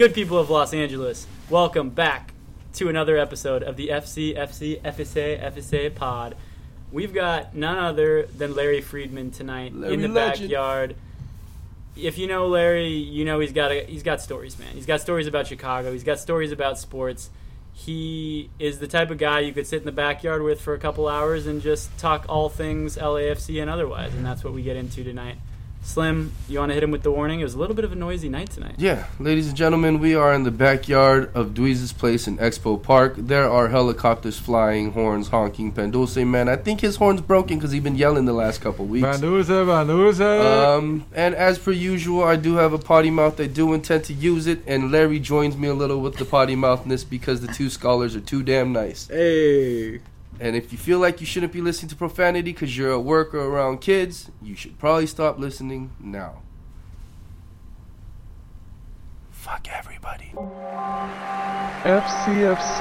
Good 0.00 0.14
people 0.14 0.38
of 0.38 0.48
Los 0.48 0.72
Angeles, 0.72 1.26
welcome 1.50 1.90
back 1.90 2.32
to 2.72 2.88
another 2.88 3.18
episode 3.18 3.62
of 3.62 3.76
the 3.76 3.88
FC 3.88 4.34
FC 4.34 4.80
FSA 4.80 5.44
FSA 5.52 5.94
pod. 5.94 6.36
We've 6.90 7.12
got 7.12 7.54
none 7.54 7.76
other 7.76 8.22
than 8.22 8.54
Larry 8.54 8.80
Friedman 8.80 9.30
tonight 9.30 9.74
Larry 9.74 9.92
in 9.92 10.00
the 10.00 10.08
Legend. 10.08 10.48
backyard. 10.48 10.96
If 11.96 12.16
you 12.16 12.28
know 12.28 12.46
Larry, 12.46 12.88
you 12.88 13.26
know 13.26 13.40
he's 13.40 13.52
got 13.52 13.72
a, 13.72 13.84
he's 13.84 14.02
got 14.02 14.22
stories, 14.22 14.58
man. 14.58 14.70
He's 14.72 14.86
got 14.86 15.02
stories 15.02 15.26
about 15.26 15.48
Chicago. 15.48 15.92
He's 15.92 16.02
got 16.02 16.18
stories 16.18 16.50
about 16.50 16.78
sports. 16.78 17.28
He 17.74 18.48
is 18.58 18.78
the 18.78 18.88
type 18.88 19.10
of 19.10 19.18
guy 19.18 19.40
you 19.40 19.52
could 19.52 19.66
sit 19.66 19.80
in 19.80 19.84
the 19.84 19.92
backyard 19.92 20.40
with 20.40 20.62
for 20.62 20.72
a 20.72 20.78
couple 20.78 21.08
hours 21.08 21.46
and 21.46 21.60
just 21.60 21.94
talk 21.98 22.24
all 22.26 22.48
things 22.48 22.96
LAFC 22.96 23.60
and 23.60 23.70
otherwise, 23.70 24.14
and 24.14 24.24
that's 24.24 24.44
what 24.44 24.54
we 24.54 24.62
get 24.62 24.78
into 24.78 25.04
tonight. 25.04 25.36
Slim, 25.82 26.32
you 26.48 26.58
want 26.58 26.70
to 26.70 26.74
hit 26.74 26.82
him 26.82 26.90
with 26.90 27.02
the 27.02 27.10
warning? 27.10 27.40
It 27.40 27.44
was 27.44 27.54
a 27.54 27.58
little 27.58 27.74
bit 27.74 27.84
of 27.84 27.92
a 27.92 27.96
noisy 27.96 28.28
night 28.28 28.50
tonight. 28.50 28.74
Yeah, 28.76 29.06
ladies 29.18 29.48
and 29.48 29.56
gentlemen, 29.56 29.98
we 29.98 30.14
are 30.14 30.32
in 30.34 30.44
the 30.44 30.50
backyard 30.50 31.34
of 31.34 31.54
Dweez's 31.54 31.92
place 31.92 32.28
in 32.28 32.36
Expo 32.38 32.80
Park. 32.80 33.14
There 33.16 33.48
are 33.50 33.68
helicopters 33.68 34.38
flying, 34.38 34.92
horns 34.92 35.28
honking. 35.28 35.72
Pendulce, 35.72 36.16
man, 36.18 36.48
I 36.48 36.56
think 36.56 36.82
his 36.82 36.96
horn's 36.96 37.22
broken 37.22 37.58
because 37.58 37.72
he's 37.72 37.82
been 37.82 37.96
yelling 37.96 38.26
the 38.26 38.34
last 38.34 38.60
couple 38.60 38.84
weeks. 38.84 39.06
Vanusa, 39.06 39.64
Vanusa. 39.64 40.76
Um, 40.76 41.06
and 41.14 41.34
as 41.34 41.58
per 41.58 41.72
usual, 41.72 42.24
I 42.24 42.36
do 42.36 42.56
have 42.56 42.72
a 42.72 42.78
potty 42.78 43.10
mouth. 43.10 43.40
I 43.40 43.46
do 43.46 43.72
intend 43.72 44.04
to 44.04 44.12
use 44.12 44.46
it, 44.46 44.62
and 44.66 44.92
Larry 44.92 45.18
joins 45.18 45.56
me 45.56 45.68
a 45.68 45.74
little 45.74 46.00
with 46.00 46.16
the 46.16 46.24
potty 46.26 46.56
mouthness 46.56 47.08
because 47.08 47.40
the 47.40 47.52
two 47.52 47.70
scholars 47.70 48.14
are 48.14 48.20
too 48.20 48.42
damn 48.42 48.72
nice. 48.72 49.08
hey. 49.08 50.00
And 50.40 50.56
if 50.56 50.72
you 50.72 50.78
feel 50.78 50.98
like 50.98 51.20
you 51.20 51.26
shouldn't 51.26 51.52
be 51.52 51.60
listening 51.60 51.90
to 51.90 51.96
profanity 51.96 52.52
because 52.52 52.74
you're 52.74 52.94
at 52.94 53.04
work 53.04 53.34
or 53.34 53.40
around 53.40 53.82
kids, 53.82 54.30
you 54.42 54.56
should 54.56 54.78
probably 54.78 55.06
stop 55.06 55.38
listening 55.38 55.90
now. 56.00 56.40
Fuck 59.30 59.68
everybody. 59.70 60.32
FCFC. 61.84 62.80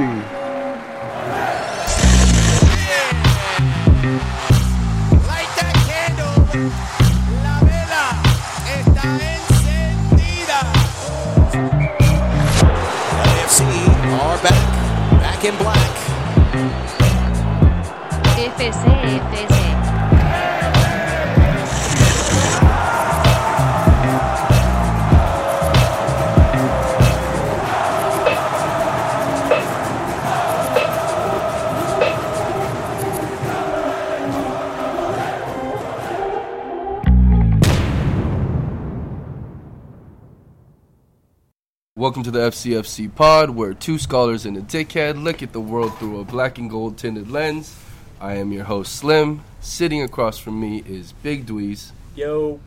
Light 5.27 5.51
that 5.59 5.75
candle. 5.85 6.31
La 7.43 7.59
vela 7.59 8.07
está 8.79 9.03
encendida. 9.35 10.59
LAFC 13.25 13.61
are 14.21 14.39
back. 14.43 14.67
Back 15.19 15.43
in 15.43 15.57
black. 15.57 16.08
FC, 18.59 18.73
FC. 18.73 19.59
Welcome 41.95 42.23
to 42.23 42.31
the 42.31 42.39
FCFC 42.39 43.15
pod, 43.15 43.51
where 43.51 43.73
two 43.73 43.97
scholars 43.97 44.45
and 44.45 44.57
a 44.57 44.61
dickhead 44.61 45.23
look 45.23 45.41
at 45.41 45.53
the 45.53 45.61
world 45.61 45.97
through 45.97 46.19
a 46.19 46.25
black 46.25 46.57
and 46.57 46.69
gold 46.69 46.97
tinted 46.97 47.31
lens. 47.31 47.73
I 48.19 48.35
am 48.35 48.51
your 48.51 48.65
host, 48.65 48.95
Slim. 48.95 49.41
Sitting 49.61 50.01
across 50.03 50.37
from 50.37 50.59
me 50.59 50.83
is 50.85 51.13
Big 51.23 51.45
Dweez. 51.45 51.91
Yo, 52.15 52.59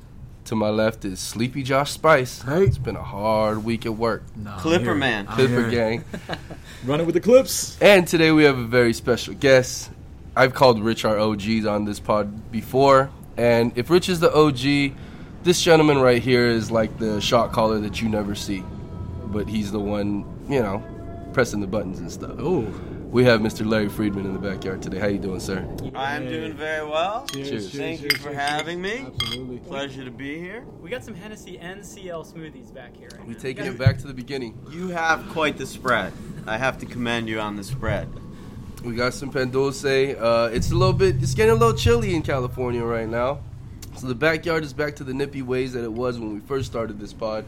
To 0.46 0.56
my 0.56 0.70
left 0.70 1.04
is 1.04 1.20
Sleepy 1.20 1.62
Josh 1.62 1.90
Spice. 1.92 2.40
Hey. 2.42 2.64
It's 2.64 2.78
been 2.78 2.96
a 2.96 3.02
hard 3.02 3.62
week 3.62 3.84
at 3.84 3.94
work. 3.94 4.22
Clipper 4.58 4.94
man. 4.94 5.26
Clipper 5.26 5.70
gang. 5.70 6.04
Running 6.84 7.04
with 7.06 7.14
the 7.14 7.20
clips. 7.20 7.76
And 7.82 8.08
today 8.08 8.32
we 8.32 8.44
have 8.44 8.58
a 8.58 8.64
very 8.64 8.92
special 8.94 9.34
guest. 9.34 9.90
I've 10.34 10.54
called 10.54 10.80
Rich 10.80 11.04
our 11.04 11.18
OGs 11.18 11.66
on 11.66 11.84
this 11.84 12.00
pod 12.00 12.50
before. 12.50 13.10
And 13.36 13.72
if 13.76 13.90
Rich 13.90 14.08
is 14.08 14.20
the 14.20 14.32
OG, 14.34 14.96
this 15.42 15.62
gentleman 15.62 15.98
right 16.00 16.22
here 16.22 16.46
is 16.46 16.70
like 16.70 16.98
the 16.98 17.20
shot 17.20 17.52
caller 17.52 17.78
that 17.80 18.00
you 18.00 18.08
never 18.08 18.34
see. 18.34 18.64
But 19.26 19.48
he's 19.48 19.70
the 19.70 19.80
one, 19.80 20.24
you 20.48 20.62
know, 20.62 20.82
pressing 21.34 21.60
the 21.60 21.66
buttons 21.66 21.98
and 21.98 22.10
stuff. 22.10 22.36
Oh. 22.38 22.66
We 23.12 23.24
have 23.24 23.42
Mr. 23.42 23.68
Larry 23.68 23.90
Friedman 23.90 24.24
in 24.24 24.32
the 24.32 24.38
backyard 24.38 24.80
today. 24.80 24.98
How 24.98 25.06
you 25.06 25.18
doing, 25.18 25.38
sir? 25.38 25.68
I'm 25.94 26.26
doing 26.26 26.54
very 26.54 26.82
well. 26.88 27.26
Cheers. 27.26 27.70
Thank 27.70 28.00
you 28.00 28.08
for 28.08 28.32
having 28.32 28.80
me. 28.80 29.04
Absolutely. 29.06 29.58
Pleasure 29.58 30.02
to 30.02 30.10
be 30.10 30.38
here. 30.38 30.64
we 30.80 30.88
got 30.88 31.04
some 31.04 31.12
Hennessy 31.14 31.58
and 31.58 31.84
CL 31.84 32.24
smoothies 32.24 32.72
back 32.72 32.96
here. 32.96 33.10
Right 33.12 33.26
We 33.26 33.34
now. 33.34 33.38
taking 33.38 33.66
it 33.66 33.76
back 33.78 33.98
to 33.98 34.06
the 34.06 34.14
beginning. 34.14 34.58
You 34.70 34.88
have 34.88 35.28
quite 35.28 35.58
the 35.58 35.66
spread. 35.66 36.14
I 36.46 36.56
have 36.56 36.78
to 36.78 36.86
commend 36.86 37.28
you 37.28 37.38
on 37.38 37.54
the 37.54 37.64
spread. 37.64 38.08
We 38.82 38.94
got 38.94 39.12
some 39.12 39.30
Pendulce. 39.30 39.84
Uh, 39.84 40.50
it's 40.50 40.70
a 40.70 40.74
little 40.74 40.94
bit, 40.94 41.16
it's 41.22 41.34
getting 41.34 41.52
a 41.52 41.58
little 41.58 41.76
chilly 41.76 42.14
in 42.14 42.22
California 42.22 42.82
right 42.82 43.08
now. 43.08 43.40
So 43.98 44.06
the 44.06 44.14
backyard 44.14 44.64
is 44.64 44.72
back 44.72 44.96
to 44.96 45.04
the 45.04 45.12
nippy 45.12 45.42
ways 45.42 45.74
that 45.74 45.84
it 45.84 45.92
was 45.92 46.18
when 46.18 46.32
we 46.32 46.40
first 46.40 46.64
started 46.64 46.98
this 46.98 47.12
pod. 47.12 47.44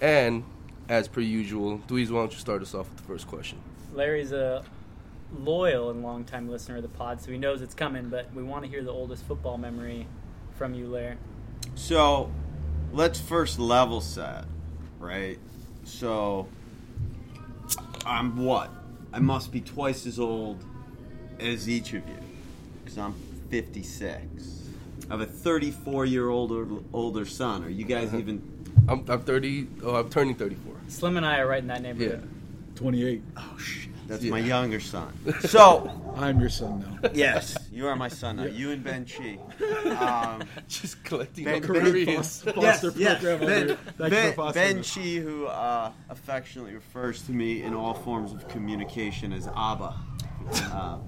And 0.00 0.42
as 0.88 1.06
per 1.06 1.20
usual, 1.20 1.80
Dweez, 1.80 2.10
why 2.10 2.20
don't 2.20 2.32
you 2.32 2.38
start 2.38 2.62
us 2.62 2.74
off 2.74 2.88
with 2.88 2.96
the 2.96 3.02
first 3.02 3.26
question? 3.28 3.58
Larry's 3.92 4.32
a 4.32 4.64
loyal 5.38 5.90
and 5.90 6.02
longtime 6.02 6.48
listener 6.48 6.76
of 6.76 6.82
the 6.82 6.88
pod, 6.88 7.20
so 7.20 7.30
he 7.30 7.38
knows 7.38 7.62
it's 7.62 7.74
coming. 7.74 8.08
But 8.08 8.32
we 8.34 8.42
want 8.42 8.64
to 8.64 8.70
hear 8.70 8.82
the 8.82 8.92
oldest 8.92 9.24
football 9.24 9.58
memory 9.58 10.06
from 10.56 10.74
you, 10.74 10.88
Lair. 10.88 11.18
So, 11.74 12.30
let's 12.92 13.20
first 13.20 13.58
level 13.58 14.00
set, 14.00 14.44
right? 14.98 15.38
So, 15.84 16.48
I'm 18.04 18.44
what? 18.44 18.70
I 19.12 19.18
must 19.18 19.52
be 19.52 19.60
twice 19.60 20.06
as 20.06 20.18
old 20.18 20.62
as 21.40 21.68
each 21.68 21.88
of 21.94 22.06
you, 22.08 22.18
because 22.82 22.98
I'm 22.98 23.14
56. 23.50 24.56
I 25.08 25.12
have 25.12 25.20
a 25.20 25.26
34 25.26 26.04
year 26.06 26.28
old 26.28 26.84
older 26.92 27.24
son. 27.26 27.64
Are 27.64 27.68
you 27.68 27.84
guys 27.84 28.08
uh-huh. 28.08 28.18
even? 28.18 28.56
I'm, 28.88 29.04
I'm 29.08 29.22
30, 29.22 29.68
oh, 29.84 29.96
I'm 29.96 30.10
turning 30.10 30.34
34. 30.34 30.74
Slim 30.88 31.16
and 31.16 31.26
I 31.26 31.38
are 31.38 31.46
right 31.46 31.60
in 31.60 31.68
that 31.68 31.82
neighborhood. 31.82 32.22
Yeah. 32.22 32.78
28. 32.78 33.22
Oh 33.36 33.58
shit, 33.58 33.90
that's 34.06 34.22
Yeah. 34.22 34.30
my 34.30 34.38
younger 34.38 34.80
son. 34.80 35.12
So, 35.40 35.90
I'm 36.16 36.40
your 36.40 36.48
son 36.50 36.80
now. 37.02 37.10
yes, 37.14 37.56
you 37.70 37.86
are 37.86 37.96
my 37.96 38.08
son 38.08 38.36
now. 38.36 38.44
You 38.44 38.70
and 38.70 38.82
Ben 38.82 39.04
Chi. 39.06 39.38
Um, 39.86 40.42
Just 40.68 41.02
collecting 41.04 41.44
Ben- 41.44 41.54
all 41.64 41.72
Ben- 41.74 41.82
Koreans. 41.92 42.42
Foster 42.42 42.52
yes, 42.60 42.80
program 42.80 43.00
yes. 43.00 43.24
over 43.24 43.46
Ben, 43.46 43.66
here. 43.68 43.76
Thank 43.76 43.98
you 43.98 44.10
ben, 44.10 44.30
for 44.30 44.36
fostering 44.36 44.72
ben 44.72 44.78
us. 44.80 44.94
Chi, 44.94 45.00
who 45.20 45.46
uh, 45.46 45.92
affectionately 46.10 46.74
refers 46.74 47.22
to 47.22 47.32
me 47.32 47.62
in 47.62 47.74
all 47.74 47.94
forms 47.94 48.32
of 48.32 48.46
communication 48.48 49.32
as 49.32 49.46
Abba. 49.56 49.94
Uh, 50.72 50.98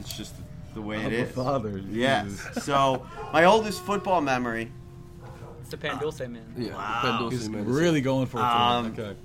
it's 0.00 0.16
just 0.16 0.34
the 0.74 0.80
way 0.80 0.96
it 0.96 1.06
I'm 1.06 1.12
a 1.12 1.16
is. 1.16 1.30
father. 1.32 1.78
Yes. 1.90 2.26
Jesus. 2.26 2.64
So, 2.64 3.06
my 3.32 3.44
oldest 3.44 3.82
football 3.82 4.20
memory. 4.20 4.70
It's 5.60 5.70
the 5.70 5.76
Pandulce 5.76 6.20
man. 6.30 6.42
Yeah, 6.56 6.74
Wow. 6.74 6.98
Pendulce, 7.02 7.32
He's 7.34 7.48
man. 7.48 7.64
really 7.66 8.00
going 8.00 8.26
for 8.26 8.38
it. 8.38 8.42
Um, 8.44 8.94
tonight. 8.94 9.10
okay. 9.10 9.18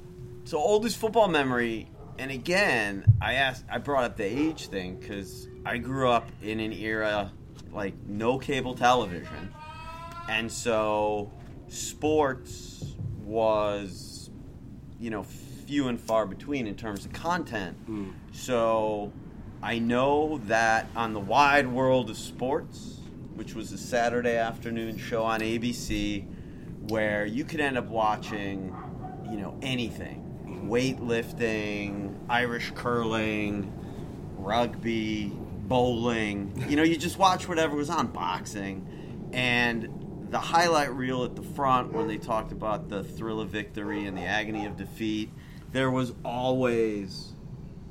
So, 0.46 0.58
oldest 0.58 0.98
football 0.98 1.28
memory, 1.28 1.90
and 2.19 2.31
again, 2.31 3.05
I 3.22 3.33
asked, 3.33 3.66
I 3.69 3.78
brought 3.78 4.03
up 4.03 4.17
the 4.17 4.25
age 4.25 4.67
thing 4.67 4.97
because 4.97 5.47
I 5.66 5.78
grew 5.78 6.09
up 6.09 6.29
in 6.41 6.59
an 6.59 6.73
era 6.73 7.31
like 7.72 7.94
no 8.05 8.39
cable 8.39 8.75
television, 8.75 9.53
and 10.28 10.51
so 10.51 11.31
sports 11.67 12.95
was, 13.23 14.29
you 15.00 15.09
know, 15.09 15.23
few 15.23 15.89
and 15.89 16.00
far 16.00 16.25
between 16.25 16.66
in 16.66 16.75
terms 16.75 17.05
of 17.05 17.13
content. 17.13 17.78
Mm. 17.89 18.13
So, 18.31 19.11
I 19.61 19.79
know 19.79 20.39
that 20.45 20.88
on 20.95 21.13
the 21.13 21.19
Wide 21.19 21.67
World 21.67 22.09
of 22.09 22.17
Sports, 22.17 22.99
which 23.35 23.53
was 23.53 23.72
a 23.72 23.78
Saturday 23.78 24.38
afternoon 24.38 24.97
show 24.97 25.23
on 25.23 25.41
ABC, 25.41 26.25
where 26.89 27.25
you 27.25 27.44
could 27.44 27.59
end 27.59 27.78
up 27.78 27.88
watching, 27.88 28.73
you 29.29 29.38
know, 29.38 29.57
anything 29.61 30.27
weightlifting, 30.67 32.16
Irish 32.29 32.72
curling, 32.75 33.72
rugby, 34.37 35.31
bowling. 35.67 36.66
You 36.69 36.75
know, 36.75 36.84
you 36.84 36.97
just 36.97 37.17
watch 37.17 37.47
whatever 37.47 37.75
was 37.75 37.90
on, 37.90 38.08
boxing. 38.08 39.29
And 39.34 40.28
the 40.29 40.40
highlight 40.40 40.93
reel 40.93 41.23
at 41.23 41.35
the 41.35 41.41
front, 41.41 41.93
when 41.93 42.08
they 42.08 42.17
talked 42.17 42.52
about 42.52 42.90
the 42.90 43.03
thrill 43.03 43.40
of 43.40 43.49
victory 43.49 44.05
and 44.05 44.17
the 44.17 44.23
agony 44.23 44.66
of 44.66 44.78
defeat, 44.78 45.31
there 45.72 45.91
was 45.91 46.14
always 46.23 47.34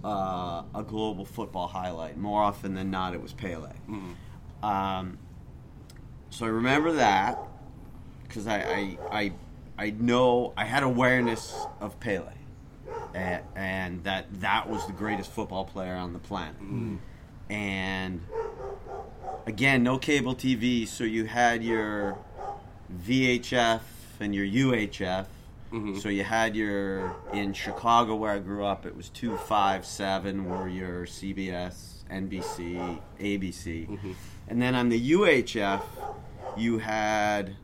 uh, 0.05 0.63
a 0.75 0.83
global 0.83 1.25
football 1.25 1.67
highlight. 1.67 2.17
More 2.17 2.43
often 2.43 2.75
than 2.75 2.91
not, 2.91 3.15
it 3.15 3.23
was 3.23 3.33
Pele. 3.33 3.73
Um, 4.63 5.19
so 6.31 6.47
I 6.47 6.49
remember 6.49 6.93
that 6.93 7.39
because 8.23 8.47
I, 8.47 8.59
I, 8.61 8.99
I, 9.11 9.33
I 9.79 9.91
know 9.91 10.53
I 10.57 10.65
had 10.65 10.83
awareness 10.83 11.55
of 11.81 11.99
Pele, 12.01 12.33
and, 13.15 13.43
and 13.55 14.05
that 14.05 14.27
that 14.41 14.69
was 14.69 14.87
the 14.87 14.93
greatest 14.93 15.31
football 15.31 15.65
player 15.65 15.95
on 15.95 16.13
the 16.13 16.19
planet. 16.19 16.61
Mm-hmm. 16.61 16.97
And 17.51 18.21
again, 19.47 19.83
no 19.83 19.99
cable 19.99 20.35
TV, 20.35 20.87
so 20.87 21.05
you 21.05 21.27
had 21.27 21.63
your 21.63 22.19
VHF 23.07 23.81
and 24.21 24.35
your 24.35 24.47
UHF, 24.47 25.27
mm-hmm. 25.73 25.99
So 25.99 26.09
you 26.09 26.25
had 26.25 26.57
your 26.57 27.15
in 27.33 27.53
Chicago 27.53 28.17
where 28.17 28.33
I 28.33 28.39
grew 28.39 28.65
up. 28.65 28.87
It 28.87 28.97
was 28.97 29.09
two, 29.09 29.37
five, 29.37 29.87
seven 29.87 30.47
were 30.47 30.69
your 30.69 31.07
CBS, 31.07 32.05
NBC, 32.11 33.01
ABC, 33.21 33.89
mm-hmm. 33.89 34.13
and 34.49 34.61
then 34.61 34.75
on 34.75 34.89
the 34.89 35.13
UHF 35.13 35.83
you 36.57 36.79
had, 36.79 37.57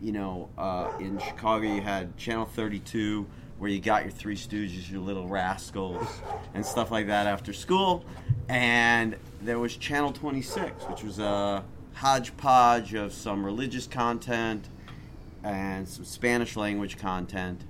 you 0.00 0.12
know, 0.12 0.48
uh, 0.58 0.90
in 0.98 1.18
Chicago 1.18 1.72
you 1.72 1.80
had 1.80 2.16
Channel 2.16 2.46
32 2.46 3.26
where 3.60 3.70
you 3.70 3.78
got 3.78 4.04
your 4.04 4.10
Three 4.10 4.36
Stooges, 4.36 4.90
your 4.90 5.02
Little 5.02 5.28
Rascals, 5.28 6.08
and 6.54 6.64
stuff 6.64 6.90
like 6.90 7.08
that 7.08 7.26
after 7.26 7.52
school, 7.52 8.06
and 8.48 9.14
there 9.42 9.58
was 9.58 9.76
Channel 9.76 10.12
26, 10.12 10.84
which 10.84 11.04
was 11.04 11.18
a 11.18 11.62
hodgepodge 11.92 12.94
of 12.94 13.12
some 13.12 13.44
religious 13.44 13.86
content 13.86 14.66
and 15.44 15.86
some 15.86 16.06
Spanish 16.06 16.56
language 16.56 16.96
content, 16.96 17.60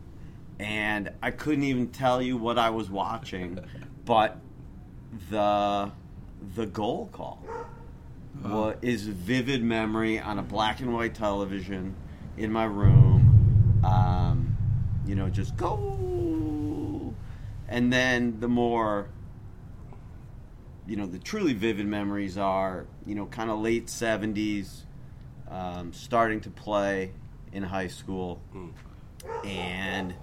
and 0.60 1.10
I 1.20 1.32
couldn't 1.32 1.64
even 1.64 1.88
tell 1.88 2.22
you 2.22 2.36
what 2.36 2.56
I 2.56 2.70
was 2.70 2.88
watching, 2.88 3.58
but 4.04 4.38
the 5.28 5.90
the 6.54 6.66
goal 6.66 7.08
call 7.12 7.44
wa 8.44 8.74
is 8.80 9.08
vivid 9.08 9.62
memory 9.62 10.20
on 10.20 10.38
a 10.38 10.42
black 10.42 10.78
and 10.78 10.94
white 10.94 11.16
television 11.16 11.96
in 12.36 12.52
my 12.52 12.64
room. 12.64 13.82
Um, 13.84 14.56
you 15.06 15.14
know, 15.14 15.28
just 15.28 15.56
go, 15.56 17.14
and 17.68 17.92
then 17.92 18.38
the 18.40 18.48
more 18.48 19.08
you 20.90 20.96
know, 20.96 21.06
the 21.06 21.20
truly 21.20 21.52
vivid 21.52 21.86
memories 21.86 22.36
are, 22.36 22.84
you 23.06 23.14
know, 23.14 23.26
kind 23.26 23.48
of 23.48 23.60
late 23.60 23.86
70s, 23.86 24.82
um, 25.48 25.92
starting 25.92 26.40
to 26.40 26.50
play 26.50 27.12
in 27.52 27.62
high 27.62 27.86
school, 27.86 28.42
and 29.44 30.14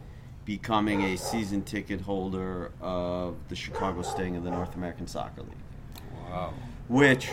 becoming 0.43 1.03
a 1.03 1.17
season 1.17 1.61
ticket 1.61 2.01
holder 2.01 2.71
of 2.81 3.35
the 3.47 3.55
Chicago 3.55 4.01
Sting 4.01 4.35
of 4.35 4.43
the 4.43 4.51
North 4.51 4.75
American 4.75 5.07
Soccer 5.07 5.41
League. 5.41 5.53
Wow. 6.29 6.53
Which, 6.89 7.29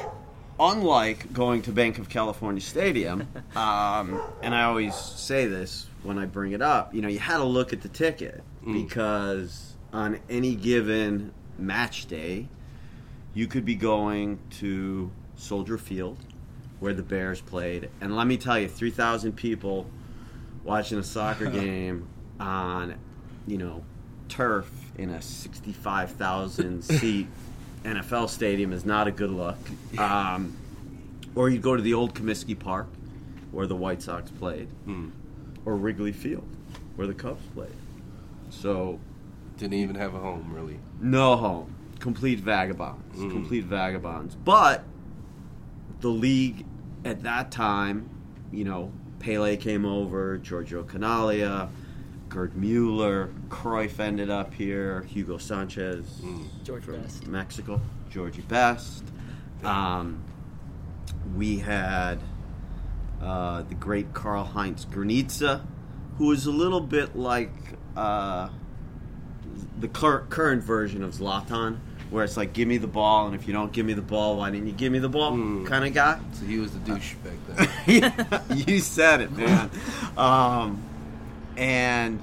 unlike 0.58 1.32
going 1.32 1.62
to 1.62 1.72
Bank 1.72 1.98
of 1.98 2.08
California 2.08 2.60
Stadium, 2.60 3.28
um, 3.56 4.20
and 4.42 4.54
I 4.54 4.64
always 4.64 4.94
say 4.94 5.46
this 5.46 5.86
when 6.02 6.18
I 6.18 6.26
bring 6.26 6.52
it 6.52 6.62
up, 6.62 6.94
you 6.94 7.00
know, 7.02 7.08
you 7.08 7.18
had 7.18 7.38
to 7.38 7.44
look 7.44 7.72
at 7.72 7.82
the 7.82 7.88
ticket 7.88 8.42
because 8.64 9.74
on 9.92 10.20
any 10.28 10.54
given 10.54 11.32
match 11.58 12.06
day, 12.06 12.48
you 13.32 13.46
could 13.46 13.64
be 13.64 13.74
going 13.74 14.38
to 14.58 15.10
Soldier 15.36 15.78
Field, 15.78 16.18
where 16.80 16.94
the 16.94 17.02
Bears 17.02 17.40
played, 17.40 17.90
and 18.00 18.16
let 18.16 18.26
me 18.26 18.36
tell 18.36 18.58
you, 18.58 18.68
three 18.68 18.90
thousand 18.90 19.32
people 19.32 19.86
watching 20.62 20.98
a 20.98 21.02
soccer 21.02 21.46
game 21.50 22.08
on, 22.38 22.94
you 23.46 23.58
know, 23.58 23.84
turf 24.28 24.70
in 24.96 25.10
a 25.10 25.20
sixty-five 25.20 26.12
thousand 26.12 26.82
seat 26.82 27.26
NFL 27.84 28.28
stadium 28.30 28.72
is 28.72 28.84
not 28.84 29.06
a 29.06 29.10
good 29.12 29.30
look. 29.30 29.56
Um, 29.98 30.56
or 31.34 31.48
you'd 31.50 31.62
go 31.62 31.76
to 31.76 31.82
the 31.82 31.94
old 31.94 32.14
Comiskey 32.14 32.58
Park, 32.58 32.86
where 33.52 33.66
the 33.66 33.76
White 33.76 34.02
Sox 34.02 34.30
played, 34.30 34.68
or 35.64 35.76
Wrigley 35.76 36.12
Field, 36.12 36.46
where 36.96 37.06
the 37.06 37.14
Cubs 37.14 37.44
played. 37.54 37.74
So 38.50 38.98
Didn't 39.58 39.74
even 39.74 39.96
have 39.96 40.14
a 40.14 40.18
home, 40.18 40.50
really. 40.52 40.78
no 41.00 41.36
home. 41.36 41.74
Complete 42.00 42.40
vagabonds. 42.40 43.18
Complete 43.18 43.64
vagabonds. 43.64 44.34
But 44.34 44.84
the 46.00 46.08
league 46.08 46.66
at 47.04 47.22
that 47.22 47.50
time, 47.50 48.08
you 48.52 48.64
know, 48.64 48.92
Pele 49.20 49.56
came 49.56 49.84
over, 49.86 50.36
Giorgio 50.38 50.82
Chinaglia, 50.82 51.68
Gerd 52.34 52.56
Mueller, 52.56 53.30
Cruyff 53.48 54.00
ended 54.00 54.28
up 54.28 54.54
here, 54.54 55.02
Hugo 55.02 55.38
Sanchez, 55.38 56.20
George 56.64 56.84
Best. 56.84 57.28
Mexico, 57.28 57.80
Georgie 58.10 58.42
Best. 58.42 59.04
Um, 59.62 60.20
we 61.36 61.58
had 61.58 62.18
uh, 63.22 63.62
the 63.62 63.76
great 63.76 64.12
Karl 64.14 64.42
Heinz 64.42 64.84
Granitza, 64.84 65.64
who 66.18 66.26
was 66.26 66.46
a 66.46 66.50
little 66.50 66.80
bit 66.80 67.14
like 67.14 67.52
uh, 67.96 68.48
the 69.78 69.86
cur- 69.86 70.26
current 70.28 70.64
version 70.64 71.04
of 71.04 71.14
Zlatan, 71.14 71.78
where 72.10 72.24
it's 72.24 72.36
like, 72.36 72.52
give 72.52 72.66
me 72.66 72.78
the 72.78 72.88
ball, 72.88 73.26
and 73.26 73.36
if 73.36 73.46
you 73.46 73.52
don't 73.52 73.72
give 73.72 73.86
me 73.86 73.92
the 73.92 74.02
ball, 74.02 74.38
why 74.38 74.50
didn't 74.50 74.66
you 74.66 74.72
give 74.72 74.90
me 74.90 74.98
the 74.98 75.08
ball 75.08 75.36
kind 75.66 75.84
of 75.84 75.94
guy. 75.94 76.18
So 76.32 76.46
he 76.46 76.58
was 76.58 76.72
the 76.72 76.80
douche 76.80 77.14
back 77.22 77.68
then. 77.86 78.42
you 78.66 78.80
said 78.80 79.20
it, 79.20 79.30
man. 79.30 79.70
Um, 80.16 80.82
and 81.56 82.20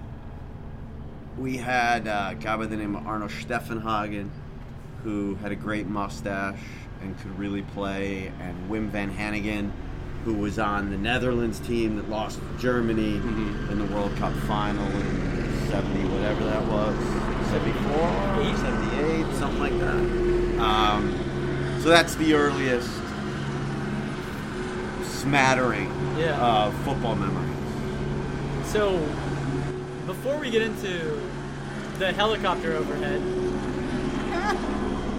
we 1.38 1.57
had 1.57 2.07
uh, 2.07 2.30
a 2.31 2.36
guy 2.36 2.57
by 2.57 2.66
the 2.66 2.75
name 2.78 2.95
of 2.95 3.07
Arno 3.07 3.28
Steffenhagen, 3.28 4.30
who 5.04 5.36
had 5.36 5.51
a 5.51 5.56
great 5.56 5.88
mustache 5.88 6.60
and 7.01 7.18
could 7.19 7.38
really 7.39 7.62
play, 7.62 8.31
and 8.39 8.69
Wim 8.69 8.89
van 8.89 9.12
Hanegem, 9.16 9.72
who 10.25 10.33
was 10.36 10.60
on 10.60 10.92
the 10.92 10.98
Netherlands 10.98 11.60
team 11.60 11.95
that 11.95 12.10
lost 12.10 12.39
to 12.39 12.57
Germany 12.62 13.16
in 13.16 13.80
the 13.80 13.86
World 13.94 14.16
Cup 14.18 14.33
final 14.48 14.86
in 14.86 15.68
70, 15.69 16.04
whatever 16.10 16.44
that 16.44 16.63
was, 16.68 16.95
74, 17.50 18.57
78, 18.57 19.36
something 19.36 19.60
like 19.60 19.80
that. 19.80 20.62
Um, 20.62 21.80
so 21.81 21.89
that's 21.89 22.13
the 22.16 22.36
earliest 22.36 22.89
smattering 25.22 25.92
Yeah. 26.19 26.38
of 26.39 26.74
football 26.84 27.16
memories. 27.16 27.50
So, 28.72 28.98
before 30.08 30.38
we 30.38 30.50
get 30.50 30.62
into 30.62 31.20
the 32.00 32.14
helicopter 32.14 32.74
overhead, 32.74 33.22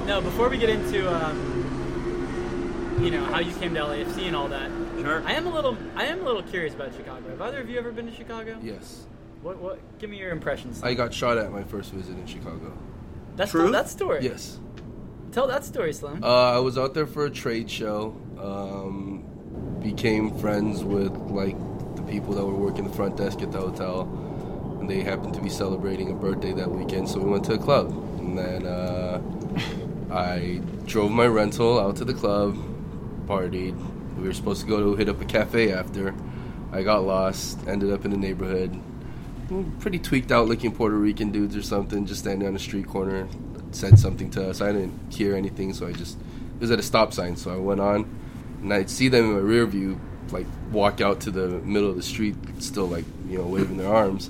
no, 0.07 0.21
before 0.23 0.49
we 0.49 0.57
get 0.57 0.71
into, 0.71 1.07
um, 1.13 2.99
you 3.03 3.11
know, 3.11 3.23
how 3.25 3.41
you 3.41 3.55
came 3.57 3.75
to 3.75 3.81
LAFC 3.81 4.27
and 4.27 4.35
all 4.35 4.49
that, 4.49 4.71
Sure. 5.01 5.23
I 5.27 5.33
am 5.35 5.47
a 5.47 5.53
little, 5.53 5.77
I 5.97 6.05
am 6.07 6.21
a 6.21 6.25
little 6.25 6.43
curious 6.45 6.75
about 6.75 6.95
Chicago. 6.95 7.29
Have 7.29 7.43
either 7.43 7.61
of 7.61 7.69
you 7.69 7.79
ever 7.79 7.91
been 7.93 8.07
to 8.07 8.15
Chicago? 8.15 8.57
yes. 8.63 9.07
What, 9.43 9.59
what? 9.59 9.99
Give 9.99 10.09
me 10.09 10.19
your 10.19 10.31
impressions. 10.31 10.83
I 10.85 10.95
got 10.95 11.13
shot 11.13 11.37
at 11.37 11.51
my 11.51 11.65
first 11.65 11.91
visit 11.93 12.17
in 12.17 12.27
Chicago. 12.27 12.73
That's 13.35 13.51
True? 13.51 13.65
Tell 13.65 13.73
that 13.73 13.89
story. 13.91 14.23
Yes. 14.23 14.61
Tell 15.33 15.49
that 15.49 15.65
story, 15.65 15.93
Slim. 15.93 16.23
Uh, 16.23 16.53
I 16.53 16.59
was 16.61 16.79
out 16.79 16.95
there 16.95 17.09
for 17.09 17.25
a 17.27 17.31
trade 17.31 17.69
show. 17.69 18.17
Um, 18.41 19.25
became 19.83 20.39
friends 20.39 20.85
with 20.85 21.13
like 21.31 21.59
the 21.81 21.82
people 22.13 22.35
that 22.35 22.45
were 22.45 22.55
working 22.55 22.85
the 22.85 22.95
front 22.95 23.17
desk 23.17 23.41
at 23.41 23.51
the 23.51 23.59
hotel, 23.59 24.03
and 24.79 24.89
they 24.89 25.01
happened 25.01 25.33
to 25.33 25.41
be 25.41 25.49
celebrating 25.49 26.11
a 26.11 26.15
birthday 26.15 26.53
that 26.53 26.71
weekend. 26.71 27.09
So 27.09 27.19
we 27.19 27.31
went 27.31 27.45
to 27.47 27.55
a 27.55 27.59
club, 27.59 27.89
and 28.19 28.37
then 28.37 28.67
uh, 28.67 29.23
I 30.11 30.61
drove 30.85 31.11
my 31.11 31.27
rental 31.27 31.81
out 31.81 31.97
to 31.97 32.05
the 32.05 32.13
club, 32.13 32.55
partied. 33.27 33.75
We 34.19 34.25
were 34.29 34.35
supposed 34.35 34.61
to 34.61 34.67
go 34.67 34.79
to 34.83 34.95
hit 34.95 35.09
up 35.09 35.23
a 35.23 35.25
cafe 35.25 35.73
after. 35.73 36.15
I 36.71 36.83
got 36.83 37.05
lost, 37.05 37.67
ended 37.67 37.91
up 37.91 38.05
in 38.05 38.11
the 38.11 38.19
neighborhood. 38.19 38.79
Pretty 39.81 39.99
tweaked 39.99 40.31
out 40.31 40.47
looking 40.49 40.71
Puerto 40.71 40.97
Rican 40.97 41.33
dudes 41.33 41.57
or 41.57 41.63
something, 41.63 42.05
just 42.05 42.21
standing 42.21 42.47
on 42.47 42.53
the 42.53 42.61
street 42.61 42.89
corner, 42.89 43.27
said 43.71 43.99
something 43.99 44.29
to 44.33 44.51
us. 44.51 44.61
I 44.61 44.73
didn't 44.73 45.11
hear 45.11 45.35
anything, 45.35 45.73
so 45.73 45.87
I 45.87 45.93
just 45.93 46.19
it 46.19 46.61
was 46.61 46.71
at 46.71 46.79
a 46.79 46.83
stop 46.83 47.15
sign, 47.15 47.37
so 47.37 47.51
I 47.55 47.57
went 47.57 47.81
on, 47.81 48.05
and 48.61 48.73
I'd 48.73 48.91
see 48.91 49.09
them 49.09 49.25
in 49.25 49.33
my 49.33 49.39
rear 49.39 49.65
view, 49.65 49.99
like 50.33 50.47
walk 50.71 51.01
out 51.01 51.21
to 51.21 51.31
the 51.31 51.49
middle 51.61 51.89
of 51.91 51.97
the 51.97 52.03
street, 52.03 52.35
still 52.59 52.87
like 52.87 53.05
you 53.29 53.39
know 53.39 53.45
waving 53.47 53.77
their 53.77 53.93
arms, 53.93 54.29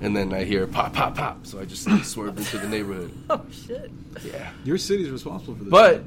and 0.00 0.16
then 0.16 0.32
I 0.32 0.44
hear 0.44 0.66
pop, 0.66 0.92
pop, 0.92 1.16
pop. 1.16 1.46
So 1.46 1.60
I 1.60 1.64
just 1.64 1.86
like, 1.88 2.04
swerved 2.14 2.38
into 2.38 2.58
the 2.58 2.68
neighborhood. 2.68 3.12
oh 3.30 3.42
shit. 3.50 3.90
Yeah, 4.24 4.50
Your 4.64 4.78
city's 4.78 5.10
responsible 5.10 5.54
for 5.56 5.64
this. 5.64 5.70
but 5.70 6.04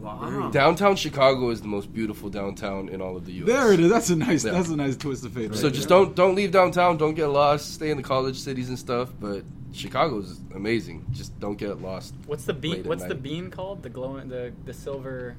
Wow. 0.00 0.48
downtown 0.50 0.96
Chicago 0.96 1.50
is 1.50 1.60
the 1.60 1.68
most 1.68 1.92
beautiful 1.92 2.30
downtown 2.30 2.88
in 2.88 3.02
all 3.02 3.18
of 3.18 3.26
the 3.26 3.32
U.S. 3.32 3.46
there 3.48 3.72
it 3.74 3.80
is. 3.80 3.90
That's 3.90 4.08
a 4.08 4.16
nice. 4.16 4.44
Yeah. 4.46 4.52
That's 4.52 4.70
a 4.70 4.76
nice 4.76 4.96
twist 4.96 5.26
of 5.26 5.32
fate. 5.34 5.50
Right 5.50 5.58
So 5.58 5.68
just 5.68 5.90
there. 5.90 5.98
don't 5.98 6.16
don't 6.16 6.34
leave 6.34 6.52
downtown. 6.52 6.96
Don't 6.96 7.12
get 7.12 7.26
lost. 7.26 7.74
Stay 7.74 7.90
in 7.90 7.98
the 7.98 8.02
college 8.02 8.38
cities 8.38 8.70
and 8.70 8.78
stuff. 8.78 9.10
But 9.20 9.44
Chicago's 9.72 10.40
amazing. 10.54 11.04
Just 11.10 11.38
don't 11.38 11.58
get 11.58 11.82
lost. 11.82 12.14
What's 12.26 12.44
the 12.46 12.54
Late 12.54 12.60
bean? 12.62 12.80
at 12.80 12.86
What's 12.86 13.02
the 13.02 13.08
night. 13.10 13.22
bean 13.22 13.50
called? 13.50 13.82
The 13.82 13.90
glowing, 13.90 14.30
the 14.30 14.52
the 14.64 14.72
silver. 14.72 15.36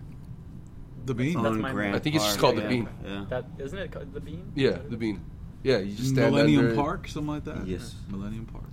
The 1.06 1.14
bean. 1.14 1.42
That's 1.42 1.48
On 1.56 1.62
my- 1.62 1.72
Grant 1.72 1.96
I 1.96 2.00
think 2.00 2.16
it's 2.16 2.26
just 2.26 2.40
Park, 2.40 2.54
called 2.56 2.58
the 2.58 2.62
yeah. 2.64 2.68
Bean. 2.70 2.90
Yeah. 3.06 3.26
That 3.30 3.46
isn't 3.60 3.78
it 3.80 3.92
called 3.92 4.14
the 4.14 4.20
bean? 4.20 4.52
Yeah, 4.56 4.78
the 4.90 4.98
bean. 4.98 5.22
Yeah, 5.64 5.78
you 5.78 5.96
just 5.96 6.10
stand 6.10 6.18
there. 6.18 6.32
Millennium 6.32 6.60
under 6.60 6.74
it. 6.74 6.78
Park, 6.78 7.08
something 7.08 7.34
like 7.34 7.44
that. 7.46 7.68
Yes. 7.68 7.96
Millennium 8.10 8.46
Park. 8.46 8.66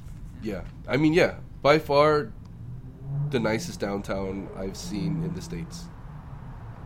Yeah, 0.42 0.62
I 0.86 0.96
mean, 0.96 1.12
yeah, 1.12 1.34
by 1.62 1.78
far 1.78 2.32
the 3.30 3.40
nicest 3.40 3.80
downtown 3.80 4.48
I've 4.56 4.76
seen 4.76 5.22
in 5.24 5.34
the 5.34 5.42
states. 5.42 5.84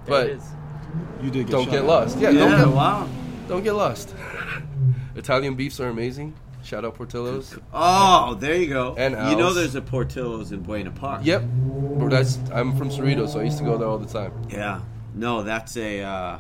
There 0.07 0.15
But 0.15 0.27
it 0.29 0.37
is. 0.39 0.45
You 1.23 1.31
did. 1.31 1.47
Get 1.47 1.53
don't 1.53 1.65
shot 1.65 1.71
get 1.71 1.81
at. 1.81 1.87
lost. 1.87 2.19
Yeah, 2.19 2.31
Yeah, 2.31 2.41
don't 2.49 2.59
get 2.59 2.69
wow. 2.75 3.09
don't 3.49 3.63
get 3.63 3.73
lost. 3.73 4.15
Italian 5.15 5.55
beefs 5.55 5.79
are 5.81 5.89
amazing. 5.89 6.35
Shout 6.65 6.85
out 6.85 6.95
Portillo's. 6.95 7.59
Oh, 7.73 8.35
there 8.35 8.55
you 8.57 8.69
go. 8.69 8.95
And 8.97 9.15
you 9.31 9.37
know 9.37 9.53
there's 9.53 9.75
a 9.75 9.83
Portillo's 9.83 10.53
in 10.53 10.61
Buena 10.63 10.91
Park. 10.93 11.23
Yep, 11.25 11.43
that's 12.09 12.39
I'm 12.53 12.77
from 12.77 12.89
Cerritos, 12.89 13.31
so 13.31 13.41
I 13.41 13.43
used 13.45 13.59
to 13.59 13.65
go 13.65 13.77
there 13.77 13.89
all 13.89 13.99
the 13.99 14.07
time. 14.07 14.33
Yeah. 14.49 14.81
No, 15.15 15.43
that's 15.43 15.77
a 15.77 16.01
uh, 16.01 16.39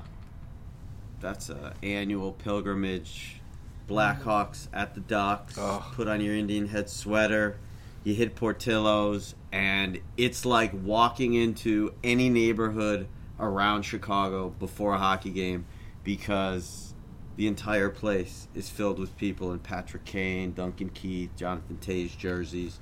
that's 1.20 1.50
a 1.50 1.74
annual 1.82 2.32
pilgrimage 2.32 3.40
Blackhawks 3.88 4.68
at 4.72 4.94
the 4.94 5.00
docks. 5.00 5.56
Oh. 5.58 5.92
Put 5.94 6.08
on 6.08 6.20
your 6.20 6.34
Indian 6.34 6.68
head 6.68 6.88
sweater. 6.88 7.58
You 8.04 8.14
hit 8.14 8.34
Portillo's, 8.34 9.34
and 9.52 10.00
it's 10.16 10.44
like 10.44 10.72
walking 10.72 11.34
into 11.34 11.94
any 12.02 12.28
neighborhood 12.28 13.06
around 13.38 13.82
Chicago 13.82 14.48
before 14.58 14.94
a 14.94 14.98
hockey 14.98 15.30
game 15.30 15.66
because 16.02 16.94
the 17.36 17.46
entire 17.46 17.88
place 17.90 18.48
is 18.54 18.68
filled 18.68 18.98
with 18.98 19.16
people 19.16 19.52
in 19.52 19.58
Patrick 19.58 20.04
Kane, 20.04 20.52
Duncan 20.52 20.88
Keith, 20.88 21.30
Jonathan 21.36 21.78
Toews 21.80 22.16
jerseys. 22.16 22.80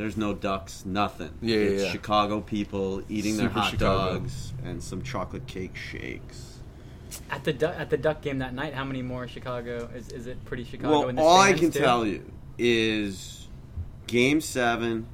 There's 0.00 0.16
no 0.16 0.32
ducks, 0.32 0.86
nothing. 0.86 1.30
Yeah, 1.42 1.56
yeah, 1.56 1.62
it's 1.62 1.82
yeah. 1.84 1.90
Chicago 1.92 2.40
people 2.40 3.02
eating 3.10 3.36
their 3.36 3.50
hot 3.50 3.70
Chicago. 3.72 4.18
dogs 4.20 4.54
and 4.64 4.82
some 4.82 5.02
chocolate 5.02 5.46
cake 5.46 5.76
shakes. 5.76 6.58
At 7.30 7.44
the 7.44 7.52
du- 7.52 7.78
at 7.78 7.90
the 7.90 7.98
Duck 7.98 8.22
game 8.22 8.38
that 8.38 8.54
night, 8.54 8.72
how 8.72 8.84
many 8.84 9.02
more 9.02 9.28
Chicago 9.28 9.90
is? 9.94 10.08
Is 10.08 10.26
it 10.26 10.42
pretty 10.46 10.64
Chicago? 10.64 11.00
Well, 11.00 11.08
in 11.10 11.16
the 11.16 11.22
all 11.22 11.38
I 11.38 11.52
can 11.52 11.70
too? 11.70 11.80
tell 11.80 12.06
you 12.06 12.24
is 12.56 13.46
Game 14.06 14.40
Seven, 14.40 15.06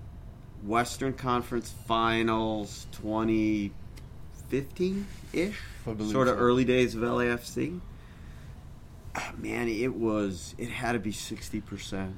Western 0.62 1.14
Conference 1.14 1.74
Finals, 1.88 2.86
twenty 2.92 3.72
fifteen 4.48 5.08
ish, 5.32 5.58
sort 5.84 6.28
of 6.28 6.36
so. 6.36 6.40
early 6.40 6.64
days 6.64 6.94
of 6.94 7.00
LAFC. 7.02 7.80
Ah, 9.16 9.32
Man, 9.36 9.66
it 9.66 9.96
was 9.96 10.54
it 10.58 10.68
had 10.68 10.92
to 10.92 11.00
be 11.00 11.10
sixty 11.10 11.60
percent 11.60 12.14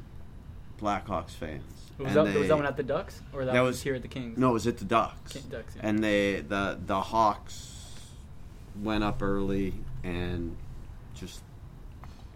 Blackhawks 0.79 1.31
fans. 1.31 1.78
Was 1.99 2.15
that, 2.15 2.25
they- 2.27 2.39
was 2.39 2.49
that 2.49 2.57
one 2.57 2.67
at 2.67 2.77
the 2.77 2.83
Ducks 2.85 3.21
or 3.33 3.45
that, 3.45 3.53
That 3.55 3.61
was 3.61 3.77
was- 3.77 3.83
here 3.83 3.95
at 3.97 4.03
the 4.03 4.09
Kings? 4.09 4.39
No, 4.39 4.51
it 4.51 4.53
was 4.53 4.67
at 4.67 4.79
the 4.79 4.85
Ducks. 4.85 5.33
King- 5.33 5.43
Ducks, 5.51 5.75
yeah. 5.77 5.89
And 5.89 6.03
they 6.03 6.41
the 6.41 6.79
the 6.87 7.01
Hawks 7.01 7.75
went 8.83 9.03
up 9.03 9.21
early 9.23 9.75
and 10.05 10.57
just 11.15 11.43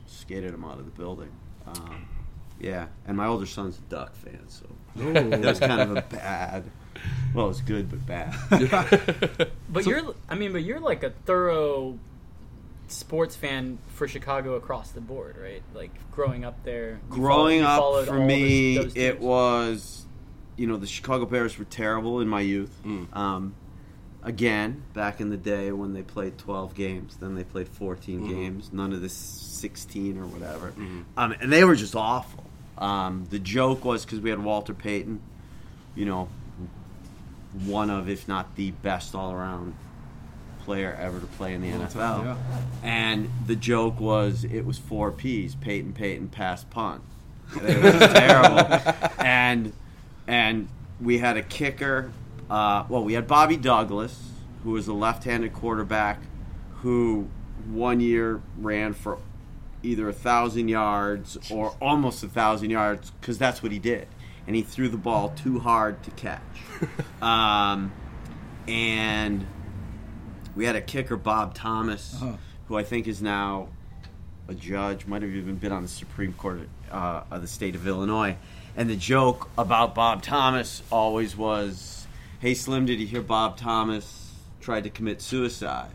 skated 0.07 0.52
them 0.52 0.64
out 0.64 0.78
of 0.78 0.85
the 0.85 0.90
building. 0.90 1.31
Um, 1.66 2.09
yeah, 2.61 2.87
and 3.07 3.16
my 3.16 3.26
older 3.26 3.47
son's 3.47 3.78
a 3.78 3.83
Duck 3.83 4.14
fan, 4.16 4.40
so 4.49 4.66
that 4.97 5.40
was 5.40 5.61
kind 5.61 5.81
of 5.81 5.97
a 5.97 6.02
bad. 6.02 6.64
Well, 7.35 7.47
it 7.47 7.49
was 7.49 7.61
good 7.61 7.88
but 7.88 8.04
bad. 8.07 9.50
But 9.73 9.87
you're, 9.87 10.14
I 10.28 10.35
mean, 10.35 10.52
but 10.52 10.62
you're 10.62 10.81
like 10.81 11.02
a 11.02 11.11
thorough 11.25 11.99
sports 12.93 13.35
fan 13.37 13.79
for 13.89 14.07
Chicago 14.09 14.55
across 14.55 14.91
the 14.91 15.01
board, 15.01 15.37
right? 15.41 15.63
Like 15.75 15.91
growing 16.11 16.45
up 16.45 16.63
there. 16.65 17.01
Growing 17.09 17.63
follow- 17.63 18.01
up 18.03 18.07
for 18.09 18.19
me, 18.19 18.77
those- 18.77 18.85
those 18.87 18.97
it 18.97 19.21
was, 19.21 20.07
you 20.57 20.67
know, 20.67 20.77
the 20.77 20.87
Chicago 20.87 21.25
Bears 21.27 21.59
were 21.59 21.65
terrible 21.65 22.21
in 22.21 22.29
my 22.29 22.41
youth. 22.41 22.79
Mm. 22.85 23.15
Um, 23.17 23.55
again, 24.23 24.83
back 24.95 25.21
in 25.21 25.31
the 25.31 25.37
day 25.37 25.73
when 25.73 25.93
they 25.95 26.03
played 26.03 26.39
12 26.39 26.75
games, 26.75 27.17
then 27.21 27.35
they 27.35 27.45
played 27.45 27.69
14 27.69 28.21
Mhm. 28.23 28.29
games, 28.29 28.71
none 28.73 28.93
of 28.93 29.01
this 29.01 29.13
16 29.15 30.19
or 30.19 30.27
whatever. 30.27 30.73
Mhm. 30.79 31.05
Um, 31.17 31.35
and 31.41 31.53
they 31.53 31.65
were 31.65 31.75
just 31.77 31.97
awful. 31.97 32.45
Um, 32.79 33.27
the 33.31 33.39
joke 33.39 33.85
was 33.85 34.05
because 34.05 34.21
we 34.21 34.31
had 34.31 34.43
Walter 34.43 34.75
Payton, 34.75 35.21
you 35.95 36.05
know, 36.05 36.29
one 37.65 37.91
of, 37.91 38.09
if 38.09 38.27
not 38.27 38.55
the 38.57 38.71
best 38.71 39.15
all 39.15 39.31
around 39.33 39.75
player 40.64 40.97
ever 41.00 41.21
to 41.21 41.26
play 41.26 41.54
in 41.54 41.61
the 41.61 41.69
NFL. 41.69 42.25
yeah. 42.25 42.37
And 42.83 43.31
the 43.47 43.57
joke 43.57 44.00
was 44.00 44.45
it 44.45 44.64
was 44.64 44.78
four 44.78 45.11
P's: 45.11 45.54
Payton, 45.54 45.92
Payton, 45.92 46.28
pass, 46.28 46.64
punt. 46.64 47.02
It 47.62 47.83
was 47.83 48.12
terrible. 48.12 49.25
And 49.25 49.73
and 50.26 50.69
we 51.00 51.19
had 51.19 51.37
a 51.37 51.42
kicker. 51.42 52.12
Uh, 52.49 52.85
well, 52.88 53.04
we 53.04 53.14
had 53.14 53.26
Bobby 53.26 53.57
Douglas, 53.57 54.31
who 54.62 54.71
was 54.73 54.88
a 54.88 54.92
left-handed 54.92 55.52
quarterback, 55.52 56.21
who 56.81 57.28
one 57.71 58.00
year 58.00 58.40
ran 58.59 58.92
for 58.92 59.19
either 59.83 60.09
a 60.09 60.12
thousand 60.12 60.69
yards 60.69 61.38
or 61.50 61.75
almost 61.81 62.23
a 62.23 62.28
thousand 62.28 62.71
yards 62.71 63.11
because 63.21 63.38
that's 63.38 63.62
what 63.62 63.73
he 63.73 63.78
did, 63.78 64.07
and 64.47 64.57
he 64.57 64.62
threw 64.62 64.88
the 64.88 64.97
ball 64.97 65.31
too 65.31 65.59
hard 65.59 66.02
to 66.04 66.11
catch. 66.12 66.42
um, 67.23 67.92
and 68.69 69.47
we 70.54 70.64
had 70.64 70.76
a 70.76 70.80
kicker, 70.80 71.16
Bob 71.16 71.54
Thomas, 71.54 72.14
Uh-huh. 72.21 72.32
who 72.68 72.76
I 72.76 72.82
think 72.85 73.06
is 73.09 73.23
now 73.23 73.68
a 74.49 74.54
judge, 74.54 75.06
might 75.06 75.23
have 75.23 75.30
even 75.30 75.56
been 75.56 75.73
on 75.73 75.82
the 75.82 75.88
Supreme 75.88 76.32
Court 76.35 76.68
uh, 76.90 77.23
of 77.30 77.40
the 77.42 77.49
state 77.49 77.75
of 77.75 77.87
Illinois. 77.87 78.37
And 78.76 78.88
the 78.88 78.97
joke 78.97 79.49
about 79.59 79.94
Bob 79.94 80.23
Thomas 80.23 80.82
always 80.90 81.37
was, 81.37 82.06
"Hey 82.40 82.54
Slim, 82.54 82.87
did 82.87 82.99
you 83.00 83.06
hear 83.06 83.23
Bob 83.23 83.56
Thomas 83.56 84.32
tried 84.61 84.85
to 84.85 84.90
commit 84.90 85.21
suicide?" 85.21 85.90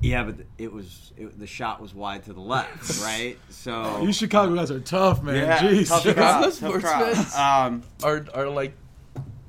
yeah, 0.00 0.22
but 0.24 0.36
it 0.58 0.72
was 0.72 1.12
it, 1.16 1.38
the 1.38 1.46
shot 1.46 1.80
was 1.82 1.92
wide 1.94 2.24
to 2.24 2.32
the 2.32 2.40
left, 2.40 3.00
right? 3.02 3.36
So 3.50 4.00
You 4.02 4.12
Chicago 4.12 4.54
guys 4.54 4.70
are 4.70 4.80
tough, 4.80 5.22
man. 5.22 5.34
yeah, 5.36 5.58
Jeez. 5.58 5.88
tough 5.88 6.02
Chicago 6.02 6.20
crowd, 6.20 6.42
tough 6.44 6.54
sports 6.54 6.84
crowd. 6.84 7.14
fans. 7.16 7.34
Um, 7.34 7.82
are 8.02 8.24
are 8.34 8.48
like, 8.48 8.72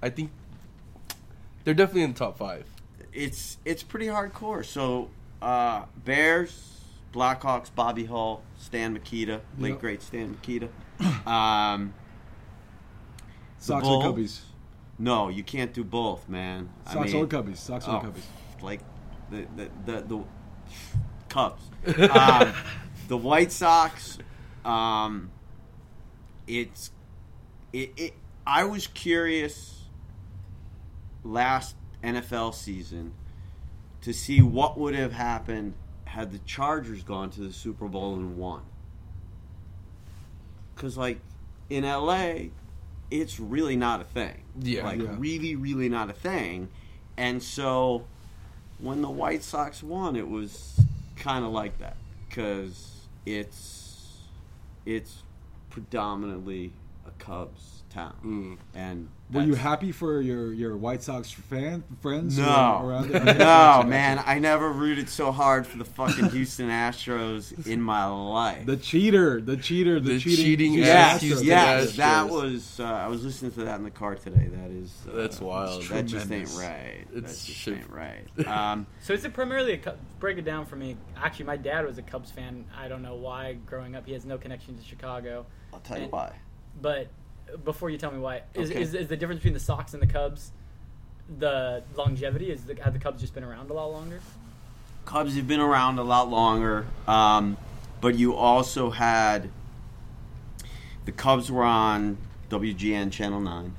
I 0.01 0.09
think 0.09 0.31
they're 1.63 1.73
definitely 1.73 2.03
in 2.03 2.13
the 2.13 2.19
top 2.19 2.37
five. 2.37 2.65
It's 3.19 3.57
it's 3.65 3.83
pretty 3.83 4.07
hardcore. 4.07 4.63
So 4.65 5.09
uh, 5.41 5.83
Bears, 6.05 6.81
Blackhawks, 7.13 7.69
Bobby 7.73 8.05
Hull, 8.05 8.41
Stan 8.57 8.93
Mikita, 8.93 9.41
late 9.57 9.71
Yep. 9.71 9.79
great 9.79 10.01
Stan 10.01 10.31
Mikita. 10.31 10.69
Um, 11.25 11.93
Sox 13.57 13.83
Bulls. 13.83 14.05
or 14.05 14.13
Cubbies? 14.13 14.39
no, 14.97 15.29
you 15.29 15.43
can't 15.43 15.73
do 15.73 15.83
both, 15.83 16.27
man. 16.29 16.69
I 16.85 16.93
Sox 16.93 17.13
mean- 17.13 17.23
or 17.23 17.27
Cubbies? 17.27 17.57
Sox 17.57 17.87
or 17.87 17.97
oh, 17.97 17.99
Cubbies? 18.07 18.63
Like 18.63 18.81
the 19.29 19.47
the 19.55 19.69
the, 19.85 20.01
the 20.01 20.23
Cubs, 21.29 21.61
um, 22.09 22.53
the 23.07 23.17
White 23.17 23.51
Sox. 23.51 24.17
Um, 24.65 25.31
it's 26.47 26.91
it, 27.73 27.91
it. 27.97 28.13
I 28.47 28.63
was 28.63 28.87
curious 28.87 29.83
last 31.23 31.75
NFL 32.03 32.53
season 32.53 33.13
to 34.01 34.13
see 34.13 34.41
what 34.41 34.77
would 34.77 34.95
have 34.95 35.11
happened 35.13 35.73
had 36.05 36.31
the 36.31 36.39
Chargers 36.39 37.03
gone 37.03 37.29
to 37.31 37.41
the 37.41 37.53
Super 37.53 37.87
Bowl 37.87 38.15
and 38.15 38.37
won. 38.37 38.61
Because 40.75 40.97
like 40.97 41.19
in 41.69 41.83
LA, 41.83 42.49
it's 43.11 43.39
really 43.39 43.75
not 43.75 44.01
a 44.01 44.05
thing. 44.05 44.43
Yeah. 44.59 44.83
like 44.85 45.01
Yeah. 45.01 45.15
really, 45.17 45.55
really 45.55 45.89
not 45.89 46.09
a 46.09 46.13
thing. 46.13 46.69
And 47.17 47.43
so 47.43 48.05
when 48.79 49.01
the 49.01 49.09
White 49.09 49.43
Sox 49.43 49.83
won, 49.83 50.15
it 50.15 50.27
was 50.27 50.79
kind 51.17 51.43
of 51.43 51.51
like 51.51 51.77
that 51.79 51.97
because 52.27 53.07
it's 53.25 54.17
it's 54.85 55.23
predominantly 55.69 56.71
a 57.05 57.11
Cubs 57.23 57.83
town, 57.89 58.15
Mm. 58.23 58.57
and 58.73 59.09
Were 59.31 59.43
you 59.43 59.53
happy 59.53 59.91
for 59.91 60.21
your, 60.21 60.51
your 60.53 60.75
White 60.75 61.03
Sox 61.03 61.29
fan 61.31 61.83
friends? 62.01 62.37
No, 62.39 62.81
around 62.83 63.11
no, 63.37 63.83
man! 63.85 64.23
I 64.25 64.39
never 64.39 64.71
rooted 64.71 65.07
so 65.07 65.31
hard 65.31 65.67
for 65.67 65.77
the 65.77 65.85
fucking 65.85 66.31
Houston 66.31 66.67
Astros 66.69 67.67
in 67.67 67.79
my 67.79 68.07
life. 68.07 68.65
The 68.65 68.75
cheater, 68.77 69.39
the 69.39 69.55
cheater, 69.55 69.99
the, 69.99 70.13
The 70.13 70.19
cheating, 70.19 70.45
cheating 70.45 70.73
yes, 70.73 71.17
Astros. 71.17 71.21
Houston 71.21 71.47
yes, 71.47 71.91
Astros. 71.91 71.95
that 71.97 72.29
was. 72.29 72.79
Uh, 72.79 72.83
I 72.85 73.07
was 73.07 73.23
listening 73.23 73.51
to 73.51 73.65
that 73.65 73.77
in 73.77 73.83
the 73.83 73.91
car 73.91 74.15
today. 74.15 74.47
That 74.51 74.71
is. 74.71 74.91
Uh, 75.07 75.15
That's 75.15 75.39
wild. 75.39 75.83
That 75.83 76.05
just 76.07 76.31
ain't 76.31 76.47
Tremendous. 76.49 76.55
right. 76.57 77.05
That 77.13 77.21
just 77.27 77.47
should- 77.47 77.73
ain't 77.77 77.89
right. 77.91 78.47
Um, 78.47 78.87
So 79.01 79.13
is 79.13 79.23
it 79.25 79.33
primarily 79.33 79.73
a 79.73 79.77
Cubs? 79.77 79.99
Break 80.19 80.39
it 80.39 80.45
down 80.45 80.65
for 80.65 80.75
me. 80.75 80.97
Actually, 81.15 81.45
my 81.45 81.57
dad 81.57 81.85
was 81.85 81.97
a 81.99 82.01
Cubs 82.01 82.31
fan. 82.31 82.65
I 82.75 82.87
don't 82.87 83.03
know 83.03 83.15
why. 83.15 83.57
Growing 83.67 83.95
up, 83.95 84.05
he 84.07 84.13
has 84.13 84.25
no 84.25 84.37
connection 84.39 84.75
to 84.77 84.83
Chicago. 84.83 85.45
I'll 85.71 85.79
tell 85.81 85.99
you 85.99 86.07
why. 86.07 86.33
But 86.81 87.09
before 87.63 87.89
you 87.89 87.97
tell 87.97 88.11
me 88.11 88.19
why, 88.19 88.41
is, 88.53 88.69
Okay. 88.71 88.81
is, 88.81 88.93
is 88.93 89.07
the 89.07 89.17
difference 89.17 89.39
between 89.39 89.53
the 89.53 89.59
Sox 89.59 89.93
and 89.93 90.01
the 90.01 90.07
Cubs 90.07 90.51
the 91.37 91.83
longevity? 91.95 92.51
Is 92.51 92.63
the, 92.65 92.75
have 92.83 92.93
the 92.93 92.99
Cubs 92.99 93.21
just 93.21 93.33
been 93.33 93.43
around 93.43 93.69
a 93.69 93.73
lot 93.73 93.91
longer? 93.91 94.19
Cubs 95.05 95.35
have 95.35 95.47
been 95.47 95.59
around 95.59 95.99
a 95.99 96.03
lot 96.03 96.29
longer, 96.29 96.85
um, 97.07 97.57
but 98.01 98.15
you 98.15 98.35
also 98.35 98.89
had 98.89 99.49
the 101.05 101.11
Cubs 101.11 101.51
were 101.51 101.63
on 101.63 102.17
WGN 102.49 103.11
Channel 103.11 103.39
Nine, 103.41 103.73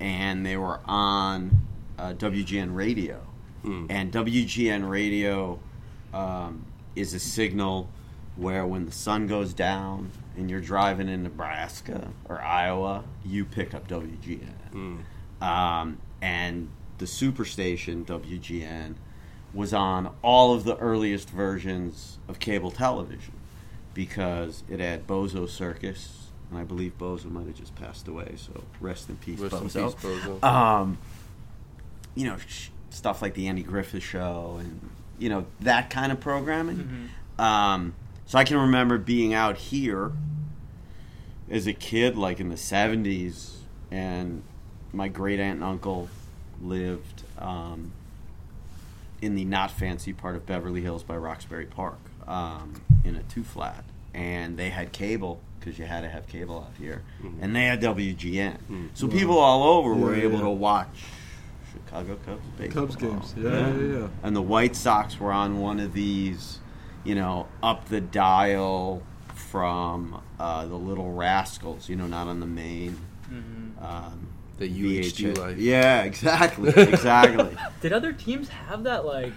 and 0.00 0.44
they 0.44 0.56
were 0.56 0.80
on 0.84 1.50
uh, 1.98 2.12
WGN 2.14 2.74
Radio, 2.74 3.20
Mm. 3.64 3.86
and 3.88 4.12
WGN 4.12 4.86
Radio 4.90 5.58
um, 6.12 6.66
is 6.94 7.14
a 7.14 7.18
signal 7.18 7.88
where 8.36 8.66
when 8.66 8.84
the 8.84 8.92
sun 8.92 9.26
goes 9.26 9.54
down 9.54 10.10
and 10.36 10.50
you're 10.50 10.60
driving 10.60 11.08
in 11.08 11.22
Nebraska 11.22 12.10
or 12.28 12.40
Iowa, 12.42 13.04
you 13.24 13.44
pick 13.44 13.74
up 13.74 13.86
WGN 13.88 14.48
Mm. 14.72 15.00
um, 15.46 15.98
and 16.20 16.68
the 16.98 17.04
superstation 17.06 18.04
WGN 18.04 18.94
was 19.52 19.72
on 19.72 20.12
all 20.22 20.52
of 20.54 20.64
the 20.64 20.76
earliest 20.78 21.30
versions 21.30 22.18
of 22.28 22.38
cable 22.40 22.70
television 22.72 23.34
because 23.94 24.64
it 24.68 24.80
had 24.80 25.06
Bozo 25.06 25.48
Circus, 25.48 26.28
and 26.50 26.58
I 26.58 26.64
believe 26.64 26.98
Bozo 26.98 27.30
might 27.30 27.46
have 27.46 27.54
just 27.54 27.74
passed 27.76 28.08
away. 28.08 28.34
So 28.36 28.64
rest 28.80 29.08
in 29.08 29.16
peace, 29.16 29.38
Rest 29.38 29.54
in 29.54 29.60
Bozo. 29.68 29.94
peace, 29.94 30.04
Bozo. 30.04 30.42
Um, 30.42 30.98
you 32.16 32.26
know, 32.26 32.36
sh- 32.48 32.68
stuff 32.90 33.22
like 33.22 33.34
the 33.34 33.46
Andy 33.46 33.62
Griffith 33.62 34.02
Show, 34.02 34.56
and 34.58 34.90
you 35.18 35.28
know 35.28 35.46
that 35.60 35.90
kind 35.90 36.10
of 36.10 36.18
programming. 36.20 37.10
Um, 37.38 37.94
So 38.26 38.38
I 38.38 38.44
can 38.44 38.56
remember 38.56 38.98
being 38.98 39.34
out 39.34 39.56
here 39.56 40.12
as 41.50 41.66
a 41.66 41.72
kid, 41.72 42.16
like 42.16 42.40
in 42.40 42.48
the 42.48 42.56
'70s, 42.56 43.56
and 43.90 44.42
my 44.92 45.08
great 45.08 45.40
aunt 45.40 45.56
and 45.56 45.64
uncle 45.64 46.08
lived 46.60 47.22
um, 47.38 47.92
in 49.20 49.34
the 49.34 49.44
not 49.44 49.70
fancy 49.70 50.12
part 50.12 50.36
of 50.36 50.46
Beverly 50.46 50.80
Hills 50.80 51.02
by 51.02 51.16
Roxbury 51.16 51.66
Park 51.66 51.98
um, 52.26 52.80
in 53.04 53.16
a 53.16 53.22
two 53.24 53.44
flat, 53.44 53.84
and 54.14 54.56
they 54.56 54.70
had 54.70 54.92
cable 54.92 55.40
because 55.60 55.78
you 55.78 55.86
had 55.86 56.02
to 56.02 56.08
have 56.08 56.26
cable 56.26 56.58
out 56.58 56.72
here, 56.78 57.02
and 57.40 57.54
they 57.56 57.64
had 57.64 57.80
WGN. 57.80 58.90
So 58.94 59.08
people 59.08 59.38
all 59.38 59.62
over 59.62 59.94
were 59.94 60.14
able 60.14 60.38
yeah. 60.38 60.44
to 60.44 60.50
watch 60.50 61.04
Chicago 61.72 62.18
Cubs 62.24 62.46
baseball. 62.58 62.86
Cubs 62.86 62.96
games. 62.96 63.34
Yeah, 63.36 63.50
yeah, 63.50 63.76
yeah. 63.76 63.98
yeah. 63.98 64.08
And 64.22 64.36
the 64.36 64.42
White 64.42 64.76
Sox 64.76 65.18
were 65.18 65.32
on 65.32 65.58
one 65.60 65.80
of 65.80 65.92
these, 65.92 66.60
you 67.04 67.14
know, 67.14 67.46
up 67.62 67.88
the 67.88 68.00
dial 68.00 69.02
from 69.34 70.20
uh, 70.38 70.66
the 70.66 70.74
Little 70.74 71.12
Rascals. 71.12 71.88
You 71.88 71.96
know, 71.96 72.06
not 72.06 72.26
on 72.28 72.40
the 72.40 72.46
main. 72.46 72.98
Um, 73.80 74.28
The 74.58 74.68
UHG 74.68 75.32
VHS. 75.34 75.38
life. 75.38 75.58
Yeah, 75.58 76.02
exactly, 76.02 76.70
exactly. 76.76 77.56
Did 77.80 77.92
other 77.92 78.12
teams 78.12 78.48
have 78.48 78.84
that 78.84 79.04
like 79.04 79.32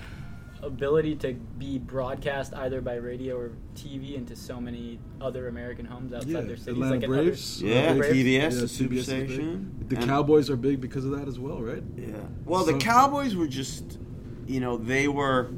ability 0.64 1.16
to 1.16 1.34
be 1.34 1.78
broadcast 1.78 2.54
either 2.56 2.82
by 2.82 2.96
radio 2.96 3.38
or 3.38 3.52
TV 3.76 4.16
into 4.16 4.36
so 4.36 4.60
many 4.60 5.00
other 5.22 5.48
American 5.48 5.86
homes 5.86 6.14
outside 6.14 6.30
Yeah, 6.30 6.42
their 6.42 6.58
cities? 6.58 6.68
Atlanta 6.74 6.96
like 6.96 7.04
in 7.04 7.12
other- 7.14 7.24
Braves. 7.24 7.62
Yeah, 7.62 7.94
Braves? 7.94 8.16
TBS, 8.16 8.34
Yeah, 8.34 8.50
the 8.50 8.50
TBS 8.50 8.64
is 8.64 8.80
Superstation. 8.80 9.90
The 9.90 9.96
And- 9.98 10.06
Cowboys 10.06 10.50
are 10.50 10.56
big 10.58 10.82
because 10.82 11.06
of 11.06 11.12
that 11.18 11.28
as 11.28 11.40
well, 11.40 11.62
right? 11.62 11.84
Yeah. 11.96 12.08
Well, 12.46 12.66
the 12.66 12.78
Cowboys 12.78 13.36
were 13.36 13.48
just, 13.48 13.98
you 14.46 14.60
know, 14.60 14.78
they 14.78 15.08
were 15.08 15.50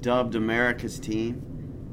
dubbed 0.00 0.34
America's 0.36 0.98
team, 1.00 1.42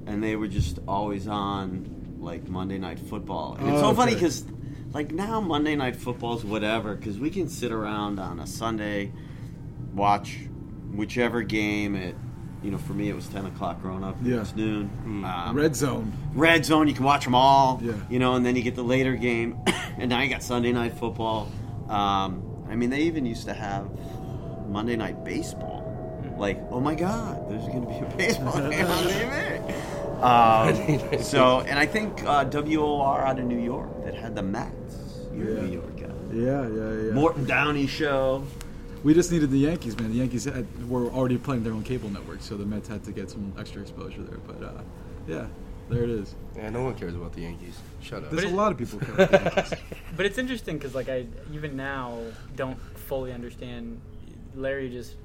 and 0.05 0.23
they 0.23 0.35
were 0.35 0.47
just 0.47 0.79
always 0.87 1.27
on 1.27 2.17
like 2.19 2.47
Monday 2.47 2.77
Night 2.77 2.99
Football. 2.99 3.55
And 3.59 3.69
it's 3.69 3.77
Oh, 3.79 3.89
so 3.91 3.95
funny 3.95 4.13
because, 4.13 4.43
like 4.93 5.11
now 5.11 5.39
Monday 5.41 5.75
Night 5.75 5.95
Football's 5.95 6.43
whatever 6.45 6.95
because 6.95 7.19
we 7.19 7.29
can 7.29 7.49
sit 7.49 7.71
around 7.71 8.19
on 8.19 8.39
a 8.39 8.47
Sunday, 8.47 9.11
watch 9.93 10.37
whichever 10.93 11.41
game 11.41 11.95
at. 11.95 12.15
You 12.63 12.71
know, 12.71 12.79
for 12.79 12.93
me, 12.93 13.09
it 13.09 13.15
was 13.15 13.27
ten 13.27 13.45
o'clock 13.45 13.79
growing 13.83 14.03
up. 14.03 14.15
Yeah. 14.23 14.41
It's 14.41 14.55
noon. 14.55 14.89
Um, 15.23 15.51
Red 15.55 15.75
Zone. 15.75 16.11
Red 16.33 16.65
Zone, 16.65 16.87
you 16.87 16.95
can 16.95 17.03
watch 17.03 17.23
them 17.23 17.35
all. 17.35 17.79
Yeah. 17.83 17.93
You 18.09 18.17
know, 18.17 18.33
and 18.33 18.43
then 18.43 18.55
you 18.55 18.63
get 18.63 18.73
the 18.73 18.81
later 18.83 19.15
game, 19.15 19.59
and 19.99 20.09
now 20.09 20.19
you 20.23 20.29
got 20.31 20.41
Sunday 20.41 20.71
night 20.71 20.97
football. 20.97 21.51
Um, 21.89 22.65
I 22.67 22.75
mean, 22.75 22.89
they 22.89 23.01
even 23.01 23.23
used 23.27 23.45
to 23.45 23.53
have 23.53 23.87
Monday 24.67 24.95
night 24.95 25.23
baseball. 25.23 25.83
Like, 26.39 26.59
oh 26.71 26.79
my 26.79 26.95
God, 26.95 27.47
there's 27.51 27.67
going 27.67 27.81
to 27.83 27.87
be 27.87 27.97
a 27.99 28.15
baseball 28.17 28.53
game 28.71 28.87
on 28.87 29.03
TV. 29.03 29.94
Um, 30.25 31.19
so, 31.21 31.59
and 31.61 31.77
I 31.77 31.85
think 31.85 32.23
uh, 32.23 32.45
WOR 32.45 33.21
out 33.25 33.39
of 33.39 33.45
New 33.45 33.59
York 33.59 33.89
that 34.05 34.15
had 34.15 34.35
the 34.35 34.41
Mets. 34.43 34.95
You're 35.33 35.49
a 35.49 35.55
Yeah. 35.55 35.61
New 35.61 35.73
York 35.73 35.97
guy. 35.97 36.05
Yeah, 36.33 36.67
yeah, 36.67 37.03
yeah. 37.07 37.11
Morton 37.13 37.45
Downey 37.45 37.87
show. 37.87 38.43
We 39.03 39.13
just 39.13 39.31
needed 39.31 39.51
the 39.51 39.59
Yankees, 39.59 39.97
man. 39.99 40.09
The 40.09 40.17
Yankees 40.17 40.45
had, 40.45 40.65
were 40.89 41.05
already 41.11 41.37
playing 41.37 41.63
their 41.63 41.73
own 41.73 41.83
cable 41.83 42.09
network, 42.09 42.41
so 42.41 42.57
the 42.57 42.65
Mets 42.65 42.87
had 42.87 43.03
to 43.03 43.11
get 43.11 43.29
some 43.29 43.53
extra 43.59 43.81
exposure 43.81 44.23
there. 44.23 44.39
But 44.39 44.63
uh, 44.63 44.81
yeah, 45.27 45.45
there 45.89 46.03
it 46.03 46.09
is. 46.09 46.33
Yeah, 46.55 46.71
no 46.71 46.83
one 46.83 46.95
cares 46.95 47.13
about 47.13 47.33
the 47.33 47.41
Yankees. 47.41 47.77
Shut 48.01 48.23
up. 48.23 48.31
There's 48.31 48.45
it- 48.45 48.51
a 48.51 48.55
lot 48.55 48.71
of 48.71 48.77
people. 48.79 48.99
care 48.99 49.13
about 49.13 49.31
the 49.31 49.51
Yankees. 49.61 49.73
But 50.17 50.25
it's 50.25 50.37
interesting 50.39 50.77
because 50.77 50.95
like 50.95 51.09
I 51.09 51.27
even 51.53 51.75
now 51.75 52.19
don't 52.55 52.79
fully 52.97 53.31
understand. 53.31 54.01
Larry 54.55 54.89
just 54.89 55.15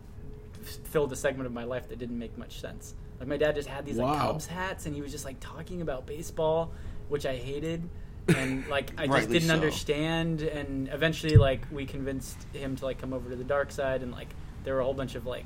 filled 0.85 1.11
a 1.13 1.17
segment 1.17 1.47
of 1.47 1.53
my 1.55 1.65
life 1.65 1.89
that 1.89 1.99
didn't 1.99 2.19
make 2.19 2.37
much 2.37 2.61
sense. 2.61 2.95
Like 3.21 3.29
my 3.29 3.37
dad 3.37 3.55
just 3.55 3.69
had 3.69 3.85
these 3.87 3.99
like 3.99 4.07
Wow. 4.19 4.33
Cubs 4.33 4.47
hats, 4.47 4.87
and 4.87 4.95
he 4.97 5.03
was 5.03 5.13
just 5.13 5.25
like 5.25 5.39
talking 5.41 5.83
about 5.83 6.07
baseball, 6.07 6.73
which 7.09 7.27
I 7.27 7.37
hated, 7.37 7.89
and 8.29 8.67
like 8.71 8.91
I 8.99 9.07
just 9.07 9.29
didn't 9.31 9.49
so. 9.49 9.55
understand. 9.55 10.41
And 10.43 10.89
eventually, 10.89 11.37
like 11.37 11.61
we 11.71 11.85
convinced 11.87 12.39
him 12.55 12.77
to 12.77 12.85
like 12.85 12.99
come 12.99 13.13
over 13.13 13.29
to 13.31 13.37
the 13.37 13.45
dark 13.45 13.71
side, 13.73 14.03
and 14.03 14.11
like 14.11 14.29
there 14.65 14.75
were 14.75 14.81
a 14.81 14.85
whole 14.85 14.95
bunch 14.95 15.15
of 15.15 15.27
like 15.27 15.45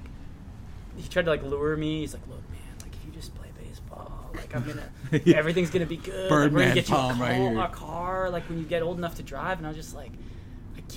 he 0.97 1.09
tried 1.09 1.25
to 1.25 1.31
like 1.31 1.43
lure 1.43 1.77
me. 1.77 2.01
He's 2.01 2.15
like, 2.15 2.27
"Look, 2.29 2.49
man, 2.51 2.61
like 2.83 2.95
if 2.95 3.05
you 3.05 3.11
just 3.13 3.35
play 3.35 3.49
baseball, 3.61 4.31
like 4.35 4.55
I'm 4.55 4.65
gonna, 4.65 4.89
Yeah. 5.25 5.37
everything's 5.37 5.71
gonna 5.71 5.87
be 5.87 5.97
good. 5.97 6.15
like, 6.15 6.31
we're 6.31 6.45
Birdman 6.49 6.63
gonna 6.69 6.75
get 6.77 6.89
you 6.89 6.95
a, 6.95 6.99
car, 6.99 7.13
right 7.15 7.65
a 7.65 7.69
car, 7.75 8.31
like 8.31 8.49
when 8.49 8.59
you 8.59 8.65
get 8.65 8.83
old 8.83 8.99
enough 8.99 9.17
to 9.17 9.25
drive." 9.25 9.59
And 9.59 9.67
I 9.67 9.71
was 9.71 9.77
just 9.77 9.97
like, 9.97 10.13
"I 10.13 10.17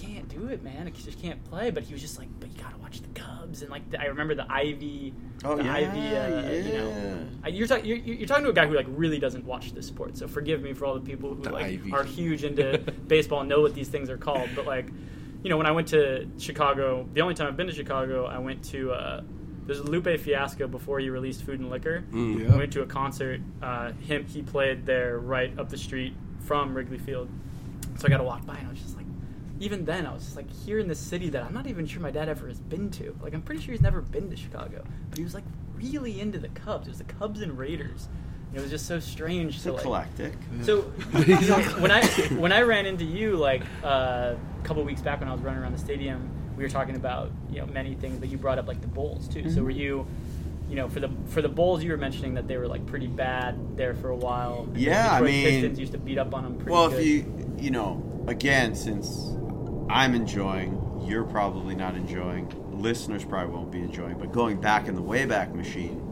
can't 0.05 0.27
do 0.29 0.47
it, 0.47 0.63
man. 0.63 0.87
I 0.87 0.89
just 0.91 1.21
can't 1.21 1.43
play." 1.45 1.71
But 1.71 1.83
he 1.83 1.93
was 1.93 2.01
just 2.01 2.17
like, 2.17 2.27
"But 2.39 2.49
you 2.49 2.61
gotta 2.61 2.77
watch 2.77 3.01
the 3.01 3.07
Cubs." 3.19 3.61
And 3.61 3.71
like 3.71 3.89
the, 3.89 3.99
I 4.01 4.05
remember 4.05 4.35
the 4.35 4.45
Ivy, 4.51 5.13
Oh, 5.45 5.55
the 5.57 5.63
yeah, 5.63 5.73
Ivy, 5.73 5.87
uh, 5.99 6.49
you 6.51 6.73
know. 6.73 6.89
yeah. 6.89 7.15
I- 7.43 7.47
You're, 7.49 7.67
talk, 7.67 7.85
you're, 7.85 7.97
you're 7.97 8.27
talking 8.27 8.43
to 8.45 8.49
a 8.49 8.53
guy 8.53 8.65
who 8.67 8.75
like 8.75 8.87
really 8.89 9.19
doesn't 9.19 9.45
watch 9.45 9.73
this 9.73 9.85
sport, 9.87 10.17
so 10.17 10.27
forgive 10.27 10.61
me 10.61 10.73
for 10.73 10.85
all 10.85 10.93
the 10.95 10.99
people 11.01 11.33
who 11.35 11.43
The 11.43 11.51
like 11.51 11.65
Ivy. 11.65 11.91
are 11.91 12.03
huge 12.03 12.43
into 12.43 12.77
baseball 13.07 13.41
and 13.41 13.49
know 13.49 13.61
what 13.61 13.73
these 13.75 13.87
things 13.89 14.09
are 14.09 14.17
called. 14.17 14.49
But 14.55 14.65
like, 14.65 14.87
you 15.43 15.49
know, 15.49 15.57
when 15.57 15.65
I 15.67 15.71
went 15.71 15.87
to 15.89 16.27
Chicago, 16.37 17.07
the 17.13 17.21
only 17.21 17.35
time 17.35 17.47
I've 17.47 17.57
been 17.57 17.67
to 17.67 17.73
Chicago, 17.73 18.25
I 18.25 18.39
went 18.39 18.63
to 18.65 18.91
uh, 18.91 19.21
there's 19.65 19.79
a 19.79 19.83
Lupe 19.83 20.19
Fiasco 20.19 20.67
before 20.67 20.99
he 20.99 21.09
released 21.09 21.43
Food 21.43 21.59
and 21.59 21.69
Liquor. 21.69 22.03
Mm. 22.11 22.47
Yeah. 22.47 22.53
I 22.53 22.57
went 22.57 22.71
to 22.73 22.81
a 22.81 22.85
concert. 22.85 23.41
Uh, 23.61 23.91
him 23.93 24.25
he 24.25 24.41
played 24.41 24.85
there 24.85 25.19
right 25.19 25.57
up 25.59 25.69
the 25.69 25.77
street 25.77 26.13
from 26.39 26.73
Wrigley 26.73 26.97
Field, 26.97 27.29
so 27.97 28.07
I 28.07 28.09
got 28.09 28.17
to 28.17 28.23
walk 28.23 28.45
by 28.45 28.55
and 28.57 28.67
I 28.67 28.69
was 28.71 28.79
just 28.81 28.95
like. 28.95 29.05
Even 29.59 29.85
then, 29.85 30.05
I 30.05 30.13
was 30.13 30.23
just 30.23 30.35
like 30.35 30.51
here 30.65 30.79
in 30.79 30.87
this 30.87 30.99
city 30.99 31.29
that 31.29 31.43
I'm 31.43 31.53
not 31.53 31.67
even 31.67 31.85
sure 31.87 32.01
my 32.01 32.11
dad 32.11 32.29
ever 32.29 32.47
has 32.47 32.59
been 32.59 32.89
to. 32.91 33.15
Like, 33.21 33.33
I'm 33.33 33.41
pretty 33.41 33.61
sure 33.61 33.71
he's 33.73 33.81
never 33.81 34.01
been 34.01 34.29
to 34.29 34.35
Chicago, 34.35 34.83
but 35.09 35.17
he 35.17 35.23
was 35.23 35.33
like 35.33 35.43
really 35.75 36.19
into 36.21 36.37
the 36.39 36.49
Cubs. 36.49 36.87
It 36.87 36.91
was 36.91 36.97
the 36.99 37.03
Cubs 37.05 37.41
and 37.41 37.57
Raiders. 37.57 38.07
And 38.49 38.57
it 38.57 38.61
was 38.61 38.69
just 38.71 38.85
so 38.85 38.99
strange 38.99 39.55
It's 39.55 39.63
to 39.63 39.73
like. 39.73 39.81
eclectic. 39.81 40.33
So 40.61 40.81
when 41.79 41.91
I 41.91 42.05
when 42.37 42.51
I 42.53 42.61
ran 42.61 42.85
into 42.85 43.03
you 43.03 43.35
like 43.35 43.63
uh, 43.83 44.35
a 44.35 44.63
couple 44.63 44.83
weeks 44.83 45.01
back 45.01 45.19
when 45.19 45.27
I 45.29 45.33
was 45.33 45.41
running 45.41 45.61
around 45.61 45.73
the 45.73 45.79
stadium, 45.79 46.29
we 46.55 46.63
were 46.63 46.69
talking 46.69 46.95
about 46.95 47.31
you 47.49 47.59
know 47.59 47.65
many 47.65 47.95
things, 47.95 48.19
but 48.19 48.29
you 48.29 48.37
brought 48.37 48.57
up 48.57 48.67
like 48.67 48.79
the 48.81 48.87
Bulls 48.87 49.27
too. 49.27 49.49
So 49.51 49.63
were 49.63 49.69
you, 49.69 50.07
you 50.69 50.75
know, 50.75 50.87
for 50.87 50.99
the 51.01 51.09
for 51.27 51.41
the 51.41 51.49
Bulls, 51.49 51.83
you 51.83 51.91
were 51.91 51.97
mentioning 51.97 52.35
that 52.35 52.47
they 52.47 52.55
were 52.57 52.67
like 52.67 52.85
pretty 52.85 53.07
bad 53.07 53.75
there 53.75 53.93
for 53.95 54.09
a 54.09 54.15
while. 54.15 54.67
Yeah, 54.75 55.11
I 55.11 55.21
mean- 55.21 55.43
Pistons 55.45 55.77
used 55.79 55.91
to 55.91 55.97
beat 55.97 56.17
up 56.17 56.33
on 56.33 56.43
them 56.43 56.55
pretty 56.55 56.71
Well, 56.71 56.89
good. 56.89 56.99
if 57.01 57.05
you, 57.05 57.55
you 57.59 57.71
know, 57.71 58.23
again, 58.27 58.75
since 58.75 59.33
I'm 59.89 60.13
enjoying, 60.15 61.03
you're 61.05 61.23
probably 61.23 61.75
not 61.75 61.95
enjoying, 61.95 62.51
listeners 62.71 63.23
probably 63.23 63.53
won't 63.55 63.71
be 63.71 63.79
enjoying, 63.79 64.17
but 64.17 64.31
going 64.31 64.59
back 64.59 64.87
in 64.87 64.95
the 64.95 65.01
Wayback 65.01 65.53
Machine, 65.53 66.03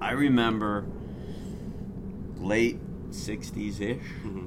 I 0.00 0.12
remember 0.12 0.86
late 2.38 2.78
60s 3.10 3.80
ish, 3.80 4.02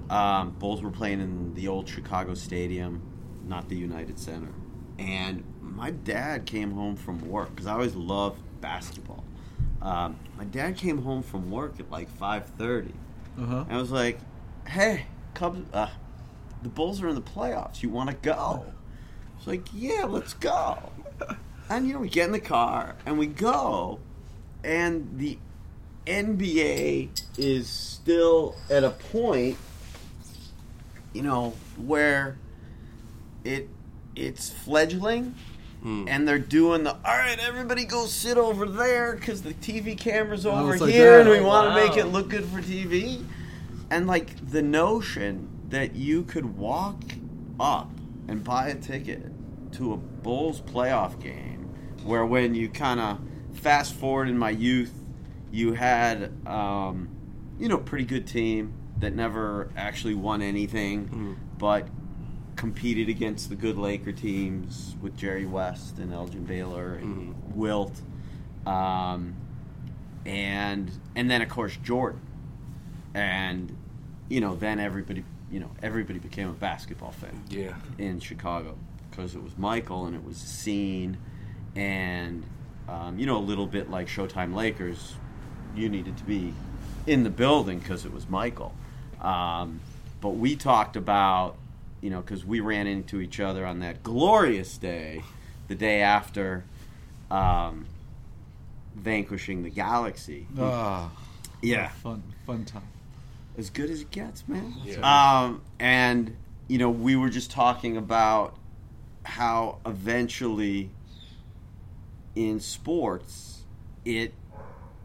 um, 0.10 0.52
Bulls 0.52 0.82
were 0.82 0.90
playing 0.92 1.22
in 1.22 1.54
the 1.54 1.68
old 1.68 1.88
Chicago 1.88 2.34
Stadium, 2.34 3.02
not 3.46 3.70
the 3.70 3.76
United 3.76 4.18
Center. 4.20 4.52
And 4.98 5.44
my 5.62 5.92
dad 5.92 6.46
came 6.46 6.72
home 6.72 6.96
from 6.96 7.28
work 7.30 7.50
because 7.52 7.68
I 7.68 7.74
always 7.74 7.96
loved 7.96 8.42
basketball. 8.62 9.24
Um, 9.82 10.18
my 10.38 10.46
dad 10.46 10.78
came 10.78 11.02
home 11.02 11.24
from 11.24 11.52
work 11.52 11.80
at 11.80 11.92
like 11.92 12.10
5:30. 12.18 12.94
Uh 13.38 13.46
huh. 13.46 13.66
And 13.68 13.78
I 13.78 13.82
was 13.82 13.92
like, 13.92 14.20
"Hey, 14.68 15.08
Cubs, 15.34 15.60
uh, 15.74 15.90
the 16.64 16.70
Bulls 16.70 17.02
are 17.02 17.08
in 17.10 17.16
the 17.16 17.22
playoffs. 17.22 17.84
You 17.84 17.90
want 17.90 18.10
to 18.10 18.16
go?" 18.16 18.66
It's 19.38 19.48
like, 19.48 19.68
"Yeah, 19.74 20.06
let's 20.06 20.34
go." 20.34 20.92
And 21.70 21.88
you 21.88 21.94
know, 21.94 22.00
we 22.00 22.10
get 22.10 22.26
in 22.26 22.34
the 22.34 22.40
car 22.42 22.96
and 23.06 23.18
we 23.18 23.26
go, 23.26 24.00
and 24.66 25.18
the 25.18 25.40
NBA 26.06 27.10
is 27.38 27.70
still 27.70 28.56
at 28.70 28.84
a 28.84 28.90
point, 28.92 29.58
you 31.14 31.22
know, 31.22 31.54
where 31.78 32.38
it 33.44 33.70
it's 34.16 34.50
fledgling. 34.52 35.36
Mm. 35.84 36.08
And 36.08 36.28
they're 36.28 36.38
doing 36.40 36.84
the 36.84 36.92
all 36.92 37.00
right. 37.04 37.40
Everybody 37.40 37.86
go 37.86 38.06
sit 38.06 38.38
over 38.38 38.66
there 38.66 39.14
because 39.16 39.42
the 39.42 39.54
TV 39.54 39.98
camera's 39.98 40.46
Oh, 40.46 40.52
over 40.52 40.78
like 40.78 40.92
here, 40.92 41.14
that. 41.18 41.22
and 41.22 41.30
we 41.30 41.42
want 41.42 41.66
to 41.66 41.70
Wow. 41.70 41.88
make 41.88 41.98
it 41.98 42.06
look 42.06 42.30
good 42.30 42.46
for 42.46 42.62
TV. 42.62 43.24
And 43.90 44.06
like 44.06 44.50
the 44.52 44.62
notion 44.62 45.50
that 45.74 45.96
you 45.96 46.24
could 46.24 46.58
walk 46.58 47.02
up 47.60 47.90
and 48.28 48.44
buy 48.44 48.68
a 48.68 48.76
ticket 48.76 49.24
to 49.72 49.94
a 49.94 49.98
Bulls 49.98 50.62
playoff 50.62 51.20
game, 51.22 51.68
where 52.04 52.26
when 52.26 52.54
you 52.54 52.70
kind 52.70 53.00
of 53.00 53.20
fast 53.54 53.96
forward 53.96 54.30
in 54.30 54.38
my 54.38 54.52
youth, 54.52 54.94
you 55.52 55.74
had 55.74 56.32
um, 56.48 57.10
you 57.60 57.68
know 57.68 57.78
pretty 57.80 58.06
good 58.06 58.28
team 58.28 58.74
that 59.00 59.16
never 59.16 59.72
actually 59.76 60.14
won 60.14 60.42
anything, 60.44 61.38
but 61.58 61.88
competed 62.56 63.10
against 63.10 63.50
the 63.50 63.56
good 63.56 63.78
Laker 63.78 64.12
teams 64.12 64.96
with 65.02 65.18
Jerry 65.18 65.48
West 65.48 65.98
and 65.98 66.14
Elgin 66.14 66.44
Baylor 66.44 66.94
and 66.94 67.56
Wilt, 67.56 68.00
um, 68.68 69.36
and 70.26 70.92
and 71.16 71.32
then 71.32 71.42
of 71.42 71.50
course 71.50 71.76
Jordan, 71.84 72.22
and 73.16 73.76
you 74.30 74.40
know 74.40 74.56
then 74.56 74.80
everybody 74.80 75.26
you 75.54 75.60
know 75.60 75.70
everybody 75.84 76.18
became 76.20 76.50
a 76.50 76.54
basketball 76.54 77.12
fan 77.12 77.44
Yeah. 77.50 77.76
in 77.98 78.20
Chicago 78.20 78.76
because 79.10 79.36
it 79.36 79.44
was 79.44 79.56
Michael 79.58 80.08
and 80.08 80.16
it 80.16 80.24
was 80.26 80.38
a 80.44 80.48
scene, 80.48 81.18
and 81.76 82.44
um, 82.90 83.20
you 83.20 83.26
know 83.28 83.38
a 83.38 83.46
little 83.52 83.68
bit 83.68 83.90
like 83.90 84.08
Showtime 84.08 84.56
Lakers, 84.56 85.14
you 85.76 85.88
needed 85.90 86.18
to 86.18 86.24
be 86.24 86.54
in 87.06 87.24
the 87.24 87.30
building 87.30 87.78
because 87.80 88.06
it 88.06 88.12
was 88.12 88.28
Michael. 88.28 88.74
Um, 89.22 89.80
but 90.22 90.32
we 90.32 90.56
talked 90.56 90.96
about, 90.96 91.56
you 92.02 92.10
know, 92.10 92.22
because 92.22 92.44
we 92.46 92.60
ran 92.60 92.88
into 92.88 93.22
each 93.22 93.40
other 93.40 93.66
on 93.66 93.80
that 93.82 94.02
glorious 94.04 94.78
day, 94.78 95.22
the 95.68 95.76
day 95.76 96.02
after 96.02 96.64
um, 97.30 97.86
vanquishing 98.96 99.64
the 99.64 99.70
Galaxy. 99.70 100.48
Ah, 100.60 101.12
Yeah, 101.62 101.90
fun, 101.90 102.24
fun 102.46 102.66
time. 102.66 102.84
As 103.58 103.70
good 103.70 103.90
as 103.90 104.02
it 104.02 104.12
gets, 104.12 104.48
man. 104.48 104.74
Yeah. 104.84 104.98
Um, 105.44 105.62
and 105.80 106.36
you 106.68 106.78
know, 106.78 106.90
we 106.90 107.16
were 107.16 107.30
just 107.30 107.52
talking 107.52 107.98
about 107.98 108.56
how 109.24 109.80
eventually 109.86 110.90
in 112.36 112.60
sports 112.60 113.62
it 114.06 114.34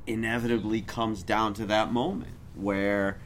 inevitably 0.06 0.80
comes 0.80 1.22
down 1.22 1.54
to 1.54 1.66
that 1.66 1.92
moment 1.92 2.32
where 2.54 3.18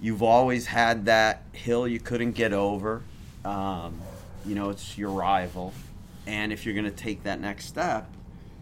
you've 0.00 0.22
always 0.22 0.66
had 0.66 1.06
that 1.06 1.42
hill 1.52 1.88
you 1.88 1.98
couldn't 1.98 2.32
get 2.32 2.52
over. 2.52 3.02
Um, 3.44 4.00
you 4.44 4.54
know, 4.54 4.70
it's 4.70 4.96
your 4.98 5.10
rival, 5.10 5.72
and 6.26 6.52
if 6.52 6.64
you're 6.64 6.74
going 6.74 6.84
to 6.84 6.90
take 6.90 7.22
that 7.24 7.40
next 7.40 7.66
step, 7.66 8.06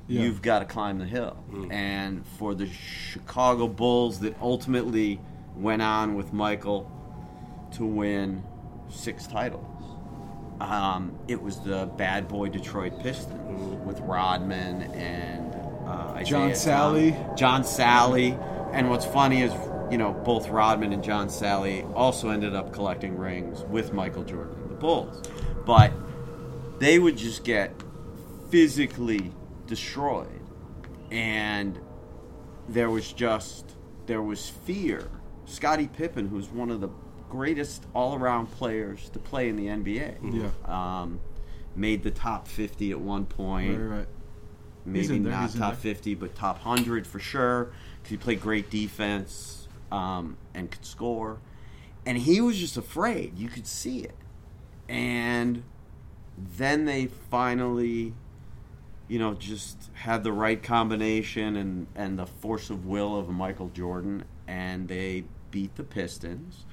Yeah. 0.07 0.23
you've 0.23 0.41
got 0.43 0.61
to 0.61 0.65
climb 0.65 0.99
the 0.99 1.05
hill. 1.07 1.37
And 1.71 2.25
for 2.39 2.55
the 2.55 2.69
Chicago 2.69 3.67
Bulls 3.69 4.21
that 4.21 4.37
ultimately 4.41 5.21
went 5.59 5.83
on 5.83 6.15
with 6.15 6.33
Michael 6.33 6.91
to 7.73 7.85
win 7.85 8.43
six 8.89 9.27
titles. 9.27 9.65
Um, 10.61 11.19
it 11.29 11.41
was 11.41 11.61
the 11.61 11.87
bad 11.97 12.29
boy 12.29 12.49
Detroit 12.49 13.01
Pistons 13.01 13.85
with 13.85 14.01
Rodman 14.01 14.83
and 14.93 15.55
uh, 15.87 16.23
John 16.23 16.51
Salley. 16.51 17.37
John 17.37 17.63
Salley. 17.63 18.37
And 18.73 18.91
what's 18.91 19.07
funny 19.07 19.43
is, 19.43 19.53
you 19.91 19.99
know, 19.99 20.13
both 20.13 20.49
Rodman 20.49 20.93
and 20.93 21.03
John 21.03 21.29
Salley 21.29 21.91
also 21.95 22.31
ended 22.31 22.55
up 22.55 22.73
collecting 22.73 23.17
rings 23.17 23.63
with 23.65 23.93
Michael 23.93 24.25
Jordan 24.25 24.57
and 24.63 24.71
the 24.71 24.75
Bulls. 24.75 25.23
But 25.65 25.93
they 26.79 26.99
would 26.99 27.17
just 27.17 27.45
get 27.45 27.73
physically 28.51 29.33
destroyed. 29.67 30.41
And 31.11 31.79
there 32.69 32.91
was 32.91 33.13
just, 33.13 33.77
there 34.07 34.23
was 34.23 34.49
fear. 34.49 35.09
Scottie 35.49 35.89
Pippen, 35.89 36.29
who's 36.29 36.49
one 36.49 36.71
of 36.71 36.81
the 36.81 36.91
greatest 37.31 37.87
all 37.95 38.15
around 38.15 38.47
players 38.47 39.09
to 39.11 39.19
play 39.19 39.49
in 39.49 39.57
the 39.57 39.67
NBA, 39.67 40.17
Yeah. 40.33 40.51
um, 41.03 41.21
made 41.77 42.03
the 42.03 42.11
top 42.11 42.49
50 42.49 42.91
at 42.91 43.01
one 43.01 43.25
point 43.27 43.79
Right, 43.79 43.99
right. 43.99 44.07
Maybe 44.85 45.19
not 45.19 45.53
top 45.55 45.75
50, 45.77 46.15
but 46.15 46.35
top 46.35 46.57
100 46.65 47.07
for 47.07 47.19
sure. 47.19 47.73
Because 47.97 48.11
he 48.11 48.17
played 48.17 48.41
great 48.41 48.71
defense 48.71 49.69
um, 49.93 50.39
and 50.55 50.71
could 50.71 50.85
score. 50.85 51.39
And 52.07 52.17
he 52.17 52.41
was 52.41 52.57
just 52.59 52.79
afraid. 52.79 53.37
You 53.39 53.49
could 53.49 53.67
see 53.67 53.99
it. 54.01 54.15
And 54.89 55.63
then 56.57 56.87
they 56.87 57.07
finally, 57.07 58.15
you 59.09 59.19
know, 59.19 59.35
just 59.35 59.91
had 59.93 60.25
the 60.25 60.33
right 60.33 60.63
combination 60.63 61.57
and, 61.57 61.87
and 61.95 62.19
the 62.19 62.27
force 62.27 62.71
of 62.71 62.87
will 62.87 63.19
of 63.19 63.29
Michael 63.29 63.69
Jordan. 63.69 64.25
And 64.47 64.89
they 64.89 65.25
beat 65.51 65.75
the 65.77 65.85
Pistons. 65.85 66.65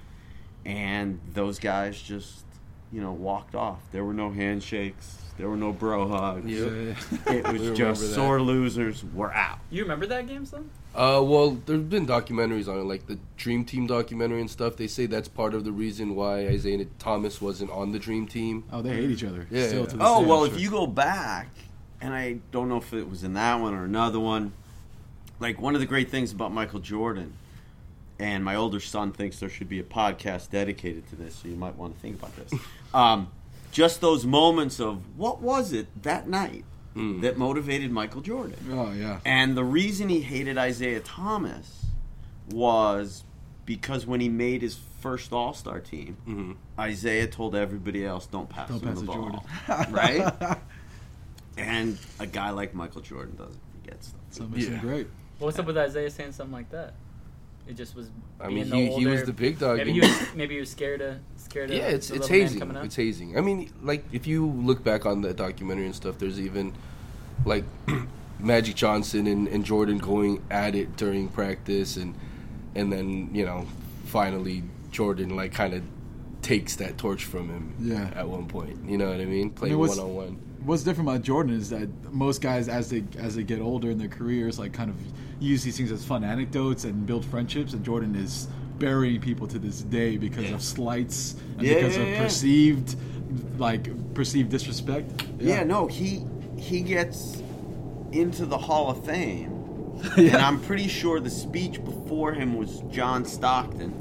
And 0.65 1.19
those 1.33 1.59
guys 1.59 2.01
just, 2.01 2.43
you 2.91 3.01
know, 3.01 3.11
walked 3.11 3.55
off. 3.55 3.79
There 3.91 4.03
were 4.03 4.13
no 4.13 4.31
handshakes. 4.31 5.21
There 5.37 5.49
were 5.49 5.57
no 5.57 5.73
bro 5.73 6.07
hugs. 6.07 6.49
Yep. 6.49 6.97
It 7.27 7.47
was 7.51 7.71
just 7.77 8.01
that. 8.01 8.07
sore 8.07 8.41
losers 8.41 9.03
were 9.13 9.33
out. 9.33 9.59
You 9.69 9.83
remember 9.83 10.05
that 10.07 10.27
game, 10.27 10.45
son? 10.45 10.69
Uh, 10.95 11.21
well, 11.21 11.51
there's 11.65 11.81
been 11.81 12.07
documentaries 12.07 12.69
on 12.69 12.79
it, 12.79 12.83
like 12.85 13.05
the 13.05 13.19
Dream 13.35 13.65
Team 13.65 13.85
documentary 13.85 14.39
and 14.39 14.49
stuff. 14.49 14.77
They 14.77 14.87
say 14.87 15.07
that's 15.07 15.27
part 15.27 15.53
of 15.53 15.65
the 15.65 15.73
reason 15.73 16.15
why 16.15 16.45
Isiah 16.47 16.85
Thomas 16.99 17.41
wasn't 17.41 17.69
on 17.71 17.91
the 17.91 17.99
Dream 17.99 18.27
Team. 18.27 18.63
Oh, 18.71 18.81
they 18.81 18.91
hate 18.95 19.09
each 19.11 19.25
other. 19.25 19.45
Yeah, 19.51 19.67
Still 19.67 19.79
yeah. 19.81 19.85
to 19.87 19.97
this 19.97 20.07
Oh 20.07 20.21
day, 20.21 20.29
well, 20.29 20.45
I'm 20.45 20.53
if 20.53 20.59
you 20.59 20.69
go 20.71 20.87
back, 20.87 21.49
and 21.99 22.13
I 22.13 22.37
don't 22.53 22.69
know 22.69 22.77
if 22.77 22.93
it 22.93 23.09
was 23.09 23.25
in 23.25 23.33
that 23.33 23.55
one 23.59 23.73
or 23.73 23.83
another 23.83 24.21
one. 24.21 24.53
Like 25.41 25.59
one 25.59 25.75
of 25.75 25.81
the 25.81 25.87
great 25.87 26.09
things 26.09 26.31
about 26.31 26.53
Michael 26.53 26.79
Jordan, 26.79 27.33
and 28.19 28.43
my 28.43 28.55
older 28.55 28.79
son 28.79 29.11
thinks 29.11 29.39
there 29.39 29.49
should 29.49 29.69
be 29.69 29.79
a 29.79 29.83
podcast 29.83 30.49
dedicated 30.49 31.07
to 31.09 31.15
this, 31.15 31.35
so 31.35 31.47
you 31.47 31.55
might 31.55 31.75
want 31.75 31.95
to 31.95 31.99
think 32.01 32.17
about 32.19 32.35
this. 32.35 32.53
um, 32.93 33.29
just 33.71 33.99
those 34.01 34.25
moments 34.25 34.79
of 34.79 35.01
what 35.17 35.41
was 35.41 35.73
it 35.73 35.87
that 36.03 36.27
night 36.27 36.63
that 36.95 37.37
motivated 37.37 37.91
Michael 37.91 38.21
Jordan? 38.21 38.55
Oh 38.71 38.91
yeah. 38.93 39.19
And 39.25 39.57
the 39.57 39.65
reason 39.65 40.07
he 40.07 40.21
hated 40.21 40.57
Isiah 40.57 41.01
Thomas 41.01 41.85
was 42.51 43.25
because 43.65 44.05
when 44.05 44.21
he 44.21 44.29
made 44.29 44.61
his 44.61 44.77
first 45.01 45.33
All 45.33 45.53
Star 45.53 45.81
team, 45.81 46.57
Isiah 46.81 47.27
told 47.27 47.53
everybody 47.53 48.05
else, 48.05 48.27
"Don't 48.27 48.47
pass 48.47 48.69
Don't 48.69 48.81
him 48.81 48.87
pass 48.89 48.99
the 48.99 49.05
ball," 49.05 49.45
Jordan. 49.67 49.93
right? 49.93 50.57
and 51.57 51.97
a 52.19 52.25
guy 52.27 52.51
like 52.51 52.73
Michael 52.73 53.01
Jordan 53.01 53.35
doesn't 53.35 53.59
forget 53.81 54.01
stuff. 54.03 54.19
So 54.31 54.47
makes 54.47 54.65
Yeah. 54.65 54.71
him 54.75 54.79
great. 54.79 55.07
What's 55.39 55.59
up 55.59 55.65
with 55.65 55.77
Isiah 55.77 56.09
saying 56.09 56.31
something 56.31 56.53
like 56.53 56.69
that? 56.71 56.93
It 57.67 57.75
just 57.75 57.95
was. 57.95 58.09
I 58.39 58.49
mean, 58.49 58.69
the 58.69 58.75
he, 58.75 58.99
he 58.99 59.05
was 59.07 59.23
the 59.23 59.33
big 59.33 59.59
dog. 59.59 59.77
Maybe 59.77 59.93
he 59.93 59.99
was. 60.01 60.35
Maybe 60.35 60.53
he 60.55 60.59
was 60.59 60.69
scared 60.69 61.01
of. 61.01 61.17
Scared 61.37 61.71
of. 61.71 61.77
yeah, 61.77 61.87
it's 61.87 62.09
the 62.09 62.15
it's 62.15 62.29
little 62.29 62.37
man 62.37 62.41
hazing. 62.41 62.59
coming 62.59 62.77
up. 62.77 62.85
It's 62.85 62.95
hazing. 62.95 63.37
I 63.37 63.41
mean, 63.41 63.71
like 63.81 64.05
if 64.11 64.27
you 64.27 64.47
look 64.47 64.83
back 64.83 65.05
on 65.05 65.21
the 65.21 65.33
documentary 65.33 65.85
and 65.85 65.95
stuff, 65.95 66.19
there's 66.19 66.39
even 66.39 66.73
like 67.43 67.63
Magic 68.39 68.75
Johnson 68.75 69.27
and, 69.27 69.47
and 69.47 69.65
Jordan 69.65 69.97
going 69.97 70.43
at 70.51 70.75
it 70.75 70.95
during 70.95 71.27
practice, 71.27 71.97
and 71.97 72.15
and 72.75 72.91
then 72.91 73.33
you 73.33 73.45
know 73.45 73.65
finally 74.05 74.63
Jordan 74.91 75.35
like 75.35 75.53
kind 75.53 75.73
of 75.73 75.83
takes 76.41 76.75
that 76.75 76.97
torch 76.99 77.25
from 77.25 77.49
him. 77.49 77.73
Yeah. 77.79 78.11
At 78.15 78.29
one 78.29 78.47
point, 78.47 78.87
you 78.87 78.99
know 78.99 79.09
what 79.09 79.19
I 79.19 79.25
mean? 79.25 79.49
Playing 79.49 79.79
one 79.79 79.99
on 79.99 80.15
one. 80.15 80.44
What's 80.65 80.83
different 80.83 81.09
about 81.09 81.21
Jordan 81.21 81.53
is 81.55 81.69
that 81.69 81.87
most 82.11 82.41
guys, 82.41 82.67
as 82.67 82.89
they 82.89 83.03
as 83.17 83.35
they 83.35 83.43
get 83.43 83.59
older 83.61 83.89
in 83.91 83.97
their 83.97 84.07
careers, 84.09 84.57
like 84.59 84.73
kind 84.73 84.89
of 84.89 84.95
use 85.39 85.63
these 85.63 85.77
things 85.77 85.91
as 85.91 86.03
fun 86.03 86.23
anecdotes 86.23 86.83
and 86.85 87.05
build 87.05 87.23
friendships. 87.25 87.73
And 87.73 87.83
Jordan 87.85 88.15
is 88.15 88.47
burying 88.79 89.21
people 89.21 89.47
to 89.47 89.59
this 89.59 89.81
day 89.83 90.17
because 90.17 90.45
Yeah. 90.45 90.55
of 90.55 90.61
slights 90.61 91.35
and 91.57 91.65
Yeah, 91.67 91.75
because 91.75 91.97
yeah, 91.97 92.03
of 92.03 92.17
perceived, 92.17 92.95
like 93.57 94.13
perceived 94.13 94.49
disrespect. 94.49 95.25
Yeah. 95.39 95.63
no, 95.63 95.87
he 95.87 96.23
he 96.57 96.81
gets 96.81 97.41
into 98.11 98.45
the 98.45 98.57
Hall 98.57 98.89
of 98.89 99.05
Fame, 99.05 99.51
and 100.17 100.35
I'm 100.37 100.59
pretty 100.61 100.87
sure 100.87 101.19
the 101.19 101.29
speech 101.29 101.83
before 101.83 102.33
him 102.33 102.55
was 102.55 102.81
John 102.91 103.23
Stockton. 103.25 103.93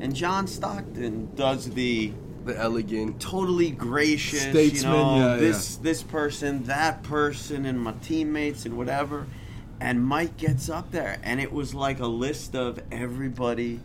And 0.00 0.14
John 0.14 0.46
Stockton 0.46 1.30
does 1.34 1.70
the 1.70 2.12
The 2.46 2.56
elegant. 2.56 3.20
totally 3.20 3.70
gracious, 3.70 4.42
Statesman, 4.42 4.92
you 4.92 4.98
know, 4.98 5.16
yeah, 5.16 5.36
this 5.36 5.76
this 5.76 6.02
person, 6.02 6.64
that 6.64 7.02
person, 7.02 7.66
and 7.66 7.80
my 7.80 7.92
teammates 8.02 8.64
and 8.64 8.76
whatever. 8.76 9.26
And 9.80 10.02
Mike 10.02 10.36
gets 10.38 10.70
up 10.70 10.90
there, 10.90 11.18
and 11.22 11.40
it 11.40 11.52
was 11.52 11.74
like 11.74 12.00
a 12.00 12.06
list 12.06 12.54
of 12.54 12.80
everybody 12.90 13.80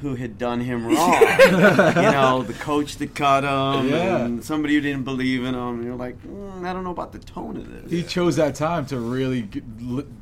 who 0.00 0.14
had 0.14 0.38
done 0.38 0.60
him 0.60 0.86
wrong. 0.86 1.12
you 1.20 2.10
know, 2.12 2.42
the 2.42 2.54
coach 2.54 2.96
that 2.96 3.14
cut 3.14 3.44
him, 3.44 3.88
Yeah. 3.90 4.24
and 4.24 4.44
somebody 4.44 4.74
who 4.74 4.80
didn't 4.80 5.04
believe 5.04 5.40
in 5.44 5.54
him. 5.54 5.58
And 5.76 5.84
you're 5.84 5.94
like, 5.96 6.20
mm, 6.22 6.64
I 6.64 6.72
don't 6.72 6.84
know 6.84 6.90
about 6.90 7.12
the 7.12 7.18
tone 7.18 7.56
of 7.56 7.70
this. 7.82 7.90
He 7.90 8.02
chose 8.02 8.36
that 8.36 8.54
time 8.54 8.86
to 8.86 8.98
really 8.98 9.48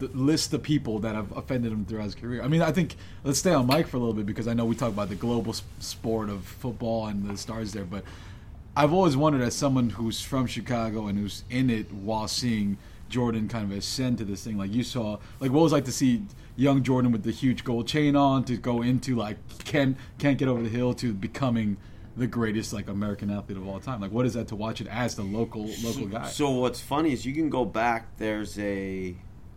list 0.00 0.50
the 0.50 0.58
people 0.58 0.98
that 1.00 1.14
have 1.14 1.36
offended 1.36 1.72
him 1.72 1.84
throughout 1.84 2.04
his 2.04 2.14
career. 2.14 2.42
I 2.42 2.48
mean, 2.48 2.62
I 2.62 2.72
think 2.72 2.96
let's 3.24 3.38
stay 3.38 3.52
on 3.52 3.66
Mike 3.66 3.86
for 3.88 3.96
a 3.96 4.00
little 4.00 4.14
bit 4.14 4.26
because 4.26 4.48
I 4.48 4.54
know 4.54 4.64
we 4.64 4.74
talk 4.74 4.90
about 4.90 5.08
the 5.08 5.14
global 5.14 5.54
sport 5.80 6.28
of 6.28 6.44
football 6.44 7.06
and 7.06 7.28
the 7.28 7.36
stars 7.36 7.72
there, 7.72 7.84
but 7.84 8.04
I've 8.76 8.92
always 8.92 9.16
wondered 9.16 9.42
as 9.42 9.54
someone 9.54 9.90
who's 9.90 10.20
from 10.20 10.46
Chicago 10.46 11.06
and 11.06 11.18
who's 11.18 11.44
in 11.50 11.68
it 11.70 11.92
while 11.92 12.28
seeing 12.28 12.78
Jordan 13.08 13.48
kind 13.48 13.70
of 13.72 13.76
ascend 13.76 14.18
to 14.18 14.24
this 14.24 14.44
thing. 14.44 14.58
Like 14.58 14.72
you 14.72 14.82
saw, 14.84 15.18
like 15.40 15.50
what 15.50 15.62
was 15.62 15.72
it 15.72 15.76
like 15.76 15.84
to 15.86 15.92
see 15.92 16.22
young 16.58 16.82
Jordan 16.82 17.12
with 17.12 17.22
the 17.22 17.30
huge 17.30 17.62
gold 17.62 17.86
chain 17.86 18.16
on 18.16 18.42
to 18.44 18.56
go 18.56 18.82
into 18.82 19.14
like 19.14 19.36
can 19.64 19.96
can't 20.18 20.36
get 20.36 20.48
over 20.48 20.60
the 20.60 20.68
hill 20.68 20.92
to 20.94 21.14
becoming 21.14 21.76
the 22.16 22.26
greatest 22.26 22.72
like 22.72 22.88
American 22.88 23.30
athlete 23.30 23.56
of 23.56 23.66
all 23.66 23.78
time. 23.78 24.00
Like 24.00 24.10
what 24.10 24.26
is 24.26 24.34
that 24.34 24.48
to 24.48 24.56
watch 24.56 24.80
it 24.80 24.88
as 24.88 25.14
the 25.14 25.22
local 25.22 25.70
local 25.82 26.06
guy? 26.06 26.26
So 26.26 26.50
what's 26.50 26.80
funny 26.80 27.12
is 27.12 27.24
you 27.24 27.32
can 27.32 27.48
go 27.48 27.64
back. 27.64 28.18
There's 28.18 28.58
a 28.58 29.14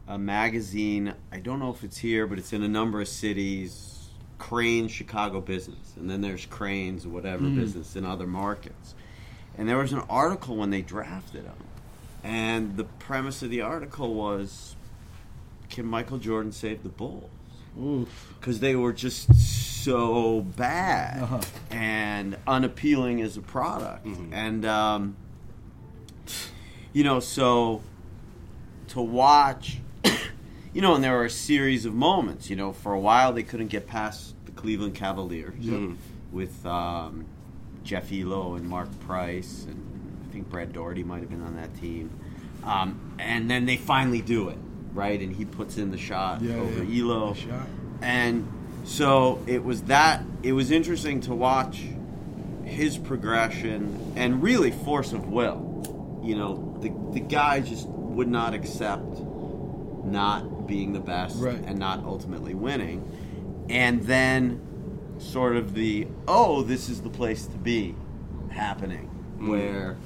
a 0.08 0.18
magazine. 0.18 1.14
I 1.32 1.40
don't 1.40 1.60
know 1.60 1.72
if 1.72 1.84
it's 1.84 1.98
here, 1.98 2.28
but 2.28 2.38
it's 2.38 2.54
in 2.54 2.62
a 2.64 2.68
number 2.68 3.02
of 3.02 3.08
cities. 3.08 3.98
Crain 4.38 4.88
Chicago 4.88 5.40
Business, 5.40 5.94
and 5.98 6.10
then 6.10 6.22
there's 6.22 6.48
Crain's 6.48 7.06
whatever 7.06 7.44
hmm. 7.44 7.60
business 7.60 7.96
in 7.96 8.06
other 8.06 8.26
markets. 8.26 8.96
And 9.56 9.70
there 9.70 9.78
was 9.78 9.94
an 9.94 10.02
article 10.10 10.56
when 10.56 10.72
they 10.72 10.82
drafted 10.82 11.44
him, 11.44 11.54
and 12.24 12.76
the 12.76 12.86
premise 12.86 13.44
of 13.44 13.52
the 13.52 13.62
article 13.62 14.16
was, 14.16 14.76
can 15.72 15.86
Michael 15.86 16.18
Jordan 16.20 16.52
save 16.52 16.84
the 16.84 16.90
Bulls? 16.90 17.30
Because 18.40 18.60
they 18.60 18.76
were 18.76 18.92
just 18.94 19.34
so 19.84 20.42
bad 20.42 21.24
Uh-huh. 21.24 21.40
and 21.72 22.38
unappealing 22.46 23.22
as 23.22 23.38
a 23.38 23.42
product. 23.42 24.06
And, 24.32 24.66
um, 24.66 25.16
you 26.94 27.04
know, 27.04 27.20
so 27.20 27.82
to 28.90 29.02
watch, 29.02 29.80
you 30.74 30.82
know, 30.82 30.96
and 30.96 31.04
there 31.04 31.14
were 31.14 31.26
a 31.26 31.30
series 31.30 31.86
of 31.86 31.94
moments. 31.94 32.50
You 32.50 32.56
know, 32.58 32.74
for 32.74 32.94
a 32.94 33.00
while 33.00 33.32
they 33.34 33.44
couldn't 33.44 33.68
get 33.70 33.88
past 33.88 34.36
the 34.46 34.52
Cleveland 34.52 34.96
Cavaliers 34.96 35.64
Mhm. 35.64 35.96
with 36.32 36.66
um, 36.66 37.26
Jeff 37.84 38.10
Ehlo 38.10 38.58
and 38.58 38.68
Mark 38.68 38.90
Price, 39.02 39.66
and 39.68 39.82
I 40.28 40.32
think 40.34 40.50
Brad 40.50 40.74
Daugherty 40.74 41.04
might 41.04 41.22
have 41.22 41.30
been 41.30 41.42
on 41.42 41.56
that 41.56 41.74
team. 41.80 42.10
Um, 42.64 43.00
and 43.18 43.50
then 43.50 43.66
they 43.66 43.78
finally 43.78 44.22
do 44.22 44.50
it, 44.50 44.58
right? 44.94 45.20
And 45.20 45.36
he 45.36 45.46
puts 45.46 45.78
in 45.78 45.92
the 45.92 45.98
shot 45.98 46.42
Yeah, 46.42 46.56
over 46.56 46.84
yeah. 46.84 47.04
Ehlo. 47.04 47.36
Shot. 47.36 47.68
And 48.02 48.48
so 48.84 49.42
it 49.48 49.64
was 49.64 49.84
that. 49.84 50.24
It 50.44 50.54
was 50.54 50.72
interesting 50.72 51.22
to 51.22 51.36
watch 51.36 51.84
his 52.64 52.98
progression 52.98 54.14
and 54.16 54.42
really 54.42 54.72
force 54.72 55.14
of 55.14 55.28
will. 55.30 56.20
You 56.24 56.36
know, 56.36 56.78
the 56.82 56.92
the 57.14 57.20
guy 57.20 57.60
just 57.62 57.88
would 57.88 58.28
not 58.28 58.54
accept 58.54 59.22
not 60.04 60.68
being 60.68 60.94
the 60.94 61.00
best 61.00 61.38
Right. 61.38 61.62
and 61.66 61.78
not 61.78 62.04
ultimately 62.04 62.54
winning. 62.54 63.04
And 63.70 64.02
then 64.04 64.60
sort 65.20 65.56
of 65.56 65.74
the 65.74 66.08
oh, 66.28 66.64
this 66.64 66.90
is 66.90 67.02
the 67.02 67.10
place 67.10 67.46
to 67.46 67.58
be 67.58 67.96
happening 68.50 69.10
mm-hmm. 69.36 69.50
where 69.50 69.98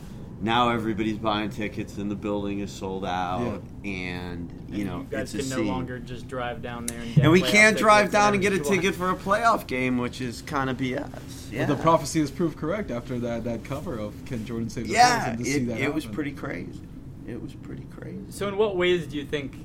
now 0.41 0.69
everybody's 0.69 1.17
buying 1.17 1.49
tickets 1.49 1.97
and 1.97 2.11
the 2.11 2.15
building 2.15 2.59
is 2.59 2.71
sold 2.71 3.05
out 3.05 3.61
and 3.85 4.51
you 4.69 4.83
know 4.83 4.99
you 4.99 5.07
guys 5.09 5.33
it's 5.33 5.47
a 5.47 5.55
can 5.55 5.63
no 5.63 5.71
longer 5.71 5.97
just 5.99 6.27
drive 6.27 6.61
down 6.61 6.85
there 6.85 6.99
and 6.99 7.15
get 7.15 7.23
And 7.23 7.31
we 7.31 7.41
can't 7.41 7.77
drive 7.77 8.11
down 8.11 8.33
and 8.33 8.41
get 8.41 8.51
a 8.53 8.59
ticket 8.59 8.95
for 8.95 9.09
a 9.11 9.15
playoff 9.15 9.65
game, 9.65 9.97
which 9.97 10.19
is 10.21 10.41
kind 10.41 10.69
of 10.69 10.77
BS. 10.77 11.51
Yeah, 11.51 11.65
But 11.67 11.77
the 11.77 11.81
prophecy 11.81 12.19
has 12.19 12.31
proved 12.31 12.57
correct 12.57 12.91
after 12.91 13.17
that, 13.19 13.43
that 13.45 13.63
cover 13.63 13.97
of 13.97 14.13
Ken 14.25 14.45
Jordan 14.45 14.69
Save 14.69 14.87
the 14.87 14.93
World, 14.93 15.05
yeah, 15.05 15.29
and 15.29 15.39
to 15.39 15.45
see 15.45 15.57
it, 15.57 15.67
that 15.67 15.79
it 15.79 15.93
was 15.93 16.05
pretty 16.05 16.31
crazy. 16.31 16.81
It 17.27 17.41
was 17.41 17.53
pretty 17.53 17.85
crazy. 17.95 18.25
So, 18.29 18.47
in 18.47 18.57
what 18.57 18.75
ways 18.75 19.07
do 19.07 19.17
you 19.17 19.25
think, 19.25 19.55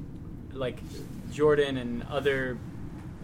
like 0.53 0.79
Jordan 1.33 1.77
and 1.77 2.03
other 2.05 2.59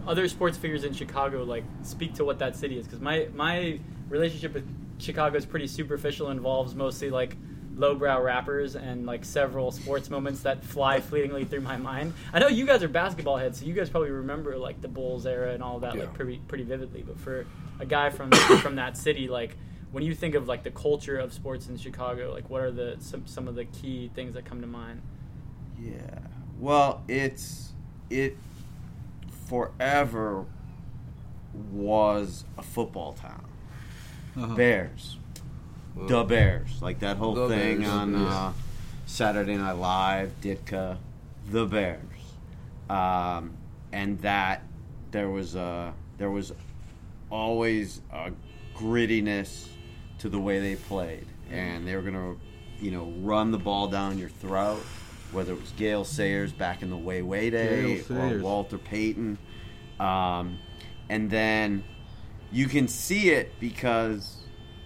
other 0.06 0.28
sports 0.28 0.56
figures 0.56 0.85
in 0.85 0.92
Chicago, 0.92 1.42
like 1.44 1.64
speak 1.82 2.14
to 2.14 2.24
what 2.24 2.38
that 2.40 2.56
city 2.56 2.78
is? 2.78 2.87
Because 2.87 3.00
my 3.00 3.28
my 3.35 3.78
relationship 4.09 4.54
with 4.54 4.68
Chicago 4.98 5.37
is 5.37 5.44
pretty 5.46 5.66
superficial. 5.66 6.30
Involves 6.30 6.74
mostly 6.74 7.11
like 7.11 7.37
lowbrow 7.74 8.22
rappers 8.22 8.74
and 8.74 9.04
like 9.04 9.22
several 9.22 9.70
sports 9.70 10.09
moments 10.09 10.40
that 10.42 10.64
fly 10.64 10.98
fleetingly 10.98 11.44
through 11.44 11.61
my 11.61 11.76
mind. 11.76 12.14
I 12.32 12.38
know 12.38 12.48
you 12.48 12.64
guys 12.64 12.82
are 12.82 12.88
basketball 12.88 13.37
heads, 13.37 13.61
so 13.61 13.66
you 13.66 13.74
guys 13.74 13.90
probably 13.90 14.11
remember 14.11 14.56
like 14.56 14.80
the 14.80 14.88
Bulls 14.88 15.26
era 15.26 15.52
and 15.52 15.62
all 15.62 15.78
that 15.80 15.94
Yeah. 15.94 16.02
like 16.02 16.14
pretty 16.14 16.40
pretty 16.48 16.64
vividly. 16.64 17.02
But 17.06 17.18
for 17.20 17.46
a 17.78 17.85
guy 17.87 18.09
from 18.11 18.30
from 18.62 18.76
that 18.76 18.96
city, 18.96 19.28
like 19.28 19.56
when 19.92 20.02
you 20.02 20.14
think 20.14 20.35
of 20.35 20.48
like 20.48 20.62
the 20.62 20.70
culture 20.70 21.18
of 21.18 21.32
sports 21.35 21.68
in 21.68 21.76
Chicago, 21.76 22.32
like 22.32 22.48
what 22.48 22.62
are 22.62 22.70
the 22.70 22.96
some 22.98 23.26
some 23.26 23.46
of 23.46 23.54
the 23.54 23.66
key 23.66 24.11
things 24.14 24.32
that 24.35 24.44
come 24.46 24.61
to 24.62 24.66
mind? 24.66 25.02
Yeah. 25.78 26.20
Well, 26.59 27.02
it's 27.09 27.72
it 28.09 28.38
forever 29.48 30.46
was 31.72 32.44
a 32.59 32.62
football 32.62 33.12
town. 33.12 33.44
Uh-huh. 34.37 34.55
Bears. 34.55 35.16
The 35.96 36.25
Bears. 36.25 36.83
Like 36.83 37.01
that 37.01 37.16
whole 37.16 37.35
The 37.35 37.49
thing 37.49 37.79
Bears, 37.79 37.90
on 37.90 38.14
uh, 38.14 38.53
Saturday 39.07 39.57
Night 39.57 39.72
Live, 39.72 40.33
Ditka, 40.42 40.99
the 41.51 41.64
Bears. 41.64 42.01
Um, 42.90 43.53
and 43.92 44.20
that 44.20 44.62
there 45.11 45.31
was 45.31 45.55
a 45.55 45.94
there 46.18 46.31
was 46.31 46.53
always 47.31 48.03
a 48.12 48.31
grittiness 48.75 49.68
to 50.18 50.29
the 50.29 50.38
way 50.38 50.61
they 50.61 50.77
played. 50.77 51.27
And 51.51 51.87
they 51.87 51.96
were 51.96 52.03
gonna, 52.03 52.37
you 52.81 52.90
know, 52.90 53.12
run 53.20 53.51
the 53.51 53.59
ball 53.59 53.88
down 53.88 54.18
your 54.18 54.29
throat, 54.29 54.85
whether 55.33 55.53
it 55.53 55.61
was 55.61 55.70
Gale 55.72 56.05
Sayers 56.05 56.53
back 56.53 56.83
in 56.83 56.90
the 56.90 56.96
way 56.96 57.22
way 57.22 57.49
day 57.51 58.03
or 58.11 58.38
Walter 58.40 58.79
Payton. 58.79 59.38
Um, 59.99 60.59
and 61.09 61.31
then 61.31 61.85
you 62.56 62.66
can 62.66 62.88
see 62.88 63.28
it 63.28 63.52
because 63.60 64.38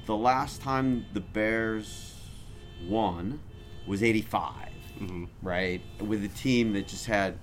the 0.06 0.16
last 0.16 0.60
time 0.60 1.06
the 1.12 1.20
Bears 1.20 2.16
won 2.88 3.38
was 3.86 4.02
85, 4.02 4.52
Mhm. 5.00 5.28
right? 5.40 5.80
With 6.00 6.24
a 6.24 6.28
team 6.28 6.72
that 6.72 6.88
just 6.88 7.06
had, 7.06 7.38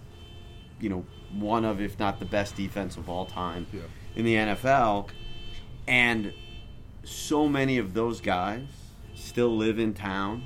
you 0.82 0.90
know, 0.90 1.06
one 1.32 1.64
of, 1.64 1.80
if 1.80 1.98
not 1.98 2.20
the 2.20 2.26
best 2.26 2.58
defense 2.58 2.98
of 2.98 3.10
all 3.10 3.26
time 3.26 3.68
Yeah. 3.72 3.82
in 4.18 4.26
the 4.26 4.36
NFL. 4.36 5.10
And 5.88 6.34
so 7.06 7.48
many 7.48 7.78
of 7.78 7.94
those 7.94 8.20
guys 8.20 8.68
still 9.16 9.56
live 9.56 9.80
in 9.80 9.94
town 9.94 10.44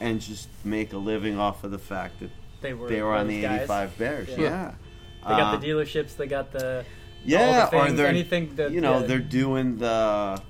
and 0.00 0.20
just 0.20 0.48
make 0.64 0.92
a 0.92 0.98
living 0.98 1.38
off 1.38 1.62
of 1.62 1.70
the 1.70 1.78
fact 1.78 2.18
that 2.20 2.30
They 2.60 2.74
were 2.74 2.88
they 2.88 3.02
were 3.02 3.14
on 3.14 3.28
those 3.28 3.36
the 3.36 3.42
guys. 3.42 3.60
85 3.60 3.98
Bears. 3.98 4.28
Yeah. 4.30 4.36
Yeah. 4.40 4.74
They 5.22 5.28
got 5.28 5.54
Uh, 5.54 5.56
the 5.58 5.66
dealerships. 5.68 6.16
They 6.16 6.26
got 6.26 6.50
the 6.50 6.84
yeah, 7.24 7.40
all 7.64 7.70
the 7.70 7.76
or 7.76 7.84
things, 7.86 7.96
they're 7.96 8.06
anything 8.06 8.56
that 8.56 8.70
you 8.72 8.80
know 8.80 9.00
yeah. 9.00 9.06
they're 9.06 9.18
doing 9.18 9.78
the 9.78 10.40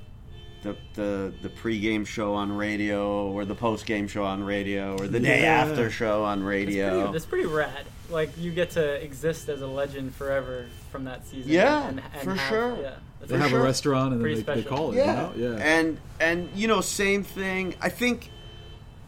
the 0.62 0.76
the 0.94 1.33
the 1.42 1.48
pregame 1.48 2.07
show 2.07 2.35
on 2.35 2.50
radio 2.57 3.31
or 3.31 3.44
the 3.44 3.55
postgame 3.55 4.09
show 4.09 4.24
on 4.24 4.42
radio 4.42 4.96
or 4.98 5.07
the 5.07 5.20
day 5.20 5.44
after 5.44 5.90
show 5.90 6.24
on 6.24 6.38
It's 6.40 6.46
radio. 6.46 7.02
pretty, 7.02 7.16
it's 7.16 7.26
pretty 7.26 7.46
rad. 7.46 7.87
Like 8.11 8.37
you 8.38 8.52
get 8.52 8.70
to 8.70 9.02
exist 9.02 9.48
as 9.48 9.62
a 9.62 9.66
legend 9.66 10.14
forever 10.14 10.66
from 10.92 11.05
that 11.05 11.26
season. 11.26 11.50
Yeah, 11.52 11.88
and, 11.88 12.00
and 12.14 12.22
for 12.22 12.35
have- 12.35 12.48
sure. 12.48 12.76
Yeah, 12.81 12.94
that's 13.20 13.31
They 13.33 13.37
for 13.37 13.42
have 13.42 13.50
sure. 13.50 13.61
a 13.61 13.64
restaurant 13.64 14.12
and 14.14 14.24
then 14.24 14.35
they, 14.44 14.55
they 14.55 14.62
call 14.62 14.92
it. 14.92 14.96
yeah, 14.96 15.33
You 15.35 15.48
know? 15.48 15.57
yeah. 15.57 15.62
and 15.79 15.98
and 16.20 16.48
you 16.55 16.68
know 16.68 16.81
same 16.81 17.22
thing. 17.24 17.74
I 17.81 17.88
think 17.88 18.31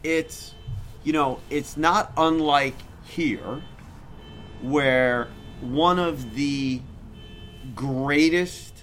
it's 0.03 0.53
you 1.03 1.13
know 1.13 1.39
it's 1.49 1.77
not 1.77 2.11
unlike 2.17 2.75
here 3.05 3.61
where 4.61 5.27
one 5.61 5.99
of 5.99 6.35
the 6.35 6.81
greatest 7.75 8.73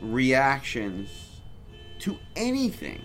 reactions 0.00 1.08
to 2.00 2.18
anything 2.34 3.02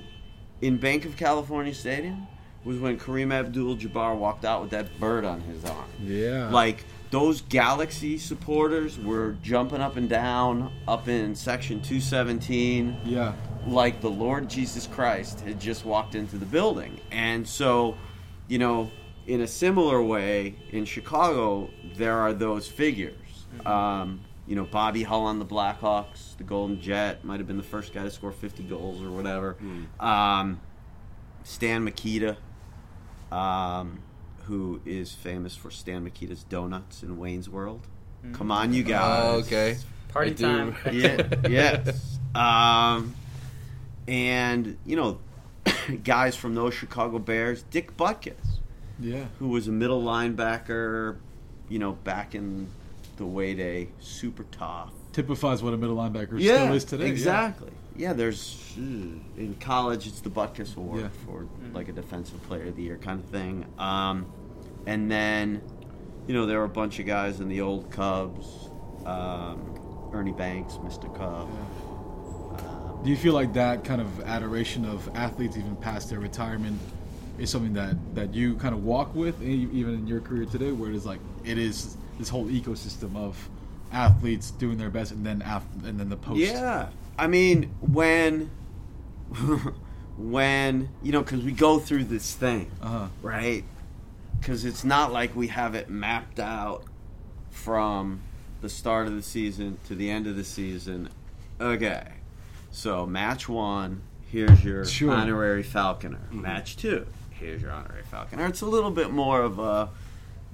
in 0.62 0.78
Bank 0.78 1.06
of 1.06 1.18
California 1.18 1.74
Stadium 1.74 2.28
was 2.64 2.78
when 2.78 3.00
Kareem 3.00 3.34
Abdul-Jabbar 3.34 4.16
walked 4.18 4.46
out 4.46 4.62
with 4.62 4.72
that 4.72 5.00
bird 5.00 5.26
on 5.26 5.42
his 5.42 5.66
arm. 5.66 5.90
yeah. 6.00 6.50
Like 6.50 6.86
those 7.10 7.42
Galaxy 7.42 8.18
supporters 8.18 8.98
were 9.00 9.36
jumping 9.42 9.82
up 9.82 9.98
and 9.98 10.08
down 10.08 10.72
up 10.88 11.08
in 11.08 11.36
section 11.36 11.82
217 11.82 12.98
yeah. 13.04 13.34
like 13.68 14.00
the 14.00 14.10
Lord 14.10 14.50
Jesus 14.50 14.88
Christ 14.88 15.42
had 15.42 15.60
just 15.60 15.86
walked 15.86 16.16
into 16.16 16.38
the 16.38 16.46
building. 16.46 17.00
And 17.12 17.48
so, 17.48 17.98
you 18.48 18.60
know, 18.60 18.92
in 19.28 19.42
a 19.42 19.48
similar 19.48 20.02
way, 20.02 20.56
in 20.72 20.86
Chicago, 20.86 21.70
there 21.96 22.18
are 22.18 22.34
those 22.34 22.68
figures. 22.68 23.18
Um, 23.66 24.22
you 24.48 24.56
know, 24.56 24.64
Bobby 24.66 25.04
Hull 25.04 25.24
on 25.24 25.40
the 25.40 25.46
Blackhawks, 25.46 26.36
the 26.38 26.44
Golden 26.44 26.82
Jet, 26.82 27.24
might 27.24 27.40
have 27.40 27.48
been 27.48 27.58
the 27.58 27.64
first 27.64 27.94
guy 27.94 28.04
to 28.04 28.12
score 28.12 28.32
50 28.32 28.64
goals 28.64 29.02
or 29.02 29.12
whatever. 29.12 29.56
Um, 30.00 30.60
Stan 31.44 31.84
Mikita, 31.84 32.38
um, 33.32 34.00
who 34.46 34.82
is 34.86 35.12
famous 35.14 35.56
for 35.56 35.72
Stan 35.72 36.04
Mikita's 36.04 36.44
Donuts 36.44 37.04
in 37.04 37.18
Wayne's 37.18 37.50
World. 37.50 37.88
Come 38.34 38.52
on, 38.52 38.74
you 38.74 38.84
guys. 38.84 39.24
Oh, 39.24 39.38
okay. 39.40 39.78
Party 40.10 40.32
I 40.32 40.34
do. 40.34 40.44
time. 40.44 40.76
Yeah, 40.92 41.28
yes. 41.50 42.20
Um, 42.36 43.16
and 44.08 44.78
you 44.86 44.96
know, 44.96 45.20
guys 46.04 46.36
from 46.36 46.54
those 46.56 46.74
Chicago 46.74 47.18
Bears, 47.20 47.64
Dick 47.72 47.96
Butkus, 47.98 48.34
Yeah. 49.00 49.26
who 49.40 49.48
was 49.50 49.68
a 49.68 49.72
middle 49.72 50.02
linebacker, 50.04 51.18
you 51.70 51.80
know, 51.80 51.94
back 51.94 52.36
in 52.36 52.68
the 53.18 53.26
way 53.26 53.54
day, 53.54 53.90
super 54.00 54.44
tough. 54.52 54.92
Typifies 55.14 55.62
what 55.62 55.74
a 55.74 55.78
middle 55.78 55.96
linebacker 55.98 56.40
yeah, 56.40 56.56
still 56.64 56.74
is 56.74 56.86
today. 56.86 57.08
exactly. 57.08 57.72
Yeah, 57.98 58.14
there's 58.14 58.74
in 58.78 59.56
college 59.60 60.08
it's 60.08 60.22
the 60.22 60.30
Butkus 60.30 60.78
Award 60.78 61.02
Yeah. 61.02 61.08
for 61.26 61.46
like 61.74 61.90
a 61.90 61.92
defensive 61.92 62.42
player 62.44 62.68
of 62.68 62.76
the 62.78 62.84
year 62.84 62.98
kind 62.98 63.20
of 63.22 63.30
thing. 63.30 63.66
Um, 63.78 64.26
and 64.88 65.12
then, 65.12 65.62
you 66.28 66.34
know, 66.34 66.46
there 66.46 66.60
were 66.60 66.66
a 66.66 66.70
bunch 66.70 67.00
of 67.00 67.06
guys 67.06 67.40
in 67.42 67.50
the 67.50 67.62
old 67.62 67.92
Cubs. 67.92 68.70
Um, 69.06 70.10
Ernie 70.14 70.32
Banks, 70.32 70.76
Mr. 70.76 71.14
Cub. 71.16 71.50
Um, 71.50 73.04
Do 73.04 73.10
you 73.10 73.18
feel 73.18 73.34
like 73.34 73.54
that 73.54 73.84
kind 73.84 74.00
of 74.02 74.22
adoration 74.22 74.86
of 74.86 75.10
athletes 75.16 75.58
even 75.58 75.76
past 75.78 76.10
their 76.10 76.20
retirement 76.20 76.80
is 77.40 77.50
something 77.50 77.74
that, 77.74 77.96
that 78.16 78.34
you 78.34 78.56
kind 78.56 78.76
of 78.76 78.84
walk 78.84 79.14
with 79.16 79.42
e- 79.42 79.70
even 79.74 79.96
in 79.96 80.08
your 80.08 80.20
career 80.22 80.46
today 80.46 80.72
where 80.72 80.90
it 80.90 80.96
is 80.96 81.06
like 81.06 81.20
it 81.44 81.58
is 81.58 81.98
this 82.22 82.30
whole 82.30 82.46
ecosystem 82.46 83.16
of 83.18 83.50
athletes 83.92 84.52
doing 84.52 84.78
their 84.78 84.92
best 84.92 85.12
and 85.12 85.26
then 85.26 85.42
af- 85.46 85.66
and 85.84 86.00
then 86.00 86.08
the 86.08 86.16
post 86.16 86.40
Yeah, 86.40 86.90
I 87.18 87.26
mean 87.28 87.74
when 87.82 88.52
when 90.18 90.90
you 91.02 91.12
know 91.12 91.22
because 91.22 91.44
we 91.44 91.52
go 91.52 91.80
through 91.80 92.06
this 92.06 92.34
thing, 92.34 92.70
uh-huh 92.82 93.08
right? 93.22 93.64
Because 94.40 94.66
it's 94.66 94.84
not 94.84 95.12
like 95.12 95.36
we 95.36 95.48
have 95.48 95.76
it 95.76 95.90
mapped 95.90 96.40
out 96.40 96.84
from 97.50 98.22
the 98.62 98.70
start 98.70 99.08
of 99.08 99.16
the 99.16 99.22
season 99.24 99.78
to 99.88 99.96
the 99.96 100.10
end 100.10 100.28
of 100.28 100.36
the 100.36 100.44
season. 100.44 101.10
Okay, 101.60 102.08
so 102.72 103.06
match 103.06 103.50
one, 103.50 104.02
here's 104.32 104.64
your 104.64 104.86
Sure. 104.86 105.12
honorary 105.12 105.64
falconer. 105.64 106.22
Match 106.32 106.78
two, 106.78 107.06
here's 107.32 107.62
your 107.62 107.72
honorary 107.72 108.04
falconer. 108.04 108.46
It's 108.48 108.62
a 108.62 108.66
little 108.68 108.92
bit 108.92 109.12
more 109.12 109.42
of 109.42 109.58
a 109.60 109.90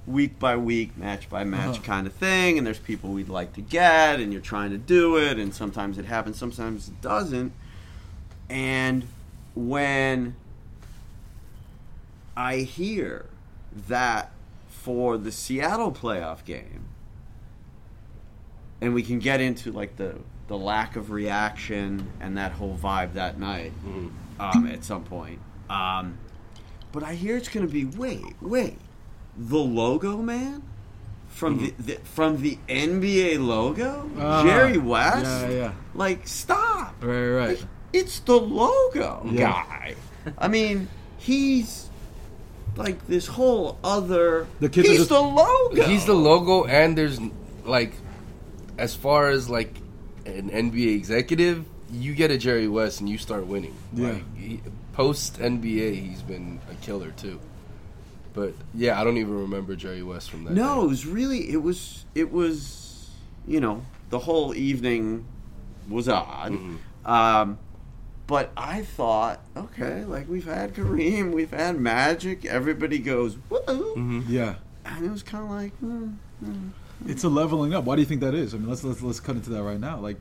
week 0.07 0.39
by 0.39 0.55
week, 0.55 0.97
match 0.97 1.29
by 1.29 1.43
match 1.43 1.75
Uh-huh. 1.75 1.83
kind 1.83 2.07
of 2.07 2.13
thing, 2.13 2.57
and 2.57 2.65
there's 2.65 2.79
people 2.79 3.11
we'd 3.11 3.27
like 3.29 3.53
to 3.53 3.61
get, 3.61 4.19
and 4.19 4.31
you're 4.31 4.41
trying 4.41 4.71
to 4.71 4.77
do 4.77 5.17
it, 5.17 5.37
and 5.37 5.53
sometimes 5.53 5.97
it 5.97 6.05
happens, 6.05 6.37
sometimes 6.37 6.87
it 6.87 6.99
doesn't. 7.01 7.51
And 8.49 9.05
when 9.53 10.35
I 12.35 12.57
hear 12.57 13.25
that 13.87 14.31
for 14.69 15.17
the 15.17 15.31
Seattle 15.31 15.91
playoff 15.91 16.45
game, 16.45 16.85
and 18.79 18.93
we 18.93 19.01
can 19.03 19.19
get 19.19 19.41
into 19.41 19.71
like 19.71 19.97
the 19.97 20.15
the 20.47 20.57
lack 20.57 20.95
of 20.95 21.11
reaction 21.11 22.09
and 22.21 22.37
that 22.37 22.53
whole 22.53 22.77
vibe 22.81 23.13
that 23.13 23.37
night 23.37 23.73
um, 24.39 24.65
at 24.67 24.85
some 24.85 25.03
point. 25.03 25.39
Um, 25.69 26.17
but 26.93 27.03
I 27.03 27.15
hear 27.15 27.35
it's 27.35 27.49
going 27.49 27.67
to 27.67 27.71
be 27.73 27.83
wait, 27.83 28.23
wait, 28.41 28.77
the 29.37 29.57
logo 29.57 30.17
man 30.17 30.63
from 31.29 31.59
the, 31.59 31.73
the 31.79 31.95
from 32.03 32.41
the 32.41 32.57
NBA 32.67 33.39
logo, 33.45 34.09
Uh-huh. 34.17 34.43
Jerry 34.43 34.77
West. 34.77 35.25
Yeah, 35.25 35.49
yeah. 35.49 35.71
Like, 35.93 36.27
stop! 36.27 36.95
Right, 37.01 37.27
right. 37.29 37.65
It's 37.93 38.19
the 38.21 38.37
logo 38.39 39.25
Yeah. 39.31 39.51
guy. 39.63 39.95
I 40.37 40.47
mean, 40.47 40.87
he's 41.17 41.89
like 42.75 43.05
this 43.07 43.27
whole 43.27 43.77
other. 43.83 44.47
The 44.59 44.69
kids 44.69 44.87
he's 44.87 44.97
just- 44.99 45.09
the 45.09 45.21
logo. 45.21 45.83
He's 45.85 46.05
the 46.05 46.13
logo, 46.15 46.65
and 46.65 46.97
there's 46.97 47.19
like, 47.65 47.93
as 48.77 48.95
far 48.95 49.29
as 49.29 49.49
like 49.49 49.75
an 50.25 50.49
NBA 50.49 50.95
executive, 50.95 51.65
you 51.91 52.13
get 52.15 52.31
a 52.31 52.37
Jerry 52.37 52.67
West 52.67 52.99
and 52.99 53.07
you 53.09 53.17
start 53.17 53.45
winning. 53.47 53.75
Yeah. 53.93 54.09
Like, 54.13 54.37
he, 54.37 54.61
Post 54.93 55.37
NBA, 55.39 55.93
he's 56.09 56.23
been 56.23 56.59
a 56.71 56.75
killer 56.83 57.11
too. 57.11 57.39
But 58.37 58.53
yeah, 58.73 59.01
I 59.01 59.03
don't 59.03 59.17
even 59.17 59.33
remember 59.41 59.75
Jerry 59.75 60.03
West 60.03 60.29
from 60.29 60.43
that. 60.45 60.53
No, 60.53 60.83
it 60.83 60.87
was 60.87 61.05
really 61.07 61.49
it 61.51 61.61
was 61.63 62.05
it 62.15 62.31
was 62.31 63.09
you 63.47 63.59
know 63.59 63.83
the 64.11 64.19
whole 64.19 64.53
evening 64.55 65.25
was 65.89 66.07
odd. 66.07 66.51
Mm-hmm. 66.51 67.11
Um, 67.11 67.57
but 68.27 68.51
I 68.55 68.83
thought, 68.83 69.39
okay, 69.55 70.03
like 70.05 70.29
we've 70.29 70.45
had 70.45 70.73
Kareem, 70.75 71.31
we've 71.33 71.51
had 71.51 71.79
Magic, 71.79 72.45
everybody 72.45 72.99
goes 72.99 73.37
woo, 73.49 73.59
Mm-hmm. 73.67 74.21
Yeah. 74.27 74.55
and 74.85 75.05
it 75.05 75.09
was 75.09 75.23
kind 75.23 75.43
of 75.45 75.49
like, 75.49 75.73
hmm, 75.77 76.09
It's 77.07 77.23
a 77.23 77.29
leveling 77.29 77.73
up. 77.73 77.85
Why 77.85 77.95
do 77.95 78.01
you 78.01 78.05
think 78.05 78.21
that 78.21 78.33
is? 78.35 78.53
I 78.53 78.57
mean, 78.57 78.69
let's 78.69 78.83
let's 78.83 79.01
let's 79.01 79.19
cut 79.19 79.35
into 79.35 79.49
that 79.51 79.63
right 79.63 79.79
now. 79.79 79.97
Like 79.99 80.17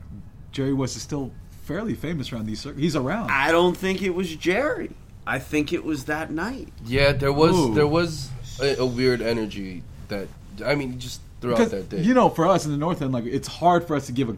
Jerry 0.51 0.73
West 0.73 0.95
is 0.95 1.01
still 1.03 1.31
fairly 1.65 1.93
famous 1.95 2.31
around 2.31 2.45
these 2.47 2.61
circles. 2.61 2.81
He's 2.81 2.95
around. 2.95 3.29
I 3.29 3.51
don't 3.51 3.75
think 3.77 4.01
it 4.01 4.11
was 4.15 4.35
Jerry. 4.35 4.89
I 5.27 5.39
think 5.39 5.73
it 5.73 5.83
was 5.83 6.05
that 6.05 6.31
night. 6.31 6.69
Yeah, 6.85 7.11
there 7.11 7.33
was 7.33 7.55
Ooh. 7.55 7.73
there 7.73 7.87
was 7.87 8.29
a, 8.61 8.77
a 8.77 8.85
weird 8.85 9.21
energy 9.21 9.83
that 10.07 10.27
I 10.65 10.75
mean, 10.75 10.99
just 10.99 11.21
throughout 11.41 11.57
Because 11.57 11.71
that 11.71 11.89
day. 11.89 12.01
you 12.01 12.13
know, 12.13 12.29
for 12.29 12.47
us 12.47 12.65
in 12.65 12.71
the 12.71 12.77
North 12.77 13.01
End, 13.01 13.11
like 13.11 13.25
it's 13.25 13.47
hard 13.47 13.85
for 13.85 13.95
us 13.95 14.05
to 14.07 14.11
give 14.11 14.29
a, 14.29 14.37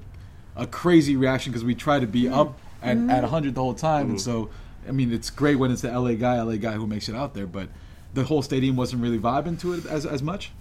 a 0.55 0.67
crazy 0.67 1.15
reaction 1.15 1.51
because 1.51 1.63
we 1.63 1.75
try 1.75 1.99
to 1.99 2.07
be 2.07 2.27
up 2.27 2.59
at 2.81 2.97
mm-hmm. 2.97 3.09
at 3.09 3.23
hundred 3.23 3.55
the 3.55 3.61
whole 3.61 3.75
time, 3.75 4.09
and 4.09 4.19
mm-hmm. 4.19 4.47
so 4.47 4.49
I 4.87 4.91
mean, 4.91 5.13
it's 5.13 5.29
great 5.29 5.55
when 5.55 5.71
it's 5.71 5.81
the 5.81 5.97
LA 5.97 6.13
guy, 6.13 6.41
LA 6.41 6.55
guy 6.55 6.73
who 6.73 6.87
makes 6.87 7.07
it 7.07 7.15
out 7.15 7.33
there, 7.35 7.45
but 7.47 7.69
the 8.13 8.23
whole 8.23 8.41
stadium 8.41 8.75
wasn't 8.75 9.03
really 9.03 9.19
vibing 9.19 9.59
to 9.61 9.73
it 9.73 9.85
as 9.85 10.05
as 10.05 10.23
much. 10.23 10.51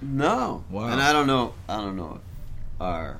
No. 0.00 0.64
Wow. 0.70 0.88
And 0.88 1.00
I 1.00 1.12
don't 1.12 1.26
know. 1.26 1.54
I 1.68 1.76
don't 1.76 1.96
know 1.96 2.20
if 2.22 2.80
our 2.80 3.18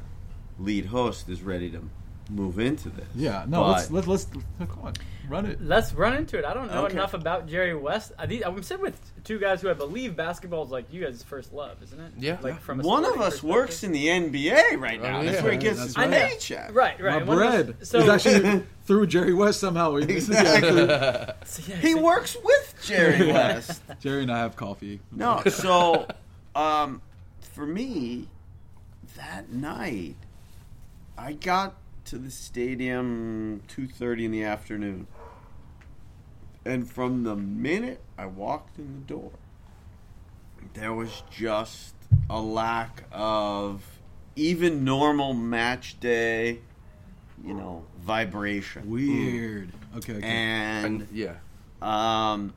lead 0.58 0.86
host 0.86 1.28
is 1.28 1.42
ready 1.42 1.70
to 1.70 1.82
move 2.30 2.58
into 2.58 2.88
this. 2.88 3.06
Yeah, 3.14 3.44
no, 3.46 3.62
But- 3.62 3.90
let's 3.90 3.90
let's 3.90 4.06
let's 4.06 4.26
come 4.58 4.84
on, 4.84 4.94
run 5.28 5.46
it. 5.46 5.60
Let's 5.62 5.92
run 5.92 6.14
into 6.14 6.38
it. 6.38 6.44
I 6.44 6.54
don't 6.54 6.68
know 6.70 6.84
Okay. 6.84 6.94
enough 6.94 7.14
about 7.14 7.46
Jerry 7.48 7.74
West. 7.74 8.12
I, 8.18 8.24
I'm 8.44 8.62
sitting 8.62 8.82
with 8.82 8.98
two 9.24 9.38
guys 9.38 9.60
who 9.62 9.68
I 9.70 9.72
believe 9.74 10.16
basketball 10.16 10.64
is 10.64 10.70
like 10.70 10.92
you 10.92 11.04
guys' 11.04 11.22
first 11.22 11.52
love, 11.52 11.82
isn't 11.82 11.98
it? 12.00 12.12
Yeah. 12.18 12.38
Like 12.42 12.60
from 12.60 12.80
a 12.80 12.82
One 12.82 13.04
of 13.04 13.20
us 13.20 13.42
works 13.42 13.82
in 13.84 13.92
the 13.92 14.06
NBA 14.06 14.78
right 14.78 15.00
now. 15.00 15.20
Oh, 15.20 15.24
That's 15.24 15.42
where 15.42 15.52
he 15.52 15.58
gets 15.58 15.80
his 15.82 15.96
right. 15.96 16.10
Paycheck. 16.10 16.74
Right, 16.74 17.00
right. 17.00 17.12
My 17.14 17.16
And 17.18 17.28
one 17.28 17.38
of 17.38 17.44
us- 17.44 17.64
bread 17.64 17.86
So, 17.86 17.98
is 18.00 18.08
actually 18.08 18.62
through 18.84 19.06
Jerry 19.08 19.34
West 19.34 19.60
somehow. 19.60 19.96
Exactly. 19.96 20.70
so, 21.44 21.62
yeah, 21.68 21.76
he 21.76 21.92
so- 21.92 22.02
works 22.02 22.36
with 22.42 22.74
Jerry 22.84 23.26
West. 23.32 23.82
Jerry 24.00 24.22
and 24.22 24.32
I 24.32 24.38
have 24.38 24.56
coffee. 24.56 25.00
No, 25.12 25.42
so 25.48 26.06
um, 26.54 27.02
for 27.54 27.66
me, 27.66 28.28
that 29.16 29.50
night, 29.50 30.16
I 31.18 31.32
got 31.32 31.74
to 32.06 32.18
the 32.18 32.30
stadium 32.30 33.62
two 33.68 33.88
thirty 33.88 34.24
in 34.26 34.30
the 34.30 34.44
afternoon, 34.44 35.06
and 36.66 36.90
from 36.90 37.22
the 37.22 37.37
minute 37.37 38.00
I 38.18 38.26
walked 38.26 38.79
in 38.79 38.94
the 38.94 39.14
door, 39.14 39.33
there 40.74 40.92
was 40.92 41.22
just 41.31 41.94
a 42.29 42.40
lack 42.40 43.05
of 43.12 43.85
even 44.35 44.85
normal 44.85 45.33
match 45.33 45.98
day, 46.00 46.61
you 47.44 47.55
know, 47.55 47.85
vibration. 48.00 48.90
Weird. 48.90 49.72
Okay. 49.96 50.14
okay. 50.14 50.26
And 50.26 51.02
and 51.02 51.09
yeah, 51.12 51.37
um, 51.81 52.52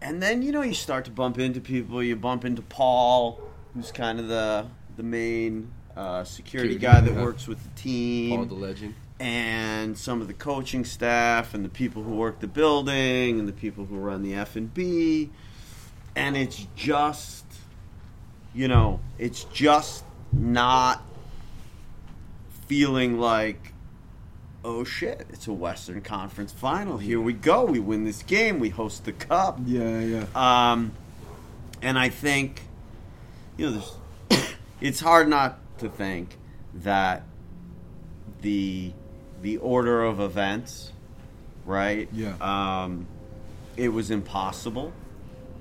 and 0.00 0.22
then 0.22 0.42
you 0.42 0.52
know 0.52 0.62
you 0.62 0.74
start 0.74 1.04
to 1.06 1.10
bump 1.10 1.38
into 1.38 1.60
people. 1.60 2.02
You 2.02 2.16
bump 2.16 2.44
into 2.44 2.62
Paul, 2.62 3.40
who's 3.74 3.92
kind 3.92 4.18
of 4.18 4.28
the 4.28 4.66
the 4.96 5.02
main 5.02 5.72
uh, 5.96 6.24
security 6.24 6.74
Security, 6.74 7.00
guy 7.00 7.06
that 7.06 7.16
yeah. 7.16 7.24
works 7.24 7.46
with 7.46 7.62
the 7.62 7.80
team, 7.80 8.36
Paul 8.36 8.44
the 8.46 8.54
legend. 8.54 8.94
And 9.22 9.96
some 9.96 10.20
of 10.20 10.26
the 10.26 10.34
coaching 10.34 10.84
staff, 10.84 11.54
and 11.54 11.64
the 11.64 11.68
people 11.68 12.02
who 12.02 12.16
work 12.16 12.40
the 12.40 12.48
building, 12.48 13.38
and 13.38 13.46
the 13.46 13.52
people 13.52 13.84
who 13.84 13.96
run 13.96 14.22
the 14.22 14.34
F 14.34 14.56
and 14.56 14.74
B, 14.74 15.30
and 16.16 16.36
it's 16.36 16.66
just, 16.74 17.44
you 18.52 18.66
know, 18.66 18.98
it's 19.18 19.44
just 19.44 20.02
not 20.32 21.04
feeling 22.66 23.20
like 23.20 23.72
oh 24.64 24.84
shit, 24.84 25.26
it's 25.30 25.46
a 25.46 25.52
Western 25.52 26.00
Conference 26.00 26.52
final. 26.52 26.98
Here 26.98 27.20
we 27.20 27.32
go. 27.32 27.64
We 27.64 27.80
win 27.80 28.04
this 28.04 28.22
game. 28.22 28.60
We 28.60 28.68
host 28.68 29.04
the 29.04 29.12
cup. 29.12 29.58
yeah, 29.64 30.00
yeah. 30.00 30.26
Um, 30.34 30.92
and 31.80 31.98
I 31.98 32.10
think, 32.10 32.62
you 33.56 33.66
know, 33.66 33.72
there's, 34.30 34.48
it's 34.80 35.00
hard 35.00 35.28
not 35.28 35.58
to 35.78 35.88
think 35.88 36.38
that 36.74 37.24
the 38.42 38.92
the 39.42 39.58
order 39.58 40.02
of 40.02 40.20
events, 40.20 40.92
right? 41.66 42.08
Yeah. 42.12 42.34
Um, 42.40 43.06
it 43.76 43.88
was 43.88 44.10
impossible 44.10 44.92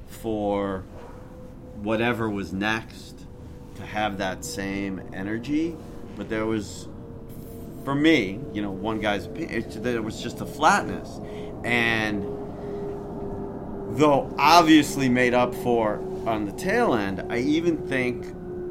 for 0.08 0.84
whatever 1.82 2.30
was 2.30 2.54
next 2.54 3.26
to 3.76 3.86
have 3.86 4.20
that 4.20 4.46
same 4.46 5.02
energy, 5.14 5.76
but 6.16 6.30
there 6.30 6.46
was 6.46 6.88
for 7.84 7.96
me, 7.96 8.40
you 8.54 8.62
know, 8.62 8.72
one 8.72 9.00
guy's 9.00 9.26
opinion, 9.26 9.64
it 9.86 10.04
was 10.04 10.22
just 10.22 10.40
a 10.42 10.46
flatness. 10.46 11.20
And 11.64 12.24
though 13.98 14.34
obviously 14.38 15.10
made 15.10 15.34
up 15.34 15.54
for 15.56 15.96
on 16.28 16.46
the 16.46 16.52
tail 16.52 16.94
end, 16.94 17.26
I 17.30 17.40
even 17.40 17.88
think, 17.88 18.26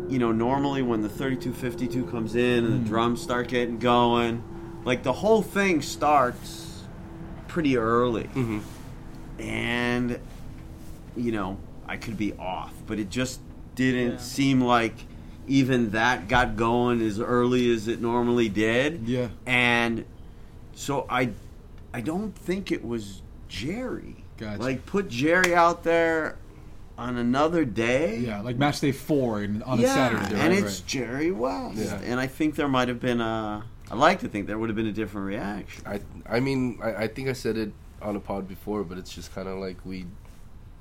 you 0.09 0.19
know, 0.19 0.33
normally 0.33 0.83
when 0.83 1.03
the 1.03 1.09
3252 1.09 2.07
comes 2.07 2.35
in 2.35 2.65
and 2.65 2.85
the 2.85 2.89
drums 2.89 3.21
start 3.21 3.49
getting 3.49 3.79
going, 3.79 4.45
like 4.85 5.03
the 5.03 5.13
whole 5.13 5.43
thing 5.43 5.83
starts 5.83 6.83
pretty 7.49 7.77
early. 7.77 8.25
Mm-hmm. 8.25 8.61
And, 9.39 10.19
you 11.17 11.33
know, 11.33 11.59
I 11.87 11.97
could 11.97 12.17
be 12.17 12.33
off, 12.35 12.73
but 12.87 12.99
it 12.99 13.11
just 13.11 13.41
didn't 13.75 14.13
Yeah. 14.13 14.19
seem 14.19 14.61
like 14.61 14.95
even 15.47 15.91
that 15.91 16.29
got 16.29 16.57
going 16.57 17.01
as 17.01 17.19
early 17.19 17.71
as 17.73 17.89
it 17.89 18.01
normally 18.01 18.49
did. 18.49 19.09
Yeah. 19.09 19.29
And 19.47 20.05
so 20.75 21.07
I 21.09 21.31
I 21.93 22.01
don't 22.03 22.37
think 22.37 22.71
it 22.71 22.85
was 22.85 23.23
Jerry. 23.49 24.17
Gotcha. 24.37 24.63
Like 24.63 24.87
put 24.87 25.09
Jerry 25.09 25.55
out 25.55 25.83
there 25.83 26.37
on 26.97 27.17
another 27.17 27.65
day. 27.65 28.19
Yeah, 28.19 28.43
like 28.43 28.57
match 28.57 28.81
day 28.81 28.93
four 28.93 29.39
on 29.43 29.63
a 29.67 29.77
Yeah, 29.77 29.95
Saturday. 29.95 30.41
and 30.41 30.53
it's 30.55 30.81
right. 30.81 30.87
Jerry 30.87 31.31
West. 31.33 31.79
Yeah. 31.79 31.99
And 32.05 32.21
I 32.21 32.27
think 32.29 32.55
there 32.55 32.69
might 32.69 32.87
have 32.89 33.01
been 33.01 33.21
a 33.21 33.65
I 33.91 33.97
like 33.97 34.21
to 34.21 34.29
think 34.29 34.47
there 34.47 34.59
would 34.59 34.69
have 34.69 34.77
been 34.77 34.87
a 34.87 34.93
different 34.93 35.27
reaction. 35.27 35.83
I 35.87 36.01
I 36.27 36.41
mean 36.41 36.79
I, 36.83 36.95
I 37.05 37.09
think 37.09 37.29
I 37.29 37.33
said 37.33 37.57
it 37.57 37.73
on 38.01 38.17
a 38.17 38.21
pod 38.21 38.49
before, 38.49 38.85
but 38.85 38.99
it's 38.99 39.13
just 39.13 39.35
kind 39.35 39.49
of 39.49 39.59
like 39.59 39.85
we 39.85 40.07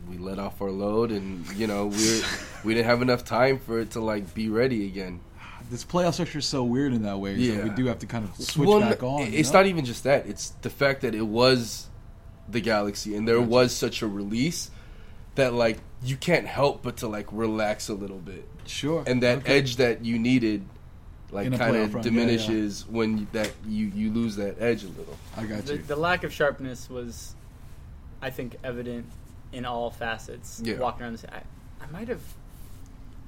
we 0.10 0.18
let 0.18 0.40
off 0.40 0.62
our 0.62 0.72
load, 0.72 1.12
and 1.12 1.46
you 1.58 1.68
know 1.68 1.88
we 1.88 2.22
we 2.64 2.74
didn't 2.74 2.86
have 2.88 3.02
enough 3.02 3.26
time 3.26 3.60
for 3.60 3.80
it 3.80 3.92
to 3.92 4.00
like 4.00 4.34
be 4.34 4.48
ready 4.50 4.86
again. 4.86 5.20
this 5.70 5.84
playoff 5.84 6.14
structure 6.14 6.40
is 6.40 6.46
so 6.46 6.64
weird 6.64 6.94
in 6.94 7.02
that 7.04 7.18
way. 7.20 7.36
So 7.36 7.42
Yeah. 7.54 7.64
we 7.66 7.70
do 7.72 7.86
have 7.88 8.00
to 8.00 8.06
kind 8.06 8.24
of 8.26 8.36
switch 8.44 8.68
Well, 8.68 8.80
back 8.80 9.04
on. 9.04 9.24
It's 9.24 9.34
you 9.36 9.44
know? 9.44 9.52
not 9.60 9.66
even 9.66 9.86
just 9.86 10.04
that; 10.06 10.26
it's 10.28 10.50
the 10.62 10.70
fact 10.70 11.02
that 11.02 11.14
it 11.16 11.26
was 11.28 11.88
the 12.48 12.62
Galaxy, 12.62 13.16
and 13.16 13.28
there 13.28 13.42
was 13.42 13.76
such 13.76 14.02
a 14.02 14.08
release 14.08 14.72
that 15.36 15.54
like 15.54 15.80
you 16.04 16.16
can't 16.16 16.48
help 16.48 16.82
but 16.84 16.98
to 16.98 17.08
like 17.08 17.28
relax 17.32 17.90
a 17.90 17.94
little 17.94 18.18
bit, 18.20 18.48
sure, 18.66 19.04
and 19.06 19.22
that 19.24 19.40
Okay. 19.40 19.58
edge 19.58 19.76
that 19.78 20.06
you 20.06 20.18
needed. 20.20 20.64
Like 21.32 21.56
kind 21.58 21.76
of 21.76 21.94
run, 21.94 22.04
yeah, 22.04 22.10
diminishes 22.10 22.88
when 22.88 23.20
you, 23.20 23.28
that 23.34 23.52
you 23.68 23.88
you 23.88 24.12
lose 24.12 24.36
that 24.38 24.60
edge 24.62 24.84
a 24.84 24.88
little. 24.88 25.18
I 25.38 25.46
got 25.46 25.66
the, 25.66 25.76
you. 25.76 25.84
the 25.84 25.96
lack 25.96 26.24
of 26.24 26.34
sharpness 26.34 26.90
was, 26.90 27.36
I 28.22 28.30
think, 28.32 28.56
evident 28.64 29.06
in 29.52 29.66
all 29.66 29.92
facets. 29.92 30.62
Yeah. 30.64 30.78
Walking 30.78 31.04
around 31.04 31.14
this, 31.14 31.26
I, 31.26 31.42
I 31.84 31.92
might 31.92 32.08
have 32.08 32.22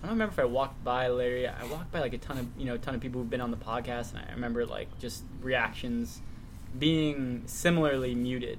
I 0.02 0.08
don't 0.08 0.14
remember 0.16 0.34
if 0.34 0.40
I 0.40 0.46
walked 0.46 0.84
by 0.84 1.10
Larry. 1.10 1.48
I 1.48 1.64
walked 1.66 1.92
by 1.92 2.00
like 2.00 2.14
a 2.14 2.18
ton 2.18 2.38
of 2.40 2.48
you 2.58 2.66
know 2.66 2.74
a 2.76 2.80
ton 2.80 2.96
of 2.96 3.02
people 3.02 3.22
who've 3.22 3.30
been 3.30 3.42
on 3.42 3.52
the 3.52 3.58
podcast, 3.58 4.14
and 4.16 4.26
I 4.28 4.32
remember 4.34 4.66
like 4.66 4.88
just 5.00 5.24
reactions 5.42 6.22
being 6.78 7.44
similarly 7.46 8.16
muted 8.16 8.58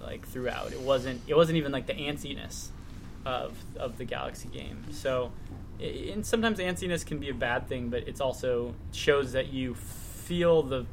like 0.00 0.26
throughout. 0.26 0.72
It 0.72 0.80
wasn't 0.80 1.20
it 1.26 1.36
wasn't 1.36 1.56
even 1.58 1.72
like 1.72 1.86
the 1.86 1.94
antsiness 1.94 2.68
of 3.26 3.56
of 3.76 3.98
the 3.98 4.04
Galaxy 4.04 4.48
game. 4.48 4.84
So, 4.92 5.32
i- 5.43 5.43
and 5.80 6.24
sometimes 6.24 6.58
antsiness 6.58 7.04
can 7.04 7.18
be 7.18 7.28
a 7.30 7.34
bad 7.34 7.68
thing, 7.68 7.88
but 7.88 8.06
it's 8.08 8.20
also 8.20 8.74
shows 8.92 9.32
that 9.32 9.52
you 9.52 9.74
feel 9.74 10.62
the 10.62 10.86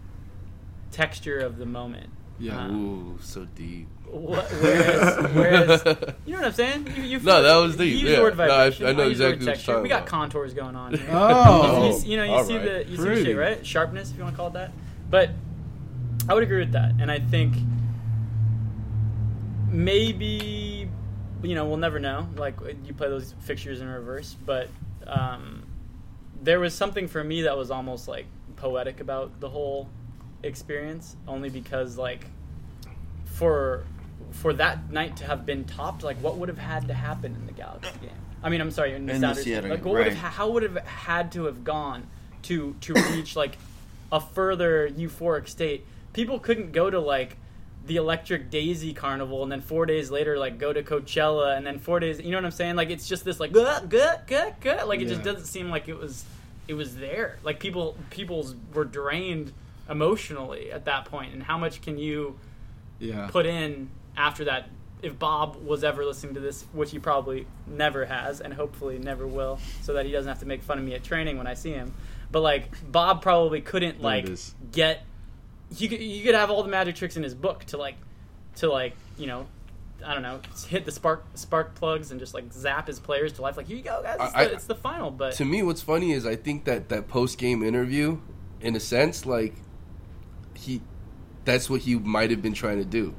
texture 0.92 1.40
of 1.40 1.58
the 1.58 1.66
moment. 1.66 2.10
Yeah. 2.40 2.60
Um, 2.60 3.16
Ooh, 3.16 3.20
so 3.22 3.46
deep. 3.56 3.88
Wh- 4.06 4.32
Whereas, 4.62 5.34
whereas, 5.34 5.84
you 6.26 6.34
know 6.34 6.40
what 6.40 6.48
I'm 6.48 6.54
saying? 6.54 6.88
You, 6.98 7.04
you 7.04 7.20
No, 7.20 7.42
that 7.44 7.56
was 7.58 7.78
deep, 7.78 8.02
You 8.02 8.10
yeah. 8.10 8.16
the 8.18 8.22
word 8.24 8.38
No, 8.38 8.44
I- 8.46 8.66
I 8.90 8.92
know 8.94 9.06
use 9.06 9.20
the 9.20 9.26
word 9.26 9.34
exactly 9.36 9.46
what 9.46 9.46
you're 9.46 9.56
talking 9.56 9.84
We 9.84 9.90
got 9.90 9.98
about. 10.00 10.08
contours 10.08 10.54
going 10.56 10.76
on. 10.76 10.94
Here. 10.96 11.08
Oh, 11.12 11.88
you, 11.88 11.94
see- 12.00 12.10
you 12.10 12.18
know, 12.18 12.24
you 12.24 12.32
all 12.32 12.44
see 12.44 12.58
right. 12.58 12.66
the 12.86 12.90
you 12.90 12.98
see 12.98 13.04
the 13.04 13.24
shit, 13.24 13.38
right? 13.38 13.66
Sharpness, 13.66 14.10
if 14.12 14.18
you 14.18 14.24
want 14.24 14.34
to 14.36 14.38
call 14.38 14.48
it 14.48 14.54
that. 14.54 14.72
But 15.10 15.30
I 16.28 16.34
would 16.34 16.44
agree 16.44 16.60
with 16.60 16.72
that, 16.74 16.94
and 17.00 17.12
I 17.12 17.20
think 17.20 17.54
maybe 19.70 20.81
you 21.44 21.56
know 21.56 21.66
we'll 21.66 21.78
never 21.78 22.00
know. 22.00 22.28
Like 22.36 22.56
you 22.86 22.94
play 22.94 23.10
those 23.10 23.34
fixtures 23.42 23.82
in 23.82 23.88
reverse, 23.88 24.36
but 24.46 24.70
um, 25.08 25.64
there 26.42 26.60
was 26.60 26.74
something 26.74 27.08
for 27.08 27.24
me 27.24 27.44
that 27.44 27.58
was 27.58 27.72
almost 27.72 28.08
like 28.08 28.26
poetic 28.56 29.00
about 29.00 29.40
the 29.40 29.50
whole 29.50 29.90
experience, 30.44 31.16
only 31.28 31.50
because 31.50 31.98
like 31.98 32.26
for 33.26 33.84
for 34.32 34.54
that 34.54 34.92
night 34.92 35.18
to 35.18 35.26
have 35.26 35.46
been 35.46 35.66
topped, 35.66 36.04
like 36.04 36.18
what 36.18 36.38
would 36.38 36.50
have 36.50 36.58
had 36.58 36.88
to 36.88 36.94
happen 36.94 37.36
in 37.36 37.46
the 37.46 37.54
Galaxy 37.54 37.92
game? 38.02 38.10
I 38.44 38.50
mean, 38.50 38.62
I'm 38.62 38.72
sorry, 38.72 38.94
in 38.94 39.06
the 39.06 39.14
In 39.14 39.22
the 39.22 39.34
Seattle 39.34 39.70
like 39.70 39.86
what 39.86 39.96
would 39.96 40.08
have, 40.08 40.16
how 40.16 40.50
would 40.52 40.64
have 40.64 40.78
had 40.78 41.32
to 41.34 41.46
have 41.46 41.64
gone 41.64 42.08
to 42.44 42.76
to 42.82 42.94
reach 43.12 43.36
like 43.36 43.58
a 44.12 44.20
further 44.20 44.90
euphoric 44.90 45.48
state? 45.48 45.86
People 46.14 46.40
couldn't 46.40 46.72
go 46.72 46.90
to 46.90 47.00
like 47.00 47.38
the 47.86 47.96
Electric 47.96 48.50
Daisy 48.50 48.94
Carnival 48.94 49.44
and 49.44 49.52
then 49.52 49.62
four 49.62 49.86
days 49.86 50.12
later 50.12 50.38
like 50.38 50.58
go 50.58 50.72
to 50.72 50.84
Coachella 50.84 51.58
and 51.58 51.66
then 51.66 51.80
four 51.80 52.00
days. 52.00 52.20
You 52.20 52.32
know 52.32 52.38
what 52.38 52.46
I'm 52.46 52.52
saying? 52.52 52.76
Like 52.76 52.90
it's 52.90 53.08
just 53.08 53.26
this 53.26 53.40
like 53.40 53.52
good, 53.52 53.90
good, 53.90 54.20
good, 54.28 54.54
good. 54.62 54.84
Like 54.86 55.02
it 55.02 55.08
just 55.08 55.24
doesn't 55.24 55.46
seem 55.46 55.70
like 55.70 55.88
it 55.88 55.98
was 55.98 56.26
it 56.68 56.76
was 56.76 56.96
there. 56.96 57.40
Like 57.44 57.60
people 57.60 57.98
people's 58.10 58.56
were 58.74 58.86
drained 58.86 59.52
emotionally 59.90 60.72
at 60.72 60.86
that 60.86 61.06
point. 61.06 61.34
And 61.34 61.44
how 61.44 61.58
much 61.58 61.82
can 61.82 61.98
you 61.98 62.40
yeah. 63.00 63.28
put 63.32 63.46
in 63.46 63.90
after 64.16 64.46
that? 64.46 64.70
If 65.02 65.18
Bob 65.18 65.56
was 65.56 65.84
ever 65.84 66.06
listening 66.06 66.36
to 66.36 66.40
this, 66.40 66.64
which 66.74 66.92
he 66.92 67.00
probably 67.00 67.48
never 67.66 68.06
has, 68.06 68.40
and 68.40 68.54
hopefully 68.54 69.00
never 69.00 69.26
will, 69.26 69.58
so 69.82 69.94
that 69.94 70.06
he 70.06 70.12
doesn't 70.12 70.30
have 70.30 70.42
to 70.42 70.46
make 70.46 70.62
fun 70.62 70.78
of 70.78 70.84
me 70.84 70.94
at 70.94 71.04
training 71.04 71.40
when 71.40 71.48
I 71.48 71.56
see 71.56 71.72
him. 71.72 71.92
But 72.32 72.42
like 72.42 72.70
Bob 72.92 73.24
probably 73.24 73.62
couldn't 73.62 74.00
like 74.00 74.30
get 74.72 75.04
you 75.78 75.90
could 75.90 76.02
you 76.02 76.24
could 76.24 76.36
have 76.36 76.50
all 76.52 76.64
the 76.64 76.70
magic 76.70 76.96
tricks 76.96 77.18
in 77.18 77.24
his 77.24 77.34
book 77.36 77.64
to 77.66 77.78
like 77.78 77.96
to 78.56 78.70
like 78.70 78.96
you 79.18 79.28
know 79.28 79.48
I 80.06 80.14
don't 80.14 80.24
know 80.24 80.40
hit 80.68 80.86
the 80.86 80.92
spark 80.92 81.26
spark 81.36 81.76
plugs 81.76 82.12
and 82.12 82.20
just 82.20 82.34
like 82.34 82.52
zap 82.52 82.88
his 82.88 83.00
players 83.00 83.34
to 83.34 83.42
life 83.42 83.56
like 83.58 83.68
here 83.68 83.78
you 83.78 83.84
go 83.84 84.02
guys 84.04 84.18
it's, 84.20 84.36
I- 84.36 84.46
the, 84.46 84.54
it's 84.54 84.66
the 84.66 84.76
final 84.76 85.12
but 85.12 85.34
to 85.34 85.46
me, 85.46 85.64
what's 85.64 85.82
funny 85.82 86.12
is 86.12 86.26
I 86.26 86.36
think 86.36 86.66
that 86.66 86.90
that 86.90 87.08
post 87.08 87.38
game 87.38 87.64
interview, 87.64 88.20
in 88.60 88.76
a 88.76 88.80
sense, 88.80 89.26
like 89.26 89.56
he, 90.56 90.82
that's 91.46 91.70
what 91.70 91.82
he 91.82 91.96
might 91.96 92.30
have 92.32 92.42
been 92.42 92.54
trying 92.54 92.78
to 92.78 92.86
do. 92.86 93.16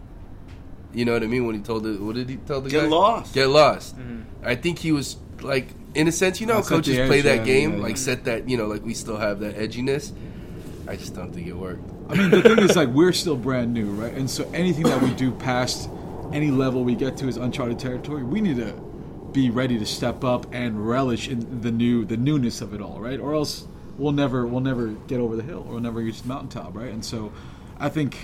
You 0.92 1.04
know 1.04 1.12
what 1.12 1.22
I 1.22 1.26
mean? 1.26 1.46
When 1.46 1.56
he 1.56 1.62
told 1.62 1.84
the, 1.84 1.94
what 1.94 2.14
did 2.14 2.28
he 2.28 2.36
tell 2.36 2.60
the 2.60 2.68
Get 2.70 2.82
guy? 2.82 2.86
lost. 2.88 3.34
Get 3.34 3.48
lost. 3.48 3.98
Mm-hmm. 3.98 4.46
I 4.46 4.54
think 4.56 4.78
he 4.78 4.92
was 4.92 5.16
like, 5.40 5.68
in 5.94 6.06
a 6.06 6.12
sense, 6.12 6.40
you 6.40 6.46
know, 6.46 6.56
how 6.56 6.62
coaches 6.62 6.98
edge, 6.98 7.08
play 7.08 7.20
that 7.22 7.38
yeah, 7.38 7.44
game, 7.44 7.76
yeah, 7.76 7.82
like 7.82 7.96
yeah. 7.96 8.02
set 8.02 8.24
that, 8.24 8.48
you 8.48 8.56
know, 8.56 8.66
like 8.66 8.84
we 8.84 8.94
still 8.94 9.16
have 9.16 9.40
that 9.40 9.56
edginess. 9.56 10.12
I 10.88 10.96
just 10.96 11.14
don't 11.14 11.32
think 11.32 11.46
it 11.46 11.56
worked. 11.56 11.88
I 12.08 12.14
mean, 12.14 12.30
the 12.30 12.42
thing 12.42 12.58
is, 12.58 12.76
like, 12.76 12.88
we're 12.88 13.12
still 13.12 13.36
brand 13.36 13.72
new, 13.72 13.90
right? 13.90 14.12
And 14.12 14.28
so 14.28 14.48
anything 14.52 14.84
that 14.84 15.00
we 15.00 15.10
do 15.14 15.30
past 15.30 15.88
any 16.32 16.50
level 16.50 16.84
we 16.84 16.94
get 16.94 17.16
to 17.18 17.28
is 17.28 17.36
uncharted 17.36 17.78
territory. 17.78 18.22
We 18.22 18.40
need 18.40 18.56
to 18.56 18.72
be 19.32 19.50
ready 19.50 19.78
to 19.78 19.86
step 19.86 20.24
up 20.24 20.46
and 20.52 20.86
relish 20.86 21.28
in 21.28 21.60
the 21.60 21.70
new, 21.70 22.04
the 22.04 22.16
newness 22.16 22.60
of 22.60 22.74
it 22.74 22.80
all, 22.80 23.00
right? 23.00 23.20
Or 23.20 23.34
else 23.34 23.66
we'll 23.96 24.12
never, 24.12 24.46
we'll 24.46 24.60
never 24.60 24.88
get 24.88 25.20
over 25.20 25.36
the 25.36 25.42
hill 25.42 25.64
or 25.66 25.72
we'll 25.74 25.80
never 25.80 26.00
reach 26.00 26.22
the 26.22 26.28
mountaintop, 26.28 26.74
right? 26.76 26.92
And 26.92 27.04
so, 27.04 27.32
I 27.78 27.88
think 27.88 28.16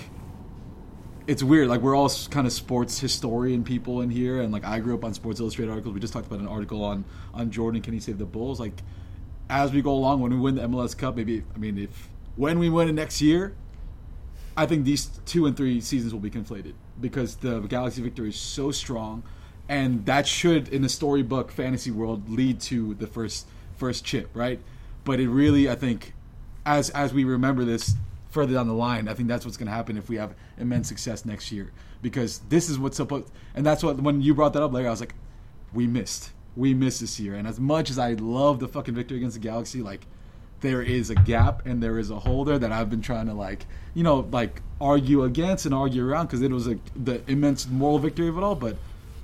it's 1.27 1.43
weird. 1.43 1.67
Like 1.67 1.81
we're 1.81 1.95
all 1.95 2.09
kind 2.31 2.47
of 2.47 2.53
sports 2.53 2.97
historian 2.99 3.63
people 3.63 4.01
in 4.01 4.09
here, 4.09 4.41
and 4.41 4.51
like 4.51 4.65
I 4.65 4.79
grew 4.79 4.95
up 4.95 5.03
on 5.03 5.13
Sports 5.13 5.39
Illustrated 5.39 5.69
articles. 5.69 5.93
We 5.93 5.99
just 5.99 6.13
talked 6.13 6.25
about 6.25 6.39
an 6.39 6.47
article 6.47 6.83
on 6.83 7.05
on 7.33 7.51
Jordan. 7.51 7.81
Can 7.81 7.93
he 7.93 7.99
save 7.99 8.17
the 8.17 8.25
Bulls? 8.25 8.59
Like 8.59 8.73
as 9.49 9.71
we 9.71 9.81
go 9.81 9.91
along, 9.91 10.21
when 10.21 10.31
we 10.31 10.39
win 10.39 10.55
the 10.55 10.61
MLS 10.63 10.97
Cup, 10.97 11.15
maybe 11.15 11.43
I 11.53 11.57
mean 11.59 11.77
if 11.77 12.09
when 12.39 12.57
we 12.57 12.69
win 12.69 12.87
it 12.87 12.93
next 12.93 13.19
year, 13.21 13.53
I 14.55 14.65
think 14.65 14.85
these 14.85 15.07
two 15.25 15.45
and 15.45 15.57
three 15.57 15.81
seasons 15.81 16.13
will 16.13 16.21
be 16.21 16.31
conflated 16.31 16.73
because 17.01 17.35
the 17.35 17.59
Galaxy 17.59 18.01
victory 18.01 18.29
is 18.29 18.37
so 18.37 18.71
strong, 18.71 19.23
and 19.67 20.05
that 20.05 20.25
should, 20.25 20.69
in 20.69 20.81
the 20.81 20.87
storybook 20.87 21.51
fantasy 21.51 21.91
world, 21.91 22.29
lead 22.29 22.61
to 22.61 22.93
the 22.93 23.07
first 23.07 23.45
first 23.75 24.05
chip, 24.05 24.29
right? 24.33 24.61
But 25.03 25.19
it 25.19 25.27
really, 25.27 25.69
I 25.69 25.75
think, 25.75 26.13
as 26.65 26.89
as 26.91 27.13
we 27.13 27.25
remember 27.25 27.65
this 27.65 27.95
further 28.29 28.53
down 28.53 28.67
the 28.67 28.73
line, 28.73 29.09
I 29.09 29.13
think 29.13 29.27
that's 29.27 29.43
what's 29.43 29.57
going 29.57 29.67
to 29.67 29.73
happen 29.73 29.97
if 29.97 30.07
we 30.07 30.15
have 30.15 30.33
immense 30.57 30.87
success 30.87 31.25
next 31.25 31.51
year 31.51 31.73
because 32.01 32.39
this 32.47 32.69
is 32.69 32.79
what's 32.79 32.95
supposed. 32.95 33.33
And 33.53 33.65
that's 33.65 33.83
what 33.83 33.97
when 33.97 34.21
you 34.21 34.33
brought 34.33 34.53
that 34.53 34.63
up, 34.63 34.71
Larry, 34.71 34.87
I 34.87 34.91
was 34.91 35.01
like, 35.01 35.13
we 35.73 35.87
missed, 35.87 36.31
we 36.55 36.73
missed 36.73 37.01
this 37.01 37.19
year. 37.19 37.35
And 37.35 37.45
as 37.45 37.59
much 37.59 37.89
as 37.89 37.99
I 37.99 38.13
love 38.13 38.61
the 38.61 38.69
fucking 38.69 38.95
victory 38.95 39.17
against 39.17 39.33
the 39.33 39.41
Galaxy, 39.41 39.81
like 39.81 40.07
there 40.61 40.81
is 40.81 41.09
a 41.09 41.15
gap 41.15 41.65
and 41.65 41.81
there 41.81 41.99
is 41.99 42.09
a 42.09 42.19
hole 42.19 42.43
there 42.43 42.59
that 42.59 42.71
I've 42.71 42.89
been 42.89 43.01
trying 43.01 43.27
to 43.27 43.33
like, 43.33 43.65
you 43.93 44.03
know, 44.03 44.27
like 44.31 44.61
argue 44.81 45.23
against 45.23 45.65
and 45.65 45.73
argue 45.73 46.07
around 46.07 46.27
because 46.27 46.41
it 46.41 46.51
was 46.51 46.67
like 46.67 46.79
the 46.95 47.21
immense 47.29 47.67
moral 47.67 47.99
victory 47.99 48.27
of 48.27 48.37
it 48.37 48.43
all, 48.43 48.55
but 48.55 48.77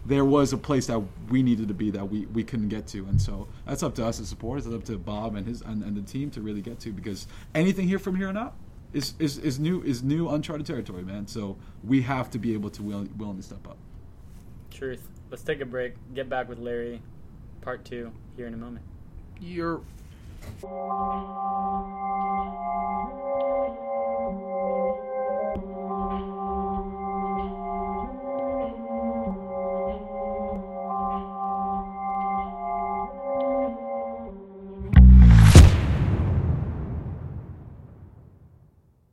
there 0.05 0.23
was 0.23 0.53
a 0.53 0.57
place 0.57 0.85
that 0.87 1.01
we 1.29 1.41
needed 1.41 1.67
to 1.67 1.73
be 1.73 1.89
that 1.91 2.09
we, 2.09 2.25
we 2.27 2.43
couldn't 2.43 2.69
get 2.69 2.85
to, 2.87 3.05
and 3.05 3.19
so 3.19 3.47
that's 3.65 3.81
up 3.81 3.95
to 3.95 4.05
us 4.05 4.19
as 4.19 4.29
supporters. 4.29 4.67
It's 4.67 4.75
up 4.75 4.83
to 4.85 4.97
Bob 4.97 5.35
and 5.35 5.47
his 5.47 5.61
and, 5.61 5.83
and 5.83 5.95
the 5.97 6.01
team 6.01 6.29
to 6.31 6.41
really 6.41 6.61
get 6.61 6.79
to 6.81 6.91
because 6.91 7.27
anything 7.55 7.87
here 7.87 7.97
from 7.97 8.15
here 8.15 8.27
on 8.27 8.37
out 8.37 8.53
is, 8.93 9.15
is, 9.17 9.39
is 9.39 9.59
new 9.59 9.81
is 9.81 10.03
new 10.03 10.29
uncharted 10.29 10.67
territory, 10.67 11.03
man. 11.03 11.25
So 11.25 11.57
we 11.83 12.03
have 12.03 12.29
to 12.31 12.37
be 12.37 12.53
able 12.53 12.69
to 12.71 12.83
will, 12.83 13.07
willing 13.17 13.37
to 13.37 13.43
step 13.43 13.67
up. 13.67 13.77
truth 14.69 15.09
let's 15.31 15.43
take 15.43 15.61
a 15.61 15.65
break 15.65 15.95
get 16.13 16.29
back 16.29 16.47
with 16.47 16.59
Larry 16.59 17.01
part 17.61 17.83
two 17.83 18.11
here 18.37 18.45
in 18.45 18.53
a 18.53 18.57
moment 18.57 18.85
You're 19.41 19.81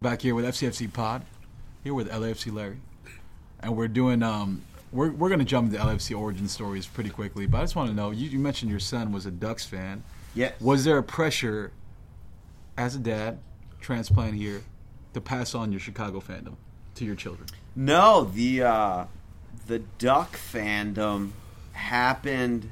Back 0.03 0.21
here 0.21 0.35
with 0.35 0.45
FCFC 0.45 0.93
Pod, 0.93 1.25
here 1.85 1.95
with 1.95 2.11
LAFC 2.11 2.53
Larry, 2.53 2.79
and 3.61 3.77
we're 3.77 3.87
doing 3.87 4.23
um 4.23 4.63
we're 4.91 5.11
we're 5.13 5.29
gonna 5.31 5.45
jump 5.45 5.73
into 5.73 5.83
LAFC 5.83 6.19
origin 6.19 6.49
stories 6.49 6.87
pretty 6.87 7.11
quickly, 7.11 7.47
but 7.47 7.59
I 7.59 7.61
just 7.63 7.77
want 7.77 7.89
to 7.89 7.95
know 7.95 8.11
you, 8.11 8.29
you 8.29 8.39
mentioned 8.39 8.71
your 8.71 8.81
son 8.81 9.13
was 9.13 9.27
a 9.27 9.31
Ducks 9.31 9.65
fan. 9.65 10.03
Yes. 10.35 10.55
Was 10.61 10.85
there 10.85 10.99
a 10.99 11.03
pressure 11.03 11.73
as 12.77 12.97
a 12.97 12.99
dad, 12.99 13.39
transplant 13.81 14.35
here, 14.35 14.63
to 15.15 15.21
pass 15.21 15.55
on 15.55 15.73
your 15.73 15.81
Chicago 15.81 16.21
fandom 16.21 16.57
to 16.95 17.05
your 17.05 17.15
children? 17.15 17.49
No, 17.77 18.25
the 18.25 18.63
uh, 18.63 19.05
the 19.67 19.81
duck 19.99 20.37
fandom 20.37 21.31
happened 21.73 22.71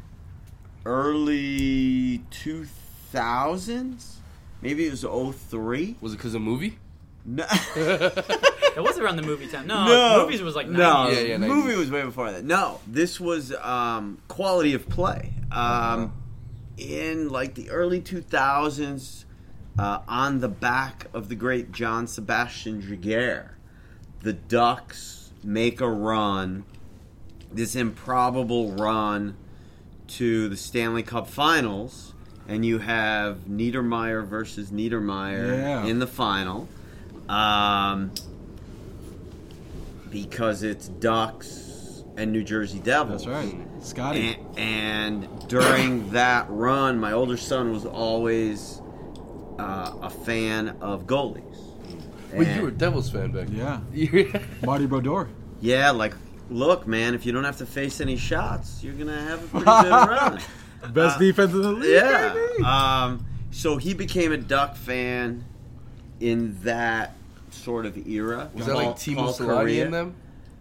early 0.84 2.18
two 2.30 2.66
thousands. 3.10 4.18
Maybe 4.62 4.86
it 4.86 4.90
was 4.90 5.02
03. 5.02 5.96
was 6.00 6.12
it 6.12 6.16
because 6.16 6.34
of 6.34 6.42
movie? 6.42 6.78
No, 7.24 7.44
it 7.76 8.82
was 8.82 8.98
around 8.98 9.16
the 9.16 9.22
movie 9.22 9.46
time 9.46 9.66
no, 9.66 9.86
no, 9.86 10.22
movies 10.22 10.40
was 10.40 10.56
like 10.56 10.68
no. 10.68 10.78
90s. 10.78 11.14
Yeah, 11.14 11.20
yeah, 11.20 11.36
90s. 11.36 11.48
movie 11.48 11.76
was 11.76 11.90
way 11.90 12.02
before 12.02 12.32
that. 12.32 12.44
No, 12.44 12.80
this 12.86 13.20
was 13.20 13.52
um, 13.52 14.18
quality 14.28 14.74
of 14.74 14.88
play. 14.88 15.32
Um, 15.52 16.12
in 16.80 17.28
like 17.28 17.54
the 17.54 17.70
early 17.70 18.00
two 18.00 18.20
thousands, 18.22 19.24
uh, 19.78 20.00
on 20.08 20.40
the 20.40 20.48
back 20.48 21.06
of 21.14 21.28
the 21.28 21.34
great 21.34 21.72
Jean-Sébastien 21.72 22.82
Giguère, 22.82 23.50
the 24.22 24.32
Ducks 24.32 25.30
make 25.42 25.80
a 25.80 25.88
run, 25.88 26.64
this 27.52 27.74
improbable 27.76 28.72
run 28.72 29.36
to 30.08 30.48
the 30.48 30.56
Stanley 30.56 31.02
Cup 31.02 31.28
Finals, 31.28 32.14
and 32.48 32.66
you 32.66 32.78
have 32.78 33.38
Niedermayer 33.48 34.26
versus 34.26 34.70
Niedermayer 34.70 35.56
Yeah. 35.56 35.84
in 35.86 35.98
the 36.00 36.06
final. 36.06 36.68
Um, 37.28 38.10
because 40.10 40.62
it's 40.64 40.88
Ducks 40.88 42.02
and 42.16 42.32
New 42.32 42.42
Jersey 42.42 42.80
Devils. 42.80 43.24
That's 43.24 43.46
right, 43.46 43.56
Scotty. 43.80 44.38
And, 44.56 44.58
and 45.26 45.48
during 45.48 46.10
that 46.12 46.46
run, 46.48 46.98
my 46.98 47.12
older 47.12 47.36
son 47.36 47.72
was 47.72 47.84
always 47.86 48.80
uh, 49.58 49.92
a 50.02 50.10
fan 50.10 50.76
of 50.80 51.06
goalies. 51.06 51.44
Wait, 52.32 52.46
And- 52.48 52.56
you 52.56 52.62
were 52.62 52.68
a 52.68 52.72
Devils 52.72 53.10
fan 53.10 53.32
back 53.32 53.48
then. 53.48 53.56
Yeah. 53.56 53.80
Yeah. 54.32 54.40
Marty 54.64 54.86
Brodeur. 54.86 55.28
Yeah, 55.60 55.90
like, 55.90 56.14
look, 56.48 56.86
man, 56.86 57.14
if 57.14 57.26
you 57.26 57.32
don't 57.32 57.44
have 57.44 57.58
to 57.58 57.66
face 57.66 58.00
any 58.00 58.16
shots, 58.16 58.82
you're 58.82 58.94
gonna 58.94 59.20
have 59.20 59.42
a 59.44 59.48
pretty 59.48 59.64
good 59.64 59.90
run. 59.90 60.40
Best 60.94 61.16
Uh, 61.16 61.18
defense 61.18 61.52
in 61.52 61.60
the 61.62 61.72
league. 61.72 61.90
Yeah. 61.92 62.32
baby. 62.32 62.64
Um, 62.64 63.26
so 63.50 63.76
he 63.76 63.92
became 63.94 64.32
a 64.32 64.38
Duck 64.38 64.76
fan 64.76 65.44
in 66.20 66.58
that 66.62 67.14
sort 67.50 67.84
of 67.84 68.06
era. 68.06 68.48
Was 68.54 68.66
that 68.66 68.74
like 68.76 68.88
Teemu 68.96 69.16
Paul 69.16 69.34
Selanne 69.34 69.64
Kariya. 69.64 69.84
in 69.86 69.90
them? 69.90 70.14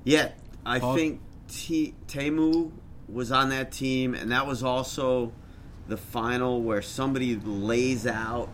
Yeah, 0.04 0.32
I 0.66 0.80
Paul- 0.80 0.96
think 0.96 1.22
T- 1.48 1.94
Teemu 2.08 2.72
was 3.12 3.32
on 3.32 3.50
that 3.50 3.72
team, 3.72 4.14
and 4.14 4.32
that 4.32 4.46
was 4.48 4.64
also 4.64 5.32
the 5.88 5.98
final 5.98 6.62
where 6.62 6.82
somebody 6.82 7.36
lays 7.36 8.06
out 8.06 8.50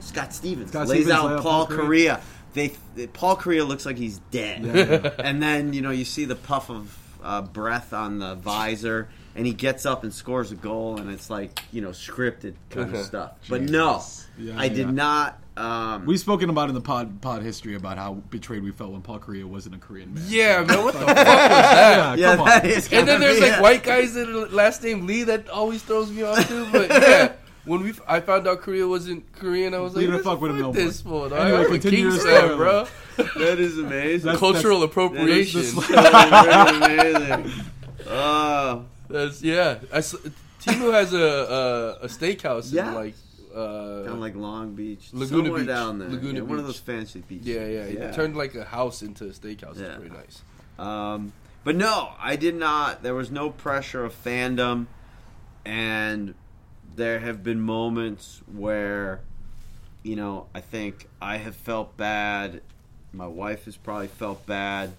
Scott 0.00 0.32
Stevens 0.32 0.70
Scott 0.70 0.86
lays 0.86 1.04
Stevens 1.06 1.12
out 1.24 1.36
lay 1.36 1.42
Paul 1.42 1.66
Kariya. 1.66 1.76
Kariya. 2.16 2.20
They, 2.52 2.72
they- 2.94 3.06
Paul 3.08 3.36
Kariya 3.36 3.66
looks 3.66 3.84
like 3.86 3.96
he's 3.98 4.18
dead, 4.30 4.64
Yeah. 4.64 5.10
and 5.18 5.42
then 5.42 5.72
you 5.72 5.80
know 5.82 5.90
you 5.90 6.04
see 6.04 6.24
the 6.24 6.36
puff 6.36 6.70
of 6.70 6.96
uh, 7.22 7.42
breath 7.42 7.92
on 7.92 8.18
the 8.18 8.34
visor, 8.36 9.08
and 9.34 9.46
he 9.46 9.52
gets 9.54 9.84
up 9.86 10.04
and 10.04 10.12
scores 10.14 10.52
a 10.52 10.56
goal, 10.56 11.00
and 11.00 11.10
it's 11.10 11.30
like 11.30 11.60
you 11.72 11.80
know 11.80 11.90
scripted 11.90 12.54
kind 12.70 12.94
of 12.94 13.04
stuff. 13.04 13.32
But 13.48 13.62
no, 13.62 14.02
Yeah, 14.38 14.58
I 14.58 14.68
did 14.68 14.92
not. 14.92 15.40
Um, 15.56 16.04
We've 16.04 16.18
spoken 16.18 16.50
about 16.50 16.68
in 16.68 16.74
the 16.74 16.80
pod 16.80 17.20
pod 17.20 17.42
history 17.42 17.76
about 17.76 17.96
how 17.96 18.14
betrayed 18.14 18.64
we 18.64 18.72
felt 18.72 18.90
when 18.90 19.02
Paul 19.02 19.20
Kariya 19.20 19.44
wasn't 19.44 19.76
a 19.76 19.78
Korean 19.78 20.12
man. 20.14 20.24
Yeah, 20.26 20.64
man. 20.64 20.84
What 20.84 20.94
the 20.94 21.00
fuck 21.00 21.08
was 21.08 21.14
that? 21.16 22.18
yeah, 22.18 22.30
come 22.32 22.40
on. 22.40 22.46
that 22.46 22.64
is. 22.66 22.92
And 22.92 23.06
then 23.06 23.20
there's 23.20 23.38
like 23.40 23.50
yeah. 23.52 23.60
white 23.60 23.82
guys 23.84 24.14
that 24.14 24.28
are 24.28 24.48
last 24.48 24.82
name 24.82 25.06
Lee 25.06 25.22
that 25.24 25.48
always 25.48 25.82
throws 25.82 26.10
me 26.10 26.22
off 26.24 26.48
too. 26.48 26.66
But 26.72 26.88
yeah, 27.02 27.32
when 27.66 27.82
we 27.84 27.94
I 28.08 28.18
found 28.18 28.48
out 28.48 28.62
Kariya 28.62 28.88
wasn't 28.88 29.30
Korean, 29.32 29.74
I 29.74 29.78
was 29.78 29.94
We 29.94 30.02
like, 30.06 30.10
didn't 30.14 30.24
fuck 30.24 30.40
with 30.40 30.50
him 30.50 30.56
no 30.58 30.64
more. 30.64 30.72
this 30.72 31.00
fool. 31.02 31.32
Anyway, 31.32 31.58
I'm 31.60 31.66
a 31.66 31.68
continue 31.68 31.98
your 32.00 32.10
Kingston, 32.10 32.34
story. 32.36 32.56
bro. 32.56 32.86
That 33.38 33.60
is 33.60 33.78
amazing. 33.78 34.26
That's- 34.32 34.40
Cultural 34.40 34.80
That 34.80 34.86
is 34.86 34.90
appropriation. 34.90 35.62
so 35.62 35.80
very 35.82 36.76
amazing. 37.28 37.52
Oh, 38.08 38.84
That's 39.08 39.40
yeah. 39.42 39.78
I 39.92 39.98
s 39.98 40.16
Teemu 40.60 40.92
has 40.92 41.12
a 41.12 41.18
a, 42.00 42.04
a 42.06 42.08
steakhouse 42.08 42.72
Yeah. 42.72 42.88
in 42.88 42.94
like 42.94 43.14
uh, 43.54 44.10
of 44.10 44.18
like 44.18 44.34
Long 44.34 44.74
Beach, 44.74 45.08
Laguna 45.12 45.44
somewhere 45.44 45.60
Beach. 45.60 45.68
down 45.68 45.98
there. 45.98 46.08
Laguna 46.08 46.34
Yeah, 46.40 46.44
One 46.44 46.58
of 46.58 46.66
those 46.66 46.78
fancy 46.78 47.20
beaches. 47.20 47.46
yeah, 47.46 47.66
yeah, 47.66 47.86
He 48.10 48.14
turned 48.16 48.36
like 48.36 48.54
a 48.54 48.64
house 48.64 49.02
into 49.02 49.24
a 49.24 49.28
steakhouse. 49.30 49.78
Yeah. 49.78 49.86
It's 49.86 49.96
pretty 49.96 50.14
nice. 50.14 50.42
Um, 50.78 51.32
but 51.62 51.76
no, 51.76 52.10
I 52.18 52.36
did 52.36 52.54
not. 52.56 53.02
There 53.02 53.14
was 53.14 53.30
no 53.30 53.50
pressure 53.50 54.04
of 54.04 54.12
fandom, 54.14 54.86
and 55.64 56.34
there 56.96 57.20
have 57.20 57.42
been 57.42 57.60
moments 57.60 58.42
where, 58.52 59.20
you 60.02 60.16
know, 60.16 60.46
I 60.54 60.60
think 60.60 61.08
I 61.20 61.36
have 61.38 61.56
felt 61.56 61.96
bad. 61.96 62.60
My 63.12 63.26
wife 63.26 63.64
has 63.66 63.76
probably 63.76 64.08
felt 64.08 64.44
bad 64.46 64.92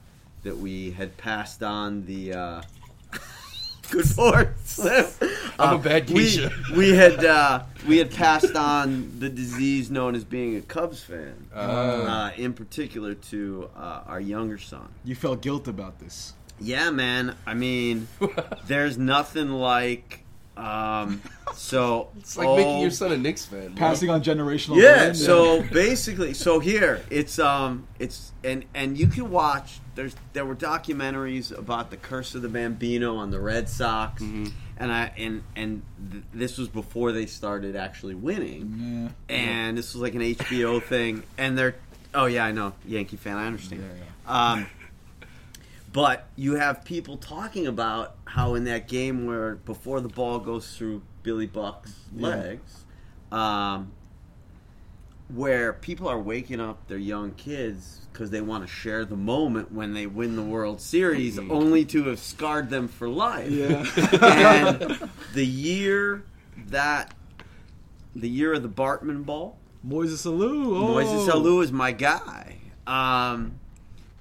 that 0.43 0.57
we 0.57 0.91
had 0.91 1.17
passed 1.17 1.61
on 1.63 2.05
the. 2.05 2.33
Uh, 2.33 2.61
Good 3.91 4.07
for 4.09 4.53
Slim. 4.65 5.05
I'm 5.59 5.75
a 5.75 5.79
bad 5.79 6.09
we, 6.09 6.23
geisha. 6.23 6.51
we 6.75 6.89
had 6.95 7.23
uh, 7.23 7.63
we 7.87 7.97
had 7.97 8.11
passed 8.13 8.55
on 8.55 9.11
the 9.19 9.29
disease 9.29 9.89
known 9.91 10.15
as 10.15 10.23
being 10.23 10.55
a 10.57 10.61
Cubs 10.61 11.01
fan, 11.03 11.47
Uh, 11.53 11.57
uh, 11.57 12.31
in 12.35 12.53
particular 12.53 13.13
to 13.15 13.69
uh, 13.77 14.01
our 14.07 14.19
younger 14.19 14.57
son. 14.57 14.87
You 15.03 15.15
felt 15.15 15.41
guilt 15.41 15.67
about 15.67 15.99
this. 15.99 16.33
Yeah, 16.59 16.89
man. 16.89 17.35
I 17.45 17.53
mean, 17.53 18.07
there's 18.67 18.97
nothing 18.97 19.49
like. 19.51 20.24
Um, 20.57 21.21
so 21.53 22.09
it's 22.19 22.37
like 22.37 22.47
making 22.55 22.79
your 22.81 22.91
son 22.91 23.11
a 23.11 23.17
Knicks 23.17 23.45
fan. 23.45 23.67
bro. 23.67 23.75
Passing 23.75 24.09
on 24.09 24.23
generational. 24.23 24.77
Yeah. 24.77 24.95
brand, 24.95 25.17
So 25.17 25.61
basically, 25.73 26.33
so 26.33 26.59
here 26.59 27.01
it's 27.09 27.39
um 27.39 27.87
it's 27.99 28.31
and 28.43 28.65
and 28.73 28.97
you 28.97 29.07
can 29.07 29.29
watch. 29.31 29.79
There's 29.95 30.15
there 30.33 30.45
were 30.45 30.55
documentaries 30.55 31.57
about 31.57 31.89
the 31.91 31.97
curse 31.97 32.35
of 32.35 32.41
the 32.41 32.49
Bambino 32.49 33.15
on 33.17 33.31
the 33.31 33.39
Red 33.39 33.69
Sox, 33.69 34.21
Mm-hmm. 34.21 34.47
and 34.77 34.91
I 34.91 35.11
and 35.17 35.43
and 35.55 35.81
th- 36.11 36.23
this 36.33 36.57
was 36.57 36.67
before 36.67 37.11
they 37.11 37.25
started 37.25 37.75
actually 37.75 38.15
winning, 38.15 39.11
Yeah. 39.29 39.35
and 39.35 39.77
this 39.77 39.93
was 39.93 40.01
like 40.01 40.13
an 40.15 40.21
HBO 40.21 40.81
thing, 40.83 41.23
and 41.37 41.57
they're 41.57 41.75
oh 42.13 42.25
yeah 42.25 42.45
I 42.45 42.51
know 42.51 42.73
Yankee 42.85 43.15
fan 43.17 43.37
I 43.37 43.47
understand. 43.47 43.83
Yeah, 44.27 44.51
Um, 44.53 44.67
but 45.95 46.27
you 46.35 46.55
have 46.55 46.83
people 46.83 47.15
talking 47.15 47.65
about 47.67 48.17
how 48.25 48.53
in 48.55 48.65
that 48.65 48.85
game 48.89 49.25
where 49.25 49.55
before 49.55 50.01
the 50.01 50.09
ball 50.09 50.39
goes 50.39 50.75
through 50.77 51.01
Billy 51.23 51.47
Buck's 51.47 51.93
Yeah. 52.13 52.27
legs, 52.27 52.83
um, 53.31 53.93
where 55.33 55.71
people 55.71 56.09
are 56.09 56.19
waking 56.19 56.59
up 56.59 56.85
their 56.89 56.97
young 56.97 57.31
kids 57.31 58.01
because 58.11 58.29
they 58.29 58.41
want 58.41 58.63
to 58.63 58.67
share 58.67 59.05
the 59.05 59.15
moment 59.15 59.71
when 59.71 59.93
they 59.93 60.05
win 60.05 60.35
the 60.35 60.43
World 60.43 60.81
Series, 60.81 61.39
only 61.39 61.85
to 61.85 62.03
have 62.09 62.19
scarred 62.19 62.69
them 62.69 62.89
for 62.89 63.07
life. 63.07 63.49
Yeah. 63.49 63.85
and 64.21 65.09
the 65.33 65.45
year 65.45 66.25
that 66.67 67.13
the 68.13 68.29
year 68.29 68.53
of 68.53 68.63
the 68.63 68.69
Bartman 68.69 69.23
Ball, 69.25 69.57
Moises 69.87 70.25
Alou. 70.25 70.77
Oh. 70.77 70.93
Moises 70.93 71.29
Alou 71.29 71.63
is 71.63 71.71
my 71.71 71.93
guy. 71.93 72.57
Um, 72.85 73.59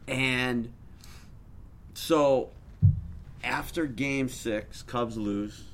and 0.07 0.73
so 1.95 2.51
after 3.43 3.87
game 3.87 4.29
six, 4.29 4.83
Cubs 4.83 5.17
lose 5.17 5.65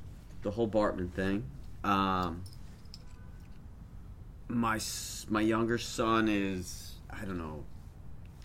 the 0.43 0.51
whole 0.51 0.69
Bartman 0.69 1.11
thing. 1.13 1.45
Um, 1.85 2.43
my 4.49 4.81
my 5.29 5.41
younger 5.41 5.79
son 5.79 6.29
is 6.29 6.91
I 7.13 7.25
don't 7.25 7.39
know, 7.39 7.65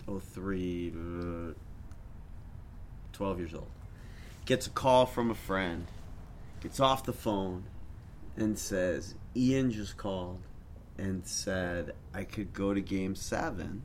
03, 0.06 0.92
uh, 0.94 1.52
12 3.12 3.38
years 3.38 3.54
old. 3.54 3.70
Gets 4.44 4.66
a 4.66 4.70
call 4.70 5.06
from 5.06 5.30
a 5.30 5.34
friend, 5.34 5.86
gets 6.60 6.80
off 6.80 7.04
the 7.04 7.12
phone, 7.12 7.64
and 8.36 8.58
says, 8.58 9.14
Ian 9.34 9.70
just 9.70 9.96
called 9.96 10.40
and 10.98 11.26
said 11.26 11.94
I 12.14 12.24
could 12.24 12.52
go 12.52 12.74
to 12.74 12.80
game 12.80 13.14
seven 13.14 13.82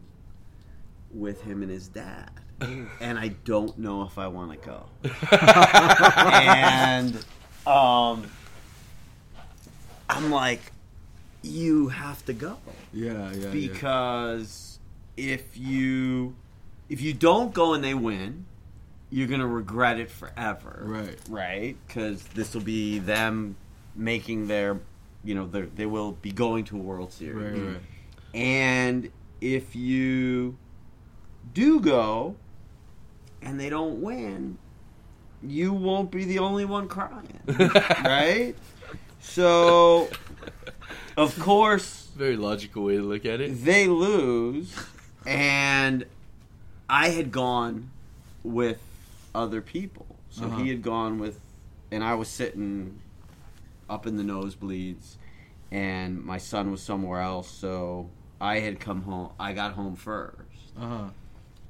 with 1.14 1.44
him 1.44 1.62
and 1.62 1.72
his 1.72 1.88
dad. 1.88 2.32
and 3.00 3.18
I 3.18 3.30
don't 3.46 3.78
know 3.78 4.04
if 4.04 4.18
I 4.18 4.28
want 4.28 4.52
to 4.52 4.58
go. 4.58 4.86
and 6.32 7.16
um, 7.66 8.30
I'm 10.10 10.32
like, 10.32 10.62
you 11.42 11.88
have 11.90 12.24
to 12.26 12.34
go 12.34 12.58
Yeah, 12.94 13.32
yeah. 13.32 13.46
yeah. 13.46 13.50
because 13.50 14.80
if 15.18 15.58
you 15.58 16.36
if 16.90 17.02
you 17.02 17.14
don't 17.14 17.54
go 17.54 17.74
and 17.74 17.84
they 17.84 17.94
win, 17.94 18.46
you're 19.10 19.28
gonna 19.28 19.48
regret 19.48 20.00
it 20.00 20.12
forever. 20.12 20.82
Right. 20.84 21.18
Right. 21.30 21.76
Because 21.88 22.24
this 22.36 22.54
will 22.54 22.62
be 22.62 23.00
them 23.00 23.56
making 23.96 24.48
their, 24.48 24.80
you 25.24 25.36
know, 25.36 25.48
their, 25.48 25.66
they 25.66 25.86
will 25.86 26.14
be 26.14 26.32
going 26.32 26.66
to 26.66 26.78
a 26.78 26.80
World 26.82 27.12
Series. 27.12 27.60
Right, 27.60 27.74
right. 27.74 27.82
And 28.34 29.12
if 29.42 29.76
you 29.76 30.58
do 31.54 31.80
go 31.80 32.36
and 33.42 33.60
they 33.60 33.70
don't 33.70 34.02
win, 34.02 34.58
you 35.44 35.74
won't 35.74 36.12
be 36.12 36.26
the 36.26 36.40
only 36.40 36.66
one 36.66 36.88
crying. 36.88 37.40
right? 38.06 38.56
So, 39.22 40.10
of 41.18 41.38
course, 41.40 42.10
Very 42.16 42.38
logical 42.38 42.84
way 42.84 42.98
to 42.98 43.04
look 43.04 43.26
at 43.26 43.40
it. 43.42 43.64
they 43.64 43.88
lose, 43.88 44.76
and 45.26 46.06
I 46.90 47.10
had 47.10 47.32
gone 47.32 47.90
with 48.44 48.82
other 49.34 49.62
people. 49.62 50.06
So 50.30 50.46
Uh-huh. 50.46 50.62
he 50.64 50.70
had 50.70 50.82
gone 50.82 51.20
with, 51.20 51.40
and 51.92 52.04
I 52.04 52.16
was 52.16 52.28
sitting 52.28 53.00
up 53.90 54.08
in 54.08 54.18
the 54.18 54.24
nosebleeds, 54.24 55.16
and 55.72 56.24
my 56.24 56.38
son 56.38 56.72
was 56.72 56.82
somewhere 56.82 57.22
else. 57.22 57.50
So 57.50 58.10
I 58.40 58.60
had 58.60 58.80
come 58.80 59.04
home. 59.04 59.32
I 59.40 59.54
got 59.54 59.74
home 59.74 59.96
first, 59.96 60.74
Uh-huh. 60.80 61.10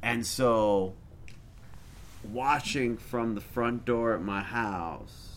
and 0.01 0.26
so 0.26 0.93
watching 2.24 2.97
from 2.97 3.36
the 3.36 3.41
front 3.41 3.86
door 3.86 4.13
at 4.13 4.22
my 4.22 4.41
house. 4.41 5.28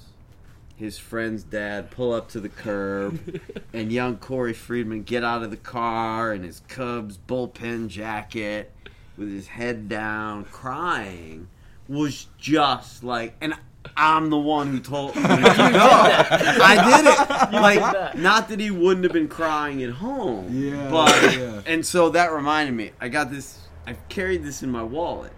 His 0.76 0.99
friend's 0.99 1.45
dad 1.45 1.91
pull 1.91 2.12
up 2.12 2.28
to 2.30 2.41
the 2.41 2.49
curb, 2.49 3.41
and 3.72 3.93
young 3.93 4.16
Corey 4.16 4.53
Friedman 4.53 5.05
get 5.05 5.22
out 5.22 5.43
of 5.43 5.51
the 5.51 5.57
car 5.57 6.35
in 6.35 6.43
his 6.43 6.62
Cubs 6.68 7.16
bullpen 7.16 7.89
jacket 7.89 8.72
with 9.16 9.30
his 9.32 9.47
head 9.47 9.89
down, 9.89 10.45
crying, 10.47 11.47
was 11.89 12.26
just 12.39 13.05
like, 13.05 13.37
and 13.41 13.55
I'm 13.97 14.30
the 14.30 14.39
one 14.39 14.72
who 14.72 14.80
told. 14.80 15.14
Who 15.14 15.22
to. 15.22 15.28
I 15.30 16.97
did 16.97 17.07
it. 17.07 17.14
Like, 17.64 17.78
that. 17.78 18.18
not 18.18 18.49
that 18.49 18.59
he 18.59 18.70
wouldn't 18.70 19.05
have 19.05 19.12
been 19.12 19.28
crying 19.28 19.82
at 19.85 19.91
home, 19.91 20.49
Yeah, 20.51 20.91
but 20.91 21.37
yeah. 21.37 21.61
and 21.66 21.85
so 21.87 22.09
that 22.11 22.32
reminded 22.32 22.72
me. 22.74 22.91
I 23.01 23.09
got 23.09 23.30
this. 23.30 23.59
I've 23.87 24.09
carried 24.09 24.43
this 24.43 24.62
in 24.62 24.70
my 24.70 24.82
wallet 24.82 25.32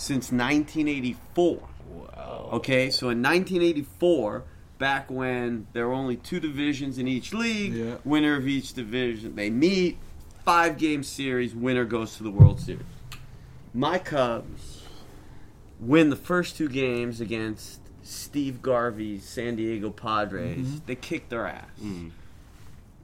since 0.00 0.32
1984. 0.32 1.60
Wow. 1.90 2.48
Okay, 2.54 2.90
so 2.90 3.10
in 3.10 3.22
1984, 3.22 4.44
back 4.78 5.10
when 5.10 5.66
there 5.74 5.86
were 5.86 5.92
only 5.92 6.16
two 6.16 6.40
divisions 6.40 6.96
in 6.96 7.06
each 7.06 7.34
league, 7.34 7.74
Yeah. 7.74 7.96
winner 8.04 8.36
of 8.36 8.48
each 8.48 8.72
division, 8.72 9.34
they 9.34 9.50
meet, 9.50 9.98
five 10.44 10.78
game 10.78 11.02
series, 11.02 11.54
winner 11.54 11.84
goes 11.84 12.16
to 12.16 12.22
the 12.22 12.30
World 12.30 12.60
Series. 12.60 12.82
My 13.74 13.98
Cubs 13.98 14.84
win 15.78 16.08
the 16.08 16.16
first 16.16 16.56
two 16.56 16.68
games 16.68 17.20
against 17.20 17.80
Steve 18.02 18.62
Garvey's 18.62 19.24
San 19.28 19.56
Diego 19.56 19.90
Padres. 19.90 20.66
Mm-hmm. 20.66 20.86
They 20.86 20.96
kick 20.96 21.28
their 21.28 21.46
ass 21.46 21.68
mm. 21.80 22.10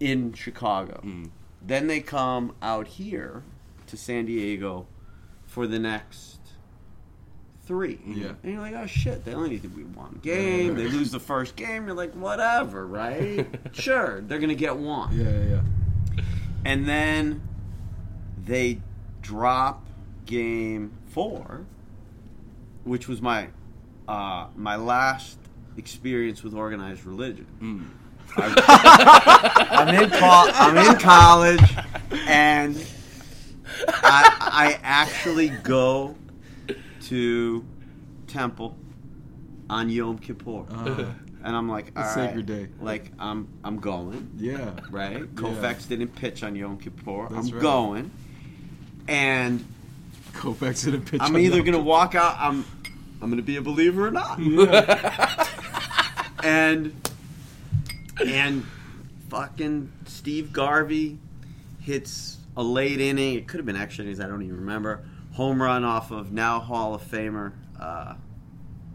in 0.01 0.32
Chicago. 0.32 1.01
Mm. 1.05 1.30
Then 1.61 1.88
they 1.88 2.01
come 2.01 2.55
out 2.62 2.86
here 2.86 3.42
to 3.86 3.97
San 3.99 4.24
Diego 4.24 4.86
for 5.44 5.66
the 5.66 5.78
next 5.78 6.36
three. 7.67 7.99
Yeah. 8.07 8.33
And 8.43 8.53
you're 8.53 8.61
like, 8.61 8.75
oh 8.75 8.87
shit, 8.87 9.25
they 9.25 9.35
only 9.35 9.51
need 9.51 9.62
to 9.62 9.69
win 9.69 9.93
one 9.95 10.21
game. 10.23 10.77
They 10.77 10.89
lose 10.89 11.11
the 11.11 11.21
first 11.21 11.57
game. 11.57 11.87
You're 11.87 11.97
like, 11.97 12.12
whatever, 12.14 12.87
right? 12.87 13.47
sure, 13.73 14.21
they're 14.23 14.39
going 14.39 14.51
to 14.51 14.55
get 14.55 14.77
one. 14.77 15.17
Yeah, 15.17 15.31
yeah, 15.31 15.45
yeah. 16.17 16.23
And 16.64 16.89
then 16.89 17.43
they 18.45 18.81
drop 19.21 19.85
game 20.25 20.93
four, 21.07 21.67
which 22.85 23.09
was 23.09 23.21
my 23.21 23.49
uh, 24.09 24.47
my 24.57 24.77
last 24.77 25.39
experience 25.77 26.43
with 26.43 26.55
organized 26.55 27.05
religion. 27.05 27.91
I, 28.37 29.67
I'm 29.71 30.03
in 30.03 30.11
col- 30.11 30.51
I'm 30.53 30.77
in 30.77 30.99
college, 31.01 31.62
and 32.29 32.77
I, 33.89 34.37
I 34.41 34.81
actually 34.83 35.49
go 35.49 36.14
to 37.09 37.64
temple 38.26 38.76
on 39.70 39.88
Yom 39.90 40.18
Kippur, 40.18 40.64
Uh, 40.70 41.04
and 41.44 41.57
I'm 41.57 41.68
like, 41.68 41.92
all 41.96 42.02
right, 42.02 42.14
sacred 42.14 42.46
day. 42.46 42.68
like 42.80 43.11
I'm 43.18 43.48
I'm 43.64 43.78
going 43.78 44.30
yeah. 44.36 44.72
right? 44.90 45.22
Koufax 45.34 45.88
didn't 45.88 46.14
pitch 46.14 46.42
on 46.42 46.54
Yom 46.57 46.78
Kippur. 46.78 47.28
That's 47.30 47.48
I'm 47.48 47.52
right. 47.54 47.62
going, 47.62 48.11
and 49.09 49.64
Koufax 50.34 50.84
didn't 50.84 51.07
pitch. 51.07 51.20
I'm 51.22 51.34
on 51.34 51.40
either 51.40 51.57
Yom 51.57 51.64
gonna 51.66 51.78
Kippur. 51.78 51.88
walk 51.88 52.14
out. 52.14 52.36
I'm 52.38 52.64
I'm 53.22 53.30
gonna 53.30 53.42
be 53.42 53.57
a 53.57 53.62
believer 53.62 54.09
or 54.09 54.11
not. 54.11 54.38
and 56.44 56.92
and 58.24 58.64
fucking 59.28 59.90
Steve 60.07 60.52
Garvey 60.52 61.18
hits 61.80 62.38
a 62.57 62.62
late 62.62 63.00
inning. 63.00 63.34
It 63.34 63.46
could 63.48 63.59
have 63.59 63.66
been 63.66 63.76
extra 63.76 64.04
innings. 64.04 64.20
I 64.20 64.26
don't 64.26 64.42
even 64.42 64.57
remember. 64.57 65.04
Home 65.37 65.61
run 65.62 65.84
off 65.84 66.11
of 66.11 66.32
now 66.32 66.61
Hall 66.61 66.95
of 66.95 67.03
Famer 67.03 67.53
uh, 67.78 68.14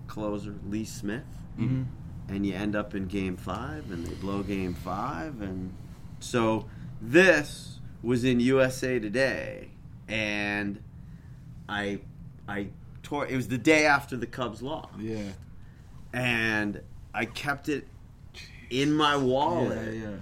closer 0.07 0.55
Lee 0.67 0.85
Smith 0.85 1.23
Mhm. 1.59 1.85
and 2.29 2.45
you 2.45 2.53
end 2.53 2.75
up 2.75 2.95
in 2.95 3.05
game 3.07 3.37
five 3.37 3.91
and 3.91 4.05
they 4.05 4.13
blow 4.15 4.41
game 4.43 4.73
five 4.73 5.41
and 5.41 5.73
so 6.19 6.65
this 7.01 7.79
was 8.01 8.23
in 8.23 8.39
usa 8.39 8.99
today 8.99 9.69
and 10.07 10.81
i 11.67 11.99
i 12.47 12.67
tore 13.03 13.27
it 13.27 13.35
was 13.35 13.47
the 13.49 13.57
day 13.57 13.85
after 13.85 14.15
the 14.17 14.25
cubs 14.25 14.61
lost 14.61 14.89
Yeah. 14.99 15.31
and 16.13 16.81
i 17.13 17.25
kept 17.25 17.67
it 17.69 17.87
in 18.69 18.93
my 18.93 19.15
wallet 19.17 19.93
Yeah, 19.93 20.09
yeah. 20.09 20.15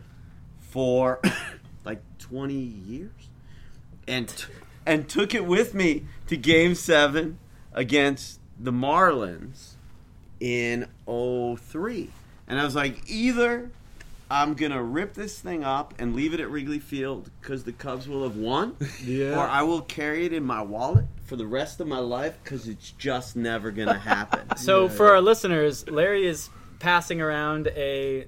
for 0.59 1.22
like 1.86 2.01
20 2.20 2.53
years 2.55 3.11
and 4.07 4.28
t- 4.28 4.45
and 4.89 5.07
took 5.07 5.33
it 5.35 5.45
with 5.45 5.73
me 5.73 6.05
to 6.27 6.35
game 6.35 6.73
7 6.75 7.37
against 7.73 8.39
the 8.59 8.71
Marlins 8.71 9.73
in 10.39 10.87
03 11.05 12.09
and 12.47 12.59
I 12.59 12.63
was 12.63 12.75
like 12.75 13.07
either 13.09 13.69
I'm 14.31 14.53
going 14.53 14.71
to 14.71 14.81
rip 14.81 15.13
this 15.15 15.39
thing 15.39 15.63
up 15.63 15.93
and 15.97 16.15
leave 16.15 16.33
it 16.33 16.39
at 16.39 16.49
Wrigley 16.49 16.79
Field 16.79 17.29
cuz 17.41 17.63
the 17.63 17.71
Cubs 17.71 18.07
will 18.07 18.23
have 18.23 18.35
won 18.35 18.75
Yeah. 19.03 19.37
or 19.39 19.47
I 19.47 19.61
will 19.63 19.81
carry 19.81 20.25
it 20.25 20.33
in 20.33 20.43
my 20.43 20.61
wallet 20.61 21.05
for 21.25 21.35
the 21.35 21.47
rest 21.47 21.79
of 21.79 21.87
my 21.87 21.99
life 21.99 22.37
cuz 22.43 22.67
it's 22.67 22.91
just 22.91 23.35
never 23.35 23.71
going 23.71 23.87
to 23.99 23.99
happen. 23.99 24.55
So 24.57 24.83
Yeah, 24.83 24.89
for 24.89 25.11
our 25.11 25.21
listeners, 25.21 25.87
Larry 25.89 26.25
is 26.25 26.49
passing 26.79 27.21
around 27.21 27.67
a 27.75 28.25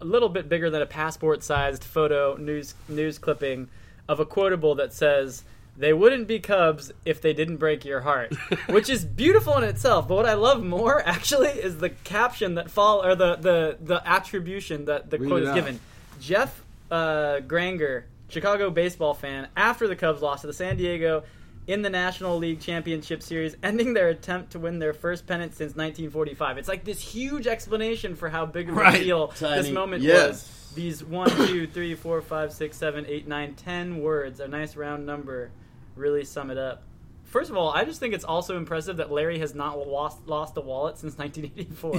a 0.00 0.04
little 0.04 0.28
bit 0.28 0.48
bigger 0.48 0.68
than 0.70 0.82
a 0.82 0.86
passport-sized 0.86 1.84
photo 1.84 2.36
news 2.36 2.74
news 2.88 3.18
clipping 3.18 3.68
of 4.08 4.18
a 4.20 4.26
quotable 4.26 4.74
that 4.74 4.92
says 4.92 5.44
they 5.76 5.92
wouldn't 5.92 6.28
be 6.28 6.38
Cubs 6.38 6.92
if 7.04 7.20
they 7.22 7.32
didn't 7.32 7.56
break 7.56 7.84
your 7.84 8.00
heart, 8.02 8.34
which 8.68 8.88
is 8.90 9.04
beautiful 9.04 9.56
in 9.58 9.64
itself. 9.64 10.06
But 10.08 10.14
what 10.16 10.26
I 10.26 10.34
love 10.34 10.62
more 10.62 11.00
actually 11.06 11.48
is 11.48 11.78
the 11.78 11.90
caption 11.90 12.54
that 12.56 12.70
fall 12.70 13.04
or 13.04 13.14
the 13.14 13.36
the 13.36 13.78
the 13.82 14.02
attribution 14.06 14.84
that 14.86 15.10
the 15.10 15.18
Read 15.18 15.28
quote 15.28 15.42
is 15.44 15.48
out. 15.48 15.54
given. 15.54 15.80
Jeff 16.20 16.62
uh, 16.90 17.40
Granger, 17.40 18.04
Chicago 18.28 18.70
baseball 18.70 19.14
fan, 19.14 19.48
after 19.56 19.88
the 19.88 19.96
Cubs 19.96 20.20
lost 20.22 20.42
to 20.42 20.46
the 20.46 20.52
San 20.52 20.76
Diego 20.76 21.24
in 21.66 21.80
the 21.82 21.90
National 21.90 22.38
League 22.38 22.60
Championship 22.60 23.22
Series, 23.22 23.56
ending 23.62 23.94
their 23.94 24.08
attempt 24.08 24.52
to 24.52 24.58
win 24.58 24.78
their 24.80 24.92
first 24.92 25.26
pennant 25.26 25.52
since 25.52 25.70
1945. 25.76 26.58
It's 26.58 26.68
like 26.68 26.84
this 26.84 27.00
huge 27.00 27.46
explanation 27.46 28.14
for 28.16 28.28
how 28.28 28.46
big 28.46 28.68
of 28.68 28.76
a 28.76 28.80
Right. 28.80 29.02
deal 29.04 29.28
this 29.38 29.70
moment 29.70 30.02
yes. 30.02 30.28
was. 30.28 30.72
These 30.74 31.04
one, 31.04 31.30
two, 31.30 31.66
three, 31.66 31.94
four, 31.94 32.20
five, 32.20 32.52
six, 32.52 32.76
seven, 32.76 33.04
eight, 33.06 33.28
nine, 33.28 33.54
ten 33.54 34.00
words, 34.00 34.40
a 34.40 34.48
nice 34.48 34.74
round 34.74 35.06
number, 35.06 35.50
really 35.96 36.24
sum 36.24 36.50
it 36.50 36.58
up. 36.58 36.82
First 37.24 37.50
of 37.50 37.56
all, 37.56 37.70
I 37.70 37.84
just 37.84 37.98
think 37.98 38.12
it's 38.12 38.26
also 38.26 38.58
impressive 38.58 38.98
that 38.98 39.10
Larry 39.10 39.38
has 39.38 39.54
not 39.54 39.88
lost 39.88 40.26
lost 40.28 40.54
a 40.58 40.60
wallet 40.60 40.98
since 40.98 41.16
1984. 41.16 41.92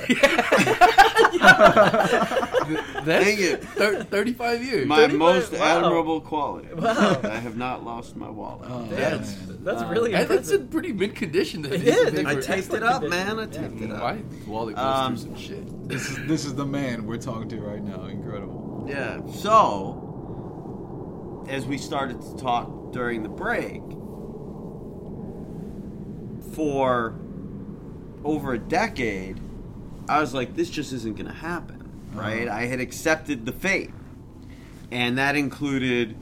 That's 3.04 3.06
Dang 3.06 3.38
it. 3.40 3.64
thir- 3.64 4.04
35 4.04 4.64
years. 4.64 4.88
My 4.88 4.98
35 5.08 5.20
most 5.20 5.52
wow. 5.54 5.60
admirable 5.78 6.22
quality. 6.22 6.68
Wow. 6.74 7.20
I 7.24 7.40
have 7.40 7.58
not 7.58 7.84
lost 7.84 8.16
my 8.16 8.30
wallet. 8.30 8.70
Oh, 8.72 8.86
That's 8.92 9.36
man. 9.48 9.60
that's 9.64 9.82
Uh, 9.82 9.88
really 9.88 10.14
and 10.14 10.22
it's 10.24 10.32
impressive. 10.52 10.62
in 10.62 10.68
pretty 10.68 10.92
mint 10.94 11.16
condition. 11.16 11.62
That 11.64 11.74
It 11.74 11.82
piece 11.82 11.96
is. 11.96 12.26
I 12.26 12.34
We're 12.36 12.42
taped 12.42 12.74
it 12.74 12.84
up, 12.84 13.02
condition. 13.02 13.26
man. 13.28 13.40
I 13.40 13.44
Yeah. 13.44 13.48
taped 13.70 13.82
it 13.82 13.92
up. 13.92 14.02
My 14.04 14.18
wallet 14.48 14.76
goes 14.76 14.86
Um, 14.86 15.16
through 15.16 15.26
some 15.26 15.36
shit. 15.36 15.90
This 15.90 16.10
is 16.12 16.18
this 16.28 16.46
is 16.46 16.54
the 16.56 16.66
man 16.66 17.06
we're 17.08 17.18
talking 17.18 17.50
to 17.50 17.60
right 17.62 17.84
now. 17.84 18.06
Incredible. 18.06 18.86
Yeah. 18.88 19.20
So, 19.32 20.10
as 21.50 21.66
we 21.66 21.78
started 21.78 22.22
to 22.22 22.38
talk 22.38 22.70
during 22.94 23.24
the 23.24 23.30
break, 23.30 23.82
for 26.54 27.16
over 28.24 28.54
a 28.54 28.60
decade, 28.60 29.40
I 30.08 30.22
was 30.22 30.34
like, 30.34 30.56
this 30.56 30.70
just 30.70 30.94
isn't 30.94 31.18
going 31.18 31.28
to 31.28 31.34
happen, 31.34 31.82
uh-huh. 32.12 32.22
right? 32.22 32.48
I 32.48 32.66
had 32.66 32.80
accepted 32.80 33.46
the 33.46 33.52
fate. 33.52 33.92
And 34.92 35.18
that 35.18 35.36
included 35.36 36.16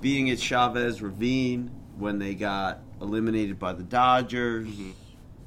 being 0.00 0.30
at 0.30 0.40
Chavez 0.40 1.02
Ravine 1.02 1.70
when 1.98 2.18
they 2.18 2.34
got 2.34 2.80
eliminated 3.00 3.58
by 3.58 3.74
the 3.74 3.82
Dodgers, 3.82 4.66
mm-hmm. 4.66 4.90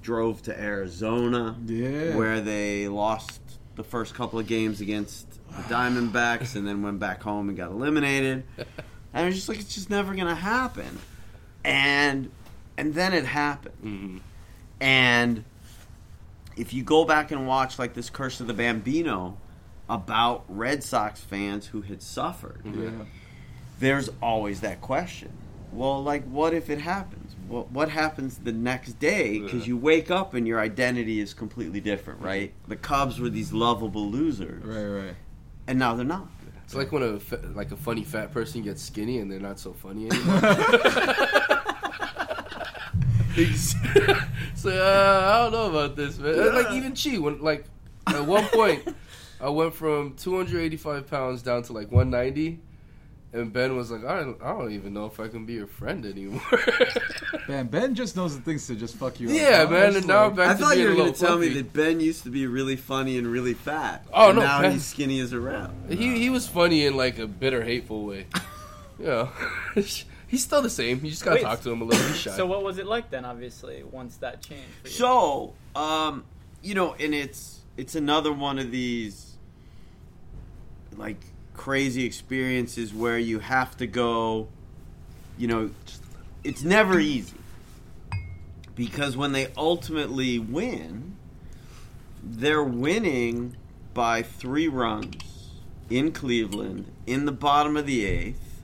drove 0.01 0.41
to 0.43 0.59
Arizona, 0.59 1.57
Yeah. 1.65 2.15
where 2.15 2.41
they 2.41 2.87
lost 2.87 3.41
the 3.75 3.83
first 3.83 4.13
couple 4.13 4.37
of 4.39 4.45
games 4.45 4.81
against 4.81 5.31
the 5.49 5.63
Diamondbacks 5.73 6.55
and 6.55 6.67
then 6.67 6.83
went 6.83 6.99
back 6.99 7.23
home 7.23 7.49
and 7.49 7.57
got 7.57 7.71
eliminated. 7.71 8.43
And 9.13 9.23
I 9.23 9.27
was 9.27 9.35
just 9.35 9.49
like, 9.49 9.59
it's 9.59 9.73
just 9.73 9.89
never 9.89 10.13
gonna 10.15 10.35
happen. 10.35 10.99
And 11.63 12.31
and 12.77 12.93
then 12.93 13.13
it 13.13 13.25
happened. 13.25 13.75
Mm-hmm. 13.83 14.17
And 14.81 15.43
if 16.55 16.73
you 16.73 16.83
go 16.83 17.05
back 17.05 17.31
and 17.31 17.47
watch 17.47 17.79
like 17.79 17.93
this 17.93 18.09
Curse 18.09 18.39
of 18.39 18.47
the 18.47 18.53
Bambino 18.53 19.37
about 19.89 20.45
Red 20.47 20.83
Sox 20.83 21.19
fans 21.21 21.67
who 21.67 21.81
had 21.81 22.01
suffered, 22.01 22.61
mm-hmm. 22.63 22.83
Yeah. 22.83 23.05
there's 23.79 24.09
always 24.21 24.61
that 24.61 24.81
question. 24.81 25.31
Well, 25.71 26.01
like, 26.01 26.23
what 26.25 26.53
if 26.53 26.69
it 26.69 26.79
happens? 26.79 27.35
What 27.47 27.71
what 27.71 27.89
happens 27.89 28.37
the 28.39 28.51
next 28.51 28.99
day? 28.99 29.39
Because 29.39 29.67
you 29.67 29.77
wake 29.77 30.09
up 30.09 30.33
and 30.33 30.47
your 30.47 30.59
identity 30.59 31.19
is 31.19 31.33
completely 31.33 31.79
different, 31.79 32.21
right? 32.21 32.53
The 32.67 32.75
Cubs 32.75 33.19
were 33.19 33.29
these 33.29 33.51
lovable 33.53 34.09
losers, 34.09 34.63
Right, 34.63 35.05
right. 35.05 35.15
and 35.67 35.77
now 35.77 35.93
they're 35.95 36.05
not. 36.05 36.27
It's 36.69 36.75
like 36.75 36.91
when 36.91 37.01
a 37.01 37.19
fa- 37.19 37.41
like 37.55 37.71
a 37.71 37.75
funny 37.75 38.03
fat 38.03 38.31
person 38.31 38.61
gets 38.61 38.83
skinny 38.83 39.17
and 39.17 39.31
they're 39.31 39.39
not 39.39 39.59
so 39.59 39.73
funny 39.73 40.07
anymore. 40.11 40.39
so 44.53 44.69
uh, 44.69 45.31
I 45.33 45.37
don't 45.41 45.51
know 45.51 45.69
about 45.71 45.95
this, 45.95 46.19
man. 46.19 46.53
Like 46.53 46.71
even 46.73 46.93
Chi, 46.93 47.17
when 47.17 47.41
like 47.41 47.65
at 48.05 48.23
one 48.23 48.45
point 48.49 48.87
I 49.41 49.49
went 49.49 49.73
from 49.73 50.13
285 50.13 51.09
pounds 51.09 51.41
down 51.41 51.63
to 51.63 51.73
like 51.73 51.91
190, 51.91 52.59
and 53.31 53.53
Ben 53.53 53.75
was 53.75 53.91
like, 53.91 54.03
I 54.03 54.19
don't, 54.19 54.41
I 54.41 54.51
don't 54.51 54.71
even 54.71 54.93
know 54.93 55.05
if 55.05 55.19
I 55.19 55.27
can 55.27 55.45
be 55.45 55.53
your 55.53 55.67
friend 55.67 56.05
anymore. 56.05 56.41
Man, 57.47 57.67
Ben 57.67 57.95
just 57.95 58.15
knows 58.15 58.35
the 58.35 58.41
things 58.41 58.65
to 58.67 58.75
just 58.75 58.95
fuck 58.95 59.19
you 59.19 59.27
up. 59.29 59.33
Yeah, 59.35 59.65
huh? 59.65 59.71
man, 59.71 59.95
and 59.95 60.07
now 60.07 60.21
like- 60.23 60.29
I'm 60.31 60.35
back 60.35 60.49
I 60.49 60.53
thought 60.55 60.73
being 60.73 60.81
you 60.83 60.89
were 60.89 60.95
going 60.95 61.13
to 61.13 61.19
tell 61.19 61.37
me 61.37 61.49
that 61.49 61.73
Ben 61.73 61.99
used 61.99 62.23
to 62.23 62.29
be 62.29 62.45
really 62.47 62.75
funny 62.75 63.17
and 63.17 63.27
really 63.27 63.53
fat. 63.53 64.05
Oh, 64.13 64.29
and 64.29 64.39
no, 64.39 64.45
now 64.45 64.61
Ben- 64.61 64.73
he's 64.73 64.85
skinny 64.85 65.19
as 65.19 65.33
a 65.33 65.39
rat. 65.39 65.71
He 65.89 66.19
he 66.19 66.29
was 66.29 66.47
funny 66.47 66.85
in 66.85 66.95
like 66.95 67.17
a 67.17 67.27
bitter, 67.27 67.63
hateful 67.63 68.05
way. 68.05 68.27
Yeah, 69.01 69.29
he's 69.75 70.43
still 70.43 70.61
the 70.61 70.69
same. 70.69 70.99
You 71.05 71.09
just 71.11 71.23
gotta 71.23 71.39
talk 71.39 71.61
to 71.61 71.71
him 71.71 71.81
a 71.81 71.85
little. 71.85 72.05
He's 72.05 72.17
shy. 72.17 72.31
So 72.31 72.45
what 72.45 72.63
was 72.63 72.77
it 72.77 72.85
like 72.85 73.09
then? 73.09 73.23
Obviously, 73.23 73.81
once 73.83 74.17
that 74.17 74.41
changed. 74.41 74.65
For 74.81 74.87
you? 74.89 74.93
So, 74.93 75.53
um, 75.73 76.25
you 76.61 76.75
know, 76.75 76.95
and 76.99 77.13
it's 77.15 77.61
it's 77.77 77.95
another 77.95 78.33
one 78.33 78.59
of 78.59 78.71
these 78.71 79.37
like 80.97 81.21
crazy 81.59 82.05
experiences 82.05 82.93
where 82.93 83.17
you 83.19 83.39
have 83.39 83.75
to 83.75 83.85
go. 83.85 84.47
You 85.37 85.47
know, 85.47 85.69
it's 86.41 86.63
never 86.63 87.01
easy 87.01 87.35
because 88.75 89.17
when 89.17 89.33
they 89.33 89.51
ultimately 89.57 90.39
win, 90.39 91.17
they're 92.23 92.63
winning 92.63 93.57
by 93.93 94.23
three 94.23 94.69
runs 94.69 95.49
in 95.89 96.13
Cleveland 96.13 96.89
in 97.05 97.25
the 97.25 97.33
bottom 97.33 97.75
of 97.75 97.85
the 97.85 98.05
eighth, 98.05 98.63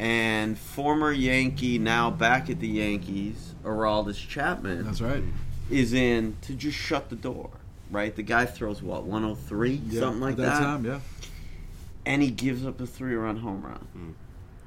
and 0.00 0.58
former 0.58 1.12
Yankee, 1.12 1.78
now 1.78 2.10
back 2.10 2.50
at 2.50 2.58
the 2.58 2.66
Yankees, 2.66 3.54
Aroldis 3.62 4.16
Chapman 4.16 4.84
That's 4.84 5.00
right. 5.00 5.22
is 5.70 5.92
in 5.92 6.36
to 6.42 6.54
just 6.54 6.76
shut 6.76 7.08
the 7.08 7.14
door. 7.16 7.50
Right, 7.88 8.16
the 8.16 8.22
guy 8.24 8.46
throws 8.46 8.82
what 8.82 9.04
103, 9.04 9.70
Yeah, 9.90 10.00
something 10.00 10.20
like 10.20 10.32
at 10.32 10.36
that, 10.38 10.44
that, 10.46 10.60
time. 10.60 10.84
Yeah. 10.84 10.98
And 12.04 12.22
he 12.22 12.30
gives 12.30 12.64
up 12.66 12.80
a 12.80 12.86
three-run 12.86 13.38
home 13.38 13.62
run, 13.62 13.86
hmm. 13.92 14.10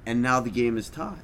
and 0.06 0.22
now 0.22 0.40
the 0.40 0.50
game 0.50 0.78
is 0.78 0.90
tied, 0.90 1.18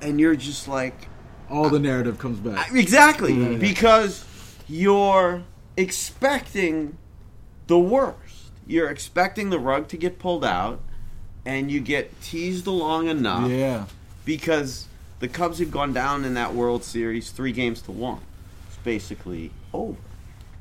and 0.00 0.20
you're 0.20 0.36
just 0.36 0.68
like, 0.68 1.08
All 1.50 1.68
the 1.68 1.78
narrative 1.78 2.18
comes 2.18 2.40
back. 2.40 2.72
Exactly, 2.74 3.32
Yeah. 3.32 3.58
because 3.58 4.24
you're 4.68 5.42
expecting 5.76 6.98
the 7.66 7.78
worst. 7.78 8.50
You're 8.66 8.90
expecting 8.90 9.48
the 9.50 9.58
rug 9.58 9.88
to 9.88 9.96
get 9.96 10.18
pulled 10.18 10.44
out, 10.44 10.80
and 11.44 11.70
you 11.70 11.80
get 11.80 12.20
teased 12.20 12.66
along 12.66 13.08
enough 13.08 13.50
yeah. 13.50 13.86
because 14.24 14.86
the 15.20 15.28
Cubs 15.28 15.58
have 15.58 15.70
gone 15.70 15.92
down 15.92 16.24
in 16.24 16.34
that 16.34 16.54
World 16.54 16.84
Series 16.84 17.30
three 17.30 17.52
games 17.52 17.80
to 17.82 17.92
one. 17.92 18.20
It's 18.68 18.76
basically 18.78 19.50
over. 19.72 19.96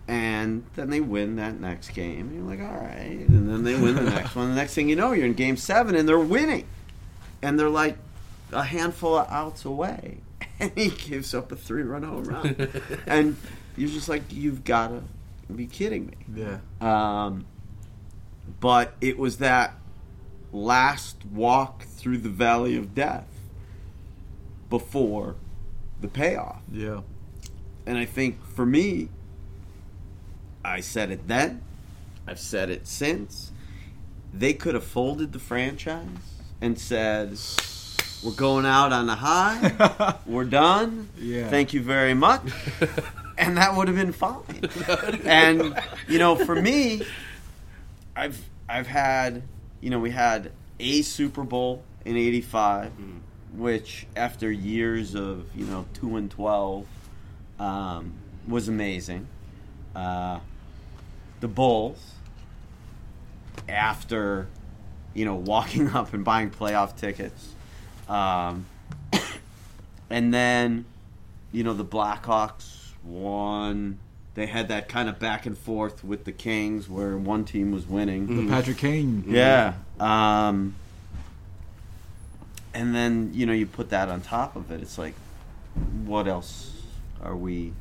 And 0.08 0.66
then 0.76 0.90
they 0.90 1.02
win 1.02 1.36
that 1.36 1.60
next 1.60 1.90
game. 1.90 2.34
You're 2.34 2.44
like, 2.44 2.62
all 2.62 2.80
right. 2.80 3.26
And 3.28 3.50
then 3.50 3.64
they 3.64 3.76
win 3.76 3.96
the 3.96 4.02
next 4.10 4.36
one. 4.36 4.50
The 4.50 4.56
next 4.56 4.74
thing 4.74 4.88
you 4.88 4.96
know, 4.96 5.12
you're 5.12 5.26
in 5.26 5.34
game 5.34 5.58
seven 5.58 5.96
and 5.96 6.08
they're 6.08 6.18
winning. 6.18 6.66
And 7.42 7.60
they're 7.60 7.70
like 7.70 7.98
a 8.52 8.64
handful 8.64 9.18
of 9.18 9.30
outs 9.30 9.66
away. 9.66 10.20
And 10.60 10.72
he 10.76 10.90
gives 10.90 11.36
up 11.36 11.52
a 11.52 11.56
three 11.56 11.84
run 11.84 12.02
home 12.02 12.24
run. 12.24 12.72
and 13.06 13.38
you're 13.76 13.92
just 13.92 14.10
like, 14.10 14.24
you've 14.32 14.64
got 14.64 14.88
to 14.88 15.04
be 15.54 15.68
kidding 15.68 16.08
me. 16.08 16.16
Yeah. 16.36 16.58
Um, 16.82 17.46
but 18.60 18.96
it 19.00 19.20
was 19.20 19.38
that 19.38 19.76
last 20.52 21.24
walk 21.26 21.84
through 21.84 22.18
the 22.20 22.30
valley 22.30 22.76
of 22.76 22.96
death 22.96 23.28
before 24.70 25.36
the 26.02 26.08
payoff. 26.08 26.62
Yeah. 26.72 27.02
And 27.86 27.98
I 27.98 28.06
think 28.06 28.44
for 28.44 28.66
me, 28.66 29.10
I 30.68 30.82
said 30.82 31.12
it 31.12 31.28
then, 31.28 31.62
I've 32.28 32.40
said 32.40 32.70
it 32.70 32.88
since. 32.88 33.52
They 34.34 34.54
could 34.54 34.76
have 34.76 34.84
folded 34.84 35.32
the 35.34 35.40
franchise 35.40 36.06
and 36.62 36.78
said, 36.78 37.38
We're 38.24 38.32
going 38.34 38.66
out 38.66 38.92
on 38.92 39.10
a 39.10 39.16
high, 39.16 40.16
we're 40.26 40.44
done, 40.44 41.10
Yeah. 41.18 41.50
thank 41.50 41.74
you 41.74 41.82
very 41.82 42.14
much. 42.14 42.42
and 43.38 43.56
that 43.58 43.76
would 43.76 43.88
have 43.88 43.96
been 43.98 44.12
fine. 44.12 44.42
and 45.26 45.80
you 46.08 46.20
know, 46.20 46.36
for 46.36 46.56
me, 46.62 47.02
I've 48.16 48.38
I've 48.68 48.88
had 48.88 49.44
you 49.80 49.90
know 49.90 50.00
we 50.00 50.12
had 50.12 50.52
a 50.80 51.02
Super 51.04 51.44
Bowl 51.44 51.84
in 52.04 52.18
'85, 52.18 52.92
which 53.54 54.06
after 54.16 54.52
years 54.52 55.16
of 55.16 55.46
you 55.56 55.66
know 55.66 55.86
two 55.94 56.18
and 56.18 56.30
twelve, 56.30 56.86
um, 57.60 58.14
was 58.48 58.68
amazing. 58.68 59.28
Uh, 59.96 60.40
the 61.40 61.48
Bulls, 61.48 62.14
after 63.68 64.48
you 65.14 65.26
know 65.26 65.36
walking 65.36 65.88
up 65.96 66.14
and 66.14 66.24
buying 66.24 66.50
playoff 66.50 66.96
tickets, 66.96 67.54
um, 68.08 68.66
and 70.10 70.34
then 70.34 70.86
you 71.52 71.64
know 71.64 71.74
the 71.74 71.86
Blackhawks 71.86 72.92
won. 73.04 74.00
They 74.36 74.46
had 74.46 74.68
that 74.68 74.88
kind 74.88 75.10
of 75.10 75.18
back 75.18 75.48
and 75.48 75.58
forth 75.58 76.04
with 76.04 76.24
the 76.24 76.32
Kings, 76.32 76.88
where 76.88 77.18
one 77.18 77.44
team 77.44 77.72
was 77.72 77.88
winning. 77.88 78.46
The 78.46 78.48
Patrick 78.48 78.78
Kane. 78.78 79.24
Yeah. 79.28 79.74
Um, 80.00 80.76
and 82.78 82.94
then, 82.94 83.32
you 83.34 83.48
know, 83.48 83.54
you 83.54 83.66
put 83.66 83.90
that 83.90 84.10
on 84.10 84.22
top 84.22 84.56
of 84.56 84.70
it. 84.70 84.82
It's 84.82 85.00
like, 85.00 85.16
what 86.06 86.28
else 86.28 86.72
are 87.24 87.36
we. 87.36 87.74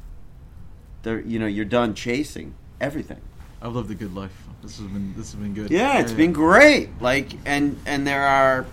There, 1.02 1.20
you 1.20 1.38
know, 1.38 1.46
you're 1.46 1.66
done 1.66 1.92
chasing 1.92 2.54
everything. 2.80 3.20
I've 3.62 3.74
lived 3.74 3.90
a 3.90 3.94
good 3.94 4.14
life. 4.14 4.32
This 4.62 4.78
has 4.78 4.86
been 4.86 5.14
this 5.16 5.32
has 5.32 5.40
been 5.40 5.54
good. 5.54 5.70
Yeah, 5.70 5.98
it's 6.00 6.12
been 6.12 6.32
great. 6.32 6.90
Like, 7.00 7.32
and 7.46 7.78
and 7.86 8.06
there 8.06 8.26
are 8.26 8.66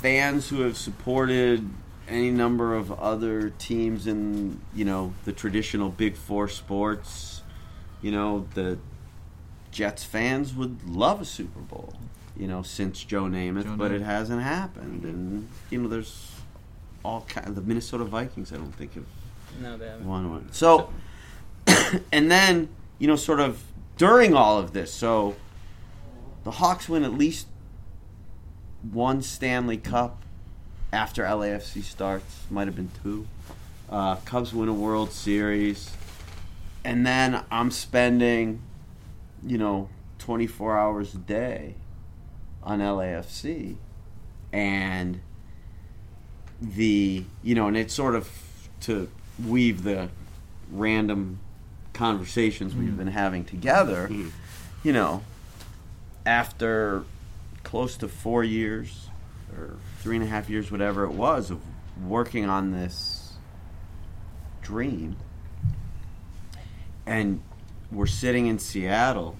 fans 0.00 0.48
who 0.48 0.60
have 0.62 0.76
supported 0.76 1.68
any 2.08 2.30
number 2.30 2.74
of 2.74 2.92
other 2.92 3.50
teams 3.58 4.06
in 4.06 4.60
you 4.74 4.84
know 4.84 5.14
the 5.24 5.32
traditional 5.32 5.88
Big 5.90 6.16
Four 6.16 6.48
sports. 6.48 7.42
You 8.02 8.12
know, 8.12 8.46
the 8.54 8.78
Jets 9.70 10.04
fans 10.04 10.54
would 10.54 10.86
love 10.88 11.20
a 11.20 11.24
Super 11.24 11.60
Bowl. 11.60 11.94
You 12.36 12.48
know, 12.48 12.62
since 12.62 13.02
Joe 13.04 13.24
Namath, 13.24 13.64
Joe 13.64 13.76
but 13.76 13.92
Namath. 13.92 13.96
it 13.96 14.02
hasn't 14.02 14.42
happened. 14.42 15.04
And 15.04 15.48
you 15.70 15.80
know, 15.80 15.88
there's 15.88 16.32
all 17.04 17.24
kind. 17.28 17.48
of 17.48 17.54
The 17.54 17.62
Minnesota 17.62 18.04
Vikings, 18.04 18.52
I 18.52 18.56
don't 18.56 18.72
think 18.74 18.94
have 18.94 19.04
No, 19.62 19.76
they 19.76 19.86
haven't. 19.86 20.06
one 20.06 20.30
one. 20.30 20.48
So, 20.52 20.90
and 22.12 22.30
then 22.30 22.68
you 22.98 23.06
know, 23.06 23.16
sort 23.16 23.40
of 23.40 23.62
during 23.96 24.34
all 24.34 24.58
of 24.58 24.72
this, 24.72 24.92
so 24.92 25.36
the 26.44 26.52
Hawks 26.52 26.88
win 26.88 27.04
at 27.04 27.14
least 27.14 27.46
one 28.82 29.22
Stanley 29.22 29.76
Cup 29.76 30.22
after 30.92 31.24
LAFC 31.24 31.82
starts. 31.82 32.42
Might 32.50 32.66
have 32.66 32.76
been 32.76 32.90
two. 33.02 33.26
Uh, 33.88 34.16
Cubs 34.16 34.52
win 34.52 34.68
a 34.68 34.72
World 34.72 35.12
Series, 35.12 35.90
and 36.84 37.06
then 37.06 37.44
I'm 37.50 37.70
spending, 37.70 38.62
you 39.46 39.58
know, 39.58 39.88
24 40.18 40.78
hours 40.78 41.14
a 41.14 41.18
day 41.18 41.74
on 42.62 42.80
LAFC, 42.80 43.76
and 44.52 45.20
the 46.60 47.24
you 47.42 47.54
know, 47.54 47.68
and 47.68 47.76
it's 47.76 47.94
sort 47.94 48.14
of 48.14 48.30
to 48.80 49.08
weave 49.44 49.82
the 49.82 50.08
random 50.70 51.40
conversations 51.94 52.74
we've 52.74 52.90
mm. 52.90 52.98
been 52.98 53.06
having 53.08 53.44
together. 53.44 54.08
Mm. 54.08 54.30
You 54.82 54.92
know, 54.92 55.22
after 56.26 57.04
close 57.62 57.96
to 57.98 58.08
four 58.08 58.44
years 58.44 59.08
or 59.56 59.76
three 60.00 60.16
and 60.16 60.24
a 60.24 60.28
half 60.28 60.50
years, 60.50 60.70
whatever 60.70 61.04
it 61.04 61.12
was, 61.12 61.50
of 61.50 61.60
working 62.04 62.44
on 62.44 62.72
this 62.72 63.34
dream, 64.60 65.16
and 67.06 67.40
we're 67.90 68.06
sitting 68.06 68.46
in 68.46 68.58
Seattle, 68.58 69.36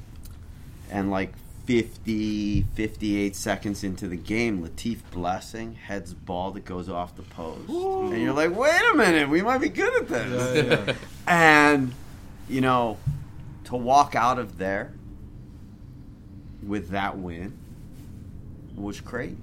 and 0.91 1.11
like 1.11 1.35
50, 1.67 2.63
58 2.75 3.35
seconds 3.35 3.85
into 3.85 4.07
the 4.07 4.17
game, 4.17 4.67
Latif 4.67 4.99
Blessing 5.11 5.75
heads 5.75 6.13
ball 6.13 6.51
that 6.53 6.65
goes 6.65 6.89
off 6.89 7.17
the 7.17 7.23
post. 7.23 7.69
And 7.69 8.21
you're 8.21 8.35
like, 8.35 8.55
wait 8.55 8.81
a 8.93 8.97
minute, 8.97 9.29
we 9.31 9.41
might 9.41 9.59
be 9.59 9.71
good 9.71 10.03
at 10.03 10.09
this. 10.09 10.67
Yeah, 10.67 10.85
yeah. 10.87 10.95
And, 11.27 11.95
you 12.49 12.61
know, 12.61 12.99
to 13.65 13.77
walk 13.77 14.15
out 14.15 14.39
of 14.39 14.59
there 14.59 14.93
with 16.63 16.91
that 16.91 17.17
win 17.19 17.57
was 18.77 19.01
crazy. 19.01 19.37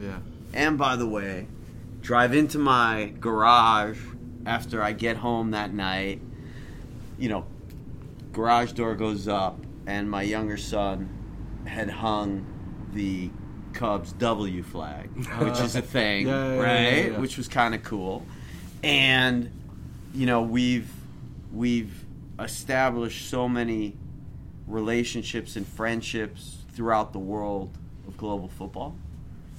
yeah. 0.00 0.18
And 0.54 0.78
by 0.78 0.96
the 0.96 1.06
way, 1.06 1.46
drive 2.00 2.34
into 2.34 2.58
my 2.58 3.12
garage 3.20 3.98
after 4.44 4.82
I 4.82 4.92
get 4.92 5.16
home 5.16 5.50
that 5.50 5.72
night. 5.74 6.20
You 7.18 7.28
know, 7.28 7.46
garage 8.32 8.72
door 8.72 8.94
goes 8.94 9.26
up, 9.28 9.58
and 9.86 10.10
my 10.10 10.22
younger 10.22 10.56
son 10.56 11.08
had 11.66 11.90
hung 11.90 12.46
the 12.92 13.30
Cubs 13.72 14.12
W 14.14 14.62
flag, 14.62 15.10
which 15.40 15.60
is 15.60 15.76
a 15.76 15.82
thing, 15.82 16.26
Yeah, 16.28 16.54
yeah, 16.54 16.60
right? 16.60 17.12
yeah. 17.12 17.18
Which 17.18 17.36
was 17.36 17.48
kind 17.48 17.74
of 17.74 17.82
cool. 17.82 18.24
And 18.82 19.50
you 20.14 20.26
know, 20.26 20.42
we've 20.42 20.90
we've 21.52 22.04
established 22.38 23.28
so 23.28 23.48
many 23.48 23.96
relationships 24.66 25.56
and 25.56 25.66
friendships 25.66 26.58
throughout 26.72 27.12
the 27.12 27.18
world 27.18 27.76
of 28.06 28.16
global 28.16 28.48
football. 28.48 28.96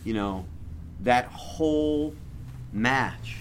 You 0.03 0.13
know, 0.13 0.45
that 1.01 1.25
whole 1.25 2.13
match, 2.71 3.37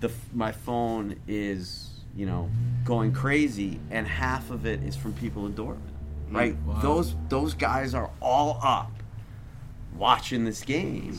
the 0.00 0.10
my 0.32 0.52
phone 0.52 1.16
is 1.26 1.90
you 2.14 2.26
know 2.26 2.50
going 2.84 3.12
crazy, 3.12 3.80
and 3.90 4.06
half 4.06 4.50
of 4.50 4.66
it 4.66 4.82
is 4.82 4.96
from 4.96 5.12
people 5.14 5.46
in 5.46 5.54
Dortmund. 5.54 5.80
Mm, 6.30 6.36
right? 6.36 6.56
Wow. 6.66 6.80
Those 6.80 7.16
those 7.28 7.54
guys 7.54 7.94
are 7.94 8.10
all 8.20 8.58
up 8.62 8.90
watching 9.96 10.44
this 10.44 10.62
game 10.62 11.14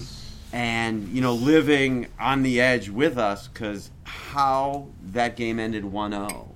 and 0.51 1.07
you 1.09 1.21
know 1.21 1.33
living 1.33 2.07
on 2.19 2.43
the 2.43 2.59
edge 2.59 2.89
with 2.89 3.17
us 3.17 3.47
because 3.47 3.91
how 4.03 4.87
that 5.11 5.35
game 5.35 5.59
ended 5.59 5.83
1-0 5.83 6.52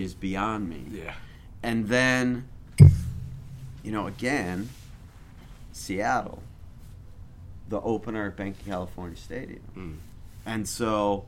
is 0.00 0.14
beyond 0.14 0.68
me. 0.68 0.84
Yeah. 0.90 1.14
And 1.62 1.88
then, 1.88 2.48
you 3.82 3.92
know, 3.92 4.06
again, 4.06 4.68
Seattle, 5.72 6.42
the 7.68 7.80
opener 7.80 8.26
at 8.26 8.36
Bank 8.36 8.58
of 8.60 8.66
California 8.66 9.16
Stadium. 9.16 9.62
Mm. 9.76 9.96
And 10.44 10.68
so, 10.68 11.24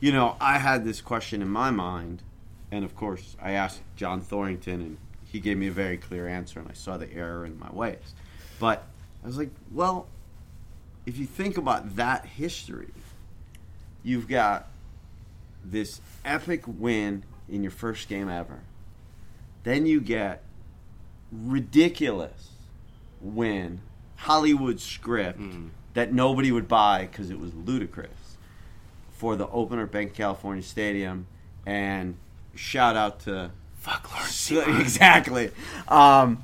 you 0.00 0.12
know, 0.12 0.36
I 0.40 0.58
had 0.58 0.84
this 0.84 1.00
question 1.00 1.42
in 1.42 1.48
my 1.48 1.70
mind, 1.70 2.22
and 2.72 2.84
of 2.84 2.96
course, 2.96 3.36
I 3.40 3.52
asked 3.52 3.80
John 3.96 4.20
Thorrington, 4.20 4.74
and 4.74 4.96
he 5.26 5.40
gave 5.40 5.56
me 5.56 5.68
a 5.68 5.72
very 5.72 5.96
clear 5.96 6.26
answer, 6.26 6.58
and 6.58 6.68
I 6.68 6.74
saw 6.74 6.96
the 6.96 7.12
error 7.12 7.44
in 7.46 7.58
my 7.58 7.70
ways. 7.70 8.14
But 8.58 8.84
I 9.22 9.26
was 9.26 9.36
like, 9.36 9.50
well, 9.70 10.08
if 11.06 11.16
you 11.18 11.26
think 11.26 11.56
about 11.56 11.96
that 11.96 12.26
history, 12.26 12.92
you've 14.02 14.28
got 14.28 14.68
this 15.64 16.00
epic 16.24 16.62
win 16.66 17.22
in 17.50 17.62
your 17.62 17.72
first 17.72 18.08
game 18.08 18.28
ever. 18.28 18.60
Then 19.64 19.84
you 19.86 20.00
get 20.00 20.42
ridiculous 21.32 22.50
win, 23.20 23.80
Hollywood 24.16 24.80
script 24.80 25.40
that 25.94 26.12
nobody 26.12 26.52
would 26.52 26.68
buy 26.68 27.06
because 27.10 27.30
it 27.30 27.38
was 27.40 27.52
ludicrous 27.54 28.36
for 29.12 29.36
the 29.36 29.46
opener 29.48 29.82
at 29.84 29.90
Bank 29.90 30.14
California 30.14 30.62
Stadium. 30.62 31.26
And 31.66 32.16
shout 32.54 32.96
out 32.96 33.20
to 33.20 33.50
Fuck 33.80 34.12
Lord. 34.14 34.26
so- 34.30 34.60
exactly. 34.78 35.50
Um, 35.88 36.42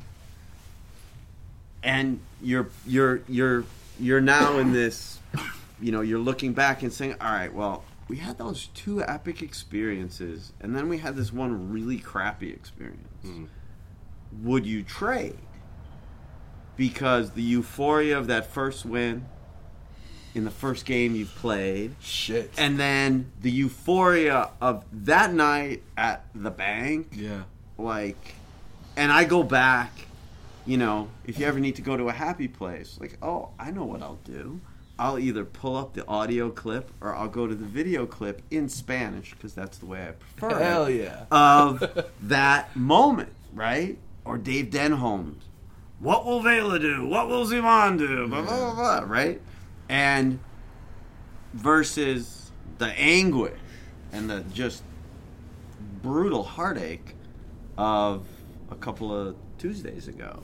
and 1.83 2.21
you're 2.43 2.69
you're 2.87 3.21
you're 3.29 3.65
you're 4.01 4.21
now 4.21 4.59
in 4.59 4.73
this. 4.73 5.19
You 5.81 5.93
know, 5.93 6.01
you're 6.01 6.19
looking 6.19 6.53
back 6.55 6.83
and 6.83 6.93
saying, 6.93 7.17
"All 7.21 7.31
right, 7.31 7.53
well, 7.53 7.85
we 8.09 8.17
had 8.19 8.39
those 8.39 8.69
two 8.69 9.03
epic 9.03 9.43
experiences, 9.43 10.53
and 10.61 10.77
then 10.77 10.89
we 10.89 10.99
had 10.99 11.17
this 11.17 11.33
one 11.33 11.73
really 11.73 11.99
crappy 11.99 12.51
experience. 12.51 13.09
Hmm. 13.23 13.45
Would 14.43 14.67
you 14.67 14.83
trade? 14.83 15.39
Because 16.77 17.31
the 17.33 17.43
euphoria 17.43 18.19
of 18.19 18.27
that 18.29 18.47
first 18.53 18.85
win." 18.85 19.27
In 20.35 20.45
the 20.45 20.51
first 20.51 20.85
game 20.85 21.15
you've 21.17 21.35
played, 21.35 21.95
Shit. 21.99 22.53
and 22.59 22.79
then 22.79 23.33
the 23.41 23.51
euphoria 23.51 24.51
of 24.61 24.85
that 24.93 25.33
night 25.33 25.83
at 25.97 26.27
the 26.35 26.51
bank, 26.51 27.09
Yeah. 27.15 27.45
like 27.79 28.35
and 28.99 29.11
I 29.11 29.25
go 29.25 29.43
back, 29.43 29.93
you 30.67 30.77
know, 30.77 31.09
if 31.25 31.39
you 31.39 31.47
ever 31.47 31.59
need 31.59 31.77
to 31.77 31.83
go 31.83 31.97
to 31.97 32.11
a 32.11 32.13
happy 32.13 32.49
place, 32.49 32.99
like, 33.01 33.17
oh, 33.23 33.49
I 33.59 33.71
know 33.71 33.85
what 33.85 34.03
I'll 34.03 34.19
do. 34.25 34.61
I'll 34.99 35.19
either 35.19 35.45
pull 35.45 35.77
up 35.77 35.93
the 35.93 36.07
audio 36.07 36.51
clip 36.51 36.91
or 37.01 37.15
I'll 37.15 37.29
go 37.29 37.47
to 37.47 37.55
the 37.55 37.65
video 37.65 38.07
clip 38.07 38.43
in 38.51 38.69
Spanish 38.69 39.33
because 39.33 39.55
that's 39.55 39.79
the 39.79 39.87
way 39.87 40.09
I 40.09 40.13
prefer 40.13 40.59
Hell 40.59 40.87
it, 40.87 41.03
yeah. 41.03 41.25
of 41.31 42.07
that 42.23 42.75
moment, 42.75 43.33
right? 43.53 43.99
Or 44.25 44.39
Dave 44.39 44.67
Denholm's. 44.67 45.45
What 45.99 46.25
will 46.25 46.41
Vela 46.41 46.79
do? 46.79 47.07
What 47.07 47.29
will 47.29 47.47
Ziman 47.47 47.99
do? 47.99 48.27
Blah, 48.29 48.43
blah, 48.43 48.57
blah, 48.57 48.75
blah, 48.75 49.05
right? 49.07 49.41
And 49.89 50.39
versus 51.55 52.51
the 52.79 52.89
anguish 52.99 53.59
and 54.13 54.29
the 54.29 54.41
just 54.53 54.83
brutal 56.03 56.43
heartache 56.43 57.15
of 57.79 58.27
a 58.71 58.75
couple 58.75 59.15
of 59.15 59.37
Tuesdays 59.59 60.09
ago. 60.09 60.43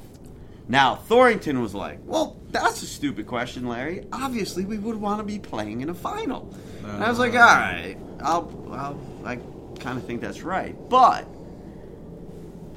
Now, 0.69 0.97
Thorrington 1.09 1.61
was 1.61 1.75
like, 1.75 1.99
Well, 2.05 2.37
that's 2.51 2.83
a 2.83 2.87
stupid 2.87 3.27
question, 3.27 3.67
Larry. 3.67 4.07
Obviously, 4.13 4.65
we 4.65 4.79
would 4.79 4.97
want 4.97 5.19
to 5.21 5.25
be 5.25 5.39
playing 5.39 5.81
in 5.81 5.89
a 5.91 5.95
final. 5.95 6.55
And 6.85 7.03
I 7.05 7.09
was 7.09 7.19
like, 7.19 7.35
uh. 7.35 7.39
All 7.39 7.45
right, 7.45 7.97
I'll, 8.21 8.69
I'll, 8.73 9.01
I 9.27 9.37
kind 9.81 9.99
of 9.99 10.05
think 10.05 10.21
that's 10.21 10.43
right. 10.43 10.77
But, 10.89 11.27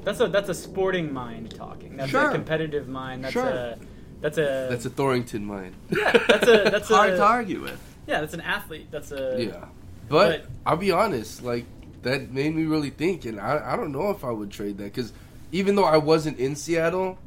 That's 0.04 0.20
a 0.20 0.28
that's 0.28 0.50
a 0.50 0.54
sporting 0.54 1.12
mind 1.14 1.56
talking. 1.56 1.98
That's 1.98 2.12
Sure. 2.12 2.30
a 2.30 2.32
competitive 2.32 2.88
mind. 2.88 3.24
That's 3.24 3.34
Sure. 3.34 3.48
a 3.48 3.78
that's 4.22 4.38
a 4.38 4.68
That's 4.70 4.86
a 4.86 4.90
Thorrington 4.90 5.42
mind. 5.44 5.74
Yeah, 5.90 6.12
that's 6.28 6.48
a 6.48 6.64
that's 6.72 6.88
hard 6.90 7.12
a 7.14 7.18
to 7.18 7.24
argue 7.24 7.62
with. 7.62 7.80
yeah. 8.08 8.22
That's 8.22 8.34
an 8.34 8.42
athlete. 8.42 8.88
That's 8.92 9.12
a 9.12 9.36
Yeah. 9.40 9.66
But, 10.10 10.44
But- 10.44 10.46
I'll 10.66 10.78
be 10.78 10.92
honest, 10.92 11.44
like 11.44 11.66
that 12.04 12.32
made 12.32 12.56
me 12.56 12.66
really 12.66 12.92
think, 12.92 13.26
and 13.26 13.40
I, 13.40 13.74
I 13.74 13.76
don't 13.76 13.92
know 13.92 14.10
if 14.12 14.24
I 14.24 14.30
would 14.32 14.52
trade 14.52 14.78
that 14.78 14.86
because 14.94 15.12
even 15.52 15.76
though 15.76 15.86
I 15.86 15.98
wasn't 15.98 16.38
in 16.40 16.56
Seattle, 16.56 17.18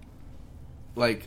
like 0.99 1.27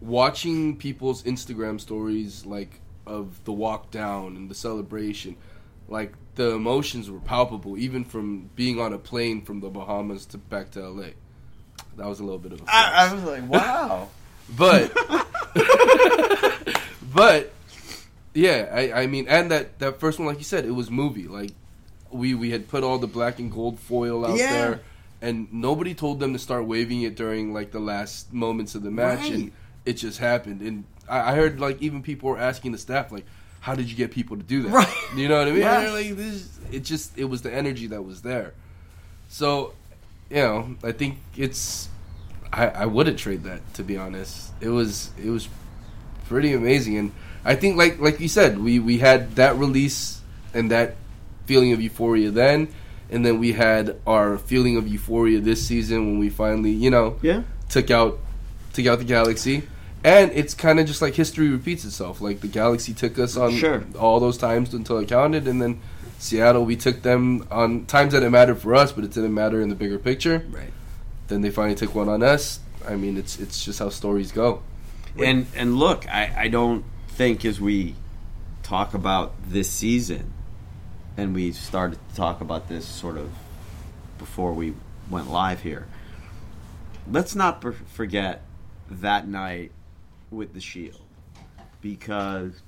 watching 0.00 0.76
people's 0.76 1.22
Instagram 1.22 1.80
stories, 1.80 2.44
like 2.44 2.80
of 3.06 3.42
the 3.44 3.52
walk 3.52 3.90
down 3.90 4.36
and 4.36 4.50
the 4.50 4.54
celebration, 4.54 5.36
like 5.88 6.12
the 6.34 6.50
emotions 6.50 7.10
were 7.10 7.18
palpable, 7.20 7.78
even 7.78 8.04
from 8.04 8.50
being 8.56 8.80
on 8.80 8.92
a 8.92 8.98
plane 8.98 9.42
from 9.42 9.60
the 9.60 9.68
Bahamas 9.70 10.26
to 10.26 10.38
back 10.38 10.70
to 10.72 10.80
LA. 10.88 11.08
That 11.96 12.06
was 12.06 12.20
a 12.20 12.24
little 12.24 12.38
bit 12.38 12.52
of 12.52 12.60
a. 12.60 12.64
I, 12.68 13.08
I 13.08 13.14
was 13.14 13.24
like, 13.24 13.48
Wow. 13.48 14.08
but 14.56 14.92
but 17.14 17.52
yeah 18.34 18.68
I, 18.72 19.02
I 19.02 19.06
mean 19.06 19.26
and 19.28 19.50
that 19.50 19.78
that 19.80 20.00
first 20.00 20.18
one 20.18 20.26
like 20.28 20.38
you 20.38 20.44
said 20.44 20.64
it 20.64 20.70
was 20.70 20.90
movie 20.90 21.26
like 21.28 21.50
we 22.10 22.34
we 22.34 22.50
had 22.50 22.68
put 22.68 22.82
all 22.84 22.98
the 22.98 23.06
black 23.06 23.38
and 23.38 23.50
gold 23.50 23.78
foil 23.78 24.24
out 24.26 24.36
Yeah. 24.38 24.52
there 24.52 24.80
and 25.22 25.52
nobody 25.52 25.94
told 25.94 26.20
them 26.20 26.32
to 26.32 26.38
start 26.38 26.64
waving 26.66 27.02
it 27.02 27.14
during 27.14 27.52
like 27.52 27.70
the 27.70 27.80
last 27.80 28.32
moments 28.32 28.74
of 28.74 28.82
the 28.82 28.90
match 28.90 29.28
and 29.30 29.52
it 29.84 29.94
just 29.94 30.18
happened. 30.18 30.60
And 30.60 30.84
I, 31.08 31.32
I 31.32 31.34
heard 31.34 31.60
like 31.60 31.80
even 31.82 32.02
people 32.02 32.30
were 32.30 32.38
asking 32.38 32.72
the 32.72 32.78
staff 32.78 33.12
like 33.12 33.24
how 33.60 33.74
did 33.74 33.90
you 33.90 33.96
get 33.96 34.10
people 34.10 34.36
to 34.36 34.42
do 34.42 34.62
that? 34.62 34.70
Right. 34.70 34.96
you 35.16 35.28
know 35.28 35.38
what 35.38 35.48
i 35.48 35.50
mean? 35.50 35.60
Yes. 35.60 35.92
Like 35.92 36.16
this 36.16 36.58
it 36.72 36.80
just 36.80 37.18
it 37.18 37.24
was 37.24 37.42
the 37.42 37.52
energy 37.52 37.86
that 37.88 38.02
was 38.02 38.22
there. 38.22 38.54
So 39.28 39.74
you 40.28 40.36
know 40.36 40.76
i 40.84 40.92
think 40.92 41.18
it's 41.36 41.88
I, 42.52 42.66
I 42.68 42.86
wouldn't 42.86 43.18
trade 43.18 43.44
that 43.44 43.74
to 43.74 43.84
be 43.84 43.96
honest. 43.96 44.52
It 44.60 44.68
was 44.68 45.10
it 45.22 45.30
was 45.30 45.48
pretty 46.26 46.52
amazing, 46.52 46.96
and 46.96 47.12
I 47.44 47.54
think 47.54 47.76
like 47.76 47.98
like 48.00 48.20
you 48.20 48.28
said, 48.28 48.58
we 48.58 48.78
we 48.78 48.98
had 48.98 49.36
that 49.36 49.56
release 49.56 50.20
and 50.52 50.70
that 50.70 50.96
feeling 51.46 51.72
of 51.72 51.80
euphoria 51.80 52.30
then, 52.30 52.68
and 53.10 53.24
then 53.24 53.38
we 53.38 53.52
had 53.52 53.96
our 54.06 54.38
feeling 54.38 54.76
of 54.76 54.86
euphoria 54.88 55.40
this 55.40 55.64
season 55.66 56.06
when 56.06 56.18
we 56.18 56.28
finally 56.30 56.70
you 56.70 56.90
know 56.90 57.16
Yeah. 57.22 57.42
took 57.68 57.90
out 57.90 58.18
took 58.72 58.86
out 58.86 58.98
the 58.98 59.04
Galaxy. 59.04 59.62
And 60.02 60.30
it's 60.32 60.54
kind 60.54 60.80
of 60.80 60.86
just 60.86 61.02
like 61.02 61.14
history 61.14 61.50
repeats 61.50 61.84
itself. 61.84 62.22
Like 62.22 62.40
the 62.40 62.48
Galaxy 62.48 62.94
took 62.94 63.18
us 63.18 63.36
on 63.36 63.52
Sure. 63.56 63.84
all 63.98 64.18
those 64.18 64.38
times 64.38 64.72
until 64.72 64.96
it 64.98 65.08
counted, 65.08 65.46
and 65.46 65.60
then 65.60 65.78
Seattle 66.18 66.64
we 66.64 66.74
took 66.76 67.02
them 67.02 67.46
on 67.50 67.84
times 67.84 68.12
that 68.14 68.22
it 68.22 68.30
mattered 68.30 68.58
for 68.62 68.74
us, 68.74 68.92
but 68.92 69.04
it 69.04 69.12
didn't 69.12 69.34
matter 69.34 69.60
in 69.60 69.68
the 69.68 69.74
bigger 69.74 69.98
picture 69.98 70.42
Right. 70.50 70.72
then 71.28 71.42
they 71.42 71.50
finally 71.50 71.74
took 71.74 71.94
one 71.94 72.08
on 72.08 72.22
us. 72.22 72.60
I 72.88 72.96
mean, 72.96 73.18
it's 73.18 73.38
it's 73.38 73.62
just 73.62 73.78
how 73.78 73.90
stories 73.90 74.32
go. 74.32 74.62
And 75.22 75.46
and 75.54 75.76
look, 75.76 76.08
I, 76.08 76.32
I 76.44 76.48
don't 76.48 76.84
think 77.08 77.44
as 77.44 77.60
we 77.60 77.94
talk 78.62 78.94
about 78.94 79.34
this 79.50 79.68
season, 79.68 80.32
and 81.16 81.34
we 81.34 81.52
started 81.52 81.98
to 82.10 82.16
talk 82.16 82.40
about 82.40 82.68
this 82.68 82.86
sort 82.86 83.16
of 83.16 83.30
before 84.18 84.52
we 84.52 84.74
went 85.08 85.30
live 85.30 85.62
here. 85.62 85.86
Let's 87.10 87.34
not 87.34 87.60
per- 87.60 87.72
forget 87.72 88.42
that 88.90 89.26
night 89.26 89.72
with 90.30 90.54
the 90.54 90.60
Shield, 90.60 91.00
because 91.80 92.62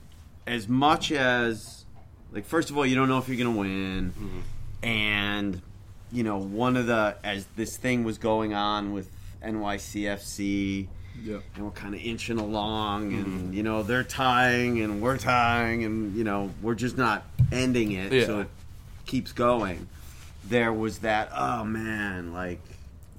as 0.46 0.68
much 0.68 1.12
as 1.12 1.84
like 2.32 2.44
first 2.46 2.70
of 2.70 2.78
all, 2.78 2.86
you 2.86 2.94
don't 2.96 3.08
know 3.08 3.18
if 3.18 3.28
you're 3.28 3.36
gonna 3.36 3.56
win, 3.56 4.12
mm-hmm. 4.12 4.40
and 4.86 5.62
you 6.10 6.22
know 6.22 6.38
one 6.38 6.76
of 6.76 6.86
the 6.86 7.16
as 7.22 7.46
this 7.56 7.76
thing 7.76 8.04
was 8.04 8.18
going 8.18 8.54
on 8.54 8.92
with 8.92 9.08
NYCFC 9.42 10.86
Yeah. 11.22 11.38
and 11.54 11.64
we're 11.64 11.70
kind 11.72 11.94
of 11.94 12.00
inching 12.00 12.38
along 12.38 13.12
and 13.12 13.26
mm-hmm. 13.26 13.52
you 13.52 13.62
know 13.62 13.82
they're 13.82 14.04
tying 14.04 14.80
and 14.80 15.00
we're 15.02 15.18
tying 15.18 15.84
and 15.84 16.14
you 16.14 16.24
know 16.24 16.50
we're 16.62 16.74
just 16.74 16.96
not 16.96 17.24
ending 17.52 17.92
it 17.92 18.12
Yeah. 18.12 18.26
so 18.26 18.40
it 18.40 18.48
keeps 19.06 19.32
going 19.32 19.88
there 20.44 20.72
was 20.72 20.98
that 21.00 21.30
oh 21.36 21.64
man 21.64 22.32
like 22.32 22.60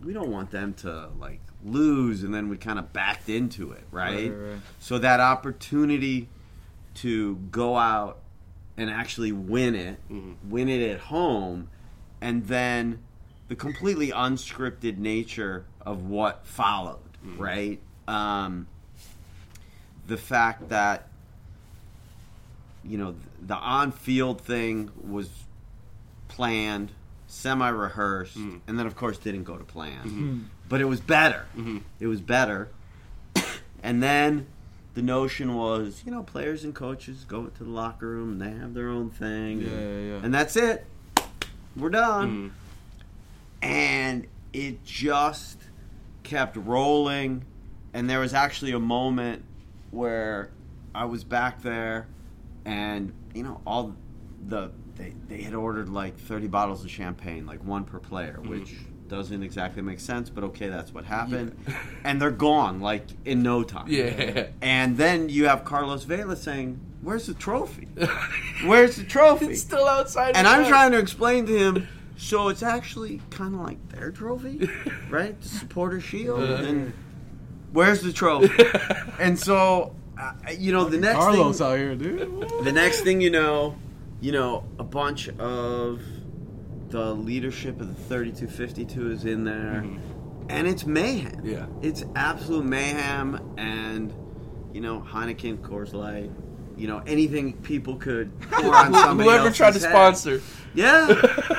we 0.03 0.11
don't 0.13 0.29
want 0.31 0.51
them 0.51 0.73
to 0.75 1.09
like 1.19 1.39
lose 1.63 2.23
and 2.23 2.33
then 2.33 2.49
we 2.49 2.57
kind 2.57 2.77
of 2.79 2.91
backed 2.91 3.29
into 3.29 3.71
it 3.71 3.83
right? 3.91 4.29
Right, 4.31 4.51
right. 4.51 4.59
so 4.79 4.97
that 4.99 5.19
opportunity 5.21 6.27
to 6.95 7.35
go 7.51 7.77
out 7.77 8.19
and 8.75 8.89
actually 8.89 9.31
win 9.31 9.75
it 9.75 9.99
win 10.49 10.67
it 10.67 10.89
at 10.91 10.99
home 10.99 11.69
and 12.21 12.45
then 12.47 12.99
the 13.49 13.55
completely 13.55 14.09
unscripted 14.09 14.97
nature 14.97 15.65
of 15.85 16.05
what 16.05 16.45
followed, 16.47 16.99
right? 17.37 17.79
Um, 18.07 18.67
the 20.07 20.15
fact 20.17 20.69
that 20.69 21.09
you 22.85 22.97
know 22.97 23.15
the 23.41 23.55
on-field 23.55 24.41
thing 24.41 24.91
was 25.01 25.29
planned, 26.27 26.91
semi-rehearsed, 27.27 28.37
mm-hmm. 28.37 28.57
and 28.67 28.79
then 28.79 28.85
of 28.87 28.95
course 28.95 29.17
didn't 29.17 29.43
go 29.43 29.57
to 29.57 29.63
plan. 29.63 29.99
Mm-hmm. 29.99 30.23
Mm-hmm. 30.23 30.39
But 30.69 30.81
it 30.81 30.85
was 30.85 30.99
better. 30.99 31.45
It 31.99 32.07
was 32.07 32.21
better. 32.21 32.69
and 33.83 34.01
then 34.01 34.47
the 34.95 35.01
notion 35.01 35.55
was, 35.55 36.03
you 36.05 36.11
know, 36.11 36.23
players 36.23 36.63
and 36.63 36.73
coaches 36.73 37.25
go 37.27 37.41
into 37.41 37.63
the 37.63 37.69
locker 37.69 38.07
room 38.07 38.33
and 38.33 38.41
they 38.41 38.59
have 38.59 38.73
their 38.73 38.89
own 38.89 39.09
thing, 39.09 39.61
Yeah, 39.61 39.67
and, 39.67 40.07
yeah, 40.07 40.13
yeah. 40.15 40.21
and 40.23 40.33
that's 40.33 40.55
it. 40.55 40.85
We're 41.75 41.89
done. 41.89 42.53
and 43.61 44.27
it 44.51 44.83
just 44.85 45.57
kept 46.23 46.55
rolling. 46.57 47.45
And 47.93 48.09
there 48.09 48.19
was 48.19 48.33
actually 48.33 48.71
a 48.71 48.79
moment 48.79 49.43
where 49.91 50.49
I 50.95 51.05
was 51.05 51.23
back 51.23 51.61
there, 51.61 52.07
and 52.65 53.13
you 53.33 53.43
know, 53.43 53.61
all 53.65 53.95
the 54.47 54.71
they 54.95 55.13
they 55.27 55.41
had 55.41 55.53
ordered 55.53 55.89
like 55.89 56.17
thirty 56.17 56.47
bottles 56.47 56.83
of 56.83 56.91
champagne, 56.91 57.45
like 57.45 57.63
one 57.63 57.83
per 57.83 57.99
player, 57.99 58.39
which 58.45 58.75
doesn't 59.07 59.43
exactly 59.43 59.81
make 59.81 59.99
sense, 59.99 60.29
but 60.29 60.43
okay, 60.43 60.69
that's 60.69 60.93
what 60.93 61.03
happened. 61.05 61.55
And 62.03 62.21
they're 62.21 62.31
gone 62.31 62.79
like 62.79 63.05
in 63.25 63.43
no 63.43 63.63
time. 63.63 63.85
Yeah. 63.87 64.47
And 64.61 64.97
then 64.97 65.29
you 65.29 65.47
have 65.47 65.65
Carlos 65.65 66.03
Vela 66.03 66.35
saying, 66.35 66.79
"Where's 67.01 67.27
the 67.27 67.33
trophy? 67.33 67.87
Where's 68.65 68.95
the 68.95 69.03
trophy?" 69.03 69.47
It's 69.47 69.61
still 69.61 69.87
outside. 69.87 70.35
and 70.35 70.47
I'm 70.47 70.61
house. 70.61 70.69
trying 70.69 70.91
to 70.91 70.99
explain 70.99 71.45
to 71.47 71.57
him. 71.57 71.87
So 72.15 72.47
it's 72.49 72.63
actually 72.63 73.21
kind 73.31 73.53
of 73.55 73.61
like 73.61 73.89
their 73.89 74.11
trophy, 74.11 74.69
right? 75.09 75.39
The 75.41 75.47
supporter 75.49 75.99
shield, 75.99 76.41
Uh-huh. 76.41 76.63
and 76.63 76.93
where's 77.73 78.01
the 78.01 78.13
trophy? 78.13 78.49
and 79.19 79.37
so, 79.37 79.95
uh, 80.19 80.33
you 80.57 80.71
know, 80.71 80.85
the 80.85 80.97
next 80.97 81.17
Carlos 81.17 81.57
thing, 81.57 81.67
out 81.67 81.77
here, 81.77 81.95
dude. 81.95 82.49
the 82.63 82.71
next 82.71 83.01
thing 83.01 83.21
you 83.21 83.29
know, 83.29 83.75
you 84.21 84.31
know, 84.31 84.63
a 84.79 84.83
bunch 84.83 85.29
of 85.39 86.01
the 86.89 87.13
leadership 87.15 87.81
of 87.81 87.87
the 87.87 88.03
3252 88.03 89.11
is 89.11 89.25
in 89.25 89.43
there, 89.43 89.85
and 90.49 90.67
it's 90.67 90.85
mayhem. 90.85 91.31
Mm-hmm. 91.37 91.49
Yeah. 91.49 91.65
it's 91.81 92.03
absolute 92.15 92.65
mayhem, 92.65 93.55
and 93.57 94.13
you 94.73 94.81
know, 94.81 95.01
Heineken, 95.01 95.57
Coors 95.59 95.93
Light, 95.93 96.31
you 96.77 96.87
know, 96.87 97.01
anything 97.07 97.53
people 97.57 97.95
could 97.95 98.39
pour 98.51 98.75
on 98.75 98.93
somebody 98.93 99.29
Whoever 99.29 99.51
tried 99.51 99.73
to 99.73 99.79
head. 99.79 99.89
sponsor. 99.89 100.41
Yeah. 100.73 101.07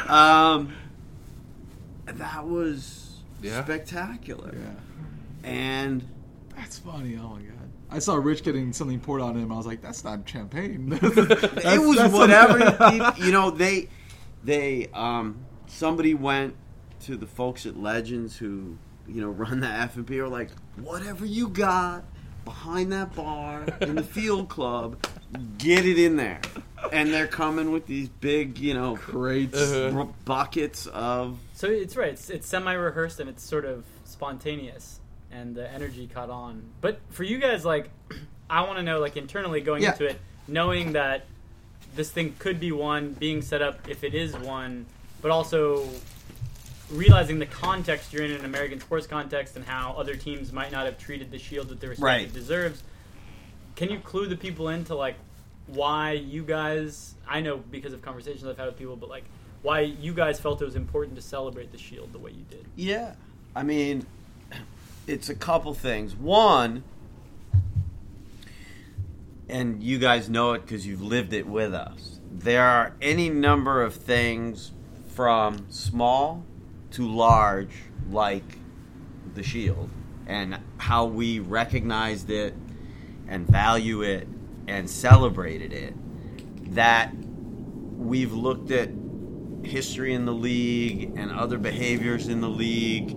um, 0.08 0.72
that 2.06 2.46
was 2.46 3.20
Yeah. 3.42 3.62
spectacular. 3.64 4.54
Yeah. 4.54 5.48
And 5.48 6.04
That's 6.56 6.78
funny. 6.78 7.16
Oh 7.20 7.30
my 7.30 7.42
god. 7.42 7.53
I 7.94 8.00
saw 8.00 8.16
Rich 8.16 8.42
getting 8.42 8.72
something 8.72 8.98
poured 8.98 9.20
on 9.20 9.36
him. 9.36 9.52
I 9.52 9.56
was 9.56 9.66
like, 9.66 9.80
that's 9.80 10.02
not 10.02 10.28
champagne. 10.28 10.98
it 11.00 11.80
was 11.80 12.12
whatever 12.12 12.58
you, 12.92 13.26
you 13.26 13.32
know 13.32 13.50
they 13.50 13.88
they 14.42 14.88
um 14.92 15.44
somebody 15.68 16.12
went 16.14 16.56
to 17.02 17.16
the 17.16 17.26
folks 17.26 17.66
at 17.66 17.76
legends 17.78 18.36
who 18.36 18.76
you 19.06 19.20
know 19.20 19.28
run 19.28 19.60
the 19.60 19.68
f 19.68 19.94
and 19.96 20.06
p 20.06 20.18
are 20.18 20.28
like 20.28 20.50
whatever 20.76 21.24
you 21.24 21.48
got 21.48 22.04
behind 22.44 22.92
that 22.92 23.14
bar 23.14 23.64
in 23.80 23.94
the 23.94 24.02
field 24.02 24.48
club 24.48 24.96
get 25.58 25.86
it 25.86 25.98
in 25.98 26.16
there 26.16 26.40
and 26.92 27.12
they're 27.12 27.26
coming 27.26 27.70
with 27.72 27.86
these 27.86 28.08
big 28.08 28.58
you 28.58 28.74
know 28.74 28.96
Great. 29.06 29.54
Uh-huh. 29.54 29.90
bu- 29.90 30.12
buckets 30.24 30.86
of 30.86 31.38
So 31.54 31.68
it's 31.68 31.96
right. 31.96 32.12
It's, 32.12 32.28
it's 32.28 32.46
semi-rehearsed 32.46 33.20
and 33.20 33.30
it's 33.30 33.42
sort 33.42 33.64
of 33.64 33.84
spontaneous, 34.04 35.00
and 35.34 35.54
the 35.54 35.70
energy 35.72 36.06
caught 36.12 36.30
on. 36.30 36.62
But 36.80 36.98
for 37.10 37.24
you 37.24 37.38
guys, 37.38 37.64
like, 37.64 37.90
I 38.50 38.62
want 38.62 38.76
to 38.78 38.82
know, 38.82 39.00
like, 39.00 39.16
internally 39.16 39.60
going 39.60 39.82
Yeah. 39.82 39.92
into 39.92 40.06
it, 40.06 40.18
knowing 40.46 40.92
that 40.92 41.26
this 41.96 42.10
thing 42.10 42.34
could 42.38 42.60
be 42.60 42.72
one, 42.72 43.12
being 43.14 43.42
set 43.42 43.62
up 43.62 43.88
if 43.88 44.04
it 44.04 44.14
is 44.14 44.34
one, 44.36 44.86
but 45.22 45.30
also 45.30 45.88
realizing 46.90 47.38
the 47.38 47.46
context 47.46 48.12
you're 48.12 48.24
in 48.24 48.32
an 48.32 48.44
American 48.44 48.78
sports 48.80 49.06
context 49.06 49.56
and 49.56 49.64
how 49.64 49.92
other 49.92 50.14
teams 50.16 50.52
might 50.52 50.70
not 50.70 50.84
have 50.86 50.98
treated 50.98 51.30
the 51.30 51.38
Shield 51.38 51.70
with 51.70 51.80
the 51.80 51.88
respect 51.88 52.04
Right. 52.04 52.22
it 52.26 52.32
deserves. 52.34 52.82
Can 53.74 53.90
you 53.90 53.98
clue 54.00 54.26
the 54.26 54.36
people 54.36 54.68
into 54.68 54.94
like 54.94 55.16
why 55.66 56.12
you 56.12 56.42
guys? 56.44 57.14
I 57.26 57.40
know 57.40 57.56
because 57.56 57.92
of 57.94 58.02
conversations 58.02 58.44
I've 58.44 58.58
had 58.58 58.66
with 58.66 58.76
people, 58.78 58.96
but 58.96 59.08
like 59.08 59.24
why 59.62 59.80
you 59.80 60.12
guys 60.12 60.38
felt 60.38 60.60
it 60.60 60.64
was 60.66 60.76
important 60.76 61.16
to 61.16 61.22
celebrate 61.22 61.72
the 61.72 61.78
Shield 61.78 62.12
the 62.12 62.18
way 62.18 62.32
you 62.32 62.44
did. 62.50 62.66
Yeah. 62.76 63.14
I 63.56 63.62
mean, 63.62 64.04
it's 65.06 65.28
a 65.28 65.34
couple 65.34 65.74
things. 65.74 66.14
One, 66.14 66.84
and 69.48 69.82
you 69.82 69.98
guys 69.98 70.28
know 70.28 70.52
it 70.52 70.62
because 70.62 70.86
you've 70.86 71.02
lived 71.02 71.32
it 71.32 71.46
with 71.46 71.74
us. 71.74 72.20
There 72.32 72.64
are 72.64 72.96
any 73.00 73.28
number 73.28 73.82
of 73.82 73.94
things 73.94 74.72
from 75.08 75.66
small 75.70 76.44
to 76.92 77.06
large, 77.06 77.74
like 78.10 78.58
the 79.34 79.42
Shield, 79.42 79.90
and 80.26 80.58
how 80.78 81.04
we 81.04 81.38
recognized 81.38 82.30
it 82.30 82.54
and 83.28 83.46
value 83.46 84.02
it 84.02 84.26
and 84.66 84.88
celebrated 84.88 85.72
it, 85.72 85.94
that 86.74 87.12
we've 87.16 88.32
looked 88.32 88.70
at 88.70 88.90
history 89.62 90.14
in 90.14 90.24
the 90.24 90.32
league 90.32 91.12
and 91.16 91.30
other 91.30 91.58
behaviors 91.58 92.28
in 92.28 92.40
the 92.40 92.48
league, 92.48 93.16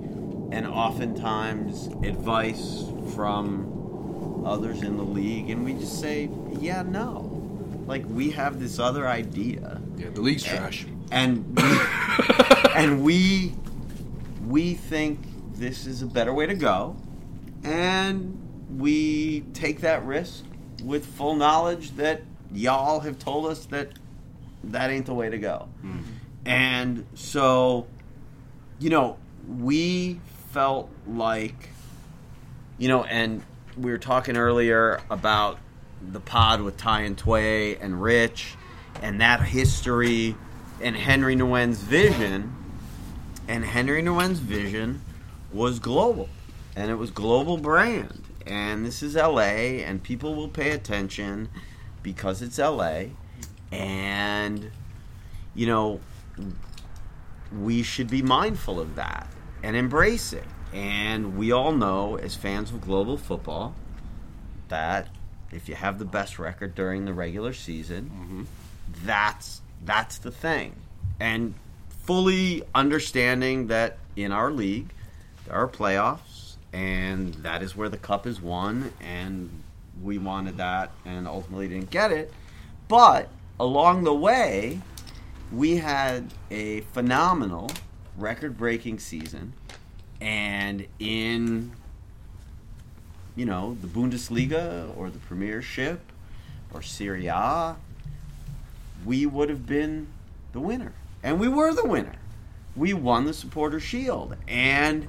and 0.51 0.65
oftentimes 0.67 1.87
advice 2.03 2.85
from 3.15 4.43
others 4.45 4.81
in 4.81 4.97
the 4.97 5.03
league, 5.03 5.49
and 5.49 5.63
we 5.65 5.73
just 5.73 5.99
say, 5.99 6.29
yeah, 6.59 6.81
no. 6.83 7.33
Like 7.85 8.05
we 8.07 8.31
have 8.31 8.59
this 8.59 8.79
other 8.79 9.07
idea, 9.07 9.81
Yeah, 9.97 10.09
the 10.09 10.21
league's 10.21 10.43
trash. 10.43 10.85
and 11.11 11.55
we, 11.57 11.79
and 12.75 13.03
we 13.03 13.53
we 14.45 14.73
think 14.73 15.19
this 15.53 15.85
is 15.85 16.01
a 16.01 16.05
better 16.05 16.33
way 16.33 16.45
to 16.47 16.53
go, 16.55 16.95
and 17.63 18.37
we 18.77 19.41
take 19.53 19.81
that 19.81 20.05
risk 20.05 20.43
with 20.83 21.05
full 21.05 21.35
knowledge 21.35 21.91
that 21.95 22.21
y'all 22.53 22.99
have 23.01 23.17
told 23.19 23.45
us 23.47 23.65
that 23.67 23.91
that 24.65 24.89
ain't 24.89 25.05
the 25.05 25.13
way 25.13 25.29
to 25.29 25.37
go. 25.37 25.67
Mm-hmm. 25.79 26.01
And 26.45 27.05
so, 27.13 27.87
you 28.79 28.89
know, 28.89 29.17
we 29.47 30.19
felt 30.51 30.89
like, 31.07 31.69
you 32.77 32.87
know, 32.87 33.03
and 33.03 33.43
we 33.77 33.91
were 33.91 33.97
talking 33.97 34.37
earlier 34.37 35.01
about 35.09 35.59
the 36.01 36.19
pod 36.19 36.61
with 36.61 36.77
Ty 36.77 37.01
and 37.01 37.17
Tway 37.17 37.77
and 37.79 38.01
Rich 38.01 38.55
and 39.01 39.21
that 39.21 39.41
history 39.41 40.35
and 40.81 40.95
Henry 40.95 41.35
Nguyen's 41.35 41.79
vision. 41.79 42.55
And 43.47 43.63
Henry 43.63 44.01
Nguyen's 44.01 44.39
vision 44.39 45.01
was 45.53 45.79
global. 45.79 46.29
And 46.75 46.91
it 46.91 46.95
was 46.95 47.11
global 47.11 47.57
brand. 47.57 48.23
And 48.45 48.85
this 48.85 49.03
is 49.03 49.15
LA 49.15 49.83
and 49.83 50.01
people 50.01 50.35
will 50.35 50.47
pay 50.47 50.71
attention 50.71 51.49
because 52.03 52.41
it's 52.41 52.57
LA. 52.57 53.05
And 53.71 54.71
you 55.55 55.65
know, 55.65 55.99
we 57.59 57.81
should 57.81 58.09
be 58.09 58.21
mindful 58.21 58.79
of 58.79 58.95
that 58.95 59.27
and 59.63 59.75
embrace 59.75 60.33
it. 60.33 60.45
And 60.73 61.37
we 61.37 61.51
all 61.51 61.71
know, 61.71 62.17
as 62.17 62.35
fans 62.35 62.71
of 62.71 62.81
global 62.81 63.17
football, 63.17 63.73
that 64.67 65.07
if 65.51 65.69
you 65.69 65.75
have 65.75 65.97
the 65.99 66.05
best 66.05 66.39
record 66.39 66.75
during 66.75 67.05
the 67.05 67.13
regular 67.13 67.53
season, 67.53 68.11
mm-hmm. 68.13 68.43
that's 69.05 69.61
that's 69.85 70.17
the 70.17 70.31
thing. 70.31 70.75
And 71.19 71.53
fully 72.03 72.63
understanding 72.75 73.67
that 73.67 73.97
in 74.15 74.31
our 74.31 74.51
league 74.51 74.89
there 75.45 75.55
are 75.55 75.67
playoffs, 75.67 76.55
and 76.73 77.33
that 77.35 77.61
is 77.61 77.75
where 77.75 77.89
the 77.89 77.97
cup 77.97 78.27
is 78.27 78.41
won, 78.41 78.91
and 78.99 79.49
we 80.01 80.17
wanted 80.17 80.57
that, 80.57 80.91
and 81.05 81.27
ultimately 81.27 81.67
didn't 81.67 81.89
get 81.89 82.11
it. 82.11 82.33
But 82.87 83.29
along 83.59 84.03
the 84.03 84.13
way, 84.13 84.81
we 85.51 85.77
had 85.77 86.33
a 86.51 86.81
phenomenal 86.81 87.71
record-breaking 88.17 88.99
season, 88.99 89.53
and 90.19 90.85
in 90.99 91.71
you 93.35 93.45
know 93.45 93.77
the 93.81 93.87
Bundesliga 93.87 94.95
or 94.97 95.09
the 95.09 95.19
Premiership 95.19 95.99
or 96.73 96.81
Serie 96.81 97.27
A, 97.27 97.75
we 99.05 99.25
would 99.25 99.49
have 99.49 99.65
been 99.65 100.07
the 100.53 100.59
winner, 100.59 100.93
and 101.23 101.39
we 101.39 101.47
were 101.47 101.73
the 101.73 101.85
winner. 101.85 102.15
We 102.75 102.93
won 102.93 103.25
the 103.25 103.33
Supporter 103.33 103.79
Shield, 103.79 104.35
and 104.47 105.07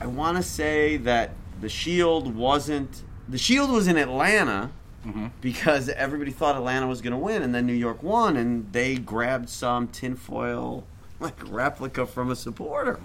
I 0.00 0.06
want 0.06 0.36
to 0.36 0.42
say 0.42 0.96
that 0.98 1.32
the 1.60 1.68
Shield 1.68 2.34
wasn't. 2.34 3.02
The 3.28 3.38
Shield 3.38 3.70
was 3.70 3.86
in 3.86 3.96
Atlanta 3.96 4.70
mm-hmm. 5.06 5.28
because 5.40 5.88
everybody 5.88 6.30
thought 6.30 6.56
Atlanta 6.56 6.86
was 6.86 7.00
going 7.00 7.12
to 7.12 7.18
win, 7.18 7.42
and 7.42 7.54
then 7.54 7.66
New 7.66 7.74
York 7.74 8.02
won, 8.02 8.36
and 8.36 8.72
they 8.72 8.96
grabbed 8.96 9.48
some 9.48 9.88
tinfoil 9.88 10.84
like 11.20 11.42
a 11.42 11.46
replica 11.46 12.06
from 12.06 12.30
a 12.30 12.36
supporter. 12.36 12.98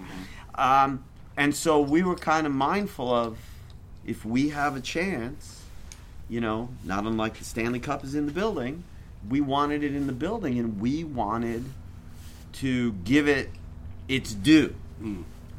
Um, 0.54 1.04
and 1.36 1.54
so 1.54 1.80
we 1.80 2.02
were 2.02 2.16
kind 2.16 2.46
of 2.46 2.52
mindful 2.52 3.12
of 3.12 3.38
if 4.06 4.24
we 4.24 4.48
have 4.48 4.76
a 4.76 4.80
chance, 4.80 5.62
you 6.28 6.40
know, 6.40 6.70
not 6.84 7.04
unlike 7.04 7.38
the 7.38 7.44
Stanley 7.44 7.78
Cup 7.80 8.04
is 8.04 8.14
in 8.14 8.26
the 8.26 8.32
building, 8.32 8.84
we 9.28 9.40
wanted 9.40 9.82
it 9.82 9.94
in 9.94 10.06
the 10.06 10.12
building, 10.12 10.58
and 10.58 10.80
we 10.80 11.04
wanted 11.04 11.64
to 12.54 12.92
give 12.92 13.28
it 13.28 13.50
its 14.08 14.32
due, 14.32 14.74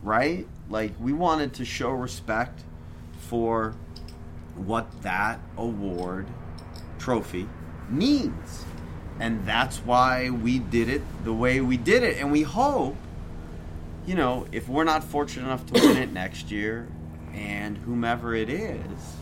right? 0.01 0.47
Like 0.69 0.93
we 0.99 1.13
wanted 1.13 1.53
to 1.55 1.65
show 1.65 1.91
respect 1.91 2.63
for 3.19 3.75
what 4.55 5.03
that 5.03 5.39
award 5.57 6.27
trophy 6.97 7.47
means. 7.89 8.65
And 9.19 9.45
that's 9.45 9.77
why 9.77 10.29
we 10.29 10.59
did 10.59 10.89
it 10.89 11.01
the 11.23 11.33
way 11.33 11.59
we 11.61 11.77
did 11.77 12.03
it. 12.03 12.17
And 12.17 12.31
we 12.31 12.43
hope, 12.43 12.95
you 14.05 14.15
know, 14.15 14.45
if 14.51 14.69
we're 14.69 14.83
not 14.83 15.03
fortunate 15.03 15.45
enough 15.45 15.65
to 15.67 15.73
win 15.73 15.97
it 15.97 16.11
next 16.11 16.51
year, 16.51 16.87
and 17.33 17.77
whomever 17.77 18.33
it 18.33 18.49
is, 18.49 19.15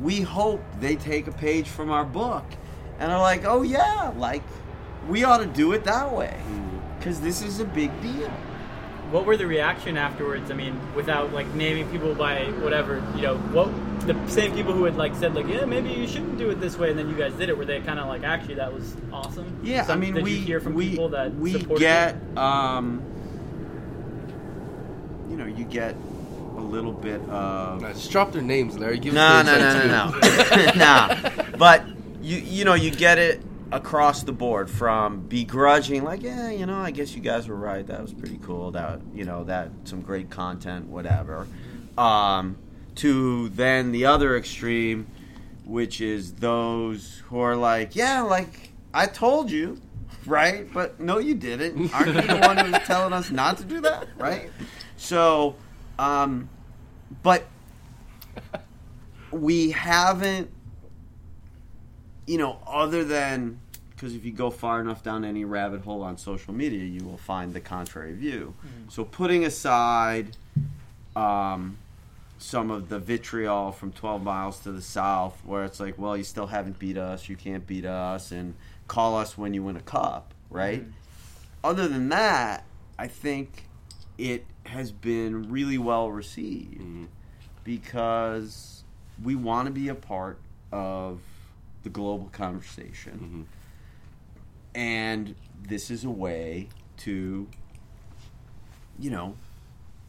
we 0.00 0.20
hope 0.20 0.62
they 0.80 0.96
take 0.96 1.26
a 1.26 1.32
page 1.32 1.68
from 1.68 1.90
our 1.90 2.04
book 2.04 2.44
and 2.98 3.10
are 3.12 3.20
like, 3.20 3.44
oh 3.44 3.62
yeah, 3.62 4.12
like 4.16 4.42
we 5.08 5.24
ought 5.24 5.38
to 5.38 5.46
do 5.46 5.72
it 5.72 5.84
that 5.84 6.12
way 6.12 6.36
mm. 6.48 6.98
because 6.98 7.20
this 7.20 7.42
is 7.42 7.60
a 7.60 7.64
big 7.64 7.90
deal. 8.02 8.32
What 9.10 9.26
were 9.26 9.36
the 9.36 9.46
reaction 9.46 9.96
afterwards? 9.96 10.50
I 10.50 10.54
mean, 10.54 10.78
without 10.94 11.32
like 11.32 11.46
naming 11.54 11.88
people 11.90 12.14
by 12.14 12.44
whatever, 12.62 13.02
you 13.16 13.22
know, 13.22 13.36
what 13.38 13.68
the 14.06 14.16
same 14.28 14.54
people 14.54 14.72
who 14.72 14.84
had 14.84 14.96
like 14.96 15.14
said 15.16 15.34
like, 15.34 15.48
yeah, 15.48 15.64
maybe 15.64 15.90
you 15.90 16.06
shouldn't 16.06 16.38
do 16.38 16.50
it 16.50 16.60
this 16.60 16.76
way, 16.78 16.90
and 16.90 16.98
then 16.98 17.08
you 17.08 17.16
guys 17.16 17.32
did 17.34 17.48
it. 17.48 17.58
Were 17.58 17.64
they 17.64 17.80
kind 17.80 17.98
of 17.98 18.06
like, 18.06 18.22
actually, 18.22 18.54
that 18.54 18.72
was 18.72 18.94
awesome? 19.12 19.60
Yeah, 19.62 19.84
Some- 19.84 19.98
I 19.98 20.00
mean, 20.00 20.14
did 20.14 20.24
we 20.24 20.34
you 20.34 20.44
hear 20.44 20.60
from 20.60 20.74
we, 20.74 20.90
people 20.90 21.08
that 21.10 21.34
we 21.34 21.58
get, 21.58 22.14
it? 22.14 22.38
um, 22.38 23.02
you 25.28 25.36
know, 25.36 25.46
you 25.46 25.64
get 25.64 25.96
a 26.56 26.60
little 26.60 26.92
bit 26.92 27.20
of 27.22 27.82
Nah, 27.82 27.92
just 27.92 28.10
drop 28.10 28.32
their 28.32 28.42
names, 28.42 28.78
Larry. 28.78 28.98
Give 28.98 29.14
no, 29.14 29.26
us 29.26 29.46
no, 29.46 29.58
their 29.58 29.86
no, 29.86 30.10
no, 30.10 30.18
no, 30.74 31.40
no. 31.42 31.46
But 31.58 31.84
you, 32.22 32.36
you 32.38 32.64
know, 32.64 32.74
you 32.74 32.90
get 32.90 33.18
it 33.18 33.42
across 33.72 34.22
the 34.22 34.32
board 34.32 34.70
from 34.70 35.26
begrudging, 35.26 36.04
like, 36.04 36.22
yeah, 36.22 36.50
you 36.50 36.66
know, 36.66 36.78
I 36.78 36.90
guess 36.90 37.14
you 37.14 37.20
guys 37.20 37.48
were 37.48 37.56
right. 37.56 37.86
That 37.86 38.02
was 38.02 38.12
pretty 38.12 38.38
cool. 38.42 38.70
That 38.72 39.00
you 39.14 39.24
know, 39.24 39.44
that 39.44 39.70
some 39.84 40.00
great 40.02 40.30
content, 40.30 40.86
whatever. 40.86 41.46
Um, 41.96 42.56
to 42.96 43.48
then 43.50 43.92
the 43.92 44.06
other 44.06 44.36
extreme, 44.36 45.06
which 45.64 46.00
is 46.00 46.34
those 46.34 47.22
who 47.26 47.40
are 47.40 47.56
like, 47.56 47.94
yeah, 47.96 48.22
like 48.22 48.72
I 48.92 49.06
told 49.06 49.50
you, 49.50 49.80
right? 50.26 50.70
But 50.72 51.00
no, 51.00 51.18
you 51.18 51.34
didn't. 51.34 51.94
Aren't 51.94 52.14
you 52.14 52.22
the 52.22 52.38
one 52.38 52.56
who's 52.56 52.82
telling 52.86 53.12
us 53.12 53.30
not 53.30 53.58
to 53.58 53.64
do 53.64 53.80
that, 53.82 54.08
right? 54.18 54.50
So, 54.96 55.56
um, 55.98 56.48
but 57.22 57.46
we 59.30 59.70
haven't, 59.70 60.50
you 62.26 62.38
know, 62.38 62.58
other 62.66 63.04
than 63.04 63.60
because 64.00 64.14
if 64.14 64.24
you 64.24 64.32
go 64.32 64.48
far 64.50 64.80
enough 64.80 65.02
down 65.02 65.26
any 65.26 65.44
rabbit 65.44 65.82
hole 65.82 66.02
on 66.02 66.16
social 66.16 66.54
media, 66.54 66.84
you 66.84 67.04
will 67.04 67.18
find 67.18 67.52
the 67.52 67.60
contrary 67.60 68.14
view. 68.14 68.54
Mm. 68.64 68.90
So, 68.90 69.04
putting 69.04 69.44
aside 69.44 70.38
um, 71.14 71.76
some 72.38 72.70
of 72.70 72.88
the 72.88 72.98
vitriol 72.98 73.72
from 73.72 73.92
12 73.92 74.22
miles 74.22 74.60
to 74.60 74.72
the 74.72 74.80
south, 74.80 75.38
where 75.44 75.64
it's 75.64 75.78
like, 75.78 75.98
well, 75.98 76.16
you 76.16 76.24
still 76.24 76.46
haven't 76.46 76.78
beat 76.78 76.96
us, 76.96 77.28
you 77.28 77.36
can't 77.36 77.66
beat 77.66 77.84
us, 77.84 78.32
and 78.32 78.54
call 78.88 79.18
us 79.18 79.36
when 79.36 79.52
you 79.52 79.62
win 79.62 79.76
a 79.76 79.82
cup, 79.82 80.32
right? 80.48 80.80
Mm-hmm. 80.80 80.90
Other 81.62 81.86
than 81.86 82.08
that, 82.08 82.64
I 82.98 83.06
think 83.06 83.64
it 84.16 84.46
has 84.64 84.92
been 84.92 85.50
really 85.50 85.76
well 85.76 86.10
received 86.10 86.80
mm-hmm. 86.80 87.04
because 87.64 88.82
we 89.22 89.34
want 89.34 89.66
to 89.66 89.72
be 89.72 89.88
a 89.88 89.94
part 89.94 90.38
of 90.72 91.20
the 91.82 91.88
global 91.88 92.28
conversation. 92.32 93.12
Mm-hmm. 93.12 93.42
And 94.74 95.34
this 95.62 95.90
is 95.90 96.04
a 96.04 96.10
way 96.10 96.68
to, 96.98 97.48
you 98.98 99.10
know, 99.10 99.36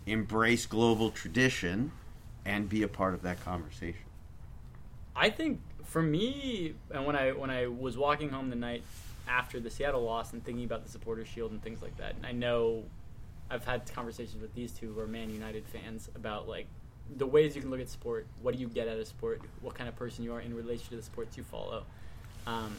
embrace 0.05 0.65
global 0.65 1.09
tradition 1.11 1.91
and 2.45 2.69
be 2.69 2.83
a 2.83 2.87
part 2.87 3.13
of 3.13 3.21
that 3.23 3.43
conversation. 3.43 4.01
I 5.15 5.29
think 5.29 5.59
for 5.83 6.01
me, 6.01 6.75
and 6.91 7.05
when 7.05 7.15
I 7.15 7.31
when 7.31 7.49
I 7.49 7.67
was 7.67 7.97
walking 7.97 8.29
home 8.29 8.49
the 8.49 8.55
night 8.55 8.83
after 9.27 9.59
the 9.59 9.69
Seattle 9.69 10.03
loss 10.03 10.33
and 10.33 10.43
thinking 10.43 10.63
about 10.63 10.85
the 10.85 10.91
supporter 10.91 11.25
shield 11.25 11.51
and 11.51 11.61
things 11.61 11.81
like 11.81 11.97
that, 11.97 12.15
and 12.15 12.25
I 12.25 12.31
know 12.31 12.83
I've 13.49 13.65
had 13.65 13.91
conversations 13.93 14.41
with 14.41 14.53
these 14.55 14.71
two 14.71 14.93
who 14.93 14.99
are 15.01 15.07
Man 15.07 15.29
United 15.29 15.65
fans 15.65 16.09
about 16.15 16.47
like 16.47 16.67
the 17.17 17.25
ways 17.25 17.55
you 17.55 17.61
can 17.61 17.71
look 17.71 17.79
at 17.79 17.89
sport. 17.89 18.27
What 18.41 18.55
do 18.55 18.61
you 18.61 18.67
get 18.67 18.87
out 18.87 18.97
of 18.97 19.07
sport? 19.07 19.41
What 19.61 19.75
kind 19.75 19.89
of 19.89 19.95
person 19.95 20.23
you 20.23 20.33
are 20.33 20.41
in 20.41 20.53
relation 20.53 20.89
to 20.89 20.95
the 20.95 21.03
sports 21.03 21.37
you 21.37 21.43
follow. 21.43 21.83
Um, 22.47 22.75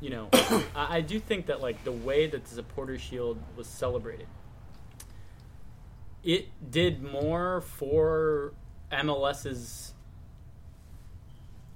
you 0.00 0.10
know, 0.10 0.28
I, 0.32 0.96
I 0.96 1.00
do 1.00 1.18
think 1.18 1.46
that 1.46 1.60
like 1.60 1.84
the 1.84 1.92
way 1.92 2.26
that 2.26 2.44
the 2.44 2.54
supporter 2.54 2.98
shield 2.98 3.38
was 3.56 3.66
celebrated, 3.66 4.26
it 6.22 6.48
did 6.70 7.02
more 7.02 7.60
for 7.60 8.54
MLS's 8.90 9.94